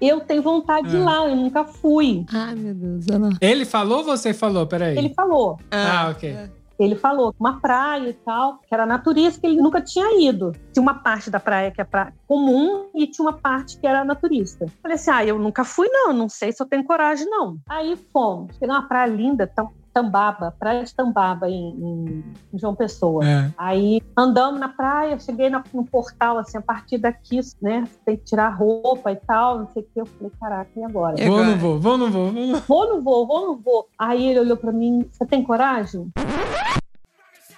Eu 0.00 0.20
tenho 0.20 0.42
vontade 0.42 0.88
de 0.88 0.96
ir 0.96 1.00
lá, 1.00 1.28
eu 1.28 1.34
nunca 1.34 1.64
fui. 1.64 2.24
Ai, 2.32 2.54
meu 2.54 2.72
Deus, 2.74 3.08
Ana. 3.08 3.30
ele 3.40 3.64
falou 3.64 3.98
ou 3.98 4.04
você 4.04 4.32
falou? 4.32 4.64
Peraí. 4.66 4.96
Ele 4.96 5.12
falou, 5.12 5.58
Ah, 5.72 6.08
ok. 6.12 6.36
Ele 6.82 6.96
falou, 6.96 7.34
uma 7.38 7.60
praia 7.60 8.08
e 8.08 8.12
tal, 8.14 8.58
que 8.58 8.74
era 8.74 8.86
naturista, 8.86 9.40
que 9.40 9.46
ele 9.46 9.60
nunca 9.60 9.80
tinha 9.80 10.20
ido. 10.28 10.52
Tinha 10.72 10.82
uma 10.82 10.94
parte 10.94 11.30
da 11.30 11.38
praia 11.38 11.70
que 11.70 11.80
é 11.80 11.86
comum 12.26 12.88
e 12.94 13.06
tinha 13.06 13.26
uma 13.26 13.36
parte 13.36 13.78
que 13.78 13.86
era 13.86 14.04
naturista. 14.04 14.66
Falei 14.82 14.94
assim, 14.96 15.10
ah, 15.10 15.24
eu 15.24 15.38
nunca 15.38 15.64
fui 15.64 15.88
não, 15.88 16.12
não 16.12 16.28
sei 16.28 16.52
se 16.52 16.62
eu 16.62 16.66
tenho 16.66 16.84
coragem 16.84 17.28
não. 17.28 17.58
Aí 17.68 17.96
fomos, 18.12 18.56
pegar 18.58 18.74
uma 18.74 18.88
praia 18.88 19.10
linda, 19.10 19.46
Tam- 19.46 19.70
Tambaba, 19.92 20.54
praia 20.58 20.84
de 20.84 20.94
Tambaba 20.94 21.48
em, 21.48 21.68
em- 21.70 22.24
João 22.54 22.74
Pessoa. 22.74 23.24
É. 23.26 23.50
Aí 23.58 24.00
andamos 24.16 24.60
na 24.60 24.68
praia, 24.68 25.18
cheguei 25.18 25.50
na- 25.50 25.64
no 25.74 25.84
portal, 25.84 26.38
assim, 26.38 26.58
a 26.58 26.62
partir 26.62 26.98
daqui, 26.98 27.40
né? 27.60 27.84
Tem 28.04 28.16
que 28.16 28.24
tirar 28.24 28.48
roupa 28.50 29.10
e 29.12 29.16
tal, 29.16 29.58
não 29.60 29.68
sei 29.68 29.82
o 29.82 29.86
que. 29.92 30.00
Eu 30.00 30.06
falei, 30.06 30.32
caraca, 30.40 30.70
e 30.76 30.84
agora? 30.84 31.16
Vou 31.16 31.26
ou 31.26 31.34
agora? 31.38 31.50
não 31.50 31.58
vou? 31.58 31.80
Vou 31.80 31.92
ou 31.92 31.98
não 31.98 32.10
vou? 32.10 32.30
Vou 32.32 32.40
ou 32.42 32.46
não- 32.46 32.60
Vou, 32.60 32.88
não 32.88 33.00
vou, 33.02 33.26
vou, 33.26 33.46
não 33.48 33.56
vou. 33.56 33.88
Aí 33.98 34.26
ele 34.26 34.40
olhou 34.40 34.56
pra 34.56 34.72
mim, 34.72 35.04
você 35.10 35.26
tem 35.26 35.42
coragem? 35.42 36.08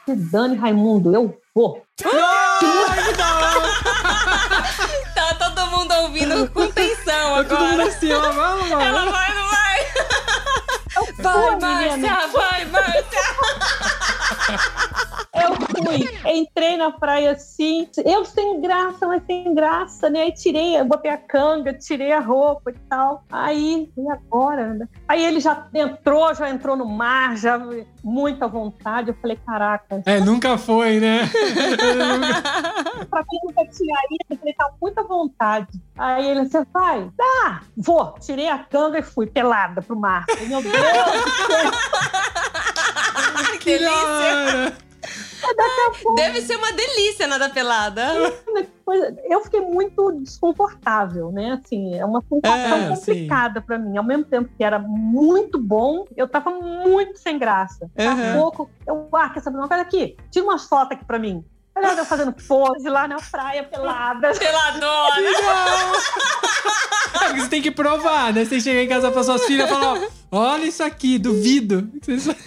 Se 0.04 0.16
dane, 0.16 0.56
Raimundo, 0.56 1.14
eu 1.14 1.38
vou. 1.54 1.82
Tá 5.14 5.34
todo 5.38 5.66
mundo 5.70 5.92
ouvindo 6.02 6.48
com 6.50 6.66
tensão 6.72 7.44
Todo 7.44 7.60
mundo 7.60 7.72
agora. 7.72 7.88
assim, 7.88 8.12
ó, 8.12 8.20
vamos, 8.32 8.68
vamos. 8.68 8.84
Ela 8.84 9.10
vai, 9.10 9.28
não 9.34 9.36
vai? 9.36 9.41
Vai. 11.22 11.58
Márcia, 11.58 12.26
vai, 12.32 12.64
Márcia. 12.66 13.20
Eu 15.34 15.56
fui, 15.66 16.18
entrei 16.32 16.71
na 16.82 16.90
praia 16.90 17.32
assim, 17.32 17.88
eu 18.04 18.24
sem 18.24 18.60
graça, 18.60 19.06
mas 19.06 19.22
sem 19.24 19.54
graça, 19.54 20.10
né? 20.10 20.22
Aí 20.22 20.32
tirei, 20.32 20.78
eu 20.78 20.84
botei 20.84 21.10
a 21.10 21.16
canga, 21.16 21.72
tirei 21.72 22.12
a 22.12 22.20
roupa 22.20 22.70
e 22.70 22.74
tal. 22.88 23.24
Aí, 23.30 23.90
e 23.96 24.10
agora? 24.10 24.74
né? 24.74 24.88
Aí 25.06 25.24
ele 25.24 25.40
já 25.40 25.66
entrou, 25.72 26.34
já 26.34 26.50
entrou 26.50 26.76
no 26.76 26.84
mar, 26.84 27.36
já 27.36 27.60
muita 28.02 28.48
vontade. 28.48 29.10
Eu 29.10 29.14
falei, 29.14 29.38
caraca, 29.46 30.02
É, 30.04 30.18
nunca 30.20 30.58
foi, 30.58 30.98
né? 30.98 31.30
pra 33.08 33.24
quem 33.24 33.40
nunca 33.44 33.64
tinha 33.66 33.96
ido, 34.10 34.24
eu 34.30 34.36
falei, 34.36 34.54
tá 34.54 34.70
muita 34.80 35.02
vontade. 35.04 35.68
Aí 35.96 36.28
ele, 36.28 36.46
você 36.46 36.64
vai? 36.72 37.08
Tá, 37.16 37.60
vou. 37.76 38.14
Tirei 38.20 38.48
a 38.48 38.58
canga 38.58 38.98
e 38.98 39.02
fui 39.02 39.26
pelada 39.26 39.80
pro 39.82 39.96
mar. 39.96 40.24
Falei, 40.28 40.48
Meu 40.48 40.62
Deus, 40.62 40.74
que 43.60 43.78
delícia. 43.78 44.91
Cara, 45.42 46.14
Deve 46.14 46.40
ser 46.42 46.56
uma 46.56 46.72
delícia 46.72 47.26
nada 47.26 47.48
pelada. 47.50 48.12
eu 49.28 49.40
fiquei 49.42 49.60
muito 49.60 50.12
desconfortável, 50.22 51.30
né? 51.32 51.52
Assim, 51.62 51.94
é 51.94 52.04
uma 52.04 52.22
sensação 52.22 52.78
É, 52.78 52.88
complicada 52.88 53.60
pra 53.60 53.78
mim. 53.78 53.96
Ao 53.96 54.04
mesmo 54.04 54.24
tempo 54.24 54.50
que 54.56 54.62
era 54.64 54.78
muito 54.78 55.58
bom, 55.58 56.04
eu 56.16 56.28
tava 56.28 56.50
muito 56.50 57.18
sem 57.18 57.38
graça. 57.38 57.90
Daqui 57.94 58.08
a 58.08 58.26
Uhum. 58.26 58.32
pouco, 58.32 58.70
eu, 58.86 59.08
ah, 59.14 59.28
quer 59.30 59.40
saber 59.40 59.56
uma 59.58 59.68
coisa 59.68 59.82
aqui? 59.82 60.16
Tira 60.30 60.44
umas 60.44 60.64
fotos 60.66 60.96
aqui 60.96 61.04
pra 61.04 61.18
mim. 61.18 61.44
Olha 61.74 61.98
eu 61.98 62.04
fazendo 62.04 62.32
pose 62.32 62.88
lá 62.88 63.08
na 63.08 63.16
praia 63.16 63.64
pelada. 63.64 64.32
Peladona. 64.34 65.30
É 67.14 67.18
porque 67.26 67.40
você 67.42 67.48
tem 67.48 67.62
que 67.62 67.70
provar, 67.70 68.32
né? 68.32 68.44
Você 68.44 68.60
chega 68.60 68.82
em 68.82 68.88
casa 68.88 69.10
pra 69.10 69.22
suas 69.22 69.44
filhas 69.44 69.66
e 69.68 69.72
fala, 69.72 69.98
ó, 70.30 70.38
olha 70.38 70.64
isso 70.64 70.82
aqui, 70.82 71.18
duvido. 71.18 71.88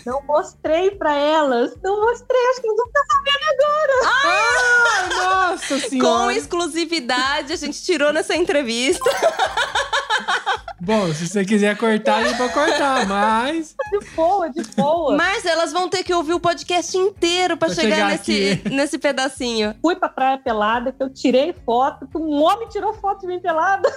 Não 0.05 0.21
mostrei 0.23 0.91
pra 0.91 1.13
elas. 1.15 1.71
Não 1.84 2.01
mostrei, 2.01 2.39
acho 2.51 2.61
que 2.61 2.67
vão 2.67 2.86
ficar 2.88 3.03
sabendo 3.11 3.45
agora. 3.53 3.93
Ah, 4.05 5.49
nossa 5.51 5.76
Com 5.82 5.89
senhora. 5.89 6.34
exclusividade, 6.36 7.53
a 7.53 7.55
gente 7.55 7.82
tirou 7.84 8.11
nessa 8.13 8.36
entrevista. 8.36 9.09
Bom, 10.82 11.13
se 11.13 11.28
você 11.28 11.45
quiser 11.45 11.78
cortar, 11.78 12.23
dá 12.23 12.34
pra 12.34 12.49
cortar, 12.49 13.07
mas. 13.07 13.76
De 13.91 13.99
boa, 14.15 14.49
de 14.49 14.61
boa. 14.76 15.15
Mas 15.15 15.45
elas 15.45 15.71
vão 15.71 15.88
ter 15.88 16.03
que 16.03 16.13
ouvir 16.13 16.34
o 16.34 16.39
podcast 16.39 16.97
inteiro 16.97 17.55
pra, 17.55 17.67
Pra 17.69 17.76
chegar, 17.76 17.95
chegar 17.95 18.09
nesse, 18.09 18.61
nesse 18.69 18.97
pedacinho. 18.97 19.73
Fui 19.82 19.95
pra 19.95 20.09
praia 20.09 20.38
pelada, 20.38 20.91
que 20.91 21.01
eu 21.01 21.09
tirei 21.09 21.55
foto, 21.65 22.05
que 22.07 22.17
um 22.17 22.41
homem 22.43 22.67
tirou 22.67 22.93
foto 22.95 23.21
de 23.21 23.28
mim 23.28 23.39
pelada. 23.39 23.89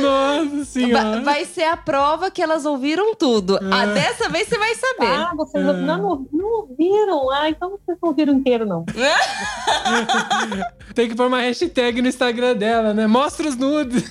Nossa 0.00 0.64
senhora. 0.64 1.20
vai 1.22 1.44
ser 1.44 1.64
a 1.64 1.76
prova 1.76 2.30
que 2.30 2.42
elas 2.42 2.64
ouviram 2.64 3.14
tudo. 3.14 3.56
É. 3.56 3.60
Ah, 3.72 3.86
dessa 3.86 4.28
vez 4.28 4.48
você 4.48 4.58
vai 4.58 4.74
saber. 4.74 5.06
Ah, 5.12 5.32
vocês 5.36 5.64
É. 5.64 5.72
não, 5.72 5.98
não, 5.98 6.26
não 6.32 6.46
ouviram? 6.60 7.30
Ah, 7.30 7.48
então 7.48 7.70
vocês 7.70 7.96
não 8.02 8.08
ouviram 8.10 8.34
inteiro, 8.34 8.66
não. 8.66 8.84
Tem 10.94 11.08
que 11.08 11.14
pôr 11.14 11.26
uma 11.28 11.40
hashtag 11.40 12.02
no 12.02 12.08
Instagram 12.08 12.56
dela, 12.56 12.92
né? 12.92 13.06
Mostra 13.06 13.48
os 13.48 13.56
nudes. 13.56 14.10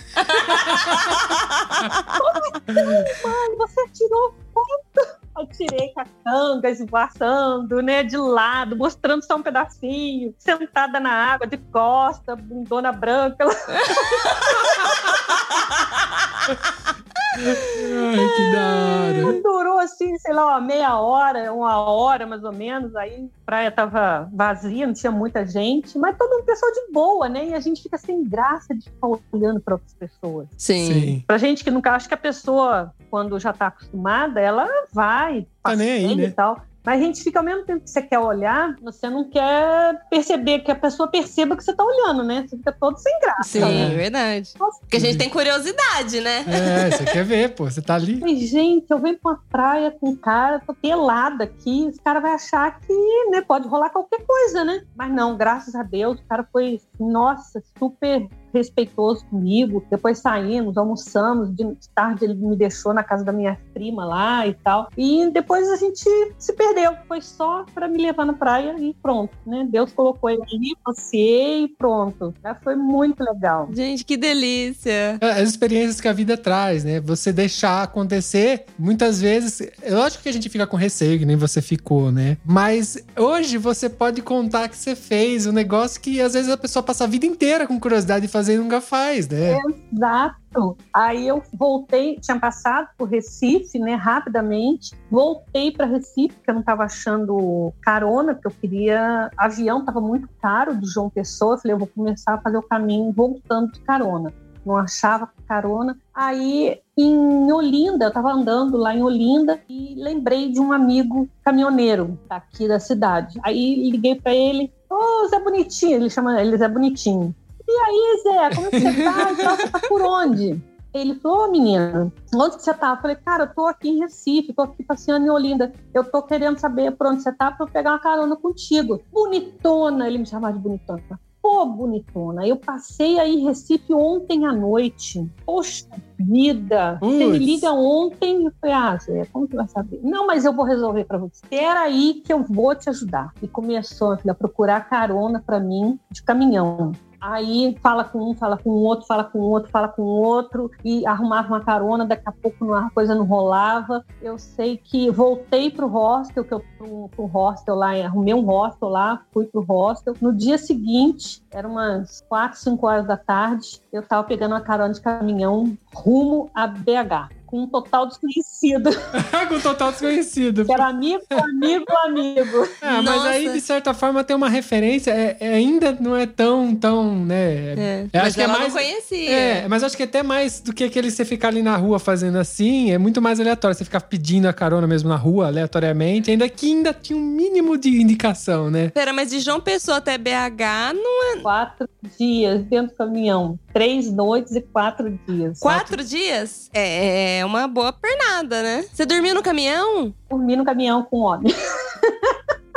Ai, 2.65 3.55
você 3.57 3.87
tirou 3.89 4.33
foto. 4.53 5.19
Eu 5.37 5.45
tirei 5.47 5.93
canga 6.25 6.69
esvoaçando, 6.69 7.81
né, 7.81 8.03
de 8.03 8.17
lado, 8.17 8.75
mostrando 8.75 9.23
só 9.23 9.37
um 9.37 9.41
pedacinho, 9.41 10.35
sentada 10.37 10.99
na 10.99 11.11
água, 11.11 11.47
de 11.47 11.57
costa, 11.57 12.35
bundona 12.35 12.91
branca. 12.91 13.45
Ai, 17.45 18.27
que 18.35 18.51
da 18.51 19.25
hora. 19.29 19.41
Durou 19.41 19.79
assim, 19.79 20.17
sei 20.17 20.33
lá, 20.33 20.45
uma 20.47 20.61
meia 20.61 20.99
hora, 20.99 21.53
uma 21.53 21.77
hora 21.81 22.25
mais 22.27 22.43
ou 22.43 22.51
menos. 22.51 22.95
Aí 22.95 23.25
a 23.25 23.45
praia 23.45 23.71
tava 23.71 24.29
vazia, 24.33 24.85
não 24.85 24.93
tinha 24.93 25.11
muita 25.11 25.45
gente, 25.45 25.97
mas 25.97 26.17
todo 26.17 26.29
mundo 26.29 26.45
pessoa 26.45 26.71
de 26.71 26.91
boa, 26.91 27.29
né? 27.29 27.47
E 27.47 27.53
a 27.53 27.59
gente 27.59 27.81
fica 27.81 27.97
sem 27.97 28.23
graça 28.23 28.73
de 28.75 28.85
ficar 28.85 29.07
olhando 29.31 29.59
para 29.59 29.75
outras 29.75 29.93
pessoas. 29.93 30.47
Sim. 30.57 30.85
Sim. 30.93 31.23
Pra 31.25 31.37
gente 31.37 31.63
que 31.63 31.71
nunca 31.71 31.91
acha 31.93 32.07
que 32.07 32.13
a 32.13 32.17
pessoa, 32.17 32.93
quando 33.09 33.39
já 33.39 33.53
tá 33.53 33.67
acostumada, 33.67 34.39
ela 34.39 34.67
vai, 34.93 35.47
Tá 35.63 35.75
nem 35.75 35.91
aí, 35.91 36.15
né? 36.15 36.23
e 36.25 36.31
tal. 36.31 36.61
Mas 36.89 36.99
a 36.99 37.05
gente 37.05 37.21
fica 37.23 37.37
ao 37.37 37.45
mesmo 37.45 37.63
tempo 37.65 37.83
que 37.83 37.89
você 37.91 38.01
quer 38.01 38.17
olhar, 38.17 38.75
você 38.81 39.07
não 39.11 39.23
quer 39.29 40.07
perceber 40.09 40.61
que 40.61 40.71
a 40.71 40.75
pessoa 40.75 41.07
perceba 41.07 41.55
que 41.55 41.63
você 41.63 41.71
tá 41.71 41.83
olhando, 41.83 42.23
né? 42.23 42.47
Você 42.47 42.57
fica 42.57 42.71
todo 42.71 42.97
sem 42.97 43.19
graça. 43.19 43.43
Sim, 43.43 43.61
É. 43.61 43.95
verdade. 43.95 44.53
Nossa. 44.59 44.79
Porque 44.79 44.97
a 44.97 44.99
gente 44.99 45.15
tem 45.15 45.29
curiosidade, 45.29 46.19
né? 46.19 46.43
É, 46.47 46.89
você 46.89 47.05
quer 47.05 47.23
ver, 47.23 47.53
pô. 47.53 47.65
Você 47.69 47.79
tá 47.79 47.93
ali. 47.93 48.19
Falei, 48.19 48.37
gente, 48.37 48.87
eu 48.89 48.97
venho 48.97 49.19
pra 49.19 49.33
uma 49.33 49.43
praia 49.51 49.91
com 49.91 50.09
um 50.09 50.15
cara, 50.15 50.59
tô 50.65 50.73
pelada 50.73 51.43
aqui, 51.43 51.85
esse 51.85 52.01
cara 52.01 52.19
vai 52.19 52.31
achar 52.31 52.79
que 52.79 52.91
né, 53.29 53.39
pode 53.41 53.67
rolar 53.67 53.91
qualquer 53.91 54.25
coisa, 54.25 54.65
né? 54.65 54.83
Mas 54.95 55.11
não, 55.13 55.37
graças 55.37 55.75
a 55.75 55.83
Deus, 55.83 56.19
o 56.19 56.23
cara 56.23 56.43
foi, 56.51 56.81
nossa, 56.99 57.61
super 57.77 58.27
respeitoso 58.53 59.25
comigo. 59.25 59.83
Depois 59.89 60.19
saímos, 60.19 60.77
almoçamos, 60.77 61.53
de 61.55 61.75
tarde 61.93 62.25
ele 62.25 62.35
me 62.35 62.55
deixou 62.55 62.93
na 62.93 63.03
casa 63.03 63.23
da 63.23 63.31
minha 63.31 63.57
prima 63.73 64.05
lá 64.05 64.47
e 64.47 64.53
tal. 64.53 64.89
E 64.97 65.29
depois 65.31 65.67
a 65.69 65.75
gente 65.75 66.09
se 66.37 66.53
perdeu, 66.53 66.93
foi 67.07 67.21
só 67.21 67.65
pra 67.73 67.87
me 67.87 67.97
levar 68.01 68.25
na 68.25 68.33
praia 68.33 68.75
e 68.79 68.93
pronto, 69.01 69.35
né? 69.45 69.67
Deus 69.69 69.91
colocou 69.91 70.29
ele 70.29 70.41
ali, 70.43 70.75
passei 70.83 71.63
e 71.63 71.67
pronto. 71.67 72.33
Já 72.43 72.55
foi 72.55 72.75
muito 72.75 73.23
legal. 73.23 73.69
Gente, 73.71 74.03
que 74.03 74.17
delícia. 74.17 75.17
As 75.21 75.49
experiências 75.49 76.01
que 76.01 76.07
a 76.07 76.13
vida 76.13 76.37
traz, 76.37 76.83
né? 76.83 76.99
Você 76.99 77.31
deixar 77.31 77.83
acontecer, 77.83 78.65
muitas 78.77 79.21
vezes. 79.21 79.61
É 79.81 79.93
lógico 79.93 80.23
que 80.23 80.29
a 80.29 80.33
gente 80.33 80.49
fica 80.49 80.67
com 80.67 80.77
receio, 80.77 81.19
que 81.19 81.25
nem 81.25 81.35
você 81.35 81.61
ficou, 81.61 82.11
né? 82.11 82.37
Mas 82.45 82.97
hoje 83.17 83.57
você 83.57 83.89
pode 83.89 84.21
contar 84.21 84.67
que 84.69 84.77
você 84.77 84.95
fez 84.95 85.45
um 85.45 85.51
negócio 85.51 85.99
que 86.01 86.21
às 86.21 86.33
vezes 86.33 86.49
a 86.49 86.57
pessoa 86.57 86.83
passa 86.83 87.03
a 87.03 87.07
vida 87.07 87.25
inteira 87.25 87.67
com 87.67 87.79
curiosidade 87.79 88.25
de 88.25 88.31
fazer 88.39 88.55
e 88.55 88.57
nunca 88.57 88.79
faz, 88.79 89.27
né? 89.27 89.57
Exato. 89.93 90.77
Aí 90.93 91.27
eu 91.27 91.43
voltei, 91.53 92.17
tinha 92.19 92.39
passado 92.39 92.87
por 92.97 93.07
Recife, 93.07 93.77
né, 93.77 93.95
rapidamente. 93.95 94.95
Voltei 95.11 95.71
para 95.71 95.85
Recife, 95.85 96.35
porque 96.35 96.49
eu 96.49 96.55
não 96.55 96.61
estava 96.61 96.83
achando 96.83 97.73
carona, 97.81 98.33
porque 98.33 98.47
eu 98.47 98.51
queria. 98.51 99.29
Avião 99.37 99.79
estava 99.79 100.01
muito 100.01 100.27
caro 100.41 100.75
de 100.75 100.87
João 100.87 101.09
Pessoa. 101.09 101.55
Eu 101.55 101.57
falei, 101.59 101.73
eu 101.75 101.79
vou 101.79 101.87
começar 101.87 102.35
a 102.35 102.41
fazer 102.41 102.57
o 102.57 102.63
caminho 102.63 103.11
voltando 103.11 103.71
de 103.73 103.81
carona. 103.81 104.33
Não 104.65 104.77
achava 104.77 105.29
carona. 105.47 105.97
Aí 106.13 106.79
em 106.97 107.51
Olinda, 107.51 108.05
eu 108.05 108.09
estava 108.09 108.31
andando 108.31 108.77
lá 108.77 108.95
em 108.95 109.03
Olinda 109.03 109.59
e 109.69 109.95
lembrei 109.95 110.51
de 110.51 110.59
um 110.59 110.71
amigo 110.71 111.29
caminhoneiro 111.43 112.19
daqui 112.27 112.67
da 112.67 112.79
cidade. 112.79 113.39
Aí 113.43 113.89
liguei 113.89 114.15
para 114.15 114.33
ele, 114.33 114.71
ô 114.89 115.27
Zé 115.27 115.39
Bonitinho, 115.39 115.95
ele 115.95 116.09
chama 116.09 116.41
ele 116.41 116.57
Zé 116.57 116.67
Bonitinho. 116.67 117.33
E 117.71 117.77
aí, 117.85 118.23
Zé, 118.23 118.55
como 118.55 118.67
é 118.67 118.69
que 118.71 118.79
você 118.79 119.03
tá? 119.03 119.31
E 119.31 119.35
tal, 119.35 119.55
Você 119.55 119.69
tá 119.69 119.79
por 119.87 120.01
onde? 120.01 120.59
Ele 120.91 121.13
falou, 121.19 121.47
ô 121.47 121.51
menina, 121.51 122.11
onde 122.33 122.57
que 122.57 122.63
você 122.63 122.73
tá? 122.73 122.93
Eu 122.93 122.97
falei, 122.97 123.15
cara, 123.17 123.43
eu 123.43 123.53
tô 123.53 123.67
aqui 123.67 123.89
em 123.89 123.99
Recife, 123.99 124.53
tô 124.53 124.63
aqui 124.63 124.83
passeando 124.83 125.27
em 125.27 125.29
Olinda. 125.29 125.71
Eu 125.93 126.03
tô 126.03 126.23
querendo 126.23 126.57
saber 126.57 126.91
por 126.93 127.05
onde 127.05 127.21
você 127.21 127.31
tá 127.31 127.51
pra 127.51 127.67
eu 127.67 127.71
pegar 127.71 127.91
uma 127.91 127.99
carona 127.99 128.35
contigo. 128.35 128.99
Bonitona, 129.11 130.07
ele 130.07 130.17
me 130.17 130.25
chamava 130.25 130.53
de 130.53 130.59
bonitona. 130.59 131.19
Pô, 131.43 131.65
bonitona, 131.67 132.45
eu 132.45 132.57
passei 132.57 133.19
aí 133.19 133.35
em 133.35 133.45
Recife 133.45 133.93
ontem 133.93 134.47
à 134.47 134.51
noite. 134.51 135.29
Poxa 135.45 135.85
vida, 136.19 136.97
você 136.99 137.25
me 137.27 137.37
liga 137.37 137.71
ontem. 137.71 138.45
Eu 138.45 138.51
falei, 138.59 138.75
ah, 138.75 138.97
Zé, 138.97 139.25
como 139.31 139.47
que 139.47 139.55
vai 139.55 139.67
saber? 139.67 139.99
Não, 140.03 140.25
mas 140.25 140.43
eu 140.43 140.53
vou 140.53 140.65
resolver 140.65 141.05
pra 141.05 141.19
você. 141.19 141.39
Espera 141.43 141.81
aí 141.81 142.15
que 142.25 142.33
eu 142.33 142.43
vou 142.43 142.73
te 142.73 142.89
ajudar. 142.89 143.31
E 143.43 143.47
começou 143.47 144.17
a 144.27 144.33
procurar 144.33 144.89
carona 144.89 145.41
pra 145.45 145.59
mim 145.59 145.99
de 146.09 146.23
caminhão. 146.23 146.93
Aí 147.19 147.77
fala 147.81 148.03
com 148.03 148.31
um, 148.31 148.33
fala 148.33 148.57
com 148.57 148.69
o 148.69 148.81
outro, 148.83 149.05
fala 149.05 149.23
com 149.23 149.39
o 149.39 149.49
outro, 149.49 149.69
fala 149.69 149.87
com 149.87 150.01
o 150.01 150.05
outro, 150.05 150.71
e 150.83 151.05
arrumava 151.05 151.49
uma 151.49 151.61
carona, 151.61 152.05
daqui 152.05 152.23
a 152.25 152.31
pouco 152.31 152.73
a 152.73 152.89
coisa 152.91 153.13
não 153.13 153.25
rolava. 153.25 154.05
Eu 154.21 154.37
sei 154.37 154.77
que 154.77 155.09
voltei 155.09 155.69
pro 155.69 155.87
hostel, 155.87 156.43
que 156.43 156.53
eu 156.53 156.63
pro, 156.77 157.09
pro 157.09 157.25
hostel 157.25 157.75
lá, 157.75 157.91
arrumei 157.93 158.33
um 158.33 158.45
hostel 158.45 158.89
lá, 158.89 159.21
fui 159.31 159.45
pro 159.45 159.61
hostel. 159.61 160.13
No 160.21 160.33
dia 160.33 160.57
seguinte, 160.57 161.43
eram 161.51 161.71
umas 161.71 162.21
4, 162.29 162.57
5 162.59 162.87
horas 162.87 163.05
da 163.05 163.17
tarde, 163.17 163.81
eu 163.91 164.01
tava 164.01 164.23
pegando 164.23 164.53
uma 164.53 164.61
carona 164.61 164.93
de 164.93 165.01
caminhão 165.01 165.77
rumo 165.93 166.49
a 166.53 166.67
BH. 166.67 167.38
Com 167.49 167.63
um 167.63 167.67
total 167.67 168.05
desconhecido. 168.07 168.91
com 169.49 169.59
total 169.59 169.89
desconhecido. 169.91 170.65
Que 170.65 170.71
era 170.71 170.85
amigo, 170.85 171.23
amigo, 171.31 171.85
amigo. 172.05 172.69
Ah, 172.79 173.01
mas 173.01 173.05
Nossa. 173.05 173.29
aí, 173.29 173.51
de 173.51 173.59
certa 173.59 173.91
forma, 173.91 174.23
tem 174.23 174.35
uma 174.35 174.47
referência. 174.47 175.09
É, 175.09 175.35
é- 175.39 175.53
ainda 175.55 175.97
não 175.99 176.15
é 176.15 176.27
tão, 176.27 176.75
tão, 176.75 177.25
né? 177.25 177.73
É. 177.73 178.01
Eu 178.03 178.09
Mas 178.13 178.23
acho 178.23 178.35
que 178.35 178.41
é 178.41 178.43
ela 178.43 178.53
mais- 178.53 178.73
não 178.73 178.79
conhecia. 178.81 179.31
É, 179.31 179.67
mas 179.67 179.83
acho 179.83 179.97
que 179.97 180.03
até 180.03 180.21
mais 180.21 180.59
do 180.59 180.71
que 180.71 180.83
aquele 180.83 181.09
você 181.09 181.25
ficar 181.25 181.47
ali 181.47 181.63
na 181.63 181.75
rua 181.75 181.97
fazendo 181.97 182.37
assim, 182.37 182.91
é 182.91 182.99
muito 182.99 183.19
mais 183.19 183.39
aleatório. 183.39 183.75
Você 183.75 183.83
ficar 183.83 184.01
pedindo 184.01 184.45
a 184.47 184.53
carona 184.53 184.85
mesmo 184.85 185.09
na 185.09 185.15
rua, 185.15 185.47
aleatoriamente, 185.47 186.29
ainda 186.29 186.47
que 186.47 186.67
ainda 186.67 186.93
tinha 186.93 187.17
um 187.17 187.21
mínimo 187.23 187.79
de 187.79 187.89
indicação, 187.99 188.69
né? 188.69 188.89
Pera, 188.89 189.11
mas 189.11 189.31
de 189.31 189.39
João 189.39 189.59
Pessoa 189.59 189.97
até 189.97 190.19
BH, 190.19 190.93
não... 190.93 191.41
Quatro 191.41 191.89
dias 192.15 192.61
dentro 192.65 192.91
do 192.91 192.97
caminhão. 192.97 193.57
Três 193.79 194.11
noites 194.11 194.53
e 194.57 194.59
quatro 194.61 195.09
dias. 195.25 195.57
quatro 195.57 196.03
dias? 196.03 196.69
É, 196.73 197.37
é 197.39 197.45
uma 197.45 197.65
boa 197.65 197.93
pernada, 197.93 198.61
né? 198.61 198.85
Você 198.91 199.05
dormiu 199.05 199.33
no 199.33 199.41
caminhão? 199.41 200.13
Dormi 200.29 200.57
no 200.57 200.65
caminhão 200.65 201.01
com 201.03 201.19
homem. 201.19 201.55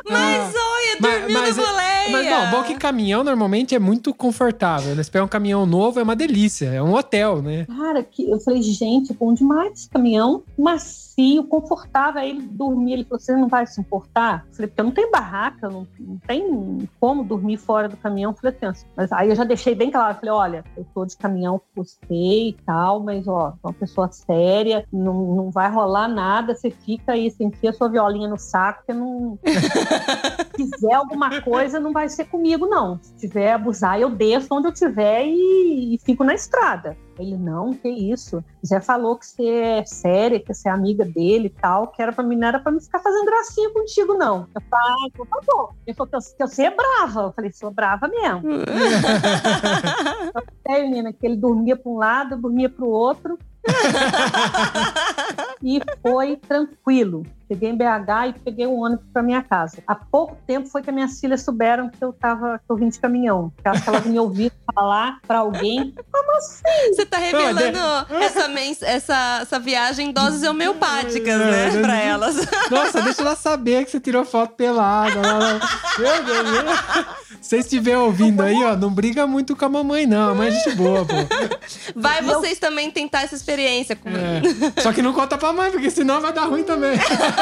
Mas 0.09 0.55
olha, 0.55 0.97
Mas- 1.01 1.21
dormiu 1.21 1.41
mas- 1.41 1.57
na 1.57 1.63
boleia. 1.65 2.02
Mas 2.13 2.29
bom, 2.29 2.59
bom 2.59 2.63
que 2.65 2.75
caminhão 2.77 3.25
normalmente 3.25 3.75
é 3.75 3.79
muito 3.79 4.13
confortável, 4.15 4.95
né? 4.95 5.03
Se 5.03 5.11
pegar 5.11 5.25
um 5.25 5.29
caminhão 5.29 5.67
novo 5.67 5.99
é 5.99 6.03
uma 6.03 6.17
delícia, 6.17 6.67
é 6.67 6.83
um 6.83 6.95
hotel, 6.95 7.43
né? 7.43 7.67
Cara, 7.67 8.03
que 8.03 8.31
eu 8.31 8.39
falei, 8.41 8.63
gente, 8.63 9.13
bom 9.13 9.33
demais 9.33 9.73
esse 9.73 9.91
caminhão. 9.91 10.43
Macio, 10.59 11.45
confortável. 11.45 12.21
Aí 12.21 12.31
ele 12.31 12.43
dormia, 12.43 12.95
ele 12.95 13.05
falou, 13.05 13.21
você 13.21 13.35
não 13.35 13.49
vai 13.49 13.67
se 13.67 13.81
importar? 13.81 14.45
Eu 14.49 14.55
falei, 14.55 14.69
porque 14.69 14.81
eu 14.81 14.85
não 14.85 14.93
tenho 14.93 15.11
barraca, 15.11 15.69
não, 15.69 15.87
não 15.99 16.19
tem 16.27 16.89
como 17.01 17.25
dormir 17.25 17.57
fora 17.57 17.89
do 17.89 17.97
caminhão. 17.97 18.33
Eu 18.33 18.37
falei, 18.37 18.57
pensa. 18.57 18.87
Mas 18.97 19.13
aí 19.13 19.29
eu 19.29 19.37
já 19.37 19.45
deixei 19.45 19.75
bem 19.75 19.91
claro, 19.91 20.13
eu 20.15 20.21
falei, 20.21 20.31
olha, 20.31 20.65
eu 20.77 20.87
tô 20.95 21.05
de 21.05 21.17
caminhão 21.17 21.59
com 21.59 21.83
você 21.83 22.49
e 22.49 22.57
tal, 22.65 23.01
mas 23.01 23.27
ó, 23.27 23.55
uma 23.63 23.73
pessoa 23.73 24.11
séria, 24.11 24.87
não, 24.93 25.35
não 25.35 25.51
vai 25.51 25.71
rolar 25.71 26.09
nada, 26.09 26.55
você 26.55 26.71
fica 26.71 27.13
aí, 27.13 27.31
você 27.31 27.45
enfia 27.45 27.73
sua 27.73 27.89
violinha 27.89 28.29
no 28.29 28.39
saco, 28.39 28.83
porque 28.85 28.93
não. 28.93 29.39
Se 30.53 30.71
quiser 30.71 30.95
alguma 30.95 31.41
coisa, 31.41 31.81
não 31.81 31.93
vai 31.93 32.02
ser 32.09 32.27
comigo, 32.27 32.67
não. 32.67 32.99
Se 33.03 33.15
tiver 33.17 33.53
abusar, 33.53 34.01
eu 34.01 34.11
desço 34.11 34.49
onde 34.51 34.69
eu 34.69 34.73
tiver 34.73 35.27
e, 35.27 35.95
e 35.95 35.99
fico 35.99 36.25
na 36.25 36.35
estrada. 36.35 36.97
Ele, 37.19 37.37
não, 37.37 37.73
que 37.73 37.89
isso. 37.89 38.43
Zé 38.67 38.81
falou 38.81 39.17
que 39.17 39.27
você 39.27 39.49
é 39.49 39.85
séria, 39.85 40.41
que 40.41 40.53
você 40.53 40.69
é 40.69 40.73
amiga 40.73 41.05
dele 41.05 41.47
e 41.47 41.61
tal, 41.61 41.89
que 41.89 42.01
era 42.01 42.13
pra 42.13 42.25
mim, 42.25 42.37
não 42.37 42.49
era 42.49 42.59
pra 42.59 42.73
mim 42.73 42.81
ficar 42.81 43.01
fazendo 43.01 43.27
gracinha 43.27 43.71
contigo, 43.71 44.15
não. 44.15 44.47
Eu 44.55 44.63
falei, 44.69 44.87
ah, 44.87 45.07
então 45.07 45.27
tá 45.27 45.41
bom. 45.47 45.75
Ele 45.87 45.97
falou 45.97 46.11
que, 46.11 46.17
eu, 46.17 46.21
que 46.21 46.47
você 46.47 46.65
é 46.65 46.71
brava. 46.71 47.23
Eu 47.23 47.33
falei, 47.33 47.53
sou 47.53 47.71
brava 47.71 48.09
mesmo. 48.09 48.43
É, 50.65 50.81
menina, 50.81 51.13
que 51.13 51.27
ele 51.27 51.37
dormia 51.37 51.77
pra 51.77 51.91
um 51.91 51.97
lado, 51.97 52.35
eu 52.35 52.39
dormia 52.39 52.69
pro 52.69 52.89
outro. 52.89 53.37
e 55.63 55.81
foi 56.01 56.37
tranquilo. 56.37 57.25
Cheguei 57.49 57.71
em 57.71 57.77
BH 57.77 58.29
e 58.29 58.33
peguei 58.45 58.67
um 58.67 58.81
ônibus 58.81 59.05
para 59.13 59.23
minha 59.23 59.43
casa. 59.43 59.83
Há 59.87 59.95
pouco 59.95 60.37
tempo 60.47 60.69
foi 60.69 60.83
que 60.83 60.91
as 60.91 60.95
minhas 60.95 61.21
filhas 61.21 61.43
souberam 61.43 61.89
que 61.91 62.03
eu 62.03 62.13
tava 62.13 62.59
que 62.59 62.65
eu 62.71 62.77
vim 62.77 62.89
de 62.89 62.99
caminhão. 62.99 63.53
Porque 63.55 63.69
acho 63.69 63.83
que 63.83 63.89
elas 63.89 64.05
me 64.07 64.19
ouviram 64.19 64.55
falar 64.75 65.19
para 65.27 65.39
alguém. 65.41 65.95
Como 66.11 66.37
assim? 66.37 66.63
Você 66.95 67.05
tá 67.07 67.19
revelando 67.19 67.79
essa, 68.21 68.49
mens- 68.49 68.83
essa, 68.83 69.41
essa 69.43 69.59
viagem 69.59 70.09
em 70.09 70.13
doses 70.13 70.43
homeopáticas, 70.43 71.39
né? 71.39 71.69
É, 71.69 71.71
Pra 71.81 71.89
né? 71.89 72.07
elas. 72.07 72.37
Nossa, 72.71 73.03
deixa 73.03 73.23
ela 73.23 73.37
saber 73.37 73.85
que 73.85 73.91
você 73.91 74.01
tirou 74.01 74.25
foto 74.25 74.55
pelada. 74.55 75.21
Meu 75.99 76.25
Deus, 76.25 76.51
meu. 76.51 76.63
Se 77.41 77.49
vocês 77.49 77.65
estiverem 77.65 77.99
ouvindo 78.01 78.41
aí, 78.43 78.63
ó, 78.65 78.77
não 78.77 78.91
briga 78.93 79.27
muito 79.27 79.55
com 79.57 79.65
a 79.65 79.69
mamãe, 79.69 80.07
não. 80.07 80.31
A 80.31 80.35
mãe 80.35 80.49
é 80.49 80.51
gente 80.53 80.77
boa, 80.77 81.05
pô. 81.05 81.15
Vai 81.97 82.23
vocês 82.23 82.59
também 82.59 82.91
tentar 82.91 83.23
essa 83.23 83.35
experiência. 83.35 83.97
Com... 83.97 84.09
É. 84.09 84.81
Só 84.81 84.93
que 84.93 85.03
não 85.03 85.13
conta 85.13 85.37
pra 85.37 85.53
mãe, 85.53 85.71
porque 85.71 85.91
senão 85.91 86.21
vai 86.21 86.33
dar 86.33 86.45
ruim 86.45 86.63
também. 86.63 86.93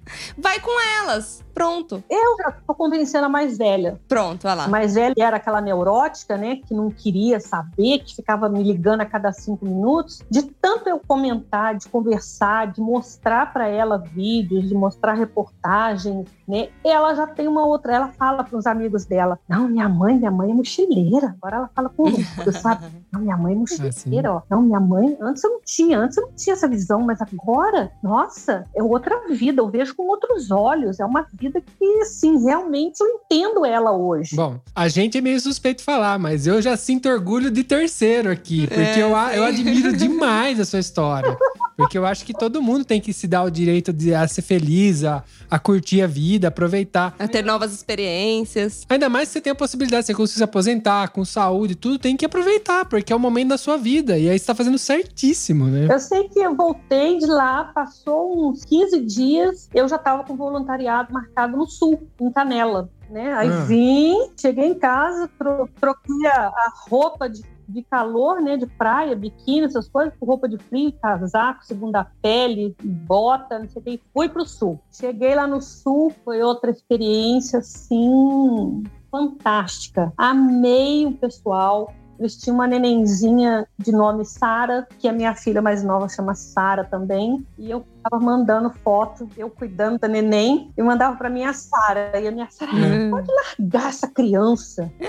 Vai 0.37 0.59
com 0.59 0.71
elas. 0.99 1.43
Pronto. 1.53 2.03
Eu 2.09 2.37
já 2.37 2.51
tô 2.51 2.73
convencendo 2.73 3.25
a 3.25 3.29
mais 3.29 3.57
velha. 3.57 3.99
Pronto, 4.07 4.45
olha 4.45 4.55
lá. 4.55 4.65
A 4.65 4.67
mais 4.67 4.95
velha 4.95 5.13
era 5.17 5.37
aquela 5.37 5.61
neurótica, 5.61 6.37
né? 6.37 6.57
Que 6.57 6.73
não 6.73 6.89
queria 6.89 7.39
saber, 7.39 7.99
que 7.99 8.15
ficava 8.15 8.49
me 8.49 8.63
ligando 8.63 9.01
a 9.01 9.05
cada 9.05 9.31
cinco 9.31 9.65
minutos. 9.65 10.21
De 10.29 10.43
tanto 10.43 10.87
eu 10.87 10.99
comentar, 10.99 11.75
de 11.75 11.87
conversar, 11.87 12.71
de 12.71 12.81
mostrar 12.81 13.51
para 13.51 13.67
ela 13.67 13.97
vídeos, 13.97 14.67
de 14.67 14.73
mostrar 14.73 15.13
reportagens, 15.13 16.27
né? 16.47 16.69
Ela 16.83 17.13
já 17.15 17.27
tem 17.27 17.47
uma 17.47 17.65
outra. 17.65 17.93
Ela 17.93 18.07
fala 18.09 18.43
para 18.43 18.57
os 18.57 18.65
amigos 18.65 19.05
dela: 19.05 19.39
Não, 19.47 19.67
minha 19.67 19.89
mãe, 19.89 20.17
minha 20.17 20.31
mãe 20.31 20.51
é 20.51 20.53
mochileira. 20.53 21.35
Agora 21.41 21.57
ela 21.57 21.69
fala 21.75 21.89
com 21.89 22.03
orgulho, 22.03 22.53
sabe? 22.53 22.85
Não, 23.11 23.21
minha 23.21 23.37
mãe 23.37 23.53
é 23.53 23.57
mochileira, 23.57 24.33
ó. 24.33 24.41
Não, 24.49 24.61
minha 24.61 24.79
mãe, 24.79 25.17
antes 25.19 25.43
eu 25.43 25.51
não 25.51 25.61
tinha, 25.63 25.99
antes 25.99 26.17
eu 26.17 26.27
não 26.27 26.33
tinha 26.33 26.53
essa 26.53 26.67
visão, 26.67 27.01
mas 27.01 27.21
agora, 27.21 27.91
nossa, 28.01 28.65
é 28.73 28.81
outra 28.81 29.27
vida. 29.27 29.61
Eu 29.61 29.69
vejo 29.69 29.95
com 30.01 30.07
outros 30.07 30.49
olhos. 30.49 30.99
É 30.99 31.05
uma 31.05 31.25
vida 31.33 31.61
que, 31.61 31.85
assim, 32.01 32.43
realmente 32.43 32.99
eu 33.01 33.07
entendo 33.07 33.63
ela 33.63 33.91
hoje. 33.91 34.35
Bom, 34.35 34.59
a 34.75 34.87
gente 34.87 35.17
é 35.17 35.21
meio 35.21 35.39
suspeito 35.39 35.83
falar, 35.83 36.17
mas 36.17 36.47
eu 36.47 36.59
já 36.61 36.75
sinto 36.75 37.07
orgulho 37.07 37.51
de 37.51 37.63
terceiro 37.63 38.31
aqui, 38.31 38.65
porque 38.67 38.81
É, 38.81 39.03
eu, 39.03 39.09
sim. 39.09 39.35
eu 39.37 39.43
admiro 39.43 39.93
demais 39.95 40.59
a 40.59 40.65
sua 40.65 40.79
história. 40.79 41.37
Porque 41.77 41.97
eu 41.97 42.05
acho 42.05 42.25
que 42.25 42.33
todo 42.33 42.61
mundo 42.61 42.85
tem 42.85 42.99
que 43.01 43.13
se 43.13 43.27
dar 43.27 43.43
o 43.43 43.49
direito 43.49 43.91
de 43.91 44.13
a 44.13 44.27
ser 44.27 44.41
feliz, 44.41 45.03
a, 45.03 45.23
a 45.49 45.57
curtir 45.59 46.01
a 46.01 46.07
vida, 46.07 46.47
aproveitar. 46.49 47.15
A 47.17 47.27
ter 47.27 47.43
novas 47.43 47.73
experiências. 47.73 48.85
Ainda 48.89 49.09
mais 49.09 49.29
que 49.29 49.33
você 49.33 49.41
tem 49.41 49.51
a 49.51 49.55
possibilidade, 49.55 50.05
você 50.05 50.13
conseguir 50.13 50.37
se 50.37 50.43
aposentar 50.43 51.09
com 51.09 51.23
saúde, 51.25 51.75
tudo 51.75 51.97
tem 51.97 52.15
que 52.17 52.25
aproveitar, 52.25 52.85
porque 52.85 53.11
é 53.11 53.15
o 53.15 53.19
momento 53.19 53.49
da 53.49 53.57
sua 53.57 53.77
vida. 53.77 54.17
E 54.17 54.29
aí 54.29 54.37
você 54.37 54.45
tá 54.45 54.55
fazendo 54.55 54.77
certíssimo, 54.77 55.65
né? 55.67 55.87
Eu 55.89 55.99
sei 55.99 56.27
que 56.29 56.39
eu 56.39 56.55
voltei 56.55 57.17
de 57.17 57.25
lá, 57.25 57.65
passou 57.65 58.49
uns 58.49 58.63
15 58.65 58.99
dias, 59.01 59.69
eu 59.73 59.87
já 59.87 59.95
estava 59.95 60.23
com 60.23 60.35
voluntariado 60.35 61.11
marcado 61.13 61.57
no 61.57 61.65
sul, 61.67 62.07
em 62.19 62.31
Canela. 62.31 62.89
Né? 63.09 63.33
Aí 63.33 63.49
Ah. 63.49 63.65
vim, 63.65 64.15
cheguei 64.39 64.67
em 64.67 64.73
casa, 64.73 65.29
tro 65.37 65.67
troquei 65.81 66.25
a, 66.27 66.47
a 66.47 66.71
roupa 66.89 67.29
de, 67.29 67.43
de 67.71 67.81
calor, 67.83 68.41
né? 68.41 68.57
De 68.57 68.65
praia, 68.65 69.15
biquíni, 69.15 69.65
essas 69.65 69.87
coisas, 69.87 70.13
por 70.19 70.27
roupa 70.27 70.47
de 70.47 70.57
frio, 70.57 70.93
casaco, 71.01 71.65
segunda 71.65 72.05
pele, 72.21 72.75
bota, 72.81 73.59
não 73.59 73.69
sei 73.69 73.81
o 73.81 73.85
que, 73.85 74.01
fui 74.13 74.29
pro 74.29 74.45
sul. 74.45 74.79
Cheguei 74.91 75.35
lá 75.35 75.47
no 75.47 75.61
sul, 75.61 76.13
foi 76.23 76.41
outra 76.41 76.71
experiência, 76.71 77.59
assim, 77.59 78.83
fantástica. 79.09 80.13
Amei 80.17 81.05
o 81.05 81.13
pessoal, 81.13 81.93
eles 82.21 82.37
tinham 82.37 82.55
uma 82.55 82.67
nenenzinha 82.67 83.67
de 83.77 83.91
nome 83.91 84.23
Sara, 84.23 84.87
que 84.99 85.07
a 85.07 85.11
minha 85.13 85.33
filha 85.35 85.61
mais 85.61 85.83
nova 85.83 86.07
chama 86.07 86.35
Sara 86.35 86.83
também. 86.83 87.45
E 87.57 87.69
eu 87.71 87.83
tava 88.03 88.23
mandando 88.23 88.69
foto, 88.83 89.27
eu 89.35 89.49
cuidando 89.49 89.97
da 89.99 90.07
neném, 90.07 90.71
e 90.77 90.83
mandava 90.83 91.15
pra 91.17 91.29
minha 91.29 91.51
Sara. 91.53 92.11
E 92.19 92.27
a 92.27 92.31
minha 92.31 92.47
Sara, 92.49 92.71
Hum. 92.73 93.09
pode 93.11 93.27
largar 93.59 93.89
essa 93.89 94.07
criança. 94.07 94.91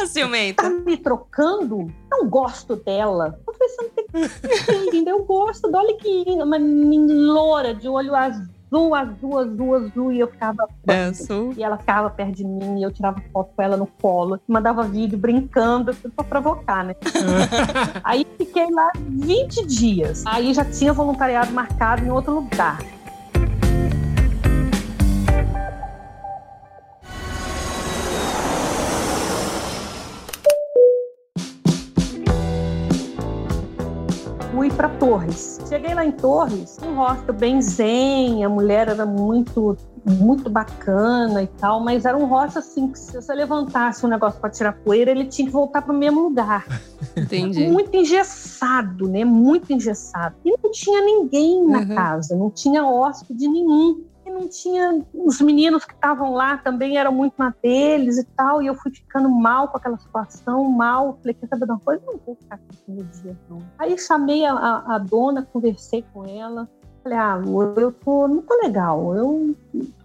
A 0.00 0.06
ciumenta. 0.06 0.62
Tá 0.62 0.70
me 0.70 0.96
trocando? 0.96 1.90
Não 2.10 2.28
gosto 2.28 2.76
dela. 2.76 3.38
Eu 3.46 3.52
falei, 3.54 3.68
você 3.68 3.82
não 3.82 3.90
tem 3.90 4.06
que 4.64 4.72
entender. 4.88 5.10
Eu 5.10 5.24
gosto, 5.24 5.70
olha 5.74 5.96
que 5.96 6.24
linda, 6.24 6.44
uma 6.44 6.58
loura, 6.58 7.74
de 7.74 7.88
olho 7.88 8.14
azul, 8.14 8.46
azul, 8.94 9.38
azul, 9.38 9.74
azul. 9.74 10.12
E 10.12 10.20
eu 10.20 10.28
ficava 10.28 10.68
É, 10.86 11.12
sou. 11.12 11.52
e 11.56 11.62
ela 11.62 11.76
ficava 11.76 12.08
perto 12.10 12.32
de 12.36 12.44
mim 12.44 12.78
e 12.78 12.82
eu 12.82 12.92
tirava 12.92 13.20
foto 13.32 13.50
com 13.56 13.62
ela 13.62 13.76
no 13.76 13.86
colo, 13.86 14.38
mandava 14.46 14.82
vídeo 14.84 15.18
brincando, 15.18 15.92
tudo 15.94 16.12
pra 16.14 16.24
provocar, 16.24 16.84
né? 16.84 16.94
Aí 18.04 18.26
fiquei 18.38 18.70
lá 18.70 18.90
20 18.98 19.66
dias. 19.66 20.24
Aí 20.26 20.54
já 20.54 20.64
tinha 20.64 20.92
voluntariado 20.92 21.52
marcado 21.52 22.04
em 22.04 22.10
outro 22.10 22.34
lugar. 22.34 22.78
Para 34.80 34.88
Torres. 34.96 35.60
Cheguei 35.68 35.92
lá 35.92 36.06
em 36.06 36.10
Torres, 36.10 36.78
um 36.82 36.94
hostel 36.94 37.34
bem 37.34 37.60
zen, 37.60 38.42
a 38.46 38.48
mulher 38.48 38.88
era 38.88 39.04
muito 39.04 39.76
muito 40.06 40.48
bacana 40.48 41.42
e 41.42 41.46
tal, 41.46 41.84
mas 41.84 42.06
era 42.06 42.16
um 42.16 42.24
hostel 42.24 42.60
assim 42.62 42.88
que 42.88 42.98
se 42.98 43.12
você 43.12 43.34
levantasse 43.34 44.06
um 44.06 44.08
negócio 44.08 44.40
para 44.40 44.48
tirar 44.48 44.72
poeira, 44.72 45.10
ele 45.10 45.26
tinha 45.26 45.46
que 45.46 45.52
voltar 45.52 45.82
para 45.82 45.92
o 45.92 45.96
mesmo 45.98 46.22
lugar. 46.22 46.64
Entendi. 47.14 47.68
Muito 47.68 47.94
engessado, 47.94 49.06
né? 49.06 49.22
Muito 49.22 49.70
engessado. 49.70 50.34
E 50.42 50.50
não 50.50 50.70
tinha 50.70 51.04
ninguém 51.04 51.62
na 51.66 51.80
Uhum. 51.80 51.94
casa, 51.94 52.34
não 52.34 52.50
tinha 52.50 52.82
hóspede 52.86 53.46
nenhum. 53.46 54.02
Não 54.32 54.48
tinha. 54.48 55.04
Os 55.12 55.40
meninos 55.40 55.84
que 55.84 55.92
estavam 55.92 56.32
lá 56.32 56.58
também 56.58 56.96
eram 56.96 57.12
muito 57.12 57.34
na 57.38 57.54
deles 57.62 58.18
e 58.18 58.24
tal. 58.36 58.62
E 58.62 58.66
eu 58.66 58.74
fui 58.74 58.90
ficando 58.92 59.28
mal 59.28 59.68
com 59.68 59.76
aquela 59.76 59.98
situação, 59.98 60.64
mal. 60.70 61.18
Falei, 61.20 61.34
quer 61.34 61.48
saber 61.48 61.66
de 61.66 61.72
uma 61.72 61.80
coisa? 61.80 62.02
Não 62.06 62.18
vou 62.24 62.36
ficar 62.36 62.54
aqui 62.56 62.76
no 62.88 63.04
dia, 63.04 63.36
não. 63.48 63.58
Aí 63.78 63.96
chamei 63.98 64.44
a, 64.44 64.54
a- 64.54 64.98
dona, 64.98 65.46
conversei 65.52 66.04
com 66.12 66.24
ela. 66.24 66.68
Falei, 67.02 67.18
ah, 67.18 67.40
eu 67.76 67.92
tô, 67.92 68.28
não 68.28 68.42
tô 68.42 68.54
legal. 68.62 69.16
Eu, 69.16 69.56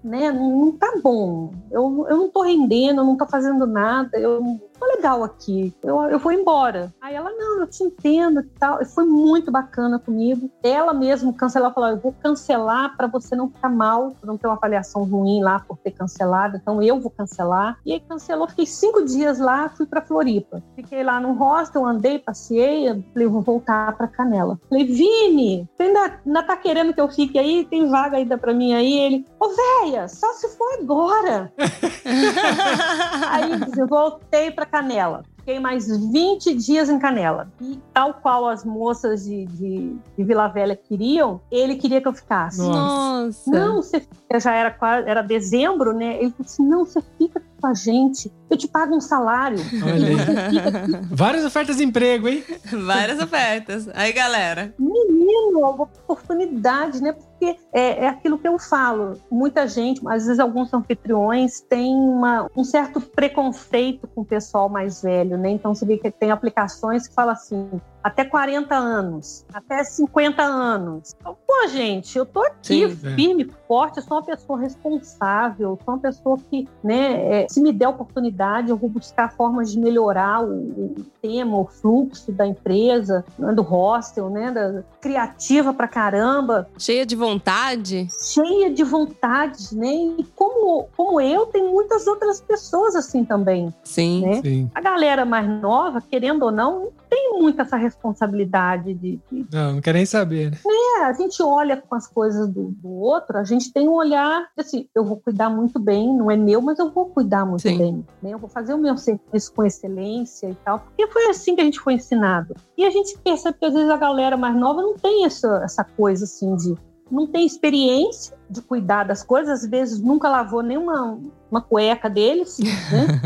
né, 0.04 0.32
não, 0.32 0.72
tá 0.72 0.94
bom. 1.04 1.52
Eu, 1.70 2.06
eu 2.10 2.18
não 2.18 2.30
tô 2.30 2.42
rendendo, 2.42 3.02
eu 3.02 3.06
não 3.06 3.18
tô 3.18 3.26
fazendo 3.26 3.68
nada. 3.68 4.18
Eu 4.18 4.42
tô 4.80 4.86
legal 4.86 5.24
aqui. 5.24 5.74
Eu, 5.84 6.02
eu 6.04 6.20
vou 6.20 6.32
embora. 6.32 6.94
Aí 7.02 7.16
ela, 7.16 7.32
não, 7.32 7.60
eu 7.62 7.68
te 7.68 7.84
entendo 7.84 8.40
e 8.42 8.60
tal. 8.60 8.82
E 8.82 8.86
foi 8.86 9.06
muito 9.06 9.52
bacana 9.52 10.00
comigo. 10.00 10.50
Ela 10.64 10.94
mesmo 10.94 11.34
cancelou, 11.34 11.72
falou, 11.72 11.90
eu 11.90 11.98
vou 11.98 12.14
cancelar 12.14 12.96
para 12.96 13.08
você 13.08 13.36
não 13.36 13.50
ficar 13.50 13.70
mal, 13.70 14.12
pra 14.20 14.28
não 14.28 14.38
ter 14.38 14.48
uma 14.48 14.56
avaliação 14.56 15.04
ruim 15.04 15.42
lá 15.42 15.60
por 15.60 15.78
ter 15.78 15.92
cancelado. 15.92 16.58
Então 16.58 16.82
eu 16.82 17.00
vou 17.00 17.12
cancelar. 17.12 17.78
E 17.86 17.94
aí 17.94 18.00
cancelou, 18.00 18.48
fiquei 18.48 18.66
cinco 18.66 19.04
dias 19.04 19.40
lá, 19.40 19.70
fui 19.70 19.86
para 19.86 20.02
Floripa. 20.02 20.62
Fiquei 20.76 21.04
lá 21.04 21.20
no 21.20 21.34
hostel, 21.34 21.86
andei, 21.86 22.20
passei, 22.20 22.88
falei, 23.14 23.28
vou 23.28 23.42
voltar 23.42 23.96
para 23.96 24.08
Canela. 24.08 24.60
Falei, 24.70 24.86
Vini, 24.86 25.68
você 25.76 25.84
ainda, 25.84 26.20
ainda 26.26 26.44
tá 26.44 26.58
querendo 26.58 26.94
que 26.94 27.02
eu 27.02 27.10
fique 27.10 27.38
aí? 27.38 27.66
Tem 27.66 27.88
vaga 27.88 28.18
ainda 28.18 28.38
para 28.38 28.54
mim 28.54 28.74
aí? 28.74 29.00
Ele, 29.00 29.26
ô 29.40 29.50
véia, 29.50 30.08
só 30.08 30.32
se 30.34 30.48
for 30.50 30.80
agora. 30.80 31.52
Aí 33.30 33.52
eu 33.78 33.88
voltei 33.88 34.52
para 34.52 34.65
Canela. 34.66 35.24
Fiquei 35.38 35.60
mais 35.60 35.88
20 35.88 36.56
dias 36.56 36.90
em 36.90 36.98
Canela. 36.98 37.52
E 37.62 37.80
tal 37.94 38.16
qual 38.16 38.48
as 38.48 38.66
moças 38.66 39.26
de, 39.26 39.46
de, 39.46 39.96
de 40.18 40.24
Vila 40.24 40.48
Velha 40.48 40.76
queriam, 40.76 41.40
ele 41.52 41.76
queria 41.76 42.02
que 42.02 42.08
eu 42.08 42.14
ficasse. 42.14 42.62
Nossa. 42.62 43.52
Não, 43.52 43.76
você 43.76 44.00
fica, 44.00 44.40
já 44.40 44.56
era 44.56 44.72
quase, 44.72 45.08
era 45.08 45.22
dezembro, 45.22 45.94
né? 45.94 46.16
Ele 46.16 46.32
falou 46.32 46.46
assim: 46.46 46.68
não, 46.68 46.86
você 46.86 47.00
fica 47.18 47.42
com 47.62 47.68
a 47.68 47.74
gente, 47.76 48.32
eu 48.50 48.58
te 48.58 48.68
pago 48.68 48.96
um 48.96 49.02
salário. 49.02 49.58
Olha 49.84 49.98
E 49.98 50.06
aí. 50.10 50.16
você 50.16 50.50
fica 50.50 50.78
aqui. 50.78 51.08
Várias 51.12 51.46
ofertas 51.46 51.78
de 51.78 51.84
emprego, 51.84 52.28
hein? 52.28 52.44
Várias 52.86 53.20
ofertas. 53.20 53.90
Aí, 53.94 54.12
galera. 54.14 54.74
Menino, 54.78 55.60
uma 55.60 55.70
oportunidade, 55.84 57.02
né? 57.02 57.14
Porque 57.14 57.58
é, 57.74 58.06
é 58.06 58.08
aquilo 58.08 58.38
que 58.38 58.48
eu 58.48 58.58
falo. 58.60 59.20
Muita 59.32 59.68
gente, 59.68 60.02
às 60.08 60.26
vezes 60.26 60.40
alguns 60.40 60.74
anfitriões 60.74 61.62
têm 61.62 61.96
uma, 61.96 62.50
um 62.56 62.64
certo 62.64 63.02
preconceito 63.02 64.08
com 64.08 64.22
o 64.22 64.26
pessoal 64.26 64.70
mais 64.70 65.02
velho, 65.02 65.38
né? 65.38 65.50
Então 65.50 65.74
você 65.74 65.86
vê 65.86 65.98
que 65.98 66.12
tem 66.12 66.32
aplicações 66.32 67.08
que 67.08 67.14
falam 67.14 67.34
assim, 67.34 67.70
até 68.04 68.24
40 68.24 68.76
anos, 68.76 69.46
até 69.54 69.84
50 69.84 70.44
anos. 70.44 71.16
Então, 71.20 71.36
Pô, 71.56 71.68
gente, 71.70 72.18
eu 72.18 72.26
tô 72.26 72.42
aqui 72.42 72.90
Sim. 72.90 73.08
É. 73.08 73.16
firme, 73.16 73.50
forte, 73.68 73.98
eu 73.98 74.04
sou 74.04 74.18
uma 74.18 74.24
pessoa 74.24 74.60
responsável, 74.60 75.80
sou 75.84 75.94
uma 75.94 76.00
pessoa 76.02 76.38
que, 76.50 76.68
né, 76.84 77.44
é, 77.44 77.48
se 77.48 77.62
me 77.62 77.72
der 77.72 77.88
oportunidade 77.88 78.35
eu 78.68 78.78
vou 78.78 78.90
buscar 78.90 79.32
formas 79.32 79.72
de 79.72 79.80
melhorar 79.80 80.44
o, 80.44 80.54
o 80.54 80.96
tema, 81.22 81.58
o 81.58 81.66
fluxo 81.66 82.32
da 82.32 82.46
empresa, 82.46 83.26
né, 83.38 83.54
do 83.54 83.62
hostel, 83.62 84.30
né? 84.30 84.52
Da, 84.52 84.84
criativa 85.02 85.74
pra 85.74 85.88
caramba, 85.88 86.68
Cheia 86.80 87.06
de 87.06 87.16
vontade. 87.16 88.08
cheia 88.34 88.72
de 88.72 88.84
vontade, 88.84 89.76
né? 89.76 89.94
E 90.18 90.26
como, 90.36 90.88
como 90.98 91.22
eu, 91.22 91.46
tem 91.46 91.64
muitas 91.64 92.08
outras 92.08 92.42
pessoas 92.42 92.96
assim 92.96 93.24
também. 93.24 93.74
Sim. 93.84 94.22
Né? 94.22 94.42
Sim. 94.42 94.72
A 94.74 94.82
galera 94.82 95.24
mais 95.24 95.48
nova, 95.48 96.02
querendo 96.02 96.44
ou 96.44 96.52
não, 96.52 96.66
não 96.66 96.92
tem 97.10 97.34
muito 97.40 97.62
essa 97.62 97.78
responsabilidade 97.78 98.94
de, 98.94 99.20
de 99.32 99.46
Não, 99.52 99.74
não 99.74 99.82
quer 99.82 99.94
nem 99.94 100.06
saber, 100.06 100.52
né? 100.52 100.58
É, 100.66 101.04
a 101.06 101.14
gente 101.14 101.42
olha 101.42 101.78
com 101.78 101.96
as 101.96 102.08
coisas 102.08 102.48
do, 102.50 102.70
do 102.72 102.90
outro, 102.90 103.38
a 103.38 103.44
gente 103.44 103.72
tem 103.72 103.88
um 103.88 103.94
olhar, 103.94 104.48
assim, 104.58 104.88
eu 104.96 105.06
vou 105.06 105.18
cuidar 105.18 105.50
muito 105.50 105.80
bem, 105.80 106.16
não 106.16 106.30
é 106.32 106.36
meu, 106.36 106.62
mas 106.62 106.80
eu 106.80 106.92
vou 106.92 107.06
cuidar 107.06 107.46
muito 107.46 107.62
Sim. 107.62 107.78
bem. 107.78 108.06
Né? 108.26 108.34
Eu 108.34 108.40
vou 108.40 108.50
fazer 108.50 108.74
o 108.74 108.78
meu 108.78 108.98
serviço 108.98 109.54
com 109.54 109.64
excelência 109.64 110.50
e 110.50 110.56
tal, 110.56 110.80
porque 110.80 111.08
foi 111.08 111.30
assim 111.30 111.56
que 111.56 111.62
a 111.62 111.64
gente 111.64 111.80
foi 111.80 111.94
ensinado. 111.94 112.56
E 112.76 112.84
a 112.84 112.90
gente 112.90 113.16
percebe 113.20 113.60
que 113.60 113.66
às 113.66 113.74
vezes 113.74 113.90
a 113.90 113.98
galera 113.98 114.36
mais 114.36 114.56
nova 114.56 114.82
não 114.82 114.96
tem 114.96 115.26
essa, 115.26 115.62
essa 115.64 115.84
coisa 115.84 116.26
assim 116.26 116.56
de. 116.56 116.76
Não 117.12 117.28
tem 117.28 117.46
experiência 117.46 118.36
de 118.50 118.64
cuidar 118.64 119.04
das 119.04 119.22
coisas, 119.22 119.64
às 119.64 119.70
vezes 119.70 120.00
nunca 120.02 120.28
lavou 120.28 120.64
nenhuma 120.64 121.20
uma 121.52 121.62
cueca 121.62 122.10
deles, 122.10 122.58
né? 122.58 123.22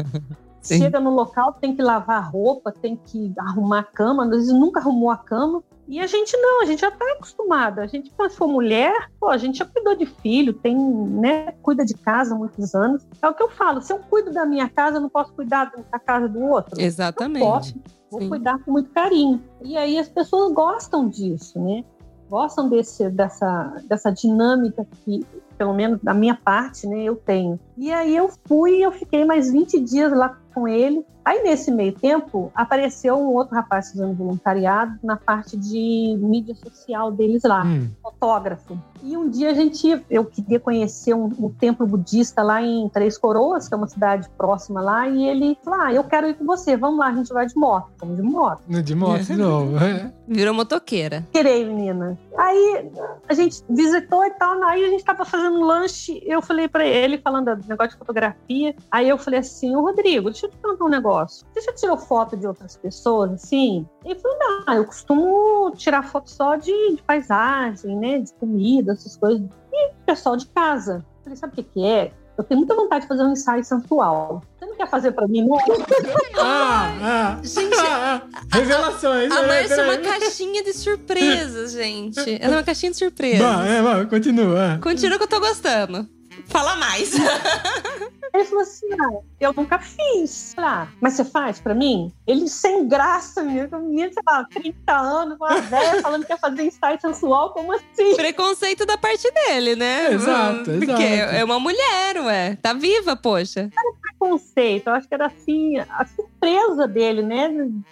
Chega 0.61 0.99
no 0.99 1.11
local, 1.11 1.53
tem 1.53 1.73
que 1.73 1.81
lavar 1.81 2.17
a 2.17 2.25
roupa, 2.25 2.73
tem 2.73 2.97
que 2.97 3.33
arrumar 3.39 3.79
a 3.79 3.83
cama, 3.83 4.25
às 4.25 4.29
vezes 4.31 4.53
nunca 4.53 4.81
arrumou 4.81 5.09
a 5.09 5.15
cama. 5.15 5.63
E 5.89 5.99
a 5.99 6.05
gente 6.05 6.37
não, 6.37 6.61
a 6.61 6.65
gente 6.65 6.81
já 6.81 6.89
está 6.89 7.03
acostumada. 7.13 7.81
A 7.81 7.87
gente, 7.87 8.11
quando 8.11 8.29
for 8.29 8.47
mulher, 8.47 9.09
pô, 9.19 9.27
a 9.27 9.37
gente 9.37 9.57
já 9.57 9.65
cuidou 9.65 9.95
de 9.95 10.05
filho, 10.05 10.53
tem, 10.53 10.77
né, 10.77 11.51
cuida 11.63 11.83
de 11.83 11.95
casa 11.95 12.35
há 12.35 12.37
muitos 12.37 12.75
anos. 12.75 13.07
É 13.19 13.27
o 13.27 13.33
que 13.33 13.41
eu 13.41 13.49
falo, 13.49 13.81
se 13.81 13.91
eu 13.91 13.97
cuido 13.97 14.31
da 14.31 14.45
minha 14.45 14.69
casa, 14.69 14.97
eu 14.97 15.01
não 15.01 15.09
posso 15.09 15.33
cuidar 15.33 15.73
da 15.91 15.97
casa 15.97 16.29
do 16.29 16.41
outro. 16.41 16.77
Não 16.77 16.85
Exatamente. 16.85 17.43
posso, 17.43 17.75
vou 18.11 18.21
Sim. 18.21 18.29
cuidar 18.29 18.63
com 18.63 18.71
muito 18.71 18.91
carinho. 18.91 19.41
E 19.63 19.75
aí 19.75 19.97
as 19.97 20.07
pessoas 20.07 20.53
gostam 20.53 21.09
disso, 21.09 21.59
né? 21.59 21.83
Gostam 22.29 22.69
desse, 22.69 23.09
dessa, 23.09 23.75
dessa 23.85 24.11
dinâmica 24.11 24.85
que, 25.03 25.25
pelo 25.57 25.73
menos 25.73 25.99
da 26.03 26.13
minha 26.13 26.35
parte, 26.35 26.85
né, 26.85 27.01
eu 27.01 27.15
tenho. 27.15 27.59
E 27.75 27.91
aí 27.91 28.15
eu 28.15 28.29
fui, 28.47 28.79
eu 28.79 28.91
fiquei 28.91 29.25
mais 29.25 29.51
20 29.51 29.79
dias 29.79 30.13
lá 30.13 30.37
com 30.53 30.67
ele. 30.67 31.03
Aí 31.29 31.43
nesse 31.43 31.69
meio 31.69 31.93
tempo 31.93 32.51
apareceu 32.55 33.15
um 33.15 33.27
outro 33.35 33.53
rapaz 33.53 33.91
fazendo 33.91 34.15
voluntariado 34.15 34.97
na 35.03 35.15
parte 35.15 35.55
de 35.55 36.17
mídia 36.19 36.55
social 36.55 37.11
deles 37.11 37.43
lá 37.43 37.63
Hum. 37.63 37.87
fotógrafo. 38.01 38.75
E 39.03 39.15
um 39.15 39.29
dia 39.29 39.51
a 39.51 39.53
gente, 39.53 40.03
eu 40.09 40.25
queria 40.25 40.59
conhecer 40.59 41.13
um, 41.13 41.25
um 41.39 41.49
templo 41.49 41.85
budista 41.85 42.41
lá 42.41 42.61
em 42.63 42.89
Três 42.89 43.15
Coroas, 43.17 43.67
que 43.67 43.73
é 43.75 43.77
uma 43.77 43.87
cidade 43.87 44.27
próxima 44.37 44.81
lá, 44.81 45.07
e 45.07 45.23
ele 45.29 45.55
falou: 45.63 45.79
Ah, 45.81 45.93
eu 45.93 46.03
quero 46.03 46.27
ir 46.27 46.33
com 46.33 46.45
você, 46.45 46.75
vamos 46.75 46.99
lá, 46.99 47.07
a 47.09 47.13
gente 47.13 47.31
vai 47.31 47.45
de 47.45 47.55
moto. 47.55 47.89
Vamos 47.99 48.17
de 48.17 48.23
moto. 48.23 48.61
De 48.67 48.95
moto 48.95 49.21
de 49.23 49.35
novo. 49.37 49.77
é. 49.77 50.11
Virou 50.27 50.53
motoqueira. 50.53 51.25
Querei, 51.31 51.65
menina. 51.65 52.17
Aí 52.37 52.89
a 53.27 53.33
gente 53.33 53.63
visitou 53.69 54.23
e 54.25 54.29
tal, 54.31 54.61
aí 54.63 54.83
a 54.85 54.89
gente 54.89 55.03
tava 55.03 55.25
fazendo 55.25 55.57
um 55.59 55.63
lanche, 55.63 56.21
eu 56.25 56.41
falei 56.41 56.67
pra 56.67 56.85
ele, 56.85 57.17
falando 57.17 57.55
do 57.55 57.67
negócio 57.67 57.93
de 57.93 57.97
fotografia, 57.97 58.75
aí 58.91 59.09
eu 59.09 59.17
falei 59.17 59.39
assim, 59.39 59.75
ô 59.75 59.81
Rodrigo, 59.81 60.29
deixa 60.29 60.45
eu 60.45 60.51
te 60.51 60.57
perguntar 60.57 60.85
um 60.85 60.89
negócio. 60.89 61.18
Você 61.27 61.61
já 61.61 61.73
tirou 61.73 61.97
foto 61.97 62.37
de 62.37 62.47
outras 62.47 62.77
pessoas, 62.77 63.31
assim? 63.31 63.87
Ele 64.05 64.19
falou, 64.19 64.37
não, 64.39 64.73
eu 64.75 64.85
costumo 64.85 65.71
tirar 65.75 66.03
foto 66.03 66.29
só 66.29 66.55
de, 66.55 66.95
de 66.95 67.01
paisagem, 67.03 67.95
né, 67.95 68.19
de 68.19 68.33
comida, 68.33 68.93
essas 68.93 69.15
coisas, 69.17 69.41
e 69.71 69.91
pessoal 70.05 70.35
de 70.37 70.47
casa. 70.47 71.05
Eu 71.19 71.23
falei, 71.23 71.37
sabe 71.37 71.53
o 71.53 71.55
que 71.55 71.63
que 71.63 71.85
é? 71.85 72.11
Eu 72.39 72.43
tenho 72.45 72.59
muita 72.59 72.73
vontade 72.73 73.01
de 73.01 73.09
fazer 73.09 73.23
um 73.23 73.33
ensaio 73.33 73.65
sensual. 73.65 74.41
Você 74.57 74.65
não 74.65 74.73
quer 74.73 74.89
fazer 74.89 75.11
pra 75.11 75.27
mim, 75.27 75.45
não? 75.45 75.57
Ah, 76.41 76.93
ah, 77.01 77.39
Gente, 77.43 77.77
ah, 77.77 78.21
ah. 78.23 78.57
Revelações. 78.57 79.29
A 79.29 79.41
é, 79.41 79.47
Márcia 79.47 79.75
é 79.75 79.83
uma 79.83 79.97
caixinha 79.97 80.63
de 80.63 80.71
surpresas, 80.71 81.73
gente. 81.73 82.37
Ela 82.41 82.53
é 82.53 82.57
uma 82.57 82.63
caixinha 82.63 82.93
de 82.93 82.97
surpresas. 82.97 83.41
Bah, 83.41 83.67
é, 83.67 83.81
bah, 83.81 84.05
continua. 84.05 84.79
Continua 84.81 85.17
que 85.17 85.23
eu 85.25 85.27
tô 85.27 85.41
gostando. 85.41 86.07
Fala 86.47 86.77
mais. 86.77 87.11
Ele 88.33 88.43
falou 88.45 88.61
assim: 88.61 88.87
ah, 88.93 89.19
eu 89.39 89.53
nunca 89.55 89.79
fiz. 89.79 90.53
Ah, 90.57 90.87
mas 91.01 91.13
você 91.13 91.25
faz 91.25 91.59
pra 91.59 91.73
mim? 91.73 92.11
Ele 92.27 92.47
sem 92.47 92.87
graça, 92.87 93.43
menino, 93.43 93.79
menino, 93.79 94.11
sei 94.13 94.23
lá, 94.27 94.45
30 94.53 94.97
anos, 94.97 95.37
com 95.37 95.45
uma 95.45 95.59
velha 95.61 96.01
falando 96.01 96.25
que 96.25 96.33
ia 96.33 96.37
fazer 96.37 96.63
ensaio 96.63 96.99
sensual, 97.01 97.53
como 97.53 97.71
assim? 97.73 98.15
Preconceito 98.15 98.85
da 98.85 98.97
parte 98.97 99.29
dele, 99.31 99.75
né? 99.75 100.13
Exato, 100.13 100.63
Porque 100.63 100.91
exato. 101.03 101.35
é 101.35 101.43
uma 101.43 101.59
mulher, 101.59 102.17
ué. 102.23 102.55
Tá 102.61 102.73
viva, 102.73 103.15
poxa. 103.15 103.69
Preconceito, 104.01 104.87
eu 104.87 104.93
acho 104.93 105.07
que 105.07 105.13
era 105.13 105.27
assim, 105.27 105.77
a 105.77 106.05
surpresa 106.05 106.87
dele, 106.87 107.21
né? 107.21 107.47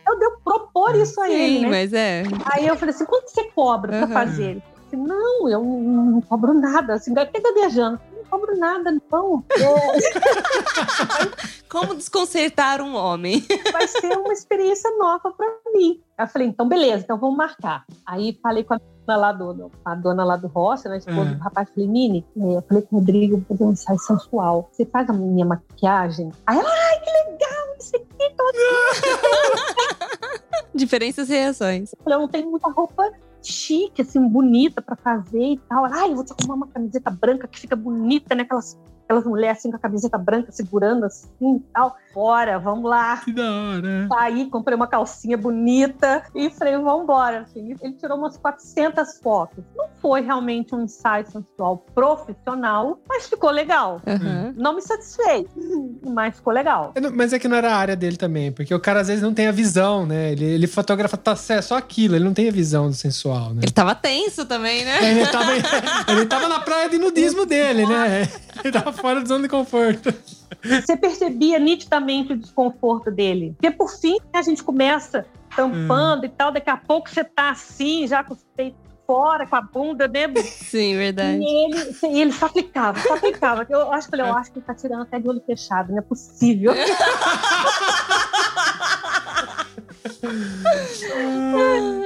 Eu 0.07 0.19
deu 0.19 0.31
propor 0.43 0.93
isso 0.95 1.19
a 1.21 1.29
ele, 1.29 1.55
Sim, 1.59 1.61
né? 1.61 1.69
mas 1.69 1.93
é. 1.93 2.23
Aí 2.53 2.67
eu 2.67 2.75
falei 2.75 2.93
assim: 2.93 3.05
quanto 3.05 3.29
você 3.29 3.43
cobra 3.55 3.89
pra 3.91 4.03
Aham. 4.03 4.13
fazer? 4.13 4.43
Ele 4.51 4.61
falou 4.61 4.85
assim: 4.85 4.97
não, 5.07 5.49
eu 5.49 5.63
não, 5.63 6.05
não 6.11 6.21
cobro 6.21 6.53
nada, 6.53 6.95
assim, 6.95 7.13
até 7.17 7.39
gaguejando. 7.39 7.99
Não 8.31 8.39
cobro 8.39 8.57
nada, 8.57 8.91
não. 9.11 9.43
É, 9.51 9.57
Como 11.69 11.95
desconcertar 11.95 12.81
um 12.81 12.95
homem? 12.95 13.45
vai 13.71 13.87
ser 13.87 14.17
uma 14.17 14.33
experiência 14.33 14.89
nova 14.97 15.31
pra 15.31 15.47
mim. 15.73 16.01
Aí 16.17 16.25
eu 16.25 16.29
falei, 16.29 16.47
então 16.47 16.67
beleza, 16.67 17.03
então 17.03 17.17
vamos 17.17 17.37
marcar. 17.37 17.85
Aí 18.05 18.37
falei 18.41 18.63
com 18.63 18.73
a 18.73 18.79
dona 19.05 19.17
lá 19.17 19.31
do, 19.31 19.71
a 19.85 19.95
dona 19.95 20.23
lá 20.23 20.35
do 20.37 20.47
Rocha, 20.47 20.89
né, 20.89 20.97
esposa 20.97 21.21
É. 21.21 21.25
do 21.35 21.39
rapaz, 21.39 21.69
falei, 21.69 21.87
Mini, 21.87 22.25
é, 22.37 22.57
eu 22.57 22.61
falei 22.67 22.83
com 22.83 22.95
o 22.95 22.99
Rodrigo, 22.99 23.35
eu 23.35 23.39
vou 23.39 23.45
fazer 23.57 23.63
um 23.63 23.71
ensaio 23.71 23.99
sensual. 23.99 24.69
Você 24.71 24.85
faz 24.85 25.09
a 25.09 25.13
minha 25.13 25.45
maquiagem? 25.45 26.31
Aí 26.45 26.57
ela, 26.57 26.69
ai, 26.69 26.99
que 26.99 27.11
legal, 27.11 27.75
isso 27.79 27.95
aqui. 27.95 28.07
Diferenças 30.73 31.29
e 31.29 31.33
reações. 31.33 31.93
Eu 31.93 31.99
falei, 32.03 32.17
eu 32.17 32.21
não 32.21 32.27
tenho 32.27 32.49
muita 32.51 32.69
roupa 32.69 33.09
chique, 33.41 34.01
assim, 34.01 34.27
bonita 34.27 34.81
pra 34.81 34.95
fazer 34.95 35.53
e 35.53 35.57
tal. 35.69 35.85
Ai, 35.85 36.11
eu 36.11 36.15
vou 36.15 36.25
te 36.25 36.33
arrumar 36.33 36.55
uma 36.55 36.67
camiseta 36.67 37.09
branca 37.11 37.47
que 37.47 37.59
fica 37.59 37.75
bonita, 37.75 38.35
né? 38.35 38.43
Aquelas, 38.43 38.77
aquelas 39.07 39.23
mulheres 39.25 39.59
assim 39.59 39.71
com 39.71 39.77
a 39.77 39.79
camiseta 39.79 40.17
branca 40.17 40.51
segurando 40.51 41.05
assim 41.05 41.27
e 41.55 41.59
tal. 41.73 41.95
Bora, 42.13 42.59
vamos 42.59 42.89
lá. 42.89 43.17
Que 43.23 43.31
da 43.31 43.43
hora. 43.49 44.07
Saí, 44.09 44.49
comprei 44.49 44.75
uma 44.75 44.87
calcinha 44.87 45.37
bonita 45.37 46.23
e 46.35 46.49
falei, 46.49 46.75
vamos 46.77 47.03
embora. 47.03 47.41
Assim. 47.41 47.75
Ele 47.81 47.93
tirou 47.93 48.17
umas 48.17 48.37
400 48.37 49.19
fotos. 49.21 49.63
Não 49.75 49.85
foi 50.01 50.21
realmente 50.21 50.73
um 50.75 50.81
ensaio 50.83 51.25
sensual 51.31 51.77
profissional, 51.95 52.99
mas 53.07 53.27
ficou 53.27 53.49
legal. 53.51 54.01
Aham. 54.05 54.53
Não 54.57 54.75
me 54.75 54.81
satisfez, 54.81 55.45
mas 56.05 56.35
ficou 56.35 56.51
legal. 56.51 56.91
É, 56.95 56.99
não- 57.01 57.11
Mas 57.11 57.31
é 57.33 57.39
que 57.39 57.47
não 57.47 57.55
era 57.57 57.71
a 57.73 57.77
área 57.77 57.95
dele 57.95 58.17
também, 58.17 58.51
porque 58.51 58.73
o 58.73 58.79
cara 58.79 58.99
às 59.01 59.07
vezes 59.07 59.21
não 59.23 59.33
tem 59.33 59.47
a 59.47 59.51
visão, 59.51 60.05
né? 60.05 60.31
Ele, 60.31 60.43
ele 60.45 60.67
fotografa 60.67 61.15
tá, 61.17 61.35
é 61.49 61.61
só 61.61 61.77
aquilo, 61.77 62.15
ele 62.15 62.25
não 62.25 62.33
tem 62.33 62.49
a 62.49 62.51
visão 62.51 62.87
do 62.89 62.95
sensual, 62.95 63.53
né? 63.53 63.61
Ele 63.63 63.71
tava 63.71 63.95
tenso 63.95 64.45
também, 64.45 64.83
né? 64.83 64.97
Ele 65.11 65.25
tava, 65.27 65.51
ele 66.11 66.25
tava 66.25 66.47
na 66.47 66.59
praia 66.59 66.89
de 66.89 66.97
nudismo 66.97 67.45
dele, 67.47 67.85
né? 67.85 68.27
Ele 68.63 68.71
tava 68.71 68.91
fora 68.93 69.19
da 69.19 69.25
zona 69.25 69.43
de 69.43 69.49
conforto. 69.49 70.13
Você 70.63 70.97
percebia 70.97 71.59
nitidamente 71.59 72.33
o 72.33 72.37
desconforto 72.37 73.11
dele. 73.11 73.53
Porque 73.53 73.71
por 73.71 73.89
fim 73.89 74.17
a 74.33 74.41
gente 74.41 74.63
começa 74.63 75.25
tampando 75.55 76.25
e 76.25 76.29
tal, 76.29 76.51
daqui 76.51 76.69
a 76.69 76.77
pouco 76.77 77.09
você 77.09 77.23
tá 77.23 77.51
assim, 77.51 78.07
já 78.07 78.23
com 78.23 78.33
os 78.33 78.43
peitos 78.55 78.79
fora, 79.05 79.47
com 79.47 79.55
a 79.55 79.61
bunda, 79.61 80.07
né? 80.07 80.27
Sim, 80.43 80.97
verdade. 80.97 81.39
E 81.39 81.65
ele, 81.65 82.21
ele 82.21 82.31
só 82.33 82.47
aplicava, 82.47 82.99
só 82.99 83.15
aplicava. 83.15 83.65
Eu 83.69 83.93
acho, 83.93 84.09
falei, 84.09 84.25
eu 84.25 84.35
acho 84.35 84.51
que 84.51 84.59
ele 84.59 84.65
tá 84.65 84.75
tirando 84.75 85.03
até 85.03 85.17
de 85.17 85.29
olho 85.29 85.41
fechado, 85.45 85.91
não 85.91 85.99
é 85.99 86.01
possível. 86.01 86.73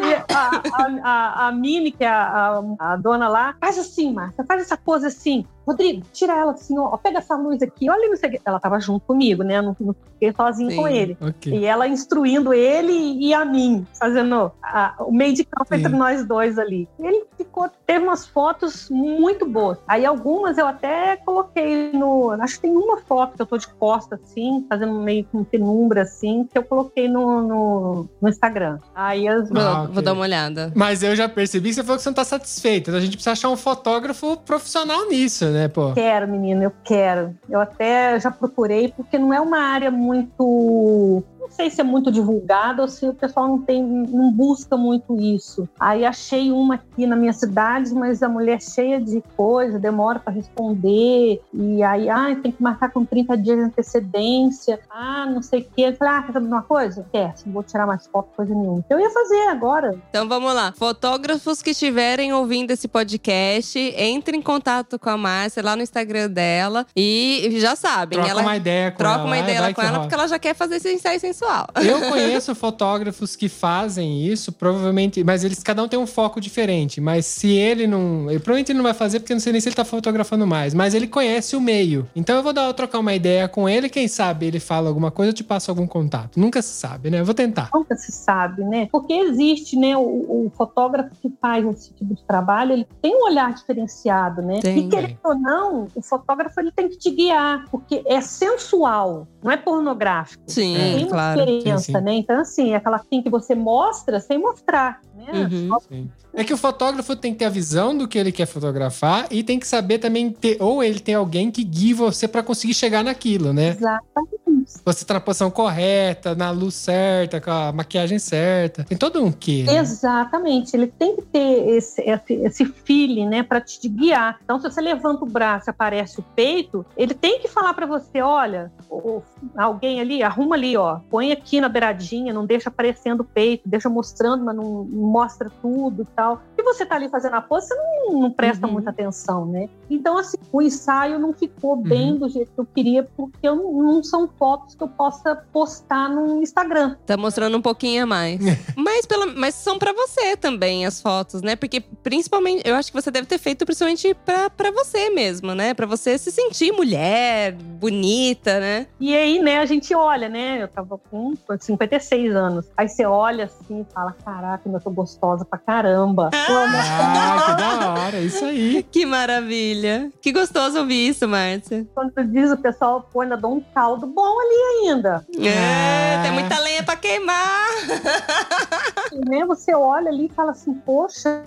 E 0.04 0.14
a, 0.34 0.62
a, 0.74 1.00
a, 1.04 1.48
a 1.48 1.52
Mini, 1.52 1.92
que 1.92 2.04
é 2.04 2.10
a, 2.10 2.62
a, 2.80 2.94
a 2.94 2.96
dona 2.96 3.28
lá, 3.28 3.56
faz 3.60 3.78
assim, 3.78 4.14
Márcia, 4.14 4.44
faz 4.46 4.62
essa 4.62 4.78
pose 4.78 5.06
assim. 5.06 5.46
Rodrigo, 5.66 6.04
tira 6.12 6.34
ela 6.34 6.52
assim, 6.54 6.78
ó, 6.78 6.96
pega 6.98 7.20
essa 7.20 7.36
luz 7.36 7.62
aqui, 7.62 7.90
olha 7.90 8.10
não 8.10 8.18
sei. 8.18 8.40
Ela 8.44 8.60
tava 8.60 8.80
junto 8.80 9.06
comigo, 9.06 9.44
né? 9.44 9.58
Eu 9.58 9.64
não, 9.64 9.76
não 9.80 9.96
fiquei 10.14 10.34
sozinha 10.34 10.70
Sim. 10.72 10.76
com 10.78 10.88
ele. 10.88 11.18
Ok. 11.22 11.54
E 11.54 11.66
ela 11.66 11.88
instruindo 11.88 12.54
ele 12.54 12.92
e 12.94 13.34
a 13.34 13.46
mim, 13.46 13.86
fazendo 14.00 14.52
a- 14.64 14.96
o 15.00 15.12
meio 15.12 15.34
de 15.34 15.44
campo 15.44 15.68
Sim. 15.74 15.80
entre 15.80 15.96
nós 15.96 16.26
dois 16.26 16.58
ali. 16.58 16.88
Ele 17.00 17.24
ficou, 17.38 17.70
teve 17.86 18.04
umas 18.04 18.26
fotos 18.28 18.90
muito 18.90 19.46
boas. 19.46 19.78
Aí 19.88 20.06
algumas 20.06 20.58
eu 20.58 20.68
até 20.68 21.18
coloquei 21.18 21.92
no. 21.94 22.32
Acho 22.42 22.56
que 22.56 22.62
tem 22.64 22.72
uma 22.76 22.98
foto 22.98 23.36
que 23.36 23.42
eu 23.42 23.46
tô 23.46 23.58
de 23.58 23.68
costa, 23.68 24.20
assim, 24.24 24.66
fazendo 24.70 24.94
meio 24.94 25.26
com 25.32 25.44
penumbra, 25.44 26.02
assim, 26.04 26.48
que 26.52 26.58
eu 26.58 26.64
coloquei 26.64 27.08
no, 27.08 27.42
no, 27.42 28.10
no 28.22 28.30
Instagram. 28.30 28.80
Aí 28.96 29.28
as. 29.28 29.50
Vou, 29.50 29.62
Ah, 29.62 29.82
vou 29.84 29.92
ok. 29.92 30.02
dar 30.04 30.14
uma 30.14 30.22
olhada. 30.24 30.72
Mas 30.76 31.04
eu 31.04 31.16
já 31.16 31.30
percebi 31.30 31.70
que 31.70 31.76
você 31.76 31.84
falou 31.84 31.98
que 31.98 32.04
você 32.04 32.10
não 32.10 32.16
tá 32.16 32.24
satisfeita. 32.24 32.90
Então 32.90 32.98
a 33.00 33.02
gente 33.04 33.14
precisa 33.18 33.32
achar 33.34 33.50
um 33.50 33.58
fotógrafo 33.58 34.38
profissional 34.38 35.08
nisso, 35.10 35.46
né, 35.52 35.68
pô? 35.68 35.94
Quero, 35.94 36.28
menina, 36.28 36.64
eu 36.64 36.72
quero. 36.84 37.36
Eu 37.50 37.60
até 37.60 38.20
já 38.20 38.32
procurei, 38.32 38.90
porque 38.90 39.18
não 39.18 39.34
é 39.34 39.40
uma 39.40 39.60
área 39.60 39.92
muito 39.92 41.24
não 41.42 41.50
sei 41.50 41.70
se 41.70 41.82
é 41.82 41.84
muito 41.84 42.12
divulgado 42.12 42.84
ou 42.84 42.88
se 42.88 43.08
o 43.08 43.14
pessoal 43.14 43.48
não 43.48 43.60
tem, 43.60 43.84
não 43.84 44.32
busca 44.32 44.78
muito 44.78 45.20
isso. 45.20 45.68
Aí 45.80 46.06
achei 46.06 46.52
uma 46.52 46.76
aqui 46.76 47.08
na 47.08 47.16
minha 47.16 47.34
cidade, 47.34 47.94
mas 47.94 48.22
a 48.22 48.30
mulher 48.30 48.52
é 48.58 48.60
cheia 48.60 49.00
de 49.00 49.24
coisa, 49.36 49.80
demora 49.80 50.20
para 50.20 50.34
responder, 50.34 51.42
e 51.54 51.82
aí, 51.82 52.10
ah, 52.10 52.36
tem 52.42 52.52
que 52.52 52.62
marcar 52.62 52.92
com 52.92 53.06
30 53.06 53.38
dias 53.38 53.58
de 53.58 53.64
antecedência, 53.64 54.80
ah, 54.90 55.26
não 55.26 55.42
sei 55.42 55.62
o 55.62 55.64
quê. 55.76 55.82
Eu 55.84 55.96
falei, 55.96 56.14
ah, 56.14 56.24
quer 56.24 56.34
saber 56.34 56.48
uma 56.48 56.62
coisa? 56.62 57.06
Quer, 57.12 57.34
não 57.46 57.54
vou 57.54 57.64
tirar 57.64 57.88
mais 57.88 58.06
foto, 58.08 58.30
coisa 58.36 58.54
nenhuma. 58.54 58.84
Eu 58.90 59.00
ia 59.00 59.10
fazer 59.10 59.48
agora. 59.48 59.98
Então 60.10 60.28
vamos 60.28 60.54
lá. 60.54 60.74
Fotógrafos 60.74 61.62
que 61.62 61.72
estiverem 61.72 62.34
ouvindo 62.34 62.72
esse 62.72 62.88
podcast, 62.88 63.80
entre 63.98 64.38
em 64.38 64.42
contato 64.42 65.00
com 65.00 65.10
a 65.10 65.18
Márcia 65.18 65.64
lá 65.64 65.76
no 65.76 65.82
Instagram 65.82 66.30
dela 66.30 66.86
e 66.96 67.58
já 67.60 67.76
sabem. 67.76 68.18
Troca 68.18 68.30
ela 68.30 68.42
uma 68.42 68.58
ideia 68.58 68.92
com 68.92 68.98
troca 68.98 69.16
ela. 69.16 69.26
uma 69.26 69.38
é, 69.38 69.42
ideia 69.42 69.62
vai 69.62 69.74
com 69.74 69.82
que 69.82 69.88
ela 69.88 69.98
rola. 69.98 70.04
porque 70.04 70.16
ela 70.16 70.28
já 70.28 70.40
quer 70.40 70.54
fazer 70.54 70.76
esse 70.76 70.94
ensaio 70.94 71.20
sensual. 71.34 71.68
Eu 71.82 72.10
conheço 72.10 72.54
fotógrafos 72.54 73.36
que 73.36 73.50
fazem 73.50 74.26
isso, 74.26 74.52
provavelmente, 74.52 75.24
mas 75.24 75.44
eles 75.44 75.62
cada 75.64 75.84
um 75.84 75.88
tem 75.88 76.00
um 76.00 76.08
foco 76.08 76.40
diferente. 76.40 77.02
Mas 77.02 77.26
se 77.26 77.50
ele 77.50 77.88
não. 77.88 78.30
Ele 78.30 78.40
provavelmente 78.40 78.72
ele 78.72 78.78
não 78.78 78.84
vai 78.84 78.94
fazer, 78.94 79.20
porque 79.20 79.34
não 79.34 79.40
sei 79.40 79.52
nem 79.52 79.62
se 79.62 79.70
ele 79.70 79.76
tá 79.76 79.86
fotografando 79.86 80.46
mais. 80.46 80.74
Mas 80.74 80.94
ele 80.94 81.08
conhece 81.08 81.56
o 81.56 81.62
meio. 81.62 82.08
Então 82.16 82.36
eu 82.36 82.44
vou 82.44 82.54
dar, 82.54 82.74
trocar 82.74 83.00
uma 83.00 83.14
ideia 83.14 83.48
com 83.48 83.68
ele. 83.68 83.90
Quem 83.90 84.08
sabe 84.08 84.46
ele 84.46 84.60
fala 84.60 84.90
alguma 84.90 85.12
coisa, 85.12 85.32
eu 85.32 85.34
te 85.34 85.44
passo 85.44 85.72
algum 85.72 85.88
contato. 85.88 86.40
Nunca 86.40 86.62
se 86.62 86.74
sabe, 86.74 87.10
né? 87.10 87.20
Eu 87.20 87.26
vou 87.26 87.34
tentar. 87.34 87.70
Nunca 87.74 87.96
se 87.96 88.12
sabe, 88.12 88.64
né? 88.64 88.88
Porque 88.92 89.14
existe, 89.14 89.78
né? 89.78 89.96
O, 89.98 90.02
o 90.02 90.52
fotógrafo 90.56 91.12
que 91.22 91.32
faz 91.42 91.66
esse 91.66 91.94
tipo 91.94 92.14
de 92.14 92.24
trabalho, 92.26 92.74
ele 92.74 92.88
tem 93.02 93.16
um 93.16 93.26
olhar 93.26 93.54
diferenciado, 93.54 94.42
né? 94.42 94.60
Tem. 94.62 94.80
E 94.80 94.90
querendo 94.90 95.18
ou 95.24 95.36
não, 95.36 95.88
o 95.96 96.02
fotógrafo 96.02 96.60
ele 96.60 96.72
tem 96.72 96.90
que 96.90 96.98
te 96.98 97.10
guiar, 97.12 97.66
porque 97.70 98.04
é 98.06 98.22
sensual, 98.22 99.28
não 99.44 99.52
é 99.52 99.58
pornográfico. 99.58 100.44
Sim, 100.48 100.76
É, 100.76 100.96
tem 100.96 101.06
uma 101.06 101.21
claro. 101.22 101.40
diferença, 101.46 101.84
Sim, 101.84 101.94
sim. 101.94 102.02
né? 102.02 102.14
Então, 102.16 102.40
assim, 102.40 102.74
é 102.74 102.76
aquela 102.76 102.98
assim 102.98 103.22
que 103.22 103.30
você 103.30 103.56
mostra 103.56 104.20
sem 104.20 104.38
mostrar, 104.38 105.00
né? 105.16 105.48
Uhum. 105.52 105.68
Só 105.70 105.80
Sim. 105.88 106.10
É 106.34 106.46
que 106.46 106.54
o 106.54 106.58
fotógrafo 106.58 107.14
tem 107.14 107.34
que 107.34 107.40
ter 107.40 107.46
a 107.46 107.50
visão 107.50 107.98
do 107.98 108.08
que 108.08 108.18
ele 108.18 108.32
quer 108.32 108.46
fotografar 108.46 109.28
e 109.30 109.44
tem 109.44 109.60
que 109.60 109.68
saber 109.68 110.00
também 110.00 110.30
ter, 110.32 110.56
ou 110.62 110.82
ele 110.82 111.00
tem 111.02 111.14
alguém 111.14 111.52
que 111.52 111.62
guie 111.62 111.94
você 111.94 112.26
pra 112.26 112.42
conseguir 112.42 112.74
chegar 112.74 113.04
naquilo, 113.04 113.52
né? 113.52 113.70
Exatamente. 113.70 114.72
Você 114.86 115.04
tá 115.04 115.16
na 115.16 115.20
posição 115.20 115.52
correta, 115.52 116.34
na 116.34 116.50
luz 116.52 116.76
certa, 116.76 117.42
com 117.42 117.52
a 117.52 117.72
maquiagem 117.74 118.18
certa. 118.18 118.86
Tem 118.86 118.98
todo 118.98 119.22
um 119.22 119.30
quê. 119.32 119.64
né? 119.68 119.78
Exatamente, 119.80 120.74
ele 120.76 120.88
tem 120.88 121.16
que 121.18 121.24
ter 121.24 121.68
esse, 121.70 122.02
esse, 122.02 122.34
esse 122.36 122.66
feeling, 122.66 123.28
né, 123.28 123.44
para 123.44 123.60
te 123.60 123.90
guiar. 123.90 124.40
Então, 124.44 124.58
se 124.60 124.70
você 124.70 124.80
levanta 124.80 125.26
o 125.26 125.28
braço 125.28 125.70
e 125.70 125.72
aparece 125.72 126.20
o 126.20 126.24
peito, 126.36 126.86
ele 126.96 127.14
tem 127.14 127.40
que 127.40 127.48
falar 127.50 127.74
para 127.74 127.86
você: 127.86 128.22
olha, 128.22 128.72
o- 128.90 129.22
alguém 129.58 130.00
ali, 130.00 130.24
arruma 130.24 130.56
ali, 130.56 130.76
ó, 130.78 131.00
põe 131.10 131.32
aqui 131.32 131.60
na 131.62 131.70
beiradinha, 131.70 132.34
não 132.34 132.46
deixa 132.46 132.70
aparecendo 132.70 133.22
o 133.22 133.26
peito, 133.26 133.64
deixa 133.68 133.90
mostrando, 133.90 134.44
mas 134.44 134.56
não, 134.56 134.84
mostra 134.86 135.52
tudo 135.62 136.04
e 136.04 136.06
tal. 136.16 136.42
Se 136.56 136.64
você 136.64 136.86
tá 136.86 136.96
ali 136.96 137.10
fazendo 137.10 137.36
a 137.36 137.42
pose, 137.42 137.68
você 137.68 137.76
não, 137.76 138.20
não 138.22 138.32
presta 138.32 138.66
Uhum. 138.68 138.74
muita 138.74 138.90
atenção, 138.92 139.46
né? 139.46 139.68
Então, 139.90 140.18
assim, 140.18 140.38
o 140.52 140.62
ensaio 140.62 141.18
não 141.20 141.34
ficou 141.34 141.76
bem 141.76 142.16
do 142.18 142.30
jeito 142.30 142.52
que 142.54 142.60
eu 142.60 142.66
queria, 142.66 143.04
porque 143.18 143.48
eu 143.48 143.56
não, 143.56 144.04
são 144.04 144.28
fotos 144.40 144.76
que 144.76 144.84
eu 144.84 144.88
possa 144.88 145.36
postar 145.52 146.10
no 146.10 146.42
Instagram. 146.42 146.96
Tá 147.06 147.18
mostrando 147.18 147.58
um 147.58 147.62
pouquinho 147.62 148.04
a 148.04 148.06
mais. 148.06 148.40
mas, 148.78 149.06
pela, 149.06 149.26
mas 149.28 149.56
são 149.56 149.78
pra 149.80 149.92
você 149.94 150.38
também 150.38 150.86
as 150.86 151.02
fotos, 151.02 151.42
né? 151.42 151.56
Porque 151.56 151.82
principalmente, 151.82 152.62
eu 152.68 152.76
acho 152.76 152.92
que 152.92 153.02
você 153.02 153.10
deve 153.12 153.28
ter 153.28 153.38
feito 153.38 153.66
principalmente 153.66 154.14
pra, 154.26 154.50
pra 154.50 154.72
você 154.72 155.10
mesmo, 155.10 155.54
né? 155.56 155.74
Pra 155.74 155.86
você 155.86 156.18
se 156.18 156.32
sentir 156.32 156.72
mulher, 156.72 157.54
bonita, 157.54 158.60
né? 158.60 158.88
E 159.00 159.16
aí, 159.16 159.31
né, 159.40 159.60
a 159.60 159.66
gente 159.66 159.94
olha, 159.94 160.28
né? 160.28 160.62
Eu 160.64 160.68
tava 160.68 160.98
com 161.10 161.34
56 161.60 162.36
anos. 162.36 162.66
Aí 162.76 162.90
você 162.90 163.06
olha 163.06 163.46
assim 163.46 163.82
e 163.88 163.94
fala: 163.94 164.16
caraca, 164.26 164.68
eu 164.68 164.80
tô 164.80 164.90
gostosa 164.90 165.46
pra 165.46 165.60
caramba. 165.60 166.30
Ah, 166.34 167.46
que 167.46 167.56
da 167.56 167.94
hora, 167.94 168.20
isso 168.20 168.44
aí. 168.46 168.84
Que 168.92 169.06
maravilha. 169.06 170.12
Que 170.22 170.32
gostoso 170.32 170.80
ouvir 170.80 171.08
isso, 171.10 171.28
Márcia. 171.28 171.86
Quando 171.94 172.12
tu 172.12 172.24
diz, 172.26 172.52
o 172.52 172.58
pessoal 172.58 173.08
pô, 173.12 173.22
ainda 173.22 173.38
dá 173.38 173.48
um 173.48 173.62
caldo 173.74 174.06
bom 174.08 174.40
ali 174.40 174.90
ainda. 174.90 175.26
É, 175.40 176.16
Ah. 176.18 176.22
tem 176.24 176.32
muita 176.32 176.60
lenha 176.60 176.84
pra 176.84 176.96
queimar. 176.96 177.68
E, 179.14 179.30
né, 179.30 179.46
você 179.46 179.74
olha 179.76 180.10
ali 180.10 180.26
e 180.28 180.30
fala 180.30 180.52
assim: 180.52 180.74
poxa, 180.74 181.44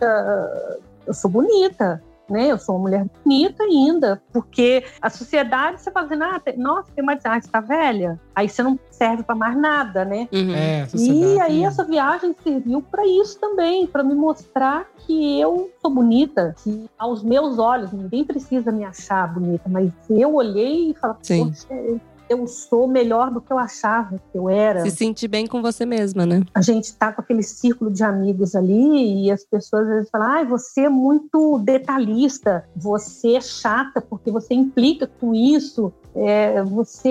eu 1.06 1.14
sou 1.14 1.30
bonita. 1.30 2.02
Né, 2.28 2.50
eu 2.52 2.58
sou 2.58 2.76
uma 2.76 2.82
mulher 2.84 3.04
bonita 3.22 3.62
ainda, 3.64 4.22
porque 4.32 4.82
a 5.00 5.10
sociedade 5.10 5.82
você 5.82 5.90
fala 5.90 6.06
assim, 6.06 6.22
ah, 6.22 6.40
tem- 6.40 6.56
nossa, 6.56 6.90
tem 6.94 7.04
mais, 7.04 7.20
ah, 7.26 7.38
você 7.38 7.48
tá 7.50 7.60
velha, 7.60 8.18
aí 8.34 8.48
você 8.48 8.62
não 8.62 8.78
serve 8.90 9.22
pra 9.22 9.34
mais 9.34 9.54
nada, 9.56 10.06
né? 10.06 10.26
Uhum. 10.32 10.54
É, 10.54 10.86
E 10.94 11.38
aí 11.40 11.64
essa 11.64 11.84
viagem 11.84 12.34
serviu 12.42 12.80
para 12.80 13.06
isso 13.06 13.38
também, 13.38 13.86
para 13.86 14.02
me 14.02 14.14
mostrar 14.14 14.86
que 15.06 15.38
eu 15.38 15.70
sou 15.82 15.90
bonita, 15.90 16.54
que 16.64 16.88
aos 16.98 17.22
meus 17.22 17.58
olhos 17.58 17.92
ninguém 17.92 18.24
precisa 18.24 18.72
me 18.72 18.84
achar 18.84 19.32
bonita, 19.34 19.68
mas 19.68 19.92
eu 20.08 20.34
olhei 20.34 20.92
e 20.92 20.94
falei, 20.94 21.16
Sim. 21.22 21.48
poxa, 21.50 22.00
eu- 22.28 22.46
sou 22.46 22.86
melhor 22.86 23.30
do 23.30 23.40
que 23.40 23.52
eu 23.52 23.58
achava 23.58 24.20
que 24.30 24.38
eu 24.38 24.48
era. 24.48 24.80
Se 24.80 24.90
sentir 24.90 25.28
bem 25.28 25.46
com 25.46 25.60
você 25.62 25.84
mesma, 25.84 26.24
né? 26.26 26.42
A 26.54 26.60
gente 26.60 26.94
tá 26.94 27.12
com 27.12 27.20
aquele 27.20 27.42
círculo 27.42 27.90
de 27.90 28.02
amigos 28.02 28.54
ali 28.54 29.24
e 29.24 29.30
as 29.30 29.44
pessoas 29.44 29.82
às 29.88 29.94
vezes 29.94 30.10
falam: 30.10 30.28
"Ai, 30.28 30.46
você 30.46 30.82
é 30.82 30.88
muito 30.88 31.58
detalhista, 31.58 32.64
você 32.76 33.34
é 33.36 33.40
chata 33.40 34.00
porque 34.00 34.30
você 34.30 34.54
implica 34.54 35.06
com 35.20 35.34
isso, 35.34 35.92
é, 36.14 36.62
você 36.62 37.08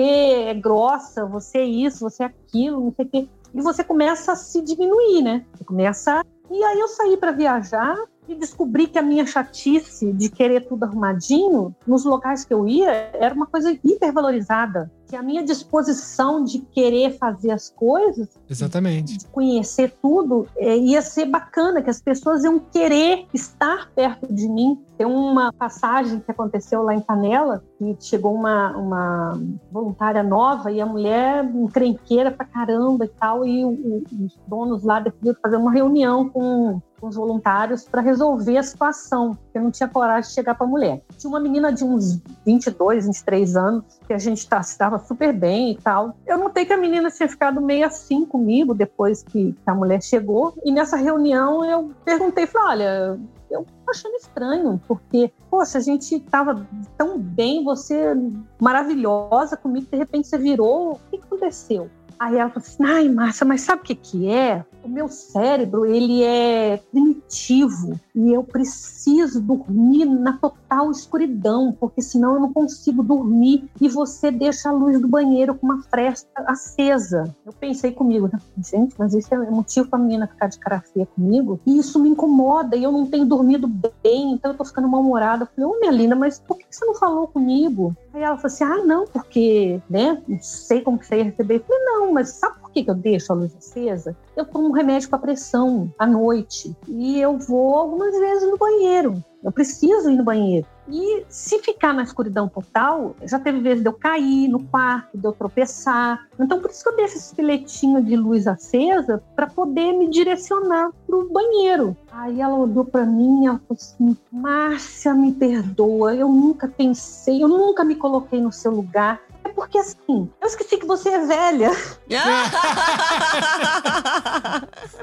é 0.48 0.54
grossa, 0.54 1.24
você 1.26 1.58
é 1.58 1.64
isso, 1.64 2.00
você 2.00 2.22
é 2.22 2.26
aquilo, 2.26 2.80
não 2.80 2.92
sei 2.94 3.04
o 3.04 3.08
quê. 3.08 3.28
E 3.54 3.60
você 3.60 3.84
começa 3.84 4.32
a 4.32 4.36
se 4.36 4.60
diminuir, 4.62 5.22
né? 5.22 5.44
Você 5.54 5.64
começa. 5.64 6.22
E 6.50 6.62
aí 6.62 6.78
eu 6.78 6.88
saí 6.88 7.16
para 7.16 7.30
viajar 7.32 7.96
e 8.28 8.34
descobri 8.34 8.86
que 8.86 8.98
a 8.98 9.02
minha 9.02 9.26
chatice 9.26 10.12
de 10.12 10.28
querer 10.28 10.66
tudo 10.66 10.84
arrumadinho, 10.84 11.74
nos 11.86 12.04
locais 12.04 12.44
que 12.44 12.52
eu 12.52 12.66
ia, 12.66 12.90
era 13.12 13.34
uma 13.34 13.46
coisa 13.46 13.70
hipervalorizada. 13.84 14.90
Que 15.14 15.18
a 15.18 15.22
minha 15.22 15.44
disposição 15.44 16.42
de 16.42 16.58
querer 16.58 17.16
fazer 17.16 17.52
as 17.52 17.70
coisas 17.70 18.26
Exatamente. 18.50 19.16
de 19.16 19.26
conhecer 19.26 19.94
tudo, 20.02 20.48
é, 20.56 20.76
ia 20.76 21.00
ser 21.02 21.26
bacana, 21.26 21.80
que 21.80 21.88
as 21.88 22.02
pessoas 22.02 22.42
iam 22.42 22.58
querer 22.58 23.24
estar 23.32 23.92
perto 23.94 24.26
de 24.34 24.48
mim. 24.48 24.76
Tem 24.96 25.06
uma 25.06 25.52
passagem 25.52 26.20
que 26.20 26.30
aconteceu 26.30 26.82
lá 26.82 26.94
em 26.94 27.00
Canela, 27.00 27.62
que 27.78 27.96
chegou 28.00 28.32
uma, 28.34 28.76
uma 28.76 29.40
voluntária 29.72 30.22
nova 30.22 30.70
e 30.70 30.80
a 30.80 30.86
mulher 30.86 31.44
encrenqueira 31.44 32.30
pra 32.30 32.46
caramba 32.46 33.04
e 33.04 33.08
tal, 33.08 33.44
e 33.44 33.64
o- 33.64 34.02
os 34.24 34.38
donos 34.46 34.84
lá 34.84 35.00
decidiram 35.00 35.36
fazer 35.42 35.56
uma 35.56 35.72
reunião 35.72 36.28
com, 36.28 36.80
com 37.00 37.08
os 37.08 37.16
voluntários 37.16 37.84
para 37.84 38.00
resolver 38.00 38.56
a 38.56 38.62
situação, 38.62 39.32
porque 39.34 39.58
não 39.58 39.70
tinha 39.70 39.88
coragem 39.88 40.28
de 40.28 40.34
chegar 40.34 40.54
para 40.54 40.66
a 40.66 40.70
mulher. 40.70 41.02
Tinha 41.18 41.28
uma 41.28 41.40
menina 41.40 41.72
de 41.72 41.84
uns 41.84 42.20
22, 42.46 43.06
23 43.06 43.56
anos, 43.56 43.84
que 44.06 44.12
a 44.12 44.18
gente 44.18 44.48
tá, 44.48 44.60
estava 44.60 44.98
super 45.00 45.32
bem 45.32 45.72
e 45.72 45.76
tal. 45.76 46.14
Eu 46.24 46.38
notei 46.38 46.64
que 46.64 46.72
a 46.72 46.76
menina 46.78 47.10
tinha 47.10 47.28
ficado 47.28 47.60
meio 47.60 47.84
assim 47.86 48.24
comigo 48.24 48.72
depois 48.74 49.22
que, 49.24 49.52
que 49.52 49.58
a 49.70 49.74
mulher 49.74 50.00
chegou. 50.02 50.54
E 50.64 50.70
nessa 50.70 50.96
reunião 50.96 51.64
eu 51.64 51.90
perguntei, 52.04 52.46
falei, 52.46 52.86
olha, 52.86 53.20
eu 53.54 53.66
achando 53.88 54.14
estranho, 54.16 54.80
porque, 54.86 55.32
poxa, 55.50 55.78
a 55.78 55.80
gente 55.80 56.18
tava 56.20 56.66
tão 56.96 57.18
bem, 57.18 57.64
você 57.64 58.14
maravilhosa 58.60 59.56
comigo, 59.56 59.86
de 59.90 59.96
repente 59.96 60.28
você 60.28 60.38
virou, 60.38 60.92
o 60.92 61.00
que 61.10 61.18
que 61.18 61.24
aconteceu? 61.24 61.90
Aí 62.18 62.36
ela 62.36 62.50
falou 62.50 62.66
assim, 62.66 62.84
ai, 62.84 63.08
Márcia, 63.08 63.46
mas 63.46 63.62
sabe 63.62 63.82
o 63.82 63.84
que 63.84 63.94
que 63.94 64.28
é? 64.28 64.64
O 64.84 64.88
meu 64.88 65.08
cérebro, 65.08 65.86
ele 65.86 66.22
é 66.22 66.76
primitivo 66.90 67.98
e 68.14 68.32
eu 68.34 68.44
preciso 68.44 69.40
dormir 69.40 70.04
na 70.04 70.34
total 70.34 70.90
escuridão, 70.90 71.74
porque 71.80 72.02
senão 72.02 72.34
eu 72.34 72.40
não 72.40 72.52
consigo 72.52 73.02
dormir 73.02 73.68
e 73.80 73.88
você 73.88 74.30
deixa 74.30 74.68
a 74.68 74.72
luz 74.72 75.00
do 75.00 75.08
banheiro 75.08 75.54
com 75.54 75.66
uma 75.66 75.82
fresta 75.84 76.28
acesa. 76.46 77.34
Eu 77.46 77.52
pensei 77.54 77.92
comigo, 77.92 78.28
né? 78.30 78.38
gente, 78.58 78.94
mas 78.98 79.14
isso 79.14 79.34
é 79.34 79.50
motivo 79.50 79.88
para 79.88 79.98
a 79.98 80.02
menina 80.02 80.26
ficar 80.26 80.48
de 80.48 80.58
cara 80.58 80.80
feia 80.80 81.06
comigo 81.06 81.58
e 81.66 81.78
isso 81.78 81.98
me 81.98 82.10
incomoda 82.10 82.76
e 82.76 82.84
eu 82.84 82.92
não 82.92 83.06
tenho 83.06 83.24
dormido 83.24 83.66
bem, 83.66 84.32
então 84.32 84.52
eu 84.52 84.58
tô 84.58 84.66
ficando 84.66 84.86
mal-humorada. 84.86 85.44
Eu 85.44 85.48
falei, 85.48 85.70
ô 85.70 85.80
minha 85.80 85.92
linda, 85.92 86.14
mas 86.14 86.38
por 86.38 86.58
que 86.58 86.66
você 86.70 86.84
não 86.84 86.94
falou 86.94 87.26
comigo? 87.26 87.96
Aí 88.12 88.22
ela 88.22 88.36
falou 88.36 88.46
assim, 88.46 88.64
ah, 88.64 88.84
não, 88.84 89.06
porque, 89.06 89.80
né, 89.88 90.22
não 90.28 90.38
sei 90.40 90.82
como 90.82 90.98
que 90.98 91.06
você 91.06 91.16
ia 91.16 91.24
receber. 91.24 91.56
Eu 91.56 91.64
falei, 91.64 91.84
não, 91.84 92.12
mas 92.12 92.28
sabe 92.28 92.58
por 92.60 92.70
que 92.70 92.84
eu 92.86 92.94
deixo 92.94 93.32
a 93.32 93.36
luz 93.36 93.54
acesa? 93.56 94.16
Eu 94.36 94.44
tomo 94.44 94.68
um 94.68 94.72
remédio 94.72 95.08
para 95.08 95.18
pressão 95.18 95.92
à 95.98 96.06
noite 96.06 96.76
e 96.88 97.20
eu 97.20 97.38
vou 97.38 97.74
algumas 97.74 98.18
vezes 98.18 98.50
no 98.50 98.58
banheiro. 98.58 99.22
Eu 99.44 99.52
preciso 99.52 100.10
ir 100.10 100.16
no 100.16 100.24
banheiro. 100.24 100.66
E 100.88 101.24
se 101.28 101.58
ficar 101.60 101.92
na 101.92 102.02
escuridão 102.02 102.48
total, 102.48 103.14
já 103.22 103.38
teve 103.38 103.60
vezes 103.60 103.82
de 103.82 103.88
eu 103.88 103.92
cair 103.92 104.48
no 104.48 104.62
quarto, 104.64 105.16
de 105.16 105.26
eu 105.26 105.32
tropeçar. 105.32 106.26
Então, 106.38 106.60
por 106.60 106.70
isso 106.70 106.82
que 106.82 106.88
eu 106.88 106.96
deixo 106.96 107.16
esse 107.16 107.34
filetinho 107.34 108.02
de 108.02 108.16
luz 108.16 108.46
acesa 108.46 109.22
para 109.36 109.46
poder 109.46 109.92
me 109.92 110.08
direcionar 110.08 110.90
pro 111.06 111.28
banheiro. 111.30 111.96
Aí 112.10 112.40
ela 112.40 112.56
olhou 112.56 112.84
para 112.84 113.04
mim 113.04 113.44
e 113.44 113.46
falou 113.46 113.60
assim: 113.70 114.16
Márcia, 114.32 115.14
me 115.14 115.32
perdoa, 115.32 116.14
eu 116.14 116.28
nunca 116.28 116.66
pensei, 116.66 117.42
eu 117.42 117.48
nunca 117.48 117.84
me 117.84 117.94
coloquei 117.94 118.40
no 118.40 118.52
seu 118.52 118.70
lugar. 118.72 119.20
Porque 119.54 119.78
assim, 119.78 120.30
eu 120.40 120.46
esqueci 120.46 120.76
que 120.78 120.86
você 120.86 121.10
é 121.10 121.26
velha. 121.26 121.70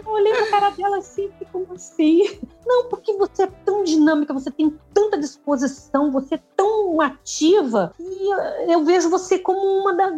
Eu 0.05 0.11
olhei 0.11 0.33
pra 0.33 0.47
cara 0.47 0.69
dela 0.71 0.97
assim, 0.97 1.29
como 1.51 1.73
assim? 1.73 2.39
Não, 2.65 2.89
porque 2.89 3.13
você 3.13 3.43
é 3.43 3.47
tão 3.65 3.83
dinâmica, 3.83 4.33
você 4.33 4.51
tem 4.51 4.77
tanta 4.93 5.17
disposição, 5.17 6.11
você 6.11 6.35
é 6.35 6.41
tão 6.55 6.99
ativa, 7.01 7.93
e 7.99 8.33
eu- 8.33 8.69
eu 8.73 8.83
vejo 8.85 9.09
você 9.09 9.39
como 9.39 9.59
uma 9.59 9.93
da. 9.95 10.11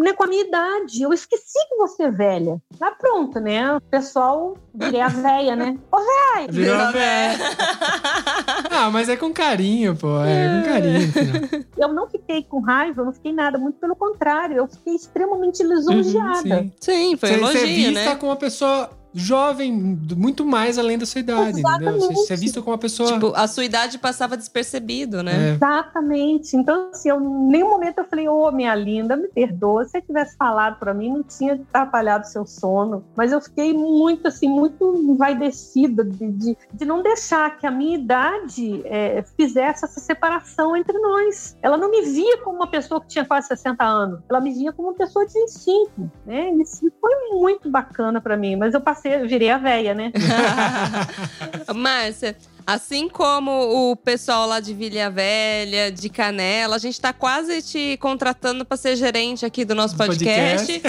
Né, 0.00 0.14
com 0.14 0.24
a 0.24 0.26
minha 0.26 0.42
idade. 0.46 1.02
Eu 1.02 1.12
esqueci 1.12 1.58
que 1.68 1.76
você 1.76 2.04
é 2.04 2.10
velha. 2.10 2.56
Tá 2.78 2.90
pronto, 2.90 3.38
né? 3.38 3.76
O 3.76 3.80
pessoal 3.82 4.56
virei 4.74 5.00
a 5.00 5.08
véia, 5.08 5.54
né? 5.54 5.76
Ô, 5.92 5.98
véia! 5.98 6.48
Virou 6.50 6.76
a 6.76 6.90
véia. 6.90 7.38
Ah, 8.72 8.88
mas 8.90 9.08
é 9.08 9.16
com 9.16 9.32
carinho, 9.32 9.94
pô. 9.96 10.20
É 10.24 10.62
com 10.62 10.68
carinho. 10.68 11.12
final. 11.12 11.62
Eu 11.76 11.92
não 11.92 12.08
fiquei 12.08 12.42
com 12.42 12.60
raiva, 12.60 13.02
eu 13.02 13.04
não 13.06 13.12
fiquei 13.12 13.32
nada, 13.32 13.58
muito 13.58 13.78
pelo 13.78 13.94
contrário, 13.96 14.56
eu 14.56 14.66
fiquei 14.68 14.94
extremamente 14.94 15.62
lisonjeada. 15.62 16.62
Sim. 16.62 16.72
Sim, 16.80 17.16
foi 17.16 17.32
um 17.32 17.32
Você, 17.32 17.38
você 17.40 17.58
é 17.58 17.62
elogio, 17.62 17.88
vista 17.88 18.10
né? 18.10 18.16
como 18.16 18.30
uma 18.30 18.36
pessoa 18.36 18.90
jovem, 19.12 19.72
muito 20.16 20.44
mais 20.44 20.78
além 20.78 20.98
da 20.98 21.06
sua 21.06 21.20
idade? 21.20 21.62
Você, 21.62 22.34
é 22.34 22.36
visto 22.36 22.60
como 22.62 22.72
uma 22.72 22.78
pessoa. 22.78 23.12
Tipo, 23.12 23.32
a 23.34 23.46
sua 23.46 23.64
idade 23.64 23.98
passava 23.98 24.36
despercebido, 24.36 25.22
né? 25.22 25.50
É. 25.50 25.54
Exatamente. 25.54 26.56
Então, 26.56 26.90
assim, 26.92 27.10
eu, 27.10 27.20
em 27.20 27.48
nenhum 27.48 27.70
momento 27.70 27.98
eu 27.98 28.04
falei, 28.04 28.28
ô, 28.28 28.50
minha 28.50 28.74
linda, 28.74 29.16
me 29.16 29.28
perdoa. 29.28 29.84
Se 29.84 29.92
você 29.92 30.02
tivesse 30.02 30.36
falado 30.36 30.78
pra 30.78 30.94
mim, 30.94 31.10
não 31.10 31.22
tinha 31.22 31.54
atrapalhado 31.54 32.26
seu 32.26 32.46
sono. 32.46 33.04
Mas 33.16 33.32
eu 33.32 33.40
fiquei 33.40 33.72
muito, 33.72 34.28
assim, 34.28 34.48
muito 34.48 34.94
envaidecida 34.96 36.04
de, 36.04 36.28
de, 36.30 36.56
de 36.72 36.84
não 36.84 37.02
deixar 37.02 37.58
que 37.58 37.66
a 37.66 37.70
minha 37.70 37.96
idade 37.96 38.82
é, 38.84 39.24
fizesse 39.36 39.84
essa 39.84 40.00
separação 40.00 40.76
entre 40.76 40.98
nós. 40.98 41.56
Ela 41.62 41.76
não 41.76 41.90
me 41.90 42.02
via 42.02 42.38
como 42.38 42.56
uma 42.56 42.66
pessoa 42.66 43.00
que 43.00 43.08
tinha 43.08 43.24
quase 43.24 43.48
60 43.48 43.84
anos. 43.84 44.20
Ela 44.28 44.40
me 44.40 44.52
via 44.52 44.72
como 44.72 44.88
uma 44.88 44.94
pessoa 44.94 45.26
de 45.26 45.32
25, 45.32 46.10
né? 46.26 46.50
Isso 46.52 46.90
foi 47.00 47.14
muito 47.32 47.70
bacana 47.70 48.20
pra 48.20 48.36
mim. 48.36 48.56
Mas 48.56 48.74
eu 48.74 48.80
passei, 48.80 48.99
eu 49.04 49.26
virei 49.28 49.50
a 49.50 49.58
véia, 49.58 49.94
né? 49.94 50.12
Márcia, 51.74 52.36
assim 52.66 53.08
como 53.08 53.90
o 53.90 53.96
pessoal 53.96 54.46
lá 54.46 54.60
de 54.60 54.74
Vilha 54.74 55.10
Velha, 55.10 55.90
de 55.90 56.08
Canela, 56.08 56.76
a 56.76 56.78
gente 56.78 57.00
tá 57.00 57.12
quase 57.12 57.62
te 57.62 57.96
contratando 57.98 58.64
pra 58.64 58.76
ser 58.76 58.96
gerente 58.96 59.44
aqui 59.46 59.64
do 59.64 59.74
nosso 59.74 59.96
podcast. 59.96 60.80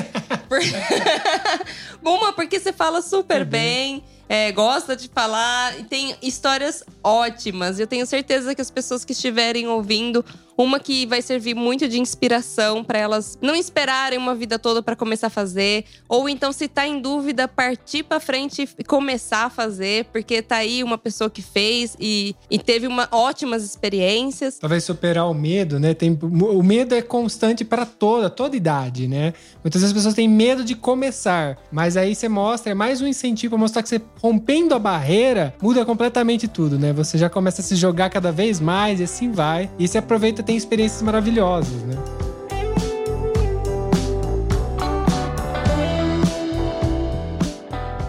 Por- 0.48 0.60
Uma, 2.04 2.34
porque 2.34 2.60
você 2.60 2.74
fala 2.74 3.02
super 3.02 3.42
É 3.42 3.46
bem. 3.46 4.04
é, 4.28 4.52
gosta 4.52 4.96
de 4.96 5.08
falar 5.14 5.80
e 5.80 5.84
tem 5.84 6.16
histórias 6.22 6.84
ótimas. 7.04 7.80
Eu 7.80 7.88
tenho 7.88 8.06
certeza 8.06 8.56
que 8.56 8.62
as 8.62 8.72
pessoas 8.72 9.06
que 9.06 9.12
estiverem 9.12 9.68
ouvindo, 9.68 10.26
uma 10.64 10.80
que 10.80 11.06
vai 11.06 11.22
servir 11.22 11.56
muito 11.56 11.88
de 11.88 12.00
inspiração 12.00 12.84
para 12.84 13.00
elas 13.00 13.38
não 13.42 13.56
esperarem 13.56 14.18
uma 14.18 14.36
vida 14.36 14.58
toda 14.60 14.82
para 14.82 14.96
começar 14.96 15.28
a 15.28 15.30
fazer, 15.30 15.86
ou 16.08 16.28
então 16.28 16.52
se 16.52 16.68
tá 16.68 16.88
em 16.88 17.02
dúvida, 17.02 17.48
partir 17.48 18.04
para 18.04 18.20
frente 18.20 18.68
e 18.78 18.84
começar 18.84 19.46
a 19.46 19.50
fazer, 19.50 20.06
porque 20.06 20.42
tá 20.42 20.58
aí 20.58 20.84
uma 20.84 20.98
pessoa 20.98 21.30
que 21.30 21.42
fez 21.42 21.96
e, 22.00 22.36
e 22.50 22.60
teve 22.60 22.88
uma, 22.88 23.08
ótimas 23.12 23.64
experiências. 23.64 24.58
Talvez 24.60 24.84
superar 24.84 25.30
o 25.30 25.34
medo, 25.34 25.80
né? 25.80 25.94
Tem, 25.94 26.18
o 26.22 26.64
medo 26.64 26.96
é 26.96 27.02
constante 27.02 27.64
para 27.64 27.86
toda, 27.86 28.30
toda 28.30 28.56
idade, 28.56 29.08
né? 29.08 29.34
Muitas 29.64 29.82
vezes 29.82 29.92
as 29.92 29.94
pessoas 29.94 30.14
têm 30.14 30.28
medo 30.28 30.64
de 30.64 30.76
começar, 30.76 31.58
mas 31.72 31.98
aí 31.98 32.16
você 32.16 32.28
mostra, 32.28 32.72
é 32.72 32.76
mais 32.76 33.02
um 33.02 33.08
incentivo 33.08 33.52
para 33.52 33.60
mostrar 33.60 33.84
que 33.84 33.90
você 33.90 34.02
rompendo 34.22 34.74
a 34.74 34.80
barreira 34.80 35.54
muda 35.62 35.86
completamente 35.86 36.48
tudo, 36.48 36.78
né? 36.78 36.94
Você 36.94 37.18
já 37.18 37.30
começa 37.30 37.62
a 37.62 37.64
se 37.64 37.76
jogar 37.76 38.10
cada 38.10 38.32
vez 38.32 38.60
mais 38.60 39.00
e 39.00 39.04
assim 39.04 39.32
vai. 39.32 39.70
E 39.78 39.88
você 39.88 39.98
aproveita, 39.98 40.44
tem 40.52 40.58
experiências 40.58 41.02
maravilhosas, 41.02 41.82
né? 41.84 41.96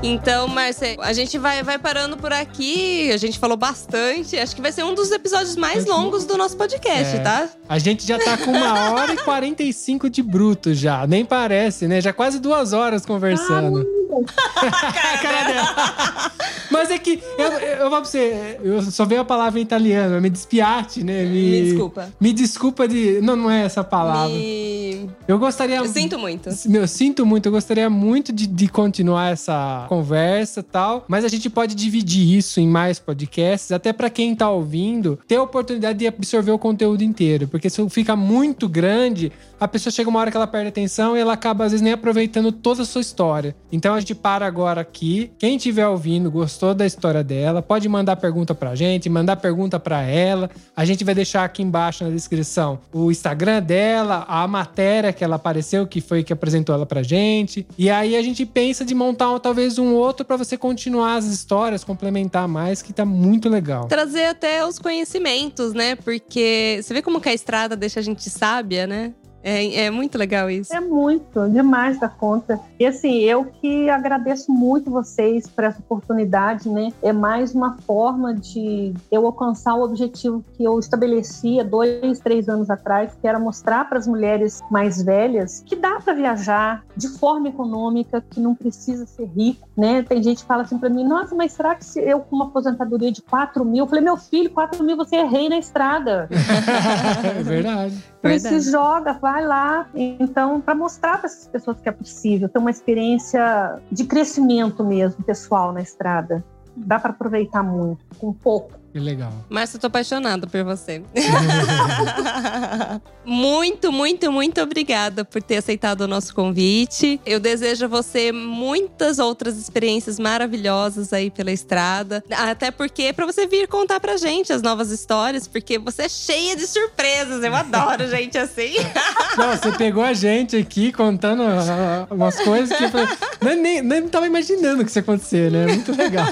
Então, 0.03 0.49
Márcia, 0.49 0.97
a 1.01 1.13
gente 1.13 1.39
vai, 1.39 1.63
vai 1.63 1.79
parando 1.79 2.17
por 2.17 2.33
aqui. 2.33 3.11
A 3.13 3.17
gente 3.17 3.39
falou 3.39 3.57
bastante. 3.57 4.37
Acho 4.37 4.55
que 4.57 4.61
vai 4.61 4.73
ser 4.73 4.85
um 4.85 4.95
dos 4.95 5.13
episódios 5.13 5.55
mais 5.55 5.87
longos 5.87 6.25
do 6.25 6.37
nosso 6.37 6.57
podcast, 6.57 7.17
É. 7.17 7.21
tá? 7.21 7.49
A 7.69 7.79
gente 7.79 8.07
já 8.07 8.19
tá 8.19 8.37
com 8.37 8.51
uma 8.51 8.91
hora 8.93 9.15
e 9.15 9.17
45 9.17 10.11
de 10.11 10.23
bruto 10.23 10.75
já. 10.75 11.07
Nem 11.07 11.25
parece, 11.25 11.87
né? 11.87 12.01
Já 12.01 12.13
quase 12.13 12.41
duas 12.41 12.73
horas 12.73 13.07
conversando. 13.07 13.87
a 14.57 15.19
cara 15.19 15.45
dela. 15.53 16.33
Mas 16.71 16.91
é 16.91 16.99
que, 16.99 17.23
eu, 17.39 17.51
eu 17.53 17.91
vou 17.91 18.01
pra 18.01 18.05
você, 18.11 18.59
eu 18.63 18.83
só 18.83 19.05
veio 19.05 19.21
a 19.21 19.25
palavra 19.25 19.59
em 19.59 19.63
italiano, 19.63 20.21
me 20.21 20.29
despiate, 20.29 21.03
né? 21.05 21.25
Me 21.25 21.63
desculpa. 21.63 22.09
Me 22.21 22.33
desculpa 22.33 22.89
de. 22.89 23.21
Não, 23.23 23.37
não 23.37 23.51
é 23.51 23.63
essa 23.65 23.83
palavra. 23.85 24.35
Me... 24.35 25.09
Eu 25.29 25.39
gostaria. 25.39 25.77
Eu 25.77 25.87
sinto 25.87 26.19
muito. 26.19 26.51
Meu, 26.67 26.83
eu 26.83 26.89
sinto 26.89 27.25
muito, 27.25 27.47
eu 27.47 27.53
gostaria 27.53 27.89
muito 27.89 28.33
de, 28.33 28.47
de 28.47 28.69
continuar 28.69 29.31
essa 29.33 29.87
conversa 29.93 30.63
tal, 30.63 31.05
mas 31.07 31.23
a 31.23 31.29
gente 31.29 31.51
pode 31.51 31.75
dividir 31.75 32.39
isso 32.39 32.59
em 32.59 32.67
mais 32.67 32.99
podcasts, 32.99 33.71
até 33.73 33.93
pra 33.93 34.09
quem 34.09 34.35
tá 34.35 34.49
ouvindo 34.49 35.19
ter 35.29 35.37
a 35.37 35.43
oportunidade 35.43 35.99
de 35.99 36.07
absorver 36.07 36.51
o 36.51 36.59
conteúdo 36.59 37.05
inteiro, 37.05 37.47
porque 37.47 37.69
se 37.69 37.87
fica 37.91 38.17
muito 38.17 38.71
grande, 38.71 39.31
a 39.61 39.69
pessoa 39.69 39.93
chega 39.93 40.09
uma 40.09 40.19
hora 40.19 40.31
que 40.31 40.37
ela 40.37 40.47
perde 40.47 40.69
atenção 40.69 41.15
e 41.15 41.21
ela 41.21 41.35
acaba 41.35 41.67
às 41.67 41.73
vezes 41.73 41.83
nem 41.83 41.93
aproveitando 41.93 42.51
toda 42.51 42.83
a 42.83 42.85
sua 42.87 43.03
história. 43.03 43.55
Então 43.71 43.95
a 43.95 44.01
gente 44.01 44.15
para 44.15 44.47
agora 44.47 44.81
aqui. 44.81 45.31
Quem 45.39 45.57
estiver 45.57 45.87
ouvindo, 45.87 46.31
gostou 46.31 46.75
da 46.75 46.87
história 46.87 47.23
dela, 47.23 47.61
pode 47.61 47.87
mandar 47.87 48.17
pergunta 48.17 48.55
pra 48.55 48.75
gente, 48.75 49.11
mandar 49.11 49.37
pergunta 49.37 49.79
pra 49.79 50.03
ela. 50.03 50.51
A 50.75 50.87
gente 50.87 51.05
vai 51.05 51.15
deixar 51.15 51.45
aqui 51.45 51.63
embaixo 51.63 52.03
na 52.03 52.11
descrição 52.11 52.79
o 52.93 53.11
Instagram 53.11 53.63
dela, 53.63 54.25
a 54.27 54.49
matéria 54.49 55.13
que 55.13 55.23
ela 55.23 55.37
apareceu, 55.37 55.87
que 55.87 56.01
foi 56.01 56.25
que 56.25 56.33
apresentou 56.33 56.75
ela 56.75 56.87
pra 56.87 57.03
gente. 57.03 57.67
E 57.77 57.91
aí 57.91 58.17
a 58.17 58.23
gente 58.23 58.47
pensa 58.47 58.87
de 58.87 58.95
montar 58.95 59.39
talvez 59.39 59.79
um 59.83 59.95
outro 59.95 60.25
pra 60.25 60.37
você 60.37 60.57
continuar 60.57 61.17
as 61.17 61.27
histórias, 61.27 61.85
complementar 61.85 62.49
mais, 62.49 62.81
que 62.83 62.93
tá 62.93 63.05
muito 63.05 63.49
legal. 63.49 63.87
Trazer 63.89 64.27
até 64.27 64.67
os 64.67 64.79
conhecimentos, 64.79 65.73
né? 65.75 65.97
Porque 65.97 66.81
você 66.83 66.95
vê 66.95 67.03
como 67.03 67.21
que 67.21 67.29
a 67.29 67.35
estrada 67.35 67.77
deixa 67.77 68.01
a 68.01 68.03
gente 68.03 68.29
sábia, 68.31 68.87
né? 68.87 69.13
É, 69.43 69.85
é 69.85 69.91
muito 69.91 70.17
legal 70.17 70.51
isso. 70.51 70.75
É 70.75 70.81
muito, 70.81 71.49
demais 71.49 71.99
da 71.99 72.09
conta. 72.09 72.61
E 72.79 72.87
assim, 72.87 73.19
eu 73.19 73.45
que 73.45 73.91
agradeço 73.91 74.53
muito 74.53 74.91
vocês 74.91 75.49
por 75.49 75.65
essa 75.65 75.79
oportunidade, 75.81 76.69
né? 76.69 76.93
É 77.03 77.13
mais 77.13 77.55
uma 77.55 77.77
forma 77.79 78.35
de 78.35 78.95
eu 79.11 79.27
alcançar 79.27 79.75
o 79.75 79.83
objetivo 79.83 80.45
que 80.57 80.65
eu 80.65 80.79
estabeleci 80.79 81.61
há 81.61 81.65
dois, 81.65 82.19
três 82.21 82.49
anos 82.49 82.71
atrás, 82.71 83.15
que 83.21 83.27
era 83.27 83.39
mostrar 83.39 83.89
para 83.89 83.99
as 83.99 84.07
mulheres 84.07 84.61
mais 84.71 85.03
velhas 85.03 85.63
que 85.67 85.75
dá 85.75 86.01
para 86.01 86.15
viajar 86.15 86.85
de 86.97 87.09
forma 87.09 87.49
econômica, 87.49 88.25
que 88.31 88.41
não 88.41 88.55
precisa 88.55 89.07
ser 89.07 89.27
rico, 89.27 89.69
né? 89.77 90.03
Tem 90.03 90.23
gente 90.23 90.43
que 90.43 90.47
fala 90.47 90.63
assim 90.63 90.79
para 90.79 90.89
mim, 90.89 91.05
nossa, 91.05 91.35
mas 91.35 91.53
será 91.53 91.75
que 91.75 91.85
se 91.85 92.01
eu 92.01 92.21
com 92.21 92.37
uma 92.37 92.47
aposentadoria 92.47 93.11
de 93.11 93.23
4 93.23 93.65
mil? 93.65 93.85
Eu 93.85 93.89
falei, 93.89 94.05
meu 94.05 94.17
filho, 94.17 94.51
4 94.51 94.83
mil 94.85 94.97
você 94.97 95.17
é 95.17 95.25
rei 95.25 95.49
na 95.49 95.59
estrada. 95.59 96.29
é 97.25 97.43
verdade. 97.43 98.12
Isso 98.25 98.49
Verdade. 98.49 98.71
joga, 98.71 99.13
vai 99.15 99.45
lá. 99.45 99.89
Então, 99.95 100.61
para 100.61 100.75
mostrar 100.75 101.19
para 101.19 101.27
essas 101.27 101.49
pessoas 101.49 101.81
que 101.81 101.89
é 101.89 101.93
possível, 101.93 102.49
ter 102.49 102.59
uma 102.59 102.71
experiência 102.71 103.81
de 103.91 104.05
crescimento 104.05 104.85
mesmo, 104.85 105.25
pessoal, 105.25 105.73
na 105.73 105.83
estrada. 105.83 106.45
Dá 106.77 106.99
para 106.99 107.11
aproveitar 107.11 107.63
muito, 107.63 108.05
com 108.19 108.33
pouco. 108.33 108.82
Que 108.93 109.01
legal. 109.01 109.33
Márcia, 109.49 109.77
eu 109.77 109.81
tô 109.81 109.87
apaixonada 109.87 110.47
por 110.47 110.63
você. 110.65 111.03
muito, 113.25 113.91
muito, 113.91 114.31
muito 114.31 114.61
obrigada 114.61 115.25
por 115.25 115.43
ter 115.43 115.57
aceitado 115.57 116.03
o 116.03 116.09
nosso 116.09 116.35
convite. 116.35 117.19
Eu 117.25 117.41
desejo 117.41 117.87
a 117.87 117.89
você 117.89 118.31
muitas 118.33 119.19
outras 119.19 119.57
experiências 119.57 120.19
maravilhosas 120.19 121.11
aí 121.15 121.31
pela 121.31 121.51
estrada. 121.51 122.23
Até 122.31 122.71
porque 122.71 123.05
é 123.05 123.13
pra 123.15 123.25
você 123.25 123.47
vir 123.47 123.67
contar 123.67 123.99
pra 123.99 124.19
gente 124.19 124.53
as 124.53 124.61
novas 124.61 124.91
histórias, 124.91 125.49
porque 125.49 125.79
você 125.79 126.03
é 126.03 126.09
cheia 126.11 126.55
de 126.55 126.67
surpresas. 126.67 127.43
Eu 127.43 127.55
adoro 127.55 128.07
gente 128.09 128.37
assim. 128.37 128.75
Não, 129.39 129.57
você 129.57 129.73
pegou 129.73 130.05
a 130.05 130.13
gente 130.13 130.55
aqui 130.55 130.93
contando 130.93 131.43
ah, 131.45 132.07
umas 132.11 132.39
coisas 132.41 132.77
que 132.77 132.85
eu 132.85 132.91
falei, 132.91 133.09
nem, 133.41 133.57
nem, 133.57 133.83
nem 133.83 134.09
tava 134.09 134.27
imaginando 134.27 134.85
que 134.85 134.91
isso 134.91 134.99
ia 134.99 135.03
acontecer, 135.03 135.51
né? 135.51 135.67
Muito 135.67 135.97
legal. 135.97 136.29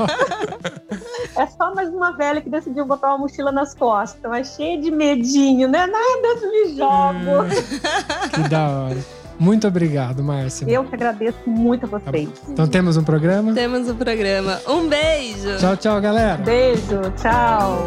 É 1.36 1.46
só 1.46 1.74
mais 1.74 1.88
uma 1.88 2.12
velha 2.12 2.40
que 2.40 2.50
decidiu 2.50 2.84
botar 2.84 3.08
uma 3.08 3.18
mochila 3.18 3.52
nas 3.52 3.74
costas, 3.74 4.30
mas 4.30 4.54
cheia 4.54 4.80
de 4.80 4.90
medinho, 4.90 5.68
né? 5.68 5.86
Nada, 5.86 6.46
me 6.46 6.76
jogo. 6.76 8.30
Que 8.34 8.48
da 8.48 8.68
hora. 8.68 8.98
Muito 9.38 9.66
obrigado, 9.66 10.22
Márcia. 10.22 10.66
Eu 10.68 10.84
que 10.84 10.94
agradeço 10.94 11.38
muito 11.46 11.86
a 11.86 11.88
vocês. 11.88 12.28
Então 12.46 12.68
temos 12.68 12.98
um 12.98 13.02
programa? 13.02 13.54
Temos 13.54 13.88
o 13.88 13.94
programa. 13.94 14.60
Um 14.68 14.86
beijo! 14.86 15.56
Tchau, 15.58 15.76
tchau, 15.78 16.00
galera. 16.00 16.36
Beijo, 16.42 17.00
tchau. 17.16 17.86